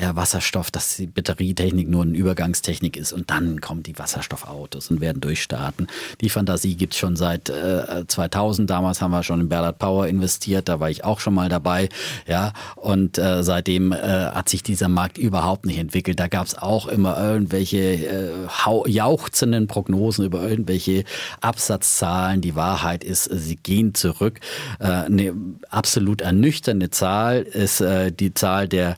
ja, 0.00 0.16
Wasserstoff, 0.16 0.70
dass 0.70 0.96
die 0.96 1.06
Batterietechnik 1.06 1.88
nur 1.88 2.02
eine 2.02 2.16
Übergangstechnik 2.16 2.96
ist 2.96 3.12
und 3.12 3.30
dann 3.30 3.60
kommen 3.60 3.84
die 3.84 3.96
Wasserstoffautos 3.98 4.90
und 4.90 5.00
werden 5.00 5.20
durchstarten. 5.20 5.86
Die 6.20 6.28
Fantasie 6.28 6.74
gibt 6.74 6.94
es 6.94 6.98
schon 6.98 7.14
seit 7.14 7.50
äh, 7.50 8.04
2000. 8.06 8.68
Damals 8.68 9.00
haben 9.00 9.12
wir 9.12 9.22
schon 9.22 9.40
in 9.40 9.48
Ballard 9.48 9.78
Power 9.78 10.08
investiert, 10.08 10.68
da 10.68 10.80
war 10.80 10.90
ich 10.90 11.04
auch 11.04 11.20
schon 11.20 11.34
mal 11.34 11.48
dabei. 11.48 11.88
Ja, 12.26 12.52
und 12.74 13.16
äh, 13.16 13.44
seitdem 13.44 13.92
äh, 13.92 13.96
hat 13.96 14.48
sich 14.48 14.64
dieser 14.64 14.88
Markt 14.88 15.18
überhaupt 15.18 15.66
nicht 15.66 15.78
entwickelt. 15.78 16.18
Da 16.18 16.26
gab 16.26 16.46
es 16.46 16.58
auch 16.58 16.88
immer 16.88 17.16
irgendwelche 17.22 17.78
äh, 17.78 18.30
jauchzenden 18.86 19.68
Prognosen 19.68 20.24
über 20.24 20.42
irgendwelche 20.42 21.04
Absatzzahlen 21.40 22.23
Zahlen. 22.24 22.40
Die 22.40 22.54
Wahrheit 22.54 23.04
ist, 23.04 23.24
sie 23.24 23.56
gehen 23.56 23.94
zurück. 23.94 24.40
Äh, 24.78 24.86
eine 24.86 25.34
absolut 25.70 26.20
ernüchternde 26.20 26.90
Zahl 26.90 27.42
ist 27.42 27.80
äh, 27.80 28.12
die 28.12 28.34
Zahl 28.34 28.68
der 28.68 28.96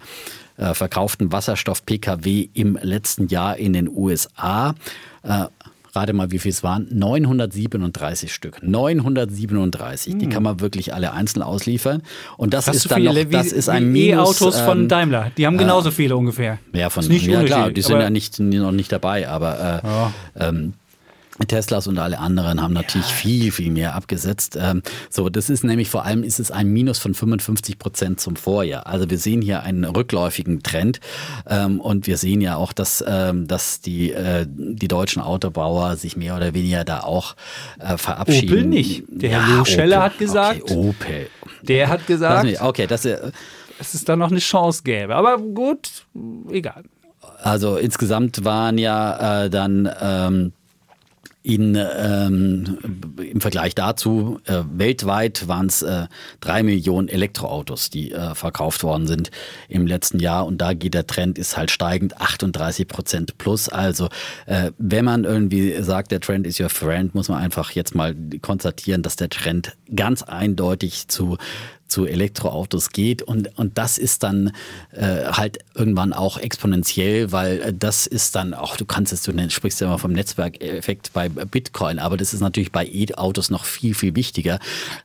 äh, 0.57 0.75
verkauften 0.75 1.33
Wasserstoff-Pkw 1.33 2.49
im 2.55 2.79
letzten 2.81 3.29
Jahr 3.29 3.57
in 3.57 3.73
den 3.73 3.89
USA. 3.89 4.75
Rate 5.93 6.13
mal, 6.13 6.31
wie 6.31 6.39
viel 6.39 6.53
es 6.53 6.63
waren. 6.63 6.87
937 6.93 8.33
Stück. 8.33 8.63
937. 8.63 10.13
Hm. 10.13 10.19
Die 10.21 10.29
kann 10.29 10.43
man 10.43 10.61
wirklich 10.61 10.95
alle 10.95 11.13
einzeln 11.13 11.43
ausliefern. 11.43 12.03
Und 12.37 12.55
das 12.55 12.67
Fast 12.67 12.77
ist 12.77 12.91
dann 12.91 13.01
viele, 13.01 13.25
noch, 13.25 13.31
das 13.31 13.53
wie, 13.53 13.57
ist 13.57 13.69
ein 13.69 13.97
E-Autos 13.97 14.61
von 14.61 14.83
ähm, 14.83 14.89
Daimler. 14.89 15.33
Die 15.37 15.47
haben 15.47 15.57
genauso 15.57 15.91
viele 15.91 16.17
ungefähr. 16.17 16.59
Ja, 16.75 16.91
von, 16.91 17.11
ja 17.11 17.43
klar, 17.45 17.71
die 17.71 17.83
sind 17.83 17.99
ja 17.99 18.11
nicht, 18.11 18.39
noch 18.39 18.73
nicht 18.73 18.93
dabei, 18.93 19.27
aber 19.29 19.83
äh, 19.83 19.87
ja. 19.87 20.13
ähm, 20.49 20.75
Teslas 21.47 21.87
und 21.87 21.99
alle 21.99 22.19
anderen 22.19 22.63
haben 22.63 22.73
natürlich 22.73 23.09
ja. 23.09 23.15
viel, 23.15 23.53
viel 23.53 23.71
mehr 23.71 23.95
abgesetzt. 23.95 24.59
Ähm, 24.61 24.83
so, 25.11 25.29
das 25.29 25.51
ist 25.51 25.65
nämlich 25.65 25.91
vor 25.91 26.05
allem 26.05 26.23
ist 26.23 26.41
es 26.41 26.51
ein 26.51 26.69
Minus 26.69 26.99
von 26.99 27.15
55 27.15 27.79
Prozent 27.79 28.21
zum 28.21 28.37
Vorjahr. 28.37 28.87
Also 28.87 29.11
wir 29.11 29.19
sehen 29.19 29.43
hier 29.43 29.63
einen 29.63 29.85
rückläufigen 29.85 30.63
Trend 30.63 31.01
ähm, 31.49 31.81
und 31.81 32.07
wir 32.07 32.17
sehen 32.17 32.41
ja 32.41 32.57
auch, 32.57 32.73
dass, 32.73 33.05
ähm, 33.07 33.47
dass 33.47 33.81
die, 33.81 34.13
äh, 34.13 34.47
die 34.49 34.89
deutschen 34.89 35.21
Autobauer 35.23 35.97
sich 35.97 36.17
mehr 36.17 36.37
oder 36.37 36.55
weniger 36.55 36.85
da 36.85 37.01
auch 37.01 37.37
äh, 37.79 37.97
verabschieden. 37.99 38.53
Opel 38.53 38.65
nicht. 38.65 39.05
Der 39.09 39.31
ja, 39.31 39.47
Herr 39.47 39.67
Scheller 39.67 40.03
hat 40.03 40.19
gesagt. 40.19 40.63
Okay, 40.63 40.75
Opel. 40.75 41.31
Der 41.63 41.89
hat 41.89 42.07
gesagt. 42.07 42.61
Okay, 42.61 42.87
das, 42.87 43.05
äh, 43.05 43.31
dass 43.79 43.95
es 43.95 44.05
da 44.05 44.17
noch 44.17 44.31
eine 44.31 44.41
Chance 44.41 44.83
gäbe. 44.85 45.15
Aber 45.15 45.39
gut, 45.39 46.07
egal. 46.51 46.85
Also 47.43 47.77
insgesamt 47.77 48.45
waren 48.45 48.79
ja 48.79 49.45
äh, 49.45 49.51
dann 49.51 49.89
ähm, 50.01 50.53
in, 51.47 51.77
ähm, 51.77 52.77
Im 53.19 53.41
Vergleich 53.41 53.77
dazu, 53.77 54.41
äh, 54.47 54.65
weltweit 54.69 55.47
waren 55.47 55.67
es 55.67 55.81
äh, 55.81 56.09
drei 56.41 56.65
Millionen 56.65 57.07
Elektroautos, 57.07 57.89
die 57.89 58.11
äh, 58.11 58.35
verkauft 58.35 58.83
worden 58.83 59.07
sind 59.07 59.31
im 59.69 59.87
letzten 59.87 60.19
Jahr. 60.19 60.45
Und 60.45 60.59
da 60.59 60.73
geht 60.73 60.95
der 60.95 61.07
Trend, 61.07 61.39
ist 61.39 61.57
halt 61.57 61.71
steigend, 61.71 62.21
38 62.21 62.89
Prozent 62.89 63.39
plus. 63.39 63.69
Also 63.69 64.09
äh, 64.47 64.73
wenn 64.79 65.05
man 65.05 65.23
irgendwie 65.23 65.81
sagt, 65.85 66.11
der 66.11 66.19
Trend 66.19 66.49
ist 66.49 66.59
your 66.59 66.69
friend, 66.69 67.15
muss 67.15 67.29
man 67.29 67.41
einfach 67.41 67.71
jetzt 67.71 67.95
mal 67.95 68.17
konstatieren, 68.43 69.03
dass 69.03 69.15
der 69.15 69.29
Trend 69.29 69.77
ganz 69.95 70.25
eindeutig 70.25 71.07
zu 71.07 71.37
zu 71.89 72.07
Elektroautos 72.07 72.91
geht. 72.91 73.23
Und, 73.23 73.57
und 73.59 73.79
das 73.79 73.99
ist 73.99 74.23
dann 74.23 74.53
äh, 74.93 75.25
halt 75.27 75.59
irgendwann 75.75 76.13
auch 76.13 76.39
exponentiell, 76.39 77.33
weil 77.33 77.61
äh, 77.61 77.75
das 77.77 78.07
ist 78.07 78.35
dann 78.35 78.55
auch, 78.55 78.77
du 78.77 78.85
kannst 78.85 79.13
es, 79.13 79.23
du 79.23 79.51
sprichst 79.51 79.81
ja 79.81 79.87
immer 79.87 79.99
vom 79.99 80.13
Netzwerkeffekt 80.13 81.13
bei 81.13 81.29
Bitcoin, 81.29 81.99
aber 81.99 82.17
das 82.17 82.35
ist 82.35 82.41
natürlich 82.41 82.73
bei 82.73 82.87
E-Autos 82.87 83.51
noch 83.51 83.65
viel, 83.65 83.95
viel 83.95 84.15
wichtiger, 84.17 84.59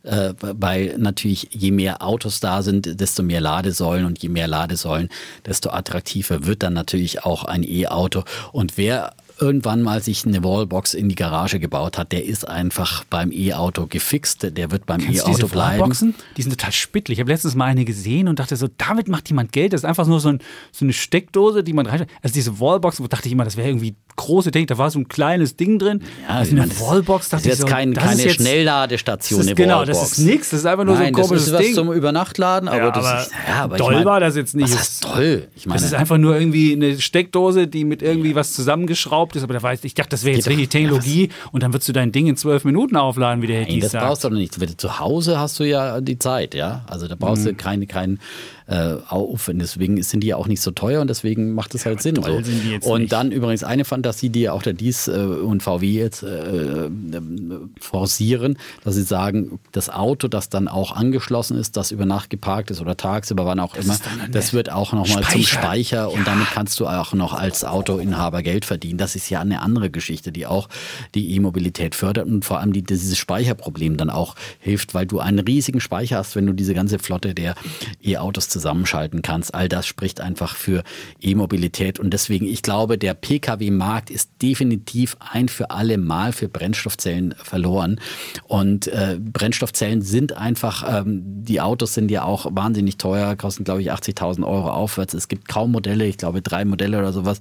äh, 0.04 0.34
weil 0.40 0.96
natürlich 0.98 1.50
je 1.52 1.72
mehr 1.72 2.02
Autos 2.02 2.40
da 2.40 2.62
sind, 2.62 3.00
desto 3.00 3.24
mehr 3.24 3.42
Ladesäulen 3.42 4.06
und 4.06 4.22
je 4.22 4.30
mehr 4.30 4.48
Ladesäulen, 4.48 5.10
desto 5.46 5.70
attraktiver 5.70 6.46
wird 6.46 6.64
dann 6.64 6.74
natürlich 6.74 7.24
auch 7.24 7.44
ein 7.44 7.64
E-Auto. 7.64 8.24
Und 8.52 8.78
wer 8.78 9.14
irgendwann 9.42 9.82
mal 9.82 10.02
sich 10.02 10.26
eine 10.26 10.44
Wallbox 10.44 10.94
in 10.94 11.10
die 11.10 11.16
Garage 11.16 11.60
gebaut 11.60 11.98
hat, 11.98 12.12
der 12.12 12.26
ist 12.26 12.48
einfach 12.48 13.04
beim 13.06 13.32
E-Auto 13.32 13.88
gefixt, 13.88 14.56
der 14.56 14.72
wird 14.72 14.86
beim 14.86 15.02
E-Auto 15.02 15.48
bleiben. 15.48 15.80
Wallboxen? 15.80 16.16
Die 16.38 16.42
sind 16.44 16.52
total 16.52 16.72
spittlich. 16.72 17.18
Ich 17.18 17.22
habe 17.22 17.32
letztens 17.32 17.56
mal 17.56 17.66
eine 17.66 17.84
gesehen 17.84 18.28
und 18.28 18.40
dachte 18.40 18.56
so, 18.56 18.68
damit 18.78 19.08
macht 19.08 19.28
jemand 19.30 19.52
Geld. 19.52 19.74
Das 19.74 19.82
ist 19.82 19.86
einfach 19.86 20.06
nur 20.06 20.20
so, 20.20 20.30
ein, 20.30 20.40
so 20.72 20.86
eine 20.86 20.94
Steckdose, 20.94 21.64
die 21.64 21.74
man 21.74 21.88
rein. 21.88 22.06
Also 22.22 22.34
diese 22.34 22.60
Wallboxen, 22.60 23.04
wo 23.04 23.08
dachte 23.08 23.28
ich 23.28 23.34
immer, 23.34 23.44
das 23.44 23.58
wäre 23.58 23.68
irgendwie 23.68 23.96
große 24.16 24.52
Ding. 24.52 24.68
Da 24.68 24.78
war 24.78 24.92
so 24.92 25.00
ein 25.00 25.08
kleines 25.08 25.56
Ding 25.56 25.80
drin. 25.80 26.02
Ja, 26.28 26.36
also 26.36 26.56
eine 26.56 26.70
Wallbox. 26.80 27.30
Das 27.30 27.42
ist 27.42 27.48
jetzt 27.48 27.62
so, 27.62 27.68
kein, 27.68 27.94
das 27.94 28.04
keine 28.04 28.16
ist 28.18 28.26
jetzt, 28.26 28.36
Schnellladestation. 28.36 29.40
Das 29.40 29.48
ist, 29.48 29.56
genau, 29.56 29.86
das 29.86 30.04
ist 30.04 30.20
nichts. 30.20 30.52
Das 30.52 30.60
ist 30.60 30.66
einfach 30.66 30.86
nur 30.86 30.96
Nein, 30.96 31.14
so 31.14 31.22
ein 31.22 31.28
komisches 31.28 31.52
das 31.52 31.62
ist 31.62 31.68
Ding. 31.68 31.78
was 31.78 31.86
zum 31.86 31.94
Übernachtladen. 31.94 32.70
Aber, 32.70 32.78
ja, 32.78 32.92
das 32.92 33.06
aber 33.06 33.22
ist, 33.22 33.32
ja, 33.48 33.64
aber 33.64 33.78
doll 33.78 33.94
ich 33.94 33.98
mein, 34.00 34.06
war 34.06 34.20
das 34.20 34.36
jetzt 34.36 34.56
nicht. 34.56 34.72
Was 34.72 34.82
ist 34.82 35.04
toll? 35.04 35.48
Ich 35.56 35.66
meine, 35.66 35.80
das 35.80 35.88
ist 35.88 35.96
einfach 35.96 36.18
nur 36.18 36.38
irgendwie 36.38 36.74
eine 36.74 37.00
Steckdose, 37.00 37.68
die 37.68 37.86
mit 37.86 38.04
irgendwie 38.04 38.36
was 38.36 38.54
zusammengeschraubt 38.54 39.32
behauptest, 39.32 39.44
aber 39.44 39.54
da 39.54 39.64
weiß 39.64 39.84
ich, 39.84 39.94
dachte, 39.94 40.10
das 40.10 40.24
wäre 40.24 40.36
jetzt 40.36 40.48
richtig 40.48 40.70
Technologie 40.70 41.30
und 41.52 41.64
dann 41.64 41.74
würdest 41.74 41.90
du 41.90 41.94
dein 41.94 42.12
Ding 42.12 42.28
in 42.28 42.36
zwölf 42.36 42.66
Minuten 42.66 42.96
aufladen, 42.98 43.42
wie 43.42 43.48
der 43.48 43.62
Nein, 43.62 43.80
das 43.80 43.92
brauchst 43.92 44.24
du 44.24 44.30
doch 44.30 44.36
nicht. 44.36 44.80
Zu 44.80 45.00
Hause 45.00 45.40
hast 45.40 45.60
du 45.60 45.64
ja 45.64 46.02
die 46.02 46.20
Zeit, 46.20 46.54
ja. 46.54 46.84
Also 46.88 47.08
da 47.08 47.16
brauchst 47.16 47.44
mhm. 47.44 47.50
du 47.50 47.56
keinen 47.56 47.88
kein, 47.88 48.20
äh, 48.72 48.96
Aufwand. 49.10 49.62
Deswegen 49.62 50.02
sind 50.02 50.22
die 50.22 50.28
ja 50.28 50.38
auch 50.38 50.48
nicht 50.48 50.62
so 50.62 50.72
teuer 50.72 51.02
und 51.02 51.10
deswegen 51.10 51.54
macht 51.54 51.76
es 51.76 51.86
halt 51.86 51.98
ja, 51.98 52.02
Sinn. 52.02 52.16
So. 52.16 52.90
Und 52.90 53.02
nicht. 53.02 53.12
dann 53.12 53.32
übrigens 53.32 53.66
eine 53.66 53.84
Fantasie, 53.84 54.30
die 54.30 54.50
auch 54.50 54.64
der 54.64 54.72
Dies 54.72 55.10
äh, 55.10 55.12
und 55.12 55.62
VW 55.62 55.92
jetzt 55.92 56.24
äh, 56.24 56.90
forcieren, 57.82 58.58
dass 58.86 58.96
sie 58.96 59.04
sagen, 59.04 59.60
das 59.74 59.90
Auto, 59.90 60.30
das 60.30 60.48
dann 60.48 60.70
auch 60.70 60.96
angeschlossen 60.96 61.58
ist, 61.58 61.76
das 61.76 61.92
über 61.92 62.06
Nacht 62.06 62.30
geparkt 62.30 62.72
ist 62.72 62.80
oder 62.80 62.96
tagsüber, 62.96 63.46
wann 63.46 63.60
auch 63.60 63.76
das 63.76 63.86
immer, 63.86 63.98
das 64.32 64.54
wird 64.54 64.72
auch 64.72 64.94
nochmal 64.94 65.24
zum 65.24 65.44
Speicher 65.44 66.10
und 66.10 66.20
ja. 66.20 66.26
damit 66.26 66.48
kannst 66.52 66.80
du 66.80 66.88
auch 66.88 67.14
noch 67.14 67.34
als 67.34 67.66
Autoinhaber 67.66 68.42
Geld 68.42 68.64
verdienen. 68.64 68.98
Das 68.98 69.18
ist 69.18 69.30
ja 69.30 69.42
eine 69.42 69.62
andere 69.62 69.90
Geschichte, 69.90 70.32
die 70.32 70.46
auch 70.46 70.70
die 71.14 71.36
E-Mobilität 71.36 71.94
fördert 71.94 72.28
und 72.28 72.46
vor 72.46 72.60
allem 72.60 72.72
die, 72.72 72.84
dieses 72.84 73.18
Speicherproblem 73.18 73.98
dann 73.98 74.10
auch 74.10 74.36
hilft, 74.60 74.94
weil 74.94 75.06
du 75.06 75.20
einen 75.20 75.40
riesigen 75.40 75.82
Speicher 75.82 76.18
hast, 76.20 76.38
wenn 76.38 76.46
du 76.46 76.54
diese 76.54 76.74
ganze 76.74 77.00
Flotte 77.00 77.36
der 77.36 77.56
E-Autos 78.02 78.48
zusammenschalten 78.62 79.22
kannst. 79.22 79.54
All 79.56 79.68
das 79.68 79.88
spricht 79.88 80.22
einfach 80.22 80.56
für 80.56 80.84
E-Mobilität 81.20 82.00
und 82.00 82.12
deswegen, 82.12 82.46
ich 82.46 82.62
glaube, 82.62 82.98
der 82.98 83.16
Pkw-Markt 83.16 84.10
ist 84.10 84.32
definitiv 84.42 85.18
ein 85.20 85.50
für 85.50 85.72
alle 85.72 85.98
Mal 85.98 86.32
für 86.32 86.48
Brennstoffzellen 86.48 87.34
verloren 87.42 88.00
und 88.48 88.88
äh, 88.88 89.18
Brennstoffzellen 89.20 90.02
sind 90.02 90.38
einfach, 90.38 91.02
ähm, 91.02 91.22
die 91.24 91.60
Autos 91.60 91.94
sind 91.94 92.12
ja 92.12 92.24
auch 92.24 92.46
wahnsinnig 92.52 92.98
teuer, 92.98 93.36
kosten 93.36 93.64
glaube 93.64 93.82
ich 93.82 93.92
80.000 93.92 94.46
Euro 94.46 94.70
aufwärts. 94.70 95.14
Es 95.14 95.28
gibt 95.28 95.48
kaum 95.48 95.72
Modelle, 95.72 96.06
ich 96.06 96.18
glaube 96.18 96.42
drei 96.42 96.64
Modelle 96.66 97.00
oder 97.00 97.12
sowas. 97.12 97.40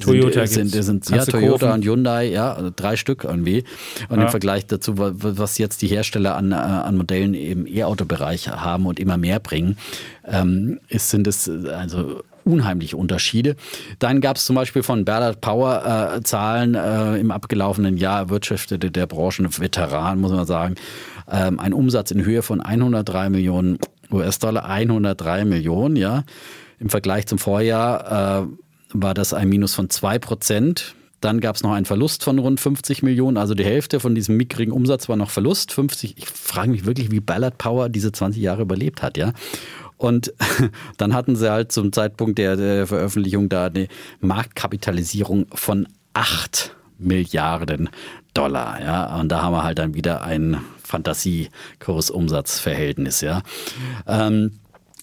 Toyota 0.00 0.46
sind, 0.46 0.68
sind, 0.68 1.04
sind 1.04 1.16
ja, 1.16 1.24
Toyota 1.24 1.74
und 1.74 1.84
Hyundai, 1.84 2.30
ja, 2.30 2.52
also 2.52 2.70
drei 2.74 2.96
Stück 2.96 3.24
irgendwie. 3.24 3.64
Und 4.08 4.18
ja. 4.18 4.26
im 4.26 4.30
Vergleich 4.30 4.66
dazu, 4.66 4.94
was 4.96 5.58
jetzt 5.58 5.82
die 5.82 5.88
Hersteller 5.88 6.36
an, 6.36 6.52
äh, 6.52 6.54
an 6.54 6.96
Modellen 6.96 7.34
im 7.34 7.66
E-Auto-Bereich 7.66 8.48
haben 8.48 8.86
und 8.86 9.00
immer 9.00 9.16
mehr 9.16 9.40
bringen, 9.40 9.76
ähm, 10.24 10.49
ist, 10.88 11.10
sind 11.10 11.26
es 11.26 11.48
also 11.48 12.22
unheimliche 12.44 12.96
Unterschiede. 12.96 13.56
Dann 13.98 14.20
gab 14.20 14.36
es 14.36 14.44
zum 14.44 14.56
Beispiel 14.56 14.82
von 14.82 15.04
Ballard 15.04 15.40
Power 15.40 16.16
äh, 16.16 16.22
Zahlen 16.22 16.74
äh, 16.74 17.16
im 17.18 17.30
abgelaufenen 17.30 17.96
Jahr 17.96 18.30
wirtschaftete 18.30 18.90
der 18.90 19.06
Branchenveteran, 19.06 20.20
muss 20.20 20.32
man 20.32 20.46
sagen, 20.46 20.74
ähm, 21.30 21.60
ein 21.60 21.72
Umsatz 21.72 22.10
in 22.10 22.24
Höhe 22.24 22.42
von 22.42 22.60
103 22.60 23.30
Millionen 23.30 23.78
US-Dollar, 24.12 24.68
103 24.68 25.44
Millionen, 25.44 25.96
ja. 25.96 26.24
Im 26.78 26.88
Vergleich 26.88 27.26
zum 27.26 27.38
Vorjahr 27.38 28.42
äh, 28.42 28.46
war 28.92 29.14
das 29.14 29.34
ein 29.34 29.48
Minus 29.48 29.74
von 29.74 29.90
2 29.90 30.18
Prozent. 30.18 30.94
Dann 31.20 31.40
gab 31.40 31.56
es 31.56 31.62
noch 31.62 31.72
einen 31.72 31.84
Verlust 31.84 32.24
von 32.24 32.38
rund 32.38 32.60
50 32.60 33.02
Millionen, 33.02 33.36
also 33.36 33.54
die 33.54 33.64
Hälfte 33.64 34.00
von 34.00 34.14
diesem 34.14 34.38
mickrigen 34.38 34.72
Umsatz 34.72 35.08
war 35.08 35.16
noch 35.16 35.30
Verlust. 35.30 35.72
50, 35.72 36.16
ich 36.16 36.26
frage 36.26 36.70
mich 36.70 36.86
wirklich, 36.86 37.10
wie 37.10 37.20
Ballard 37.20 37.58
Power 37.58 37.90
diese 37.90 38.10
20 38.10 38.42
Jahre 38.42 38.62
überlebt 38.62 39.02
hat, 39.02 39.18
ja. 39.18 39.32
Und 40.00 40.32
dann 40.96 41.12
hatten 41.12 41.36
sie 41.36 41.52
halt 41.52 41.70
zum 41.72 41.92
Zeitpunkt 41.92 42.38
der, 42.38 42.56
der 42.56 42.86
Veröffentlichung 42.86 43.50
da 43.50 43.66
eine 43.66 43.86
Marktkapitalisierung 44.20 45.48
von 45.52 45.86
8 46.14 46.74
Milliarden 46.96 47.90
Dollar. 48.32 48.80
Ja? 48.80 49.20
Und 49.20 49.28
da 49.28 49.42
haben 49.42 49.52
wir 49.52 49.62
halt 49.62 49.78
dann 49.78 49.92
wieder 49.92 50.22
ein 50.22 50.56
Fantasie-Kursumsatzverhältnis. 50.84 53.20
Ja? 53.20 53.42
Ähm, 54.06 54.52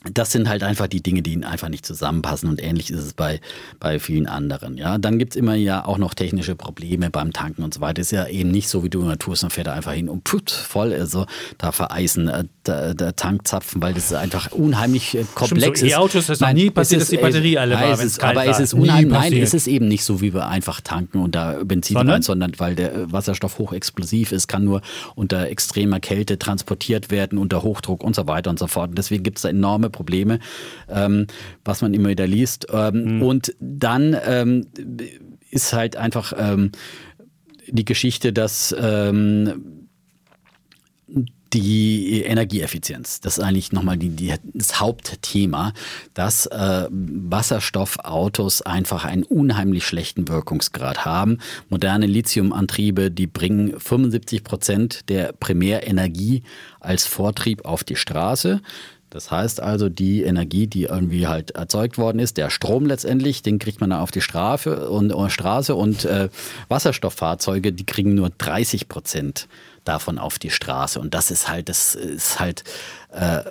das 0.04 0.32
sind 0.32 0.48
halt 0.48 0.64
einfach 0.64 0.88
die 0.88 1.02
Dinge, 1.02 1.22
die 1.22 1.44
einfach 1.44 1.70
nicht 1.70 1.86
zusammenpassen 1.86 2.50
und 2.50 2.62
ähnlich 2.62 2.92
ist 2.92 3.00
es 3.00 3.14
bei, 3.14 3.42
bei 3.80 4.00
vielen 4.00 4.28
anderen. 4.28 4.78
Ja, 4.78 4.98
dann 4.98 5.20
gibt 5.20 5.34
es 5.34 5.36
immer 5.36 5.56
ja 5.56 5.86
auch 5.86 5.98
noch 5.98 6.14
technische 6.14 6.56
Probleme 6.56 7.10
beim 7.10 7.34
Tanken 7.34 7.64
und 7.64 7.74
so 7.74 7.82
weiter. 7.82 8.02
Ist 8.02 8.12
ja 8.12 8.28
eben 8.28 8.52
nicht 8.52 8.70
so, 8.70 8.84
wie 8.84 8.90
du 8.90 9.02
in 9.02 9.08
der 9.08 9.20
Tour 9.20 9.36
und 9.42 9.52
fährt 9.52 9.68
einfach 9.68 9.94
hin 9.94 10.10
und 10.10 10.24
put, 10.24 10.52
voll, 10.52 10.94
also 10.94 11.26
da 11.58 11.72
vereisen 11.72 12.28
äh, 12.28 12.46
der, 12.66 12.94
der 12.94 13.16
Tankzapfen, 13.16 13.82
weil 13.82 13.94
das 13.94 14.14
einfach 14.14 14.52
unheimlich 14.52 15.16
äh, 15.16 15.26
komplex 15.36 15.80
so, 15.80 15.86
ist. 15.86 15.92
E-Autos, 15.94 16.28
das 16.28 16.38
ist 16.38 16.42
noch 16.42 16.54
nie 16.54 16.70
passiert, 16.70 17.02
dass 17.02 17.10
die 17.10 17.18
Batterie 17.18 17.58
alle 17.58 17.76
war, 17.76 18.00
es 18.00 18.20
Aber 18.20 18.46
es 18.46 18.60
ist 18.60 18.74
unheimlich, 18.74 19.12
nein, 19.12 19.34
es 19.34 19.54
ist 19.54 19.68
eben 19.68 19.88
nicht 19.88 20.04
so, 20.04 20.22
wie 20.22 20.34
wir 20.34 20.48
einfach 20.48 20.82
tanken 20.82 21.20
und 21.20 21.36
da 21.36 21.58
Benzin 21.64 21.96
sondern? 21.96 22.16
rein, 22.16 22.22
sondern 22.22 22.52
weil 22.58 22.76
der 22.76 23.12
Wasserstoff 23.12 23.58
hochexplosiv 23.58 24.32
ist, 24.32 24.48
kann 24.48 24.64
nur 24.64 24.82
unter 25.16 25.48
extremer 25.48 26.00
Kälte 26.00 26.38
transportiert 26.38 27.10
werden, 27.10 27.38
unter 27.38 27.64
Hochdruck 27.64 28.04
und 28.04 28.16
so 28.16 28.28
weiter 28.28 28.50
und 28.50 28.60
so 28.60 28.68
fort. 28.68 28.92
Und 28.92 28.98
deswegen 28.98 29.24
gibt 29.24 29.38
es 29.38 29.42
da 29.44 29.50
enorme 29.50 29.87
Probleme, 29.90 30.40
ähm, 30.90 31.28
was 31.64 31.82
man 31.82 31.94
immer 31.94 32.10
wieder 32.10 32.28
liest. 32.28 32.68
Ähm, 32.72 33.18
mhm. 33.18 33.22
Und 33.24 33.56
dann 33.60 34.16
ähm, 34.26 34.68
ist 35.50 35.74
halt 35.74 35.96
einfach 35.96 36.34
ähm, 36.38 36.72
die 37.68 37.86
Geschichte, 37.86 38.34
dass 38.34 38.76
ähm, 38.80 39.88
die 41.54 42.24
Energieeffizienz, 42.24 43.22
das 43.22 43.38
ist 43.38 43.44
eigentlich 43.44 43.72
nochmal 43.72 43.98
die, 43.98 44.10
die, 44.10 44.34
das 44.54 44.80
Hauptthema, 44.80 45.74
dass 46.14 46.46
äh, 46.48 46.88
Wasserstoffautos 46.90 48.62
einfach 48.62 49.06
einen 49.06 49.24
unheimlich 49.24 49.86
schlechten 49.86 50.28
Wirkungsgrad 50.28 51.06
haben. 51.06 51.38
Moderne 51.70 52.06
Lithiumantriebe, 52.06 53.12
die 53.12 53.28
bringen 53.28 53.80
75 53.80 54.44
Prozent 54.44 55.10
der 55.10 55.32
Primärenergie 55.32 56.44
als 56.80 57.06
Vortrieb 57.06 57.66
auf 57.66 57.84
die 57.84 57.96
Straße. 57.96 58.62
Das 59.10 59.32
heißt 59.32 59.62
also, 59.62 59.88
die 59.88 60.24
Energie, 60.24 60.68
die 60.68 60.84
irgendwie 60.84 61.28
halt 61.28 61.52
erzeugt 61.52 61.98
worden 61.98 62.20
ist, 62.20 62.36
der 62.38 62.50
Strom 62.50 62.86
letztendlich, 62.86 63.42
den 63.42 63.58
kriegt 63.58 63.80
man 63.80 63.92
dann 63.92 64.00
auf 64.00 64.12
die 64.12 64.22
Strafe 64.22 64.90
und, 64.90 65.14
und 65.14 65.30
Straße 65.30 65.74
und 65.76 66.04
äh, 66.04 66.30
Wasserstofffahrzeuge, 66.68 67.72
die 67.72 67.86
kriegen 67.86 68.16
nur 68.16 68.32
30 68.38 68.90
Prozent 68.90 69.48
davon 69.88 70.18
auf 70.18 70.40
die 70.40 70.50
Straße. 70.50 71.00
Und 71.00 71.14
das 71.14 71.32
ist 71.32 71.50
halt, 71.50 71.70
das 71.70 71.96
ist 71.96 72.40
halt 72.40 72.64
äh, 73.10 73.42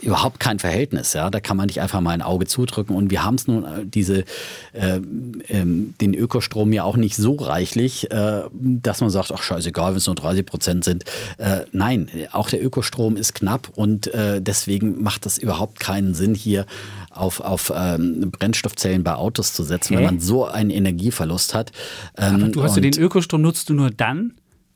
überhaupt 0.00 0.40
kein 0.40 0.58
Verhältnis. 0.58 1.12
Ja, 1.12 1.28
da 1.28 1.40
kann 1.40 1.56
man 1.56 1.66
nicht 1.66 1.80
einfach 1.80 2.00
mal 2.00 2.12
ein 2.12 2.22
Auge 2.22 2.46
zudrücken. 2.46 2.94
Und 2.94 3.10
wir 3.10 3.24
haben 3.24 3.34
es 3.34 3.46
nun 3.46 3.64
äh, 3.64 3.84
diese 3.84 4.24
äh, 4.72 5.00
ähm, 5.48 5.94
den 6.00 6.14
Ökostrom 6.14 6.72
ja 6.72 6.84
auch 6.84 6.96
nicht 6.96 7.16
so 7.16 7.34
reichlich, 7.34 8.10
äh, 8.10 8.42
dass 8.52 9.00
man 9.00 9.10
sagt, 9.10 9.32
ach 9.32 9.42
scheißegal, 9.42 9.92
wenn 9.92 9.98
es 9.98 10.06
nur 10.06 10.14
30 10.14 10.46
Prozent 10.46 10.84
sind. 10.84 11.04
Äh, 11.38 11.60
nein, 11.72 12.08
auch 12.32 12.48
der 12.48 12.64
Ökostrom 12.64 13.16
ist 13.16 13.34
knapp 13.34 13.70
und 13.74 14.06
äh, 14.14 14.40
deswegen 14.40 15.02
macht 15.02 15.26
das 15.26 15.38
überhaupt 15.38 15.80
keinen 15.80 16.14
Sinn 16.14 16.34
hier 16.34 16.66
auf, 17.10 17.40
auf 17.40 17.72
ähm, 17.74 18.30
Brennstoffzellen 18.30 19.04
bei 19.04 19.14
Autos 19.14 19.52
zu 19.52 19.62
setzen, 19.62 19.94
Hä? 19.94 19.98
wenn 19.98 20.04
man 20.04 20.20
so 20.20 20.46
einen 20.46 20.70
Energieverlust 20.70 21.54
hat. 21.54 21.72
Ähm, 22.16 22.34
Aber 22.34 22.48
du 22.48 22.62
hast 22.62 22.76
ja 22.76 22.82
den 22.82 22.98
Ökostrom 22.98 23.42
nutzt 23.42 23.68
du 23.68 23.74
nur 23.74 23.90
dann, 23.90 24.34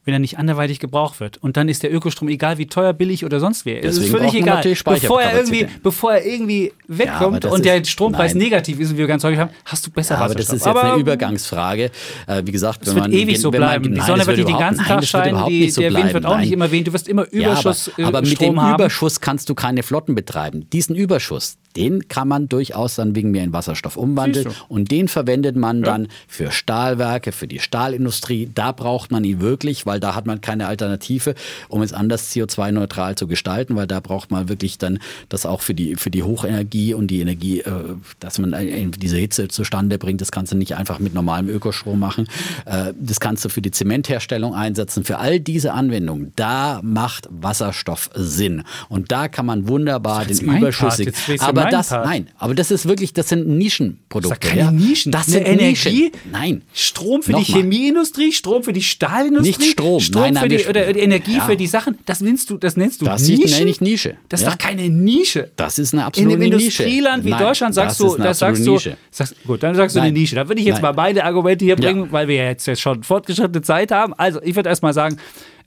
wenn 0.09 0.14
er 0.14 0.20
nicht 0.20 0.38
anderweitig 0.38 0.80
gebraucht 0.80 1.20
wird. 1.20 1.36
Und 1.36 1.59
dann 1.59 1.68
ist 1.68 1.82
der 1.82 1.92
Ökostrom, 1.92 2.30
egal 2.30 2.56
wie 2.56 2.64
teuer, 2.64 2.94
billig 2.94 3.26
oder 3.26 3.40
sonst 3.40 3.66
wer, 3.66 3.84
es 3.84 3.98
ist 3.98 4.09
völlig 4.09 4.32
egal. 4.32 4.62
Bevor 4.62 5.20
er, 5.20 5.36
irgendwie, 5.36 5.66
bevor 5.82 6.14
er 6.14 6.24
irgendwie 6.24 6.72
wegkommt 6.86 7.44
ja, 7.44 7.50
und 7.50 7.62
der 7.62 7.84
Strompreis 7.84 8.32
nein. 8.32 8.44
negativ 8.44 8.80
ist, 8.80 8.94
wie 8.94 8.96
wir 8.96 9.06
ganz 9.06 9.22
häufig 9.22 9.38
haben, 9.38 9.50
hast 9.66 9.86
du 9.86 9.90
besser 9.90 10.14
ja, 10.14 10.22
Aber 10.22 10.34
das 10.34 10.46
ist 10.46 10.52
jetzt 10.52 10.66
aber, 10.66 10.94
eine 10.94 11.00
Übergangsfrage. 11.02 11.90
Äh, 12.26 12.42
wie 12.46 12.52
gesagt, 12.52 12.86
es 12.86 12.94
wird 12.94 13.04
man, 13.04 13.12
ewig 13.12 13.38
so 13.38 13.50
bleiben. 13.50 13.84
Man, 13.84 13.94
die 13.96 14.00
Sonne 14.00 14.26
wird 14.26 14.38
nicht 14.38 14.48
den 14.48 14.59
ganzen 14.59 14.82
Tag 14.86 15.04
scheinen, 15.04 15.46
die, 15.46 15.68
so 15.68 15.82
der 15.82 15.92
Wind 15.92 16.14
wird 16.14 16.24
auch 16.24 16.30
nein. 16.30 16.40
nicht 16.40 16.52
immer 16.52 16.70
wehen. 16.70 16.84
Du 16.84 16.94
wirst 16.94 17.06
immer 17.06 17.30
Überschuss 17.30 17.90
ja, 17.98 18.06
aber, 18.06 18.18
aber 18.18 18.26
mit 18.26 18.40
dem 18.40 18.62
haben. 18.62 18.76
Überschuss 18.76 19.20
kannst 19.20 19.50
du 19.50 19.54
keine 19.54 19.82
Flotten 19.82 20.14
betreiben. 20.14 20.70
Diesen 20.70 20.96
Überschuss, 20.96 21.59
den 21.76 22.09
kann 22.09 22.28
man 22.28 22.48
durchaus 22.48 22.94
dann 22.94 23.14
wegen 23.14 23.30
mir 23.30 23.42
in 23.42 23.52
Wasserstoff 23.52 23.98
umwandeln. 23.98 24.48
Und 24.68 24.90
den 24.90 25.09
verwendet 25.09 25.56
man 25.56 25.82
dann 25.82 26.09
für 26.26 26.50
Stahlwerke, 26.50 27.32
für 27.32 27.46
die 27.46 27.61
Stahlindustrie. 27.61 28.50
Da 28.54 28.72
braucht 28.72 29.11
man 29.11 29.22
ihn 29.24 29.40
wirklich, 29.40 29.84
weil 29.84 29.97
da 30.01 30.14
hat 30.14 30.26
man 30.26 30.40
keine 30.40 30.66
Alternative, 30.66 31.34
um 31.68 31.82
es 31.82 31.92
anders 31.92 32.32
CO2-neutral 32.32 33.14
zu 33.14 33.26
gestalten, 33.26 33.76
weil 33.76 33.86
da 33.86 34.01
braucht 34.01 34.30
man 34.30 34.49
wirklich 34.49 34.78
dann 34.78 34.99
das 35.28 35.46
auch 35.46 35.62
für 35.62 35.74
die, 35.74 35.96
für 35.96 36.11
die 36.11 36.22
Hochenergie 36.22 36.94
und 36.94 37.09
die 37.09 37.20
Energie, 37.20 37.61
äh, 37.61 37.72
dass 38.20 38.38
man 38.38 38.55
diese 38.99 39.16
Hitze 39.16 39.49
zustande 39.49 39.99
bringt. 39.99 40.20
Das 40.20 40.32
kannst 40.32 40.53
du 40.53 40.57
nicht 40.57 40.76
einfach 40.76 40.99
mit 40.99 41.14
normalem 41.14 41.49
Ökostrom 41.49 41.99
machen. 41.99 42.28
Äh, 42.64 42.92
das 42.99 43.20
kannst 43.20 43.44
du 43.44 43.49
für 43.49 43.62
die 43.62 43.70
Zementherstellung 43.70 44.55
einsetzen. 44.55 45.05
Für 45.05 45.18
all 45.18 45.40
diese 45.40 45.72
Anwendungen, 45.72 46.32
da 46.36 46.80
macht 46.82 47.28
Wasserstoff 47.30 48.11
Sinn. 48.14 48.62
Und 48.88 49.12
da 49.12 49.28
kann 49.28 49.46
man 49.46 49.68
wunderbar 49.68 50.24
den 50.24 50.38
überschüssigen. 50.38 51.14
Aber 51.40 51.66
das, 51.66 51.88
Part. 51.88 52.07
nein, 52.07 52.28
aber 52.38 52.55
das 52.55 52.70
ist 52.70 52.86
wirklich, 52.86 53.12
das 53.12 53.28
sind 53.28 53.46
Nischenprodukte. 53.46 54.38
Das 54.40 54.51
sind 54.51 54.59
keine 54.59 54.72
Nischen. 54.78 55.12
Das 55.12 55.26
sind 55.26 55.46
Energie. 55.46 56.11
Nischen. 56.12 56.30
Nein. 56.30 56.62
Strom 56.72 57.22
für 57.22 57.32
Noch 57.32 57.44
die 57.44 57.53
Chemieindustrie, 57.53 58.32
Strom 58.32 58.62
für 58.62 58.72
die 58.72 58.82
Stahlindustrie. 58.82 59.51
Nicht 59.51 59.72
Strom. 59.72 59.88
Strom 60.01 60.22
nein, 60.22 60.34
nein, 60.34 60.43
für 60.43 60.49
die, 60.49 60.66
oder 60.66 60.97
Energie 60.97 61.36
ja. 61.36 61.47
für 61.47 61.57
die 61.57 61.66
Sachen. 61.66 61.99
Das 62.07 62.20
nennst 62.20 62.51
du, 62.51 62.59
das 62.59 62.76
nennst 62.76 63.01
du 63.01 63.07
das. 63.07 63.26
Das 63.26 63.59
nenne 63.59 63.70
ich 63.70 63.80
Nische. 63.80 64.16
Das 64.28 64.41
ist 64.41 64.47
ja. 64.47 64.53
doch 64.53 64.59
keine 64.59 64.89
Nische. 64.89 65.51
Das 65.57 65.78
ist 65.78 65.95
eine 65.95 66.05
absolute 66.05 66.36
Nische. 66.36 66.47
In 66.47 66.53
einem 66.53 66.61
Industrieland 66.61 67.24
wie 67.24 67.30
nein, 67.30 67.43
Deutschland 67.43 67.74
sagst 67.74 68.01
du, 68.01 68.16
das 68.16 68.39
sagst 68.39 68.66
du, 68.66 68.78
sagst, 69.11 69.34
gut, 69.47 69.62
dann 69.62 69.74
sagst 69.74 69.97
du 69.97 70.01
nein. 70.01 70.09
eine 70.09 70.18
Nische. 70.18 70.34
Da 70.34 70.49
würde 70.49 70.61
ich 70.61 70.66
jetzt 70.66 70.82
mal 70.82 70.93
beide 70.93 71.24
Argumente 71.24 71.64
hier 71.64 71.76
bringen, 71.76 72.09
weil 72.11 72.28
wir 72.28 72.36
jetzt, 72.36 72.66
jetzt 72.66 72.80
schon 72.80 73.03
fortgeschrittene 73.03 73.62
Zeit 73.62 73.91
haben. 73.91 74.14
Also, 74.14 74.41
ich 74.43 74.55
würde 74.55 74.68
erst 74.68 74.82
mal 74.82 74.93
sagen, 74.93 75.16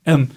ähm, 0.06 0.24
äh, 0.24 0.28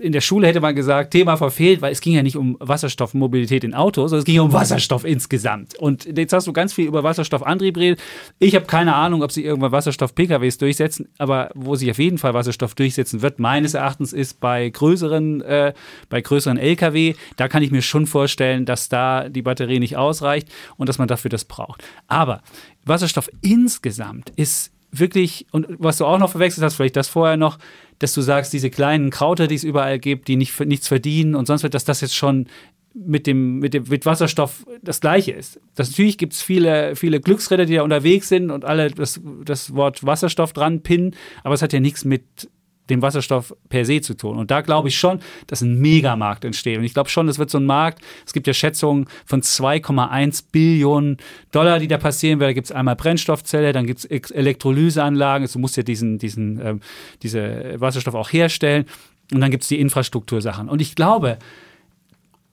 in 0.00 0.12
der 0.12 0.20
Schule 0.20 0.46
hätte 0.46 0.60
man 0.60 0.74
gesagt, 0.74 1.12
Thema 1.12 1.36
verfehlt, 1.36 1.82
weil 1.82 1.92
es 1.92 2.00
ging 2.00 2.14
ja 2.14 2.22
nicht 2.22 2.36
um 2.36 2.56
Wasserstoffmobilität 2.60 3.64
in 3.64 3.74
Autos, 3.74 4.10
sondern 4.10 4.20
es 4.20 4.24
ging 4.24 4.40
um 4.40 4.52
Wasserstoff 4.52 5.04
insgesamt. 5.04 5.78
Und 5.78 6.06
jetzt 6.16 6.32
hast 6.32 6.46
du 6.46 6.52
ganz 6.52 6.72
viel 6.72 6.86
über 6.86 7.02
Wasserstoffantrieb 7.02 7.76
redet. 7.76 8.00
Ich 8.38 8.54
habe 8.54 8.66
keine 8.66 8.94
Ahnung, 8.94 9.22
ob 9.22 9.32
sie 9.32 9.44
irgendwann 9.44 9.72
Wasserstoff-PKWs 9.72 10.58
durchsetzen, 10.58 11.08
aber 11.18 11.50
wo 11.54 11.74
sich 11.74 11.90
auf 11.90 11.98
jeden 11.98 12.18
Fall 12.18 12.34
Wasserstoff 12.34 12.74
durchsetzen 12.74 13.22
wird, 13.22 13.38
meines 13.38 13.74
Erachtens 13.74 14.12
ist 14.12 14.40
bei 14.40 14.68
größeren, 14.68 15.42
äh, 15.42 15.72
bei 16.08 16.20
größeren 16.20 16.58
LKW. 16.58 17.14
Da 17.36 17.48
kann 17.48 17.62
ich 17.62 17.70
mir 17.70 17.82
schon 17.82 18.06
vorstellen, 18.06 18.64
dass 18.64 18.88
da 18.88 19.28
die 19.28 19.42
Batterie 19.42 19.78
nicht 19.78 19.96
ausreicht 19.96 20.48
und 20.76 20.88
dass 20.88 20.98
man 20.98 21.08
dafür 21.08 21.30
das 21.30 21.44
braucht. 21.44 21.84
Aber 22.06 22.42
Wasserstoff 22.84 23.30
insgesamt 23.42 24.30
ist 24.36 24.71
wirklich, 24.92 25.46
und 25.50 25.66
was 25.78 25.96
du 25.96 26.04
auch 26.04 26.18
noch 26.18 26.30
verwechselt 26.30 26.64
hast, 26.64 26.74
vielleicht 26.74 26.96
das 26.96 27.08
vorher 27.08 27.36
noch, 27.36 27.58
dass 27.98 28.14
du 28.14 28.20
sagst, 28.20 28.52
diese 28.52 28.70
kleinen 28.70 29.10
Krauter, 29.10 29.46
die 29.46 29.54
es 29.54 29.64
überall 29.64 29.98
gibt, 29.98 30.28
die 30.28 30.36
nicht, 30.36 30.58
nichts 30.60 30.86
verdienen 30.86 31.34
und 31.34 31.46
sonst 31.46 31.62
wird, 31.62 31.74
dass 31.74 31.84
das 31.84 32.02
jetzt 32.02 32.14
schon 32.14 32.46
mit 32.94 33.26
dem, 33.26 33.58
mit 33.58 33.72
dem 33.72 33.84
mit 33.88 34.04
Wasserstoff 34.04 34.66
das 34.82 35.00
gleiche 35.00 35.32
ist. 35.32 35.58
Das, 35.74 35.90
natürlich 35.90 36.18
gibt 36.18 36.34
es 36.34 36.42
viele, 36.42 36.94
viele 36.94 37.20
Glücksräder, 37.20 37.64
die 37.64 37.76
da 37.76 37.82
unterwegs 37.82 38.28
sind 38.28 38.50
und 38.50 38.66
alle 38.66 38.90
das, 38.90 39.20
das 39.44 39.74
Wort 39.74 40.04
Wasserstoff 40.04 40.52
dran 40.52 40.82
pinnen, 40.82 41.16
aber 41.42 41.54
es 41.54 41.62
hat 41.62 41.72
ja 41.72 41.80
nichts 41.80 42.04
mit 42.04 42.50
dem 42.92 43.02
Wasserstoff 43.02 43.54
per 43.68 43.84
se 43.84 44.00
zu 44.00 44.14
tun. 44.14 44.38
Und 44.38 44.50
da 44.50 44.60
glaube 44.60 44.88
ich 44.88 44.98
schon, 44.98 45.20
dass 45.46 45.60
ein 45.62 45.80
Megamarkt 45.80 46.44
entsteht. 46.44 46.78
Und 46.78 46.84
ich 46.84 46.94
glaube 46.94 47.08
schon, 47.08 47.28
es 47.28 47.38
wird 47.38 47.50
so 47.50 47.58
ein 47.58 47.66
Markt, 47.66 48.02
es 48.26 48.32
gibt 48.32 48.46
ja 48.46 48.52
Schätzungen 48.52 49.06
von 49.26 49.42
2,1 49.42 50.44
Billionen 50.52 51.16
Dollar, 51.50 51.78
die 51.78 51.88
da 51.88 51.98
passieren 51.98 52.40
werden. 52.40 52.50
Da 52.50 52.54
gibt 52.54 52.66
es 52.66 52.72
einmal 52.72 52.96
Brennstoffzelle, 52.96 53.72
dann 53.72 53.86
gibt 53.86 54.04
es 54.04 54.30
Elektrolyseanlagen, 54.30 55.48
du 55.52 55.58
musst 55.58 55.76
ja 55.76 55.82
diesen, 55.82 56.18
diesen, 56.18 56.60
ähm, 56.64 56.80
diese 57.22 57.74
Wasserstoff 57.76 58.14
auch 58.14 58.32
herstellen. 58.32 58.86
Und 59.32 59.40
dann 59.40 59.50
gibt 59.50 59.62
es 59.62 59.68
die 59.68 59.80
Infrastruktursachen. 59.80 60.68
Und 60.68 60.82
ich 60.82 60.94
glaube, 60.94 61.38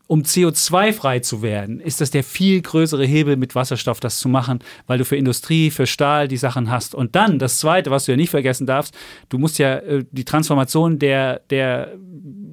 um 0.10 0.24
CO2-frei 0.24 1.20
zu 1.20 1.43
werden, 1.43 1.80
ist 1.80 2.01
das 2.01 2.10
der 2.10 2.24
viel 2.24 2.64
größere 2.64 3.05
Hebel 3.05 3.38
mit 3.38 3.53
Wasserstoff, 3.53 3.99
das 3.99 4.18
zu 4.18 4.28
machen, 4.28 4.57
weil 4.88 4.97
du 4.97 5.05
für 5.05 5.16
Industrie, 5.16 5.70
für 5.70 5.86
Stahl 5.86 6.28
die 6.28 6.36
Sachen 6.36 6.72
hast. 6.72 6.95
Und 6.95 7.16
dann 7.16 7.38
das 7.38 7.60
Zweite, 7.60 7.91
was 7.91 8.05
du 8.05 8.14
ja 8.14 8.18
nicht 8.18 8.32
vergessen 8.32 8.66
darfst, 8.66 8.97
du 9.30 9.38
musst 9.38 9.60
ja 9.60 9.76
äh, 9.76 10.03
die 10.10 10.26
Transformation 10.26 10.97
der, 10.97 11.41
der 11.51 11.93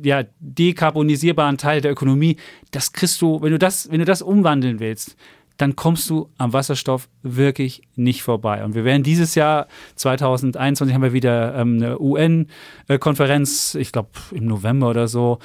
ja, 0.03 0.25
dekarbonisierbaren 0.39 1.57
Teile 1.57 1.81
der 1.81 1.93
Ökonomie, 1.93 2.37
das 2.73 2.93
kriegst 2.93 3.23
du, 3.23 3.41
wenn 3.41 3.53
du 3.53 3.59
das, 3.59 3.91
wenn 3.91 4.01
du 4.01 4.05
das 4.05 4.21
umwandeln 4.21 4.79
willst, 4.79 5.17
dann 5.57 5.77
kommst 5.77 6.11
du 6.11 6.29
am 6.37 6.53
Wasserstoff 6.53 7.09
wirklich 7.23 7.81
nicht 7.95 8.23
vorbei. 8.23 8.67
Und 8.67 8.75
wir 8.75 8.85
werden 8.85 9.03
dieses 9.03 9.35
Jahr, 9.35 9.67
2021, 9.95 10.95
haben 10.95 11.03
wir 11.03 11.15
wieder 11.15 11.55
ähm, 11.55 11.77
eine 11.77 11.99
UN-Konferenz, 11.99 13.75
ich 13.77 13.93
glaube 13.93 14.11
im 14.33 14.45
November 14.45 14.91
oder 14.91 15.09
so. 15.09 15.39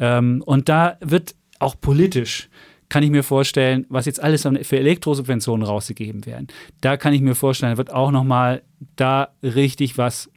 Ähm, 0.00 0.42
und 0.46 0.70
da 0.70 0.96
wird 1.00 1.34
auch 1.58 1.74
politisch 1.80 2.48
kann 2.88 3.02
ich 3.02 3.10
mir 3.10 3.22
vorstellen, 3.22 3.84
was 3.88 4.06
jetzt 4.06 4.22
alles 4.22 4.48
für 4.62 4.78
Elektrosubventionen 4.78 5.66
rausgegeben 5.66 6.24
werden. 6.24 6.48
Da 6.80 6.96
kann 6.96 7.12
ich 7.12 7.20
mir 7.20 7.34
vorstellen, 7.34 7.76
wird 7.76 7.92
auch 7.92 8.10
noch 8.10 8.24
mal 8.24 8.62
da 8.96 9.28
richtig 9.42 9.98
was 9.98 10.30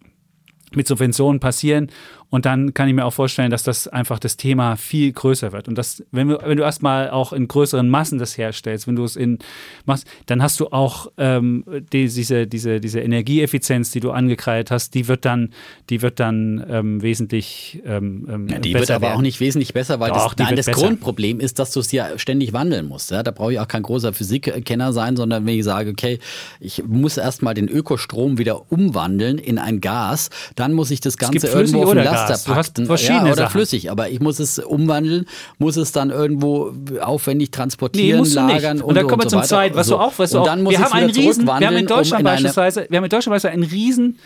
mit 0.73 0.87
Subventionen 0.87 1.39
passieren. 1.39 1.89
Und 2.31 2.45
dann 2.45 2.73
kann 2.73 2.87
ich 2.87 2.93
mir 2.95 3.05
auch 3.05 3.13
vorstellen, 3.13 3.51
dass 3.51 3.63
das 3.63 3.89
einfach 3.89 4.17
das 4.17 4.37
Thema 4.37 4.77
viel 4.77 5.11
größer 5.11 5.51
wird. 5.51 5.67
Und 5.67 5.77
das, 5.77 6.01
wenn 6.11 6.29
du, 6.29 6.39
wenn 6.41 6.57
du 6.57 6.63
erstmal 6.63 7.09
auch 7.09 7.33
in 7.33 7.47
größeren 7.47 7.89
Massen 7.89 8.19
das 8.19 8.37
herstellst, 8.37 8.87
wenn 8.87 8.95
du 8.95 9.03
es 9.03 9.17
in 9.17 9.37
machst, 9.85 10.07
dann 10.27 10.41
hast 10.41 10.59
du 10.61 10.67
auch 10.67 11.11
ähm, 11.17 11.65
die, 11.91 12.07
diese, 12.07 12.47
diese, 12.47 12.79
diese 12.79 13.01
Energieeffizienz, 13.01 13.91
die 13.91 13.99
du 13.99 14.11
angekreidet 14.11 14.71
hast, 14.71 14.93
die 14.93 15.09
wird 15.09 15.25
dann, 15.25 15.49
die 15.89 16.01
wird 16.01 16.21
dann 16.21 16.65
ähm, 16.69 17.01
wesentlich 17.01 17.81
ähm, 17.85 18.25
ähm 18.29 18.47
ja, 18.47 18.59
Die 18.59 18.73
wird 18.73 18.89
aber 18.89 19.07
werden. 19.07 19.17
auch 19.17 19.21
nicht 19.21 19.41
wesentlich 19.41 19.73
besser, 19.73 19.99
weil 19.99 20.11
Doch, 20.11 20.33
das, 20.33 20.47
nein, 20.47 20.55
das 20.55 20.67
Grundproblem 20.67 21.41
ist, 21.41 21.59
dass 21.59 21.71
du 21.71 21.81
es 21.81 21.91
ja 21.91 22.17
ständig 22.17 22.53
wandeln 22.53 22.87
musst. 22.87 23.11
Ja? 23.11 23.23
Da 23.23 23.31
brauche 23.31 23.51
ich 23.51 23.59
auch 23.59 23.67
kein 23.67 23.83
großer 23.83 24.13
Physikkenner 24.13 24.93
sein, 24.93 25.17
sondern 25.17 25.45
wenn 25.45 25.59
ich 25.59 25.65
sage, 25.65 25.89
okay, 25.89 26.19
ich 26.61 26.81
muss 26.85 27.17
erstmal 27.17 27.55
den 27.55 27.67
Ökostrom 27.67 28.37
wieder 28.37 28.71
umwandeln 28.71 29.37
in 29.37 29.57
ein 29.57 29.81
Gas, 29.81 30.29
dann 30.55 30.71
muss 30.71 30.91
ich 30.91 31.01
das 31.01 31.17
Ganze 31.17 31.47
irgendwo 31.47 31.83
auf 31.83 31.93
den 31.93 32.03
Gas. 32.27 32.43
Du 32.43 32.55
hast 32.55 32.81
verschiedene 32.85 33.27
ja, 33.27 33.33
oder 33.33 33.35
Sachen. 33.35 33.51
flüssig, 33.51 33.91
aber 33.91 34.09
ich 34.09 34.19
muss 34.19 34.39
es 34.39 34.59
umwandeln, 34.59 35.25
muss 35.57 35.77
es 35.77 35.91
dann 35.91 36.09
irgendwo 36.09 36.73
aufwendig 37.01 37.51
transportieren, 37.51 38.23
nee, 38.23 38.33
lagern 38.33 38.77
und, 38.77 38.89
und 38.89 38.95
dann 38.95 39.07
kommen 39.07 39.23
wir 39.23 39.29
so 39.29 39.37
zum 39.37 39.43
Zweiten, 39.43 39.75
was 39.75 39.87
so. 39.87 39.95
du 39.95 40.01
auch, 40.01 40.13
was 40.17 40.31
du 40.31 40.39
auch, 40.39 40.45
wir 40.45 40.79
haben 40.79 40.93
einen 40.93 41.09
riesen, 41.09 41.45
wir 41.45 41.53
haben 41.53 41.75
in 41.75 41.87
Deutschland 41.87 42.21
um 42.23 42.27
in 42.27 42.33
beispielsweise, 42.33 42.87
wir 42.89 42.97
haben 42.97 43.03
in 43.05 43.09
Deutschland 43.09 43.33
beispielsweise 43.33 43.49
ein 43.49 43.63
riesen 43.63 44.17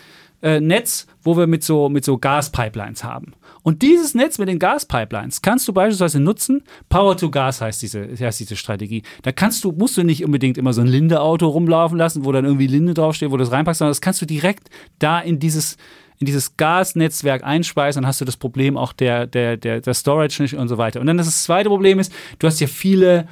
äh, 0.42 0.60
Netz, 0.60 1.06
wo 1.22 1.36
wir 1.36 1.46
mit 1.46 1.64
so, 1.64 1.88
mit 1.88 2.04
so 2.04 2.18
Gaspipelines 2.18 3.04
haben. 3.04 3.32
Und 3.62 3.82
dieses 3.82 4.14
Netz 4.14 4.38
mit 4.38 4.48
den 4.48 4.58
Gaspipelines 4.58 5.42
kannst 5.42 5.66
du 5.66 5.72
beispielsweise 5.72 6.20
nutzen. 6.20 6.62
Power 6.88 7.16
to 7.16 7.30
Gas 7.30 7.60
heißt 7.60 7.82
diese, 7.82 8.08
heißt 8.18 8.38
diese 8.38 8.56
Strategie. 8.56 9.02
Da 9.22 9.32
kannst 9.32 9.64
du, 9.64 9.72
musst 9.72 9.96
du 9.96 10.04
nicht 10.04 10.24
unbedingt 10.24 10.58
immer 10.58 10.72
so 10.72 10.82
ein 10.82 10.86
Linde-Auto 10.86 11.48
rumlaufen 11.48 11.98
lassen, 11.98 12.24
wo 12.24 12.32
dann 12.32 12.44
irgendwie 12.44 12.66
Linde 12.66 12.94
draufsteht, 12.94 13.30
wo 13.30 13.36
du 13.36 13.44
das 13.44 13.52
reinpackst, 13.52 13.78
sondern 13.78 13.90
das 13.90 14.00
kannst 14.00 14.22
du 14.22 14.26
direkt 14.26 14.68
da 14.98 15.18
in 15.18 15.38
dieses 15.38 15.76
in 16.18 16.26
dieses 16.26 16.56
Gasnetzwerk 16.56 17.44
einspeisen, 17.44 18.02
dann 18.02 18.08
hast 18.08 18.20
du 18.20 18.24
das 18.24 18.36
Problem 18.36 18.76
auch 18.76 18.92
der, 18.92 19.26
der, 19.26 19.56
der, 19.56 19.80
der 19.80 19.94
Storage 19.94 20.42
nicht 20.42 20.54
und 20.54 20.68
so 20.68 20.78
weiter. 20.78 21.00
Und 21.00 21.06
dann 21.06 21.18
das 21.18 21.44
zweite 21.44 21.68
Problem 21.68 21.98
ist, 21.98 22.12
du 22.38 22.46
hast 22.46 22.60
ja 22.60 22.66
viele 22.66 23.28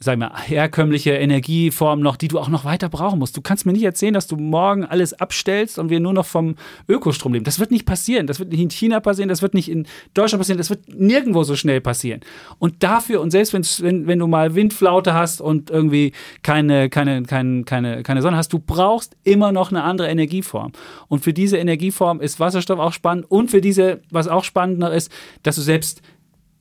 sagen 0.00 0.20
wir, 0.20 0.32
herkömmliche 0.36 1.12
Energieformen 1.12 2.02
noch, 2.02 2.16
die 2.16 2.28
du 2.28 2.38
auch 2.38 2.48
noch 2.48 2.64
weiter 2.64 2.88
brauchen 2.88 3.18
musst. 3.18 3.36
Du 3.36 3.40
kannst 3.40 3.64
mir 3.64 3.72
nicht 3.72 3.84
erzählen, 3.84 4.14
dass 4.14 4.26
du 4.26 4.36
morgen 4.36 4.84
alles 4.84 5.14
abstellst 5.14 5.78
und 5.78 5.88
wir 5.88 6.00
nur 6.00 6.12
noch 6.12 6.26
vom 6.26 6.56
Ökostrom 6.88 7.32
leben. 7.32 7.44
Das 7.44 7.58
wird 7.58 7.70
nicht 7.70 7.86
passieren. 7.86 8.26
Das 8.26 8.38
wird 8.38 8.50
nicht 8.50 8.60
in 8.60 8.70
China 8.70 9.00
passieren, 9.00 9.28
das 9.28 9.42
wird 9.42 9.54
nicht 9.54 9.70
in 9.70 9.86
Deutschland 10.14 10.40
passieren, 10.40 10.58
das 10.58 10.70
wird 10.70 10.88
nirgendwo 10.88 11.44
so 11.44 11.56
schnell 11.56 11.80
passieren. 11.80 12.20
Und 12.58 12.82
dafür, 12.82 13.20
und 13.20 13.30
selbst 13.30 13.52
wenn, 13.82 14.06
wenn 14.06 14.18
du 14.18 14.26
mal 14.26 14.54
Windflaute 14.54 15.14
hast 15.14 15.40
und 15.40 15.70
irgendwie 15.70 16.12
keine, 16.42 16.90
keine, 16.90 17.22
keine, 17.22 17.64
keine, 17.64 18.02
keine 18.02 18.22
Sonne 18.22 18.36
hast, 18.36 18.52
du 18.52 18.58
brauchst 18.58 19.16
immer 19.24 19.52
noch 19.52 19.70
eine 19.70 19.82
andere 19.82 20.08
Energieform. 20.08 20.72
Und 21.08 21.20
für 21.20 21.32
diese 21.32 21.56
Energieform 21.58 22.20
ist 22.20 22.40
Wasserstoff 22.40 22.78
auch 22.78 22.92
spannend 22.92 23.30
und 23.30 23.50
für 23.50 23.60
diese, 23.60 24.00
was 24.10 24.28
auch 24.28 24.44
spannender 24.44 24.92
ist, 24.92 25.10
dass 25.42 25.56
du 25.56 25.62
selbst 25.62 26.02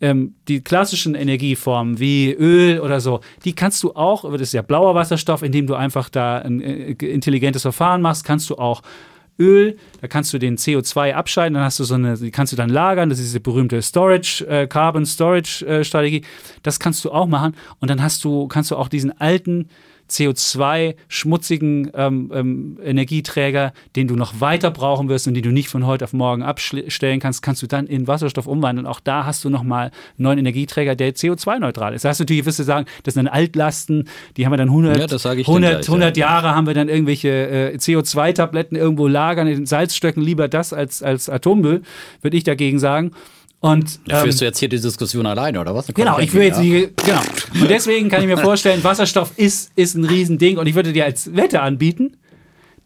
ähm, 0.04 0.36
die 0.49 0.60
klassischen 0.60 1.16
Energieformen 1.16 1.97
wie 1.97 2.34
Öl 2.34 2.82
oder 2.82 2.99
so, 2.99 3.22
die 3.45 3.56
kannst 3.56 3.82
du 3.84 3.93
auch, 3.93 4.30
das 4.34 4.41
ist 4.41 4.54
ja 4.54 4.62
blauer 4.62 4.95
Wasserstoff, 4.95 5.43
indem 5.43 5.66
du 5.66 5.76
einfach 5.76 6.10
da 6.10 6.39
ein 6.39 6.60
äh, 6.60 6.91
intelligentes 6.91 7.62
Verfahren 7.62 8.01
machst, 8.01 8.26
kannst 8.26 8.49
du 8.49 8.58
auch 8.58 8.82
Öl, 9.39 9.78
da 10.01 10.10
kannst 10.10 10.34
du 10.34 10.39
den 10.39 10.58
CO2 10.58 11.14
abscheiden, 11.14 11.54
dann 11.54 11.64
hast 11.64 11.80
du 11.80 11.86
so 11.86 11.95
eine, 11.95 12.18
die 12.18 12.32
kannst 12.32 12.51
du 12.51 12.58
dann 12.58 12.70
lagern, 12.70 13.10
das 13.10 13.20
ist 13.20 13.28
diese 13.28 13.39
berühmte 13.39 13.82
Storage, 13.82 14.45
äh, 14.45 14.68
Carbon 14.68 15.06
Storage 15.06 15.66
äh, 15.66 15.86
Strategie. 15.86 16.24
Das 16.64 16.82
kannst 16.82 17.04
du 17.06 17.12
auch 17.12 17.28
machen 17.28 17.56
und 17.80 17.89
dann 17.89 18.04
hast 18.04 18.26
du, 18.26 18.49
kannst 18.49 18.72
du 18.72 18.76
auch 18.76 18.89
diesen 18.89 19.18
alten 19.22 19.70
CO2-schmutzigen 20.14 21.91
ähm, 21.93 22.32
ähm, 22.34 22.80
Energieträger, 22.84 23.74
den 23.95 24.07
du 24.07 24.16
noch 24.16 24.39
weiter 24.39 24.72
brauchen 24.72 25.09
wirst 25.09 25.28
und 25.28 25.34
den 25.34 25.43
du 25.43 25.51
nicht 25.51 25.70
von 25.70 25.86
heute 25.86 26.05
auf 26.05 26.14
morgen 26.14 26.43
abstellen 26.43 27.20
kannst, 27.20 27.41
kannst 27.41 27.61
du 27.61 27.68
dann 27.68 27.88
in 27.88 28.07
Wasserstoff 28.07 28.47
umwandeln. 28.47 28.86
Auch 28.86 28.99
da 28.99 29.26
hast 29.26 29.43
du 29.43 29.49
nochmal 29.49 29.86
einen 29.86 29.91
neuen 30.18 30.39
Energieträger, 30.39 30.95
der 30.95 31.16
CO2-neutral 31.16 31.93
ist. 31.93 32.05
Da 32.05 32.09
hast 32.09 32.20
du 32.20 32.24
natürlich, 32.24 32.45
wirst 32.45 32.59
du 32.59 32.64
sagen, 32.64 32.86
das 33.03 33.16
sind 33.16 33.28
Altlasten, 33.28 34.07
die 34.38 34.45
haben 34.45 34.53
wir 34.53 34.57
dann 34.57 34.70
100, 34.70 34.97
ja, 34.97 35.03
100, 35.03 35.72
gleich, 35.72 35.88
100 35.88 36.18
ja. 36.18 36.28
Jahre, 36.28 36.55
haben 36.55 36.68
wir 36.68 36.74
dann 36.74 36.89
irgendwelche 36.89 37.30
äh, 37.30 37.76
CO2-Tabletten 37.76 38.76
irgendwo 38.76 39.07
lagern, 39.07 39.47
in 39.47 39.55
den 39.55 39.66
Salzstöcken, 39.66 40.22
lieber 40.22 40.47
das 40.47 40.74
als, 40.74 41.01
als 41.01 41.30
Atommüll, 41.30 41.82
würde 42.22 42.38
ich 42.38 42.43
dagegen 42.43 42.80
sagen. 42.80 43.11
Und, 43.64 44.01
ja, 44.09 44.18
führst 44.18 44.39
ähm, 44.39 44.39
du 44.39 44.45
jetzt 44.47 44.59
hier 44.59 44.68
die 44.68 44.82
Diskussion 44.82 45.26
alleine, 45.26 45.61
oder 45.61 45.74
was? 45.74 45.88
Genau, 45.88 46.20
ich 46.20 46.34
will 46.34 46.43
jetzt 46.43 46.57
ja. 46.57 46.64
die, 46.64 46.89
genau. 47.05 47.22
Und 47.61 47.70
deswegen 47.70 48.09
kann 48.09 48.20
ich 48.20 48.28
mir 48.28 48.38
vorstellen, 48.38 48.84
Wasserstoff 48.84 49.32
ist, 49.38 49.72
ist 49.78 49.95
ein 49.95 50.03
Riesending 50.03 50.57
und 50.57 50.68
ich 50.68 50.76
würde 50.76 50.91
dir 50.91 51.05
als 51.05 51.34
Wette 51.34 51.61
anbieten, 51.61 52.18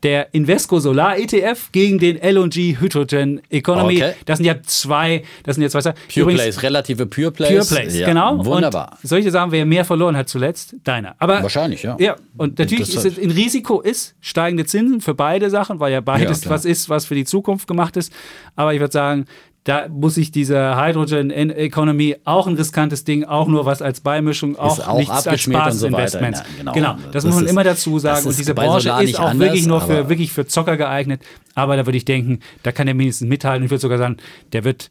der 0.04 0.32
Invesco 0.36 0.80
Solar 0.80 1.18
ETF 1.18 1.72
gegen 1.72 1.98
den 1.98 2.18
LNG 2.18 2.80
Hydrogen 2.80 3.42
Economy. 3.50 3.96
Okay. 3.96 4.14
Das 4.26 4.38
sind 4.38 4.46
ja 4.46 4.62
zwei, 4.62 5.24
das 5.42 5.56
sind 5.56 5.64
ja 5.64 5.70
zwei 5.72 5.82
Pure 5.82 5.96
Übrigens, 6.16 6.42
Plays, 6.44 6.62
relative 6.62 7.06
Pure 7.08 7.32
Plays. 7.32 7.68
Pure 7.70 7.82
Plays, 7.82 7.98
ja, 7.98 8.08
genau. 8.08 8.46
Wunderbar. 8.46 9.00
Und 9.02 9.12
dir 9.12 9.32
sagen, 9.32 9.52
wer 9.52 9.66
mehr 9.66 9.84
verloren 9.84 10.16
hat 10.16 10.30
zuletzt? 10.30 10.76
Deiner. 10.84 11.16
Aber, 11.18 11.42
Wahrscheinlich, 11.42 11.82
ja. 11.82 11.98
Ja, 12.00 12.18
und 12.38 12.60
natürlich 12.60 12.94
ist 12.94 13.04
es, 13.04 13.18
ein 13.18 13.32
Risiko 13.32 13.82
ist 13.82 14.14
steigende 14.22 14.66
Zinsen 14.66 15.02
für 15.02 15.16
beide 15.16 15.50
Sachen, 15.50 15.80
weil 15.80 15.92
ja 15.92 16.02
beides 16.02 16.44
ja, 16.44 16.52
was 16.52 16.66
ist, 16.66 16.88
was 16.88 17.06
für 17.08 17.16
die 17.16 17.26
Zukunft 17.26 17.68
gemacht 17.68 17.98
ist. 17.98 18.14
Aber 18.56 18.76
ich 18.76 18.80
würde 18.80 18.94
sagen, 18.94 19.26
da 19.68 19.90
muss 19.90 20.16
ich 20.16 20.32
diese 20.32 20.78
Hydrogen 20.78 21.30
Economy 21.30 22.16
auch 22.24 22.48
ein 22.48 22.56
riskantes 22.56 23.04
Ding, 23.04 23.26
auch 23.26 23.50
nur 23.50 23.66
was 23.66 23.82
als 23.82 24.00
Beimischung, 24.00 24.58
auch, 24.58 24.80
auch 24.80 24.98
nichts 24.98 25.28
als 25.28 25.42
Spaßinvestments. 25.42 26.40
So 26.40 26.46
genau, 26.60 26.72
genau, 26.72 26.94
das, 26.94 27.12
das 27.12 27.26
muss 27.26 27.36
man 27.36 27.46
ist, 27.46 27.52
immer 27.52 27.64
dazu 27.66 28.00
sagen. 28.00 28.26
Und 28.28 28.38
diese 28.38 28.56
Branche 28.56 28.90
ist 29.02 29.20
auch 29.20 29.26
anders, 29.26 29.40
wirklich 29.50 29.68
nur 29.68 29.82
für, 29.82 30.08
wirklich 30.08 30.32
für 30.32 30.46
Zocker 30.48 30.78
geeignet. 30.78 31.22
Aber 31.54 31.76
da 31.76 31.86
würde 31.86 31.98
ich 31.98 32.06
denken, 32.06 32.40
da 32.64 32.72
kann 32.72 32.88
er 32.88 32.94
mindestens 32.94 33.28
mithalten. 33.28 33.66
Ich 33.66 33.70
würde 33.70 33.82
sogar 33.82 33.98
sagen, 33.98 34.18
der 34.54 34.64
wird 34.64 34.90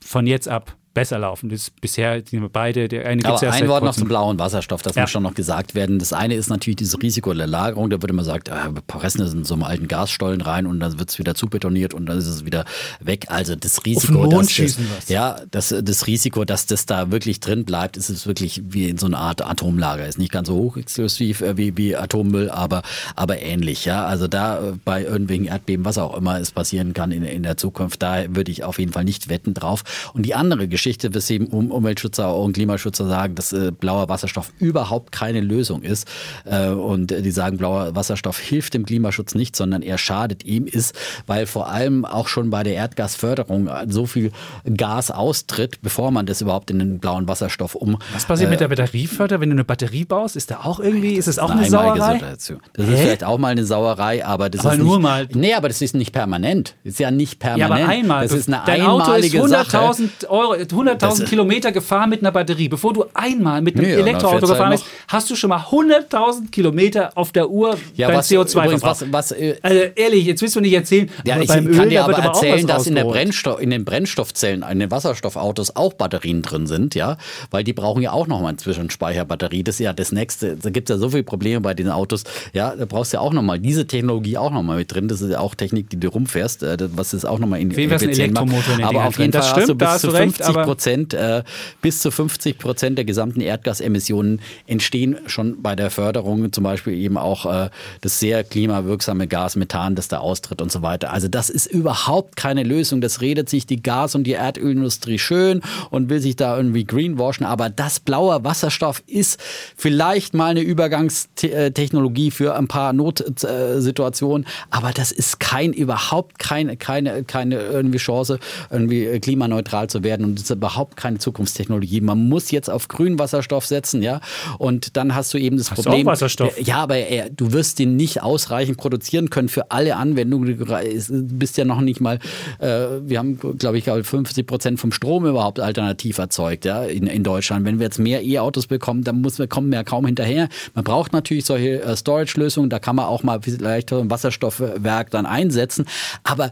von 0.00 0.26
jetzt 0.26 0.48
ab 0.48 0.74
besser 0.96 1.18
laufen. 1.18 1.50
Das 1.50 1.70
bisher 1.70 2.22
sind 2.24 2.50
beide, 2.54 2.88
der 2.88 3.06
eine 3.06 3.22
Aber 3.26 3.52
ein 3.52 3.68
Wort 3.68 3.84
noch 3.84 3.94
zum 3.94 4.08
blauen 4.08 4.38
Wasserstoff, 4.38 4.80
das 4.80 4.94
ja. 4.94 5.02
muss 5.02 5.10
schon 5.10 5.22
noch 5.22 5.34
gesagt 5.34 5.74
werden. 5.74 5.98
Das 5.98 6.14
eine 6.14 6.34
ist 6.34 6.48
natürlich 6.48 6.76
dieses 6.76 7.00
Risiko 7.02 7.34
der 7.34 7.46
Lagerung. 7.46 7.90
Da 7.90 8.00
wird 8.00 8.10
immer 8.10 8.22
gesagt, 8.22 8.48
äh, 8.48 8.54
wir 8.72 8.80
pressen 8.80 9.20
es 9.20 9.34
in 9.34 9.44
so 9.44 9.52
einen 9.52 9.62
alten 9.62 9.88
Gasstollen 9.88 10.40
rein 10.40 10.66
und 10.66 10.80
dann 10.80 10.98
wird 10.98 11.10
es 11.10 11.18
wieder 11.18 11.34
zubetoniert 11.34 11.92
und 11.92 12.06
dann 12.06 12.16
ist 12.16 12.26
es 12.26 12.46
wieder 12.46 12.64
weg. 13.00 13.26
Also 13.28 13.54
das 13.56 13.84
Risiko, 13.84 14.26
dass 14.26 14.56
das, 14.56 15.08
ja, 15.08 15.36
das, 15.50 15.74
das 15.82 16.06
Risiko, 16.06 16.46
dass 16.46 16.64
das 16.64 16.86
da 16.86 17.10
wirklich 17.10 17.40
drin 17.40 17.66
bleibt, 17.66 17.98
ist 17.98 18.08
es 18.08 18.26
wirklich 18.26 18.62
wie 18.64 18.88
in 18.88 18.96
so 18.96 19.04
einer 19.04 19.18
Art 19.18 19.44
Atomlager. 19.44 20.06
Ist 20.06 20.18
nicht 20.18 20.32
ganz 20.32 20.48
so 20.48 20.54
hochexklusiv 20.54 21.42
äh, 21.42 21.58
wie, 21.58 21.76
wie 21.76 21.94
Atommüll, 21.94 22.48
aber, 22.48 22.80
aber 23.14 23.42
ähnlich. 23.42 23.84
Ja, 23.84 24.06
also 24.06 24.28
da 24.28 24.60
äh, 24.60 24.72
bei 24.82 25.04
irgendwelchen 25.04 25.44
Erdbeben, 25.44 25.84
was 25.84 25.98
auch 25.98 26.16
immer 26.16 26.40
es 26.40 26.52
passieren 26.52 26.94
kann 26.94 27.12
in, 27.12 27.22
in 27.22 27.42
der 27.42 27.58
Zukunft, 27.58 28.02
da 28.02 28.34
würde 28.34 28.50
ich 28.50 28.64
auf 28.64 28.78
jeden 28.78 28.94
Fall 28.94 29.04
nicht 29.04 29.28
wetten 29.28 29.52
drauf. 29.52 29.84
Und 30.14 30.24
die 30.24 30.34
andere 30.34 30.68
Geschichte, 30.68 30.85
weswegen 30.86 31.48
um, 31.48 31.70
Umweltschützer 31.70 32.34
und 32.36 32.52
Klimaschützer 32.52 33.06
sagen, 33.06 33.34
dass 33.34 33.52
äh, 33.52 33.72
blauer 33.72 34.08
Wasserstoff 34.08 34.52
überhaupt 34.58 35.12
keine 35.12 35.40
Lösung 35.40 35.82
ist 35.82 36.08
äh, 36.44 36.68
und 36.68 37.10
die 37.10 37.30
sagen, 37.30 37.56
blauer 37.56 37.94
Wasserstoff 37.94 38.38
hilft 38.38 38.74
dem 38.74 38.86
Klimaschutz 38.86 39.34
nicht, 39.34 39.56
sondern 39.56 39.82
er 39.82 39.98
schadet 39.98 40.44
ihm, 40.44 40.66
ist, 40.66 40.94
weil 41.26 41.46
vor 41.46 41.68
allem 41.68 42.04
auch 42.04 42.28
schon 42.28 42.50
bei 42.50 42.62
der 42.62 42.74
Erdgasförderung 42.74 43.68
so 43.88 44.06
viel 44.06 44.30
Gas 44.76 45.10
austritt, 45.10 45.82
bevor 45.82 46.10
man 46.10 46.26
das 46.26 46.40
überhaupt 46.40 46.70
in 46.70 46.78
den 46.78 46.98
blauen 46.98 47.28
Wasserstoff 47.28 47.74
um. 47.74 47.98
Was 48.12 48.26
passiert 48.26 48.48
äh, 48.48 48.50
mit 48.52 48.60
der 48.60 48.68
Batterieförder, 48.68 49.40
wenn 49.40 49.50
du 49.50 49.54
eine 49.54 49.64
Batterie 49.64 50.04
baust? 50.04 50.36
Ist 50.36 50.50
da 50.50 50.60
auch 50.62 50.80
irgendwie, 50.80 51.14
ist 51.14 51.28
es 51.28 51.38
auch 51.38 51.50
eine, 51.50 51.62
eine 51.62 51.70
Sauerei? 51.70 52.14
Situation. 52.14 52.60
Das 52.74 52.86
Hä? 52.86 52.94
ist 52.94 53.00
vielleicht 53.00 53.24
auch 53.24 53.38
mal 53.38 53.48
eine 53.48 53.64
Sauerei, 53.64 54.24
aber 54.24 54.50
das 54.50 54.64
aber 54.64 54.74
ist 54.74 54.80
nur 54.80 54.96
nicht, 54.96 55.02
mal. 55.02 55.28
Nee, 55.34 55.54
aber 55.54 55.68
das 55.68 55.82
ist 55.82 55.94
nicht 55.94 56.12
permanent. 56.12 56.76
Das 56.84 56.94
ist 56.94 57.00
ja 57.00 57.10
nicht 57.10 57.38
permanent. 57.38 57.70
Ja, 57.70 57.84
aber 57.84 57.92
einmal. 57.92 58.22
Das 58.22 58.32
ist 58.32 58.48
eine 58.48 58.62
Dein 58.64 58.82
einmalige 58.82 59.42
Auto 59.42 59.54
ist 59.54 59.74
100.000 59.74 60.28
Euro, 60.28 60.64
100.000 60.76 61.24
Kilometer 61.24 61.72
gefahren 61.72 62.10
mit 62.10 62.20
einer 62.20 62.32
Batterie. 62.32 62.68
Bevor 62.68 62.92
du 62.92 63.04
einmal 63.14 63.62
mit 63.62 63.76
einem 63.76 63.86
nee, 63.86 63.94
Elektroauto 63.94 64.46
gefahren 64.46 64.70
bist, 64.70 64.84
hast 65.08 65.30
du 65.30 65.36
schon 65.36 65.50
mal 65.50 65.60
100.000 65.60 66.50
Kilometer 66.50 67.12
auf 67.14 67.32
der 67.32 67.50
Uhr 67.50 67.76
ja, 67.94 68.08
beim 68.08 68.20
CO2 68.20 68.82
was, 68.82 69.04
was, 69.10 69.32
äh, 69.32 69.56
Also 69.62 69.80
ehrlich, 69.94 70.26
jetzt 70.26 70.42
willst 70.42 70.56
du 70.56 70.60
nicht 70.60 70.72
erzählen. 70.72 71.10
Ja, 71.24 71.40
ich 71.40 71.48
beim 71.48 71.72
kann 71.72 71.88
dir 71.88 72.04
aber 72.04 72.18
erzählen, 72.18 72.66
dass 72.66 72.86
in, 72.86 72.94
der 72.94 73.04
Brennstoff, 73.04 73.60
in 73.60 73.70
den 73.70 73.84
Brennstoffzellen, 73.84 74.64
in 74.70 74.78
den 74.78 74.90
Wasserstoffautos 74.90 75.76
auch 75.76 75.94
Batterien 75.94 76.42
drin 76.42 76.66
sind, 76.66 76.94
ja, 76.94 77.16
weil 77.50 77.64
die 77.64 77.72
brauchen 77.72 78.02
ja 78.02 78.12
auch 78.12 78.26
nochmal 78.26 78.50
eine 78.50 78.56
Zwischenspeicherbatterie. 78.58 79.62
Das 79.62 79.76
ist 79.76 79.80
ja 79.80 79.92
das 79.92 80.12
nächste. 80.12 80.56
Da 80.56 80.70
gibt 80.70 80.90
es 80.90 80.94
ja 80.94 80.98
so 80.98 81.10
viele 81.10 81.22
Probleme 81.22 81.60
bei 81.60 81.74
diesen 81.74 81.92
Autos. 81.92 82.24
Ja, 82.52 82.74
da 82.74 82.84
brauchst 82.84 83.12
du 83.12 83.18
ja 83.18 83.20
auch 83.20 83.32
nochmal 83.32 83.58
diese 83.58 83.86
Technologie 83.86 84.38
auch 84.38 84.50
nochmal 84.50 84.78
mit 84.78 84.92
drin. 84.92 85.08
Das 85.08 85.20
ist 85.20 85.30
ja 85.30 85.40
auch 85.40 85.54
Technik, 85.54 85.90
die 85.90 85.98
du 85.98 86.08
rumfährst, 86.08 86.62
äh, 86.62 86.76
was 86.94 87.14
ist 87.14 87.24
auch 87.24 87.38
nochmal 87.38 87.60
in 87.60 87.76
Wie 87.76 87.84
effizient 87.84 88.34
macht. 88.34 88.46
Aber 88.82 89.06
auf 89.06 89.18
jeden 89.18 89.32
Fall 89.32 89.42
stimmt, 89.42 89.82
hast 89.82 90.04
du 90.04 90.10
bis 90.10 90.10
zu 90.10 90.10
50 90.10 90.65
Prozent, 90.66 91.14
äh, 91.14 91.42
bis 91.80 92.00
zu 92.00 92.10
50 92.10 92.58
Prozent 92.58 92.98
der 92.98 93.04
gesamten 93.04 93.40
Erdgasemissionen 93.40 94.40
entstehen 94.66 95.16
schon 95.26 95.62
bei 95.62 95.76
der 95.76 95.90
Förderung, 95.90 96.52
zum 96.52 96.64
Beispiel 96.64 96.94
eben 96.94 97.16
auch 97.16 97.46
äh, 97.46 97.70
das 98.00 98.18
sehr 98.18 98.44
klimawirksame 98.44 99.26
Gas 99.26 99.56
Methan, 99.56 99.94
das 99.94 100.08
da 100.08 100.18
austritt 100.18 100.60
und 100.60 100.72
so 100.72 100.82
weiter. 100.82 101.12
Also 101.12 101.28
das 101.28 101.50
ist 101.50 101.66
überhaupt 101.66 102.36
keine 102.36 102.62
Lösung. 102.62 103.00
Das 103.00 103.20
redet 103.20 103.48
sich 103.48 103.66
die 103.66 103.82
Gas- 103.82 104.14
und 104.14 104.24
die 104.24 104.32
Erdölindustrie 104.32 105.18
schön 105.18 105.62
und 105.90 106.10
will 106.10 106.20
sich 106.20 106.36
da 106.36 106.56
irgendwie 106.56 106.84
greenwashen. 106.84 107.46
Aber 107.46 107.70
das 107.70 108.00
blaue 108.00 108.44
Wasserstoff 108.44 109.02
ist 109.06 109.40
vielleicht 109.76 110.34
mal 110.34 110.50
eine 110.50 110.60
Übergangstechnologie 110.60 112.30
für 112.30 112.56
ein 112.56 112.68
paar 112.68 112.92
Notsituationen. 112.92 114.46
Aber 114.70 114.92
das 114.92 115.12
ist 115.12 115.40
kein, 115.40 115.72
überhaupt 115.72 116.38
keine, 116.38 116.76
keine, 116.76 117.24
keine 117.24 117.56
irgendwie 117.56 117.98
Chance, 117.98 118.38
irgendwie 118.70 119.18
klimaneutral 119.20 119.88
zu 119.88 120.02
werden. 120.02 120.24
Und 120.24 120.45
ist 120.50 120.56
überhaupt 120.56 120.96
keine 120.96 121.18
Zukunftstechnologie. 121.18 122.00
Man 122.00 122.28
muss 122.28 122.50
jetzt 122.50 122.70
auf 122.70 122.88
grünen 122.88 123.18
Wasserstoff 123.18 123.66
setzen, 123.66 124.02
ja. 124.02 124.20
Und 124.58 124.96
dann 124.96 125.14
hast 125.14 125.32
du 125.34 125.38
eben 125.38 125.56
das 125.56 125.70
hast 125.70 125.82
Problem. 125.82 126.04
Du 126.04 126.08
auch 126.08 126.12
Wasserstoff? 126.12 126.60
Ja, 126.60 126.76
aber 126.76 126.96
du 127.30 127.52
wirst 127.52 127.78
den 127.78 127.96
nicht 127.96 128.22
ausreichend 128.22 128.78
produzieren 128.78 129.30
können 129.30 129.48
für 129.48 129.70
alle 129.70 129.96
Anwendungen. 129.96 130.58
Du 130.58 131.22
bist 131.36 131.56
ja 131.56 131.64
noch 131.64 131.80
nicht 131.80 132.00
mal, 132.00 132.18
äh, 132.58 132.86
wir 133.02 133.18
haben, 133.18 133.38
glaube 133.58 133.78
ich, 133.78 133.84
50 133.84 134.46
Prozent 134.46 134.80
vom 134.80 134.92
Strom 134.92 135.26
überhaupt 135.26 135.60
alternativ 135.60 136.18
erzeugt, 136.18 136.64
ja, 136.64 136.84
in, 136.84 137.06
in 137.06 137.22
Deutschland. 137.22 137.64
Wenn 137.64 137.78
wir 137.78 137.84
jetzt 137.84 137.98
mehr 137.98 138.22
E-Autos 138.22 138.66
bekommen, 138.66 139.04
dann 139.04 139.20
muss, 139.20 139.40
kommen 139.48 139.70
wir 139.70 139.84
kaum 139.84 140.06
hinterher. 140.06 140.48
Man 140.74 140.84
braucht 140.84 141.12
natürlich 141.12 141.44
solche 141.44 141.82
äh, 141.82 141.96
Storage-Lösungen, 141.96 142.70
da 142.70 142.78
kann 142.78 142.96
man 142.96 143.06
auch 143.06 143.22
mal 143.22 143.40
vielleicht 143.42 143.92
ein 143.92 144.10
Wasserstoffwerk 144.10 145.10
dann 145.10 145.26
einsetzen. 145.26 145.86
Aber 146.22 146.50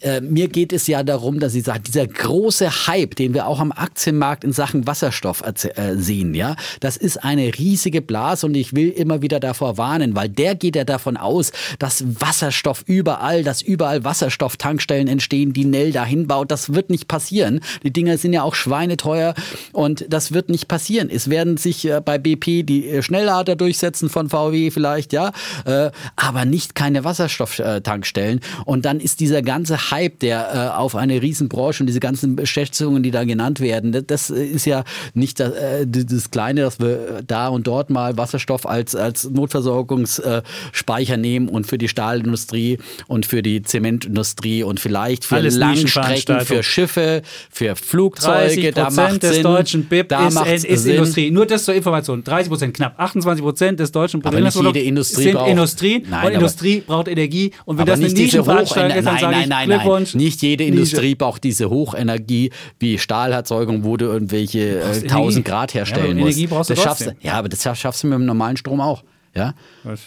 äh, 0.00 0.20
mir 0.20 0.48
geht 0.48 0.72
es 0.72 0.86
ja 0.86 1.02
darum, 1.02 1.40
dass 1.40 1.54
ich 1.54 1.64
sage, 1.64 1.80
dieser 1.80 2.06
große 2.06 2.86
Hype, 2.86 3.16
den 3.16 3.34
wir 3.36 3.46
auch 3.46 3.60
am 3.60 3.70
Aktienmarkt 3.70 4.44
in 4.44 4.52
Sachen 4.52 4.86
Wasserstoff 4.86 5.42
äh, 5.42 5.94
sehen, 5.94 6.34
ja, 6.34 6.56
das 6.80 6.96
ist 6.96 7.22
eine 7.22 7.56
riesige 7.58 8.00
Blase 8.00 8.46
und 8.46 8.54
ich 8.54 8.74
will 8.74 8.88
immer 8.88 9.20
wieder 9.20 9.40
davor 9.40 9.76
warnen, 9.76 10.16
weil 10.16 10.30
der 10.30 10.54
geht 10.54 10.74
ja 10.74 10.84
davon 10.84 11.18
aus, 11.18 11.52
dass 11.78 12.02
Wasserstoff 12.18 12.82
überall, 12.86 13.44
dass 13.44 13.60
überall 13.60 14.04
Wasserstofftankstellen 14.04 15.06
entstehen, 15.06 15.52
die 15.52 15.66
Nell 15.66 15.92
dahin 15.92 16.26
baut. 16.26 16.50
Das 16.50 16.72
wird 16.72 16.88
nicht 16.88 17.08
passieren. 17.08 17.60
Die 17.82 17.92
Dinger 17.92 18.16
sind 18.16 18.32
ja 18.32 18.42
auch 18.42 18.54
schweineteuer 18.54 19.34
und 19.72 20.06
das 20.08 20.32
wird 20.32 20.48
nicht 20.48 20.66
passieren. 20.66 21.10
Es 21.10 21.28
werden 21.28 21.58
sich 21.58 21.86
äh, 21.86 22.00
bei 22.02 22.16
BP 22.16 22.64
die 22.64 22.88
äh, 22.88 23.02
Schnelllader 23.02 23.54
durchsetzen 23.54 24.08
von 24.08 24.30
VW 24.30 24.70
vielleicht, 24.70 25.12
ja, 25.12 25.32
äh, 25.66 25.90
aber 26.16 26.46
nicht 26.46 26.74
keine 26.74 27.04
Wasserstofftankstellen. 27.04 28.40
Und 28.64 28.86
dann 28.86 28.98
ist 28.98 29.20
dieser 29.20 29.42
ganze 29.42 29.90
Hype, 29.90 30.20
der 30.20 30.80
auf 30.80 30.96
eine 30.96 31.20
Riesenbranche 31.20 31.82
und 31.82 31.86
diese 31.86 32.00
ganzen 32.00 32.36
Beschäftigungen, 32.36 33.02
die 33.02 33.10
da 33.10 33.25
genannt 33.26 33.60
werden, 33.60 34.04
das 34.06 34.30
ist 34.30 34.66
ja 34.66 34.84
nicht 35.14 35.40
das, 35.40 35.52
das 35.86 36.30
Kleine, 36.30 36.62
dass 36.62 36.80
wir 36.80 37.22
da 37.26 37.48
und 37.48 37.66
dort 37.66 37.90
mal 37.90 38.16
Wasserstoff 38.16 38.66
als, 38.66 38.94
als 38.94 39.28
Notversorgungsspeicher 39.28 41.16
nehmen 41.16 41.48
und 41.48 41.66
für 41.66 41.78
die 41.78 41.88
Stahlindustrie 41.88 42.78
und 43.06 43.26
für 43.26 43.42
die 43.42 43.62
Zementindustrie 43.62 44.62
und 44.62 44.80
vielleicht 44.80 45.24
für 45.24 45.36
Alles 45.36 45.56
Langstrecken, 45.56 46.40
für 46.40 46.62
Schiffe, 46.62 47.22
für 47.50 47.76
Flugzeuge. 47.76 48.72
30 48.72 48.74
da 48.74 48.90
macht 48.90 49.22
des 49.22 49.34
Sinn, 49.34 49.42
deutschen 49.42 49.84
BIP 49.84 50.08
da 50.08 50.28
ist, 50.28 50.64
ist 50.64 50.86
Industrie. 50.86 51.30
Nur 51.30 51.46
das 51.46 51.64
zur 51.64 51.74
Information. 51.74 52.22
30 52.24 52.48
Prozent, 52.48 52.76
knapp 52.76 52.98
28 52.98 53.42
Prozent 53.42 53.80
des 53.80 53.92
deutschen 53.92 54.20
Bruttoinlandsprodukts 54.20 55.16
sind 55.16 55.34
braucht, 55.34 55.50
Industrie. 55.50 56.02
Nein, 56.08 56.26
und 56.26 56.32
Industrie 56.32 56.80
braucht 56.80 57.08
Energie. 57.08 57.52
Und 57.64 57.78
wenn 57.78 57.86
das 57.86 58.00
eine 58.00 58.08
Nischenveranstaltung 58.08 58.98
ist, 58.98 59.06
dann 59.06 59.18
sage 59.18 59.34
ich 59.40 59.48
nein, 59.48 59.68
nein, 59.68 59.68
Glückwunsch. 59.68 60.14
Nein. 60.14 60.24
Nicht 60.24 60.42
jede 60.42 60.64
Industrie 60.64 61.14
braucht 61.14 61.44
diese 61.44 61.70
Hochenergie 61.70 62.50
wie 62.78 62.98
Stahlerzeugung, 63.16 63.84
wo 63.84 63.96
du 63.96 64.06
irgendwelche 64.06 64.80
äh, 64.80 65.02
1000 65.02 65.44
Grad 65.44 65.74
herstellen 65.74 66.18
ja, 66.18 66.24
musst. 66.24 66.36
Energie 66.36 66.46
brauchst 66.46 66.70
du 66.70 66.74
das 66.74 66.84
schaffst, 66.84 67.14
Ja, 67.20 67.34
aber 67.34 67.48
das 67.48 67.62
schaffst 67.62 68.02
du 68.02 68.08
mit 68.08 68.18
dem 68.18 68.26
normalen 68.26 68.56
Strom 68.56 68.80
auch. 68.80 69.04
Ja? 69.34 69.54
Was? 69.84 70.00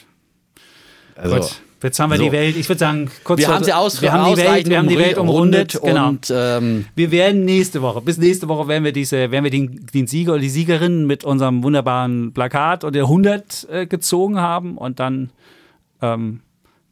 Also, 1.16 1.36
Gut. 1.36 1.62
Jetzt 1.82 1.98
haben 1.98 2.10
wir 2.10 2.18
so. 2.18 2.24
die 2.24 2.32
Welt, 2.34 2.58
ich 2.58 2.68
würde 2.68 2.80
sagen, 2.80 3.10
kurz 3.24 3.40
Wir 3.40 3.48
haben 3.48 3.64
sie 3.64 3.72
aus, 3.72 4.02
wir 4.02 4.12
haben 4.12 4.36
die 4.36 4.42
Welt, 4.42 4.70
wir 4.70 4.78
haben 4.78 4.90
die 4.90 4.98
Welt 4.98 5.18
umrundet. 5.18 5.80
Genau. 5.82 6.10
Und, 6.10 6.30
ähm, 6.30 6.86
wir 6.94 7.10
werden 7.10 7.46
nächste 7.46 7.82
Woche, 7.82 8.02
bis 8.02 8.18
nächste 8.18 8.50
Woche 8.50 8.68
werden 8.68 8.84
wir 8.84 8.92
diese, 8.92 9.32
werden 9.32 9.46
wir 9.46 9.52
den, 9.52 9.86
den 9.94 10.06
Sieger 10.06 10.34
oder 10.34 10.42
die 10.42 10.50
Siegerin 10.50 11.08
mit 11.08 11.24
unserem 11.24 11.64
wunderbaren 11.64 12.34
Plakat 12.34 12.84
und 12.84 12.96
der 12.96 13.04
100 13.04 13.68
äh, 13.72 13.88
gezogen 13.88 14.42
haben 14.42 14.78
und 14.78 15.00
dann 15.00 15.30
ähm, 16.02 16.42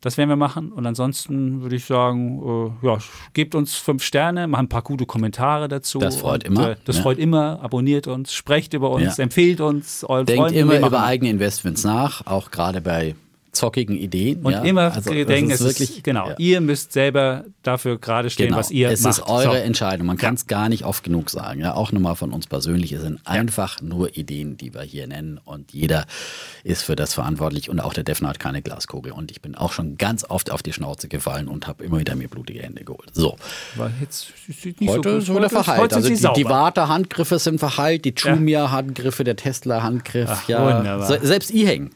das 0.02 0.18
werden 0.18 0.30
wir 0.30 0.36
machen. 0.36 0.72
Und 0.72 0.86
ansonsten 0.86 1.61
würde 1.61 1.76
ich 1.76 1.86
sagen, 1.86 2.74
äh, 2.84 2.88
ja, 2.88 2.98
gebt 3.34 3.56
uns 3.56 3.76
fünf 3.76 4.03
Sterne, 4.03 4.48
macht 4.48 4.61
ein 4.64 4.69
paar 4.69 4.84
gute 4.84 5.06
Kommentare 5.06 5.68
dazu. 5.68 5.99
Das 5.99 6.18
freut 6.18 6.48
und, 6.48 6.56
immer. 6.56 6.72
Äh, 6.72 6.76
das 6.86 6.98
ja. 6.98 7.02
freut 7.03 7.18
immer. 7.18 7.60
Abonniert 7.61 8.07
uns, 8.07 8.34
sprecht 8.34 8.74
über 8.74 8.91
uns, 8.91 9.18
ja. 9.18 9.24
empfehlt 9.24 9.61
uns 9.61 10.03
euren 10.03 10.26
Denkt 10.26 10.41
Freunden. 10.41 10.60
immer 10.60 10.80
über 10.80 11.03
eigene 11.03 11.30
Investments 11.30 11.84
nach, 11.84 12.26
auch 12.26 12.52
gerade 12.52 12.82
bei 12.82 13.15
zockigen 13.58 13.98
Ideen. 13.98 14.44
Und 14.44 14.54
ja. 14.54 14.62
immer 14.64 14.94
also, 14.94 15.12
denken, 15.12 15.52
es 15.52 15.62
wirklich, 15.62 15.98
ist, 15.98 16.04
genau, 16.04 16.30
ja. 16.30 16.36
ihr 16.38 16.62
müsst 16.62 16.94
selber 16.94 17.46
dafür 17.64 17.98
gerade 17.98 18.30
stehen, 18.30 18.48
genau. 18.48 18.60
was 18.60 18.72
ihr 18.72 18.90
es 18.90 19.02
macht. 19.02 19.14
Es 19.14 19.18
ist 19.20 19.28
eure 19.28 19.58
so. 19.58 19.64
Entscheidung. 19.64 20.08
Man 20.08 20.18
kann 20.18 20.36
es 20.36 20.48
gar 20.48 20.70
nicht 20.70 20.86
oft 20.86 21.04
genug 21.04 21.30
sagen. 21.30 21.60
Ja, 21.60 21.74
auch 21.74 21.92
nochmal 21.92 22.16
von 22.16 22.32
uns 22.32 22.48
persönlich. 22.48 22.94
Es 22.94 23.02
sind 23.02 23.20
einfach 23.26 23.82
nur 23.82 24.16
Ideen, 24.18 24.58
die 24.58 24.74
wir 24.74 24.82
hier 24.82 25.08
nennen. 25.08 25.40
Und 25.44 25.74
jeder 25.74 26.06
ist 26.64 26.84
für 26.84 26.96
das 26.96 27.14
verantwortlich. 27.14 27.70
Und 27.70 27.80
auch 27.80 27.94
der 27.94 28.04
Defner 28.04 28.30
hat 28.30 28.40
keine 28.40 28.62
Glaskugel. 28.62 29.12
Und 29.12 29.32
ich 29.32 29.42
bin 29.42 29.56
auch 29.56 29.74
schon 29.74 29.98
ganz 29.98 30.24
oft 30.24 30.52
auf 30.52 30.64
die 30.64 30.74
Schnauze 30.74 31.08
gefallen 31.08 31.48
und 31.48 31.68
habe 31.68 31.84
immer 31.84 32.00
wieder 32.00 32.16
mir 32.16 32.28
blutige 32.28 32.62
Hände 32.62 32.84
geholt. 32.84 33.10
So. 33.14 33.36
Weil 33.76 33.92
jetzt 34.02 34.32
sieht 34.48 34.80
nicht 34.80 34.90
heute 34.90 35.22
so 35.22 35.34
gut. 35.34 35.50
verheilt. 35.50 35.94
Also 35.94 36.10
die, 36.10 36.16
die 36.16 36.46
Warta-Handgriffe 36.46 37.40
sind 37.40 37.60
verheilt, 37.60 38.06
die 38.06 38.14
Jumia-Handgriffe, 38.14 39.24
der 39.24 39.36
Tesla-Handgriff. 39.36 40.48
Ja, 40.48 41.02
selbst 41.02 41.54
E-Hang. 41.54 41.92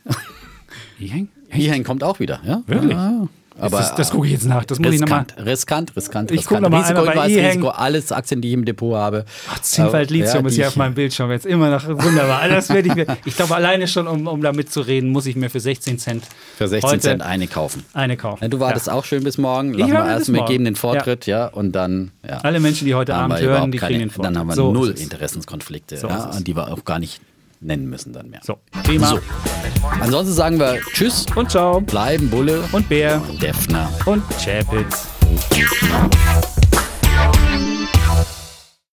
E-Hang? 1.00 1.30
Hierhin 1.52 1.84
kommt 1.84 2.04
auch 2.04 2.20
wieder, 2.20 2.40
ja? 2.46 2.62
Wirklich? 2.68 2.92
Ja. 2.94 3.28
Aber 3.60 3.78
das, 3.78 3.94
das 3.94 4.10
gucke 4.12 4.26
ich 4.28 4.32
jetzt 4.34 4.46
nach. 4.48 4.64
Das 4.66 4.80
muss 4.80 4.92
riskant, 4.92 5.32
ich 5.32 5.36
nochmal. 5.38 5.52
riskant, 5.52 5.96
riskant, 5.96 6.32
Ich 6.32 6.40
riskant. 6.40 6.62
noch 6.62 6.70
mal 6.70 6.78
Risiko, 6.80 7.00
einmal 7.02 7.16
bei 7.16 7.30
E 7.30 7.46
Risiko, 7.48 7.68
alles 7.68 8.12
Aktien, 8.12 8.42
die 8.42 8.48
ich 8.48 8.54
im 8.56 8.66
Depot 8.66 8.96
habe. 8.96 9.26
Äh, 9.78 10.04
Lithium 10.06 10.24
ja, 10.24 10.48
ist 10.48 10.56
hier 10.56 10.64
ich- 10.64 10.68
auf 10.70 10.76
meinem 10.78 10.96
Bildschirm 10.96 11.30
jetzt 11.32 11.46
immer 11.46 11.70
noch 11.70 11.86
wunderbar. 11.88 12.42
Das 12.50 12.70
werde 12.70 12.88
ich 12.88 12.96
mir. 12.96 13.06
Ich 13.26 13.36
glaube, 13.36 13.54
alleine 13.56 13.88
schon, 13.88 14.08
um, 14.08 14.26
um 14.28 14.42
damit 14.42 14.72
zu 14.72 14.82
reden, 14.82 15.10
muss 15.12 15.26
ich 15.28 15.36
mir 15.36 15.50
für 15.50 15.60
16 15.60 16.00
Cent 16.00 16.24
Für 16.58 16.70
16 16.70 16.90
heute 16.90 17.00
Cent 17.02 17.22
eine 17.22 17.46
kaufen. 17.48 17.84
eine 17.94 18.16
kaufen. 18.18 18.42
Ja, 18.42 18.48
du 18.48 18.60
wartest 18.62 18.88
Ja. 18.88 18.94
auch 18.94 19.04
schön 19.06 19.24
bis 19.24 19.38
morgen. 19.38 19.74
Lass 19.74 19.88
Ich 19.90 19.94
mal 19.94 20.08
erst, 20.08 20.34
wir 20.34 20.46
geben 20.46 20.64
den 20.66 20.78
Vortritt, 20.78 21.28
ja, 21.28 21.46
und 21.48 21.74
dann, 21.74 22.12
ja. 22.28 22.38
Alle 22.38 22.62
Menschen, 22.62 22.86
die 22.88 22.96
heute 22.96 23.14
Abend 23.14 23.40
hören, 23.42 23.72
die 23.72 23.78
keine, 23.78 23.90
kriegen 23.90 24.00
den 24.00 24.10
Vortritt. 24.12 24.34
Dann 24.34 24.40
haben 24.40 24.48
wir 24.48 24.56
So 24.56 24.72
null. 24.72 24.92
Interessenskonflikte, 24.98 25.98
So 25.98 26.08
ja, 26.08 26.30
es. 26.32 26.44
die 26.44 26.56
wir 26.56 26.72
auch 26.72 26.84
gar 26.86 26.98
nicht 27.00 27.22
nennen 27.62 27.88
müssen 27.90 28.14
dann 28.14 28.30
mehr. 28.30 28.42
So, 28.44 28.58
prima. 28.84 29.08
So. 29.08 29.20
Ansonsten 30.02 30.34
sagen 30.34 30.60
wir 30.60 30.80
Tschüss, 30.94 31.26
Und 31.36 31.52
ciao. 31.52 31.82
bleiben 31.82 32.30
Bulle 32.30 32.64
Und 32.72 32.90
Bär. 32.90 33.22
und 33.30 33.42
Defner. 33.42 33.90
Und 34.06 34.24
Chapitz. 34.44 35.08